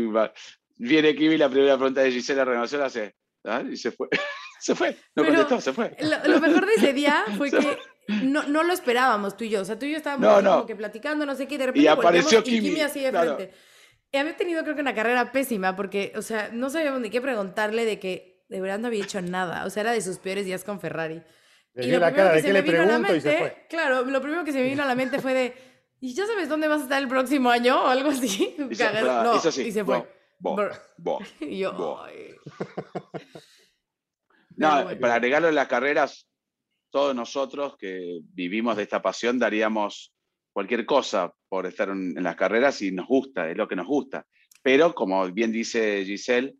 viene 0.77 1.15
Kimi 1.15 1.35
y 1.35 1.37
la 1.37 1.49
primera 1.49 1.75
pregunta 1.75 2.01
de 2.01 2.11
Giselle, 2.11 2.37
la 2.37 2.45
renovación, 2.45 2.81
hace, 2.81 3.15
¿ah? 3.45 3.63
y 3.69 3.77
se 3.77 3.91
fue. 3.91 4.07
se 4.61 4.75
fue, 4.75 4.95
no 5.15 5.25
contestó, 5.25 5.59
se 5.59 5.73
fue. 5.73 5.97
Lo, 5.99 6.39
mejor 6.39 6.65
de 6.65 6.73
ese 6.75 6.93
día 6.93 7.25
fue 7.37 7.49
que 7.49 7.77
no, 8.23 8.43
no, 8.43 8.63
lo 8.63 8.71
esperábamos 8.73 9.35
tú 9.35 9.43
y 9.43 9.49
yo. 9.49 9.61
O 9.61 9.65
sea, 9.65 9.77
tú 9.77 9.85
y 9.85 9.91
yo 9.91 9.97
estábamos 9.97 10.43
como 10.43 10.65
que 10.65 10.75
platicando, 10.75 11.25
no 11.25 11.35
sé 11.35 11.47
qué, 11.47 11.57
de 11.57 11.67
repente 11.67 11.83
y 11.83 11.87
apareció 11.87 12.43
Kimi, 12.43 12.57
y 12.57 12.61
Kimi 12.69 12.81
así 12.81 13.01
de 13.01 13.11
frente. 13.11 13.51
Y 14.11 14.17
había 14.17 14.35
tenido 14.35 14.63
creo 14.63 14.75
que 14.75 14.81
una 14.81 14.93
carrera 14.93 15.31
pésima 15.31 15.75
porque, 15.75 16.13
o 16.15 16.21
sea, 16.21 16.49
no 16.51 16.69
sabíamos 16.69 17.01
ni 17.01 17.09
qué 17.09 17.21
preguntarle 17.21 17.85
de 17.85 17.97
que 17.97 18.43
de 18.49 18.61
verdad 18.61 18.79
no 18.79 18.87
había 18.87 19.03
hecho 19.03 19.21
nada. 19.21 19.65
O 19.65 19.69
sea, 19.69 19.81
era 19.81 19.93
de 19.93 20.01
sus 20.01 20.17
peores 20.17 20.45
días 20.45 20.63
con 20.63 20.79
Ferrari. 20.79 21.23
Y 21.75 21.91
lo 21.91 21.99
la 21.99 22.13
cara 22.13 22.33
de 22.33 22.41
que 22.41 22.53
le 22.53 22.63
pregunto 22.63 23.15
y 23.15 23.21
se 23.21 23.37
fue. 23.37 23.65
Claro, 23.69 24.03
lo 24.03 24.21
primero 24.21 24.43
que 24.43 24.51
se 24.51 24.59
me 24.59 24.69
vino 24.69 24.83
a 24.83 24.85
la 24.87 24.95
mente 24.95 25.19
fue 25.19 25.33
de, 25.33 25.53
¿y 25.99 26.13
ya 26.13 26.25
sabes 26.25 26.49
dónde 26.49 26.67
vas 26.67 26.81
a 26.81 26.83
estar 26.83 27.01
el 27.01 27.07
próximo 27.07 27.49
año? 27.49 27.81
O 27.83 27.87
algo 27.87 28.09
así. 28.09 28.55
Y 28.69 28.75
se, 28.75 29.01
no, 29.01 29.35
y 29.35 29.71
se 29.71 29.85
fue. 29.85 30.07
Bo, 30.39 30.57
bo, 30.97 31.19
y 31.39 31.59
yo, 31.59 32.01
Ay. 32.03 32.35
No, 34.57 34.85
para 34.99 35.15
agregarlo 35.15 35.47
en 35.47 35.55
las 35.55 35.67
carreras, 35.67 36.27
todos 36.91 37.15
nosotros 37.15 37.77
que 37.77 38.19
vivimos 38.21 38.75
de 38.77 38.83
esta 38.83 39.01
pasión 39.01 39.39
daríamos 39.39 40.13
cualquier 40.51 40.85
cosa 40.85 41.33
por 41.47 41.65
estar 41.65 41.89
en, 41.89 42.21
las 42.21 42.35
carreras 42.35 42.81
y 42.81 42.91
nos 42.91 43.07
gusta, 43.07 43.49
es 43.49 43.57
lo 43.57 43.67
que 43.67 43.75
nos 43.75 43.87
gusta. 43.87 44.27
Pero, 44.61 44.93
como 44.93 45.27
bien 45.31 45.51
dice 45.51 46.03
Giselle, 46.05 46.55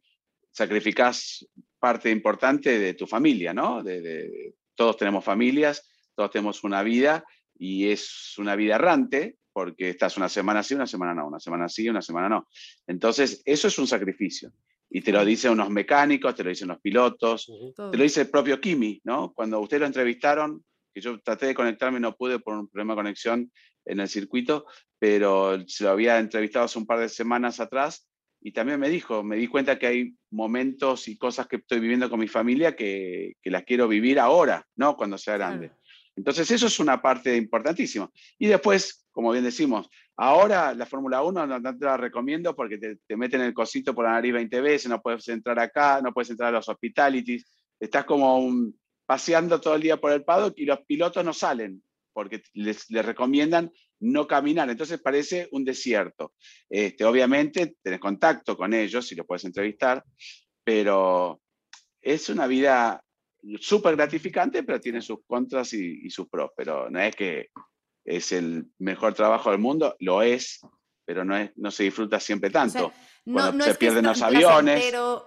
sacrificás 0.51 1.45
parte 1.78 2.09
importante 2.09 2.80
de 2.80 2.93
tu 2.93 3.05
familia, 3.05 3.53
¿no? 3.53 3.84
De, 3.84 4.55
todos 4.82 4.97
tenemos 4.97 5.23
familias, 5.23 5.88
todos 6.15 6.32
tenemos 6.32 6.63
una 6.63 6.82
vida 6.82 7.23
y 7.55 7.89
es 7.89 8.34
una 8.39 8.55
vida 8.55 8.73
errante 8.73 9.38
porque 9.53 9.91
estás 9.91 10.17
una 10.17 10.27
semana 10.27 10.63
sí, 10.63 10.73
una 10.73 10.88
semana 10.88 11.13
no, 11.13 11.27
una 11.27 11.39
semana 11.39 11.69
sí, 11.69 11.88
una 11.88 12.01
semana 12.01 12.27
no. 12.29 12.47
Entonces, 12.88 13.43
eso 13.45 13.67
es 13.67 13.77
un 13.77 13.86
sacrificio. 13.86 14.51
Y 14.89 15.01
te 15.01 15.11
lo 15.11 15.23
dicen 15.23 15.51
unos 15.51 15.69
mecánicos, 15.69 16.34
te 16.34 16.43
lo 16.43 16.49
dicen 16.49 16.69
los 16.69 16.82
pilotos, 16.82 17.45
te 17.91 17.95
lo 17.95 18.01
dice 18.01 18.21
el 18.21 18.32
propio 18.32 18.59
Kimi, 18.59 18.99
¿no? 19.03 19.32
Cuando 19.34 19.59
ustedes 19.59 19.82
lo 19.82 19.86
entrevistaron, 19.86 20.65
que 20.91 20.99
yo 20.99 21.21
traté 21.21 21.45
de 21.45 21.53
conectarme, 21.53 21.99
no 21.99 22.15
pude 22.15 22.39
por 22.39 22.57
un 22.57 22.67
problema 22.67 22.93
de 22.93 23.01
conexión 23.01 23.51
en 23.86 23.99
el 23.99 24.09
circuito, 24.09 24.65
pero 24.97 25.63
se 25.67 25.84
lo 25.84 25.91
había 25.91 26.17
entrevistado 26.17 26.65
hace 26.65 26.79
un 26.79 26.88
par 26.88 26.97
de 26.97 27.09
semanas 27.09 27.59
atrás 27.59 28.09
y 28.41 28.51
también 28.51 28.79
me 28.79 28.89
dijo, 28.89 29.23
me 29.23 29.35
di 29.35 29.47
cuenta 29.47 29.77
que 29.77 29.87
hay 29.87 30.15
momentos 30.31 31.07
y 31.07 31.17
cosas 31.17 31.47
que 31.47 31.57
estoy 31.57 31.79
viviendo 31.79 32.09
con 32.09 32.19
mi 32.19 32.27
familia 32.27 32.75
que, 32.75 33.35
que 33.41 33.51
las 33.51 33.63
quiero 33.63 33.87
vivir 33.87 34.19
ahora, 34.19 34.67
no 34.75 34.97
cuando 34.97 35.17
sea 35.17 35.37
grande. 35.37 35.71
Entonces 36.15 36.49
eso 36.51 36.67
es 36.67 36.79
una 36.79 37.01
parte 37.01 37.35
importantísima. 37.37 38.09
Y 38.37 38.47
después, 38.47 39.07
como 39.11 39.31
bien 39.31 39.43
decimos, 39.43 39.89
ahora 40.17 40.73
la 40.73 40.85
Fórmula 40.85 41.21
1 41.21 41.47
no, 41.47 41.77
te 41.77 41.85
la 41.85 41.97
recomiendo 41.97 42.55
porque 42.55 42.77
te, 42.77 43.17
meten 43.17 43.41
el 43.41 43.53
cosito 43.53 43.93
por 43.93 44.05
la 44.05 44.13
nariz 44.13 44.33
20 44.33 44.61
veces, 44.61 44.89
no 44.89 45.01
puedes 45.01 45.27
entrar 45.29 45.59
acá, 45.59 46.01
no 46.01 46.13
puedes 46.13 46.31
entrar 46.31 46.49
a 46.49 46.57
los 46.57 46.67
hospitalities, 46.67 47.45
estás 47.79 48.05
como 48.05 48.71
paseando 49.05 49.59
todo 49.61 49.75
el 49.75 49.81
día 49.81 49.97
por 49.97 50.11
el 50.11 50.23
paddock 50.23 50.53
y 50.57 50.65
los 50.65 50.79
pilotos 50.81 51.23
no 51.23 51.33
salen 51.33 51.81
porque 52.13 52.43
les, 52.53 52.87
recomiendan 52.89 53.71
no 54.02 54.28
caminar, 54.28 54.70
entonces 54.70 54.99
parece 54.99 55.47
un 55.52 55.64
desierto. 55.64 56.34
Este, 56.70 57.06
obviamente 57.06 57.76
tenés 57.82 57.99
contacto 57.99 58.58
con 58.58 58.74
ellos 58.74 59.12
y 59.12 59.16
los 59.16 59.26
puedes 59.26 59.45
entrevistar, 59.45 60.04
pero 60.64 61.41
es 62.02 62.30
una 62.30 62.47
vida 62.47 63.04
súper 63.60 63.95
gratificante, 63.95 64.64
pero 64.64 64.82
tiene 64.82 65.02
sus 65.02 65.20
contras 65.26 65.74
y, 65.74 66.10
sus 66.10 66.28
pros. 66.30 66.52
Pero 66.56 66.89
no 66.89 66.99
es 66.99 67.16
que 67.16 67.49
es 68.04 68.32
el 68.32 68.66
mejor 68.80 69.14
trabajo 69.14 69.52
del 69.52 69.60
mundo, 69.60 69.95
lo 69.99 70.22
es, 70.22 70.62
pero 71.12 71.26
no, 71.26 71.36
es, 71.36 71.51
no 71.57 71.70
se 71.72 71.84
disfruta 71.84 72.22
siempre 72.22 72.49
tanto. 72.49 72.93
no, 73.26 73.51
no, 73.51 73.66
se 73.66 73.76
pierden 73.76 74.05
los 74.05 74.22
aviones. 74.22 74.82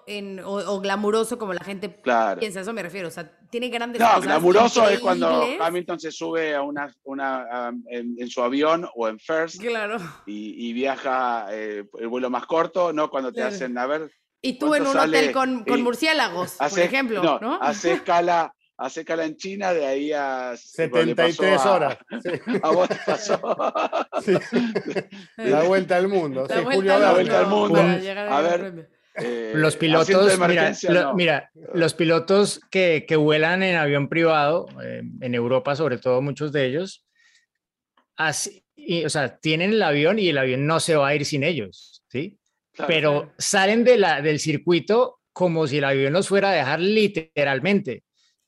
En, 0.07 0.41
o, 0.41 0.55
o, 0.55 0.81
glamuroso 0.81 1.37
como 1.37 1.53
la 1.53 1.63
gente 1.63 1.91
piensa, 1.91 2.61
eso 2.61 2.73
me 2.73 2.83
refiero. 2.83 3.09
O 3.09 3.11
sea, 3.11 3.31
tiene 3.51 3.69
grandes 3.69 4.01
No, 4.01 4.19
glamuroso 4.23 4.89
es 4.89 4.99
cuando 4.99 5.45
Hamilton 5.61 6.01
se 6.01 6.11
sube 6.11 6.55
a 6.55 6.63
una, 6.63 6.91
una 7.03 7.71
en, 7.91 8.31
su 8.31 8.43
avión 8.43 8.89
o 8.95 9.07
en 9.09 9.19
First 9.19 9.61
claro. 9.61 9.99
y, 10.25 10.73
viaja 10.73 11.49
eh, 11.51 11.85
el 11.99 12.09
vuelo 12.09 12.31
más 12.31 12.47
corto, 12.47 12.95
¿no? 12.95 13.11
Cuando 13.11 13.31
te 13.31 13.43
hacen, 13.43 13.77
a 13.77 13.87
ver, 13.87 14.11
y 14.41 14.59
tú 14.59 14.75
en 14.75 14.87
un 14.87 14.97
hotel 14.97 15.33
con, 15.33 15.65
con 15.65 15.83
murciélagos, 15.83 16.53
por 16.53 16.79
ejemplo, 16.79 17.39
¿no? 17.43 17.59
Hace 17.61 17.93
escala, 17.93 18.54
hace 18.77 19.01
escala 19.01 19.25
en 19.25 19.37
China, 19.37 19.73
de 19.73 19.87
ahí 19.87 20.13
a... 20.13 20.57
73 20.57 21.67
horas. 21.67 21.99
A 22.63 22.71
vos 22.71 22.89
te 22.89 22.97
pasó. 23.07 23.41
La 25.37 25.63
vuelta 25.65 25.97
al 25.97 26.09
mundo. 26.09 26.47
La, 26.49 26.61
vuelta, 26.61 26.99
la 26.99 27.13
vuelta 27.13 27.41
al 27.41 27.47
mundo. 27.47 27.81
A 27.81 28.41
ver... 28.41 28.91
Eh, 29.17 29.53
los 29.55 29.77
pilotos, 29.77 30.37
mira, 30.41 30.73
mira, 31.15 31.51
los 31.73 31.95
pilotos 31.95 32.61
que, 32.69 33.05
que 33.07 33.15
vuelan 33.15 33.63
en 33.63 33.77
avión 33.77 34.09
privado, 34.09 34.67
eh, 34.83 35.03
en 35.21 35.35
Europa 35.37 35.77
sobre 35.77 35.99
todo 35.99 36.21
muchos 36.21 36.51
de 36.51 36.67
ellos, 36.67 37.07
así, 38.17 38.65
o 39.05 39.09
sea, 39.09 39.39
tienen 39.39 39.71
el 39.71 39.83
avión 39.85 40.19
y 40.19 40.31
el 40.31 40.39
avión 40.39 40.67
no 40.67 40.81
se 40.81 40.97
va 40.97 41.07
a 41.07 41.15
ir 41.15 41.25
sin 41.25 41.45
ellos, 41.45 42.03
¿sí? 42.09 42.41
pero 42.87 43.33
salen 43.39 43.85
de 43.85 43.99
la, 43.99 44.21
del 44.21 44.39
circuito 44.39 45.21
como 45.33 45.67
si 45.67 45.79
el 45.79 45.85
avión 45.85 46.13
los 46.13 46.29
fuera 46.29 46.51
a 46.51 46.55
dejar 46.55 46.81
literalmente. 46.81 48.05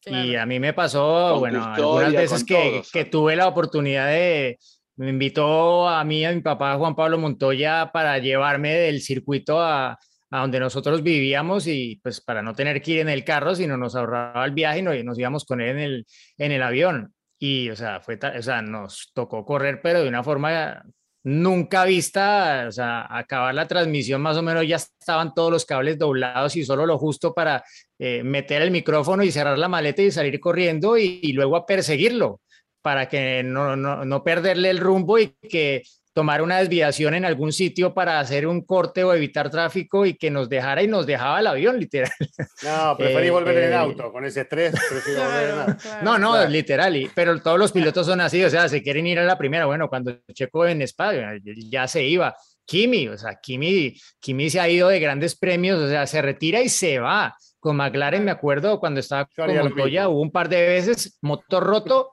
Y 0.07 0.37
a 0.37 0.47
mí 0.47 0.61
me 0.61 0.73
pasó, 0.73 1.39
bueno, 1.41 1.65
algunas 1.65 2.13
veces 2.13 2.45
que, 2.45 2.83
que, 2.93 3.05
tuve 3.07 3.35
la 3.35 3.49
oportunidad 3.49 4.07
de, 4.07 4.57
me 4.97 5.11
invitó 5.11 5.89
a 5.89 6.05
mí, 6.05 6.25
a 6.25 6.33
mi 6.33 6.41
papá 6.41 6.77
Juan 6.77 6.95
Pablo 6.95 7.19
Montoya 7.19 7.91
para 7.93 8.19
llevarme 8.19 8.73
del 8.75 9.03
circuito 9.03 9.61
a, 9.61 9.99
a, 10.31 10.41
donde 10.41 10.61
nosotros 10.61 11.03
vivíamos 11.03 11.67
y 11.67 12.01
pues 12.03 12.21
para 12.21 12.41
no 12.41 12.55
tener 12.55 12.81
que 12.81 12.93
ir 12.93 13.01
en 13.01 13.09
el 13.09 13.25
carro, 13.25 13.55
sino 13.57 13.77
nos 13.77 13.97
ahorraba 13.97 14.45
el 14.45 14.53
viaje 14.53 14.79
y 14.79 14.83
nos, 14.83 15.05
nos 15.05 15.19
íbamos 15.19 15.45
con 15.45 15.61
él 15.61 15.71
en 15.71 15.79
el, 15.79 16.07
en 16.39 16.53
el 16.53 16.63
avión. 16.63 17.13
Y, 17.39 17.69
o 17.71 17.77
sea, 17.77 18.01
fue, 18.01 18.17
o 18.17 18.43
sea, 18.43 18.63
nos 18.63 19.11
tocó 19.13 19.45
correr, 19.45 19.81
pero 19.83 20.03
de 20.03 20.09
una 20.09 20.23
forma 20.23 20.83
nunca 21.27 21.85
vista, 21.85 22.67
o 22.69 22.71
sea, 22.71 23.05
acabar 23.11 23.53
la 23.53 23.67
transmisión 23.67 24.23
más 24.23 24.37
o 24.37 24.43
menos 24.43 24.65
ya 24.65 24.77
estaban 24.77 25.35
todos 25.35 25.51
los 25.51 25.65
cables 25.65 25.99
doblados 25.99 26.55
y 26.55 26.65
solo 26.65 26.87
lo 26.87 26.99
justo 26.99 27.35
para 27.35 27.65
eh, 27.99 28.23
meter 28.23 28.63
el 28.63 28.71
micrófono 28.71 29.25
y 29.25 29.33
cerrar 29.33 29.59
la 29.59 29.67
maleta 29.69 30.03
y 30.03 30.13
salir 30.13 30.39
corriendo 30.39 30.97
y, 30.97 31.33
luego 31.33 31.57
a 31.57 31.67
perseguirlo 31.67 32.41
para 32.81 33.09
que 33.09 33.43
no, 33.43 33.75
no, 33.75 34.05
no, 34.05 34.23
perderle 34.23 34.71
el 34.71 34.79
rumbo 34.79 35.19
y 35.19 35.35
que 35.51 35.83
tomar 36.17 36.41
una 36.41 36.61
desviación 36.61 37.13
en 37.13 37.27
algún 37.27 37.53
sitio 37.53 37.93
para 37.93 38.19
hacer 38.19 38.47
un 38.47 38.63
corte 38.63 39.05
o 39.05 39.13
evitar 39.13 39.51
tráfico 39.51 40.07
y 40.07 40.15
que 40.15 40.31
nos 40.31 40.49
dejara 40.49 40.83
y 40.83 40.89
nos 40.89 41.05
dejaba 41.05 41.41
el 41.41 41.47
avión, 41.47 41.79
literal. 41.79 42.11
No, 42.63 42.97
preferí 42.97 43.29
volver 43.29 43.65
en 43.65 43.73
eh, 43.73 43.77
auto, 43.77 44.11
con 44.11 44.25
ese 44.25 44.41
estrés, 44.41 44.75
prefiero 44.89 45.25
volver 45.25 45.51
en 45.51 45.59
auto. 45.59 45.89
No, 46.03 46.19
no, 46.19 46.47
literal, 46.47 46.97
y, 46.97 47.11
pero 47.15 47.39
todos 47.43 47.59
los 47.59 47.71
pilotos 47.71 48.07
son 48.07 48.23
así, 48.23 48.43
o 48.43 48.49
sea, 48.49 48.67
se 48.67 48.83
quieren 48.83 49.07
ir 49.07 49.19
a 49.19 49.25
la 49.25 49.37
primera, 49.37 49.67
bueno, 49.67 49.91
cuando 49.91 50.19
Checo 50.33 50.67
en 50.67 50.81
España 50.81 51.33
ya 51.45 51.87
se 51.87 52.03
iba. 52.03 52.35
Kimi, 52.65 53.09
o 53.09 53.19
sea, 53.19 53.39
Kimi, 53.39 53.95
Kimi 54.19 54.49
se 54.49 54.59
ha 54.59 54.71
ido 54.71 54.89
de 54.89 54.99
grandes 54.99 55.37
premios, 55.37 55.79
o 55.79 55.87
sea, 55.87 56.07
se 56.07 56.23
retira 56.23 56.63
y 56.63 56.71
se 56.71 56.99
va. 56.99 57.37
Con 57.61 57.77
McLaren, 57.77 58.25
me 58.25 58.31
acuerdo, 58.31 58.81
cuando 58.81 59.01
estaba 59.01 59.27
con 59.27 59.55
Montoya, 59.55 60.09
hubo 60.09 60.23
un 60.23 60.31
par 60.31 60.49
de 60.49 60.67
veces, 60.67 61.19
motor 61.21 61.63
roto, 61.63 62.13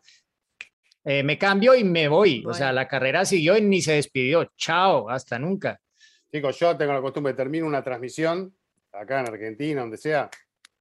eh, 1.04 1.24
me 1.24 1.38
cambio 1.38 1.76
y 1.76 1.84
me 1.84 2.08
voy. 2.08 2.44
O 2.46 2.54
sea, 2.54 2.72
la 2.72 2.88
carrera 2.88 3.26
siguió 3.26 3.58
y 3.58 3.62
ni 3.62 3.82
se 3.82 3.94
despidió. 3.94 4.52
Chao, 4.58 5.10
hasta 5.10 5.38
nunca. 5.38 5.80
Chicos, 6.32 6.58
yo 6.60 6.76
tengo 6.76 6.94
la 6.94 7.02
costumbre, 7.02 7.34
termino 7.34 7.66
una 7.66 7.84
transmisión 7.84 8.56
acá 8.92 9.20
en 9.20 9.28
Argentina, 9.28 9.82
donde 9.82 9.98
sea, 9.98 10.30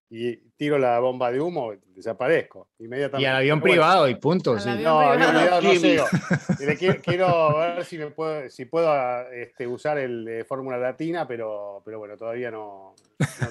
y 0.09 0.37
tiro 0.57 0.79
la 0.79 0.99
bomba 0.99 1.33
de 1.33 1.41
humo, 1.41 1.73
desaparezco 1.87 2.69
inmediatamente. 2.79 3.23
Y 3.23 3.27
al 3.27 3.37
avión 3.37 3.63
privado 3.63 4.09
y 4.09 4.15
punto. 4.17 4.59
Sí. 4.59 4.69
No, 4.83 5.01
avión 5.01 5.31
privado 5.31 5.63
no 5.63 5.75
sé. 5.75 7.01
quiero, 7.03 7.59
ver 7.59 7.85
si, 7.85 7.97
me 7.97 8.11
puedo, 8.11 8.49
si 8.51 8.67
puedo 8.67 9.31
este, 9.31 9.67
usar 9.67 9.99
el 9.99 10.25
de 10.25 10.45
Fórmula 10.45 10.77
Latina, 10.77 11.27
pero, 11.27 11.81
pero 11.85 11.99
bueno, 11.99 12.17
todavía 12.19 12.51
no, 12.51 12.95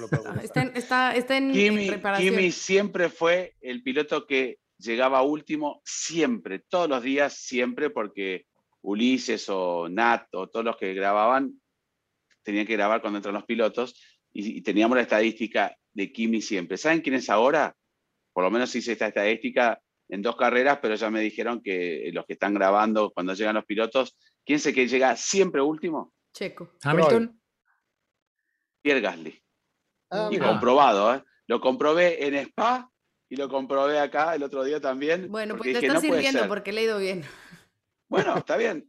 lo 0.00 0.08
puedo 0.08 0.32
Está 0.42 0.62
en, 0.62 0.76
está, 0.76 1.16
está 1.16 1.36
en 1.36 1.52
preparación. 1.88 2.34
Kimi 2.36 2.52
siempre 2.52 3.08
fue 3.08 3.56
el 3.60 3.82
piloto 3.82 4.24
que 4.26 4.58
llegaba 4.82 5.22
último 5.22 5.80
siempre, 5.84 6.58
todos 6.58 6.88
los 6.88 7.02
días, 7.02 7.34
siempre, 7.34 7.90
porque 7.90 8.46
Ulises 8.82 9.48
o 9.48 9.88
Nat 9.88 10.26
o 10.32 10.48
todos 10.48 10.64
los 10.64 10.76
que 10.76 10.92
grababan 10.92 11.60
tenían 12.42 12.66
que 12.66 12.74
grabar 12.76 13.00
cuando 13.00 13.18
entran 13.18 13.34
los 13.34 13.44
pilotos 13.44 13.94
y, 14.32 14.62
teníamos 14.62 14.96
la 14.96 15.02
estadística 15.02 15.76
de 15.92 16.12
Kimi 16.12 16.42
siempre. 16.42 16.76
¿Saben 16.76 17.00
quién 17.00 17.14
es 17.14 17.30
ahora? 17.30 17.74
por 18.32 18.44
lo 18.44 18.50
menos 18.50 18.74
hice 18.74 18.92
esta 18.92 19.08
estadística 19.08 19.78
en 20.08 20.22
dos 20.22 20.36
carreras, 20.36 20.78
pero 20.80 20.94
ya 20.94 21.10
me 21.10 21.20
dijeron 21.20 21.60
que 21.62 22.10
los 22.14 22.24
que 22.24 22.32
están 22.32 22.54
grabando 22.54 23.10
cuando 23.10 23.34
llegan 23.34 23.54
los 23.54 23.66
pilotos, 23.66 24.16
¿quién 24.44 24.58
sé 24.58 24.72
que 24.72 24.88
llega 24.88 25.16
siempre 25.16 25.60
último? 25.60 26.14
Checo. 26.32 26.72
Hamilton. 26.82 27.38
Pierre 28.80 29.02
Gasly. 29.02 29.42
Ah, 30.10 30.30
y 30.30 30.38
comprobado, 30.38 31.14
¿eh? 31.14 31.22
Lo 31.46 31.60
comprobé 31.60 32.26
en 32.26 32.34
Spa 32.36 32.90
y 33.32 33.36
lo 33.36 33.48
comprobé 33.48 33.98
acá 33.98 34.34
el 34.34 34.42
otro 34.42 34.62
día 34.62 34.78
también. 34.78 35.30
Bueno, 35.30 35.56
pues 35.56 35.72
te 35.72 35.80
dije, 35.80 35.88
no 35.88 36.00
puede 36.00 36.12
sirviendo 36.22 36.46
porque 36.48 36.70
le 36.70 36.82
he 36.82 36.84
ido 36.84 36.98
bien. 36.98 37.24
Bueno, 38.08 38.36
está 38.36 38.58
bien. 38.58 38.86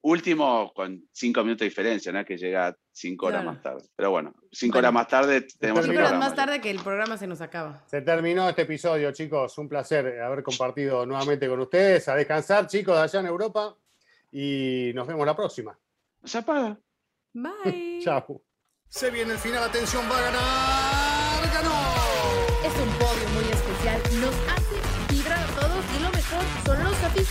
Último 0.00 0.72
con 0.74 1.08
cinco 1.12 1.42
minutos 1.42 1.60
de 1.60 1.66
diferencia, 1.66 2.10
¿no? 2.10 2.24
Que 2.24 2.36
llega 2.36 2.76
cinco 2.92 3.26
horas 3.26 3.42
Claro. 3.42 3.54
más 3.54 3.62
tarde. 3.62 3.84
Pero 3.94 4.10
bueno, 4.10 4.34
cinco 4.50 4.74
Bueno. 4.74 4.88
horas 4.88 4.92
más 4.94 5.08
tarde 5.08 5.40
tenemos 5.42 5.84
Cinco 5.84 5.92
Cinco 5.92 5.98
horas 6.00 6.10
programa. 6.10 6.18
más 6.26 6.34
tarde 6.34 6.60
que 6.60 6.70
el 6.70 6.80
programa 6.80 7.16
se 7.18 7.26
nos 7.28 7.40
acaba. 7.40 7.84
Se 7.86 8.00
terminó 8.02 8.48
este 8.48 8.62
episodio, 8.62 9.12
chicos. 9.12 9.56
Un 9.58 9.68
placer 9.68 10.20
haber 10.22 10.42
compartido 10.42 11.06
nuevamente 11.06 11.48
con 11.48 11.60
ustedes. 11.60 12.08
A 12.08 12.16
descansar, 12.16 12.66
chicos, 12.66 12.96
de 12.96 13.02
allá 13.02 13.20
en 13.20 13.26
Europa. 13.26 13.76
Y 14.32 14.90
nos 14.94 15.06
vemos 15.06 15.24
la 15.24 15.36
próxima. 15.36 15.78
¿No 16.22 16.26
se 16.28 16.38
apaga? 16.38 16.76
Bye. 17.32 18.00
Chao. 18.02 18.42
Se 18.88 19.10
viene 19.10 19.32
el 19.34 19.38
final, 19.38 19.62
atención, 19.62 20.02
va 20.10 20.18
a 20.18 20.22
ganar. 20.22 21.52
¡Ganó! 21.62 21.77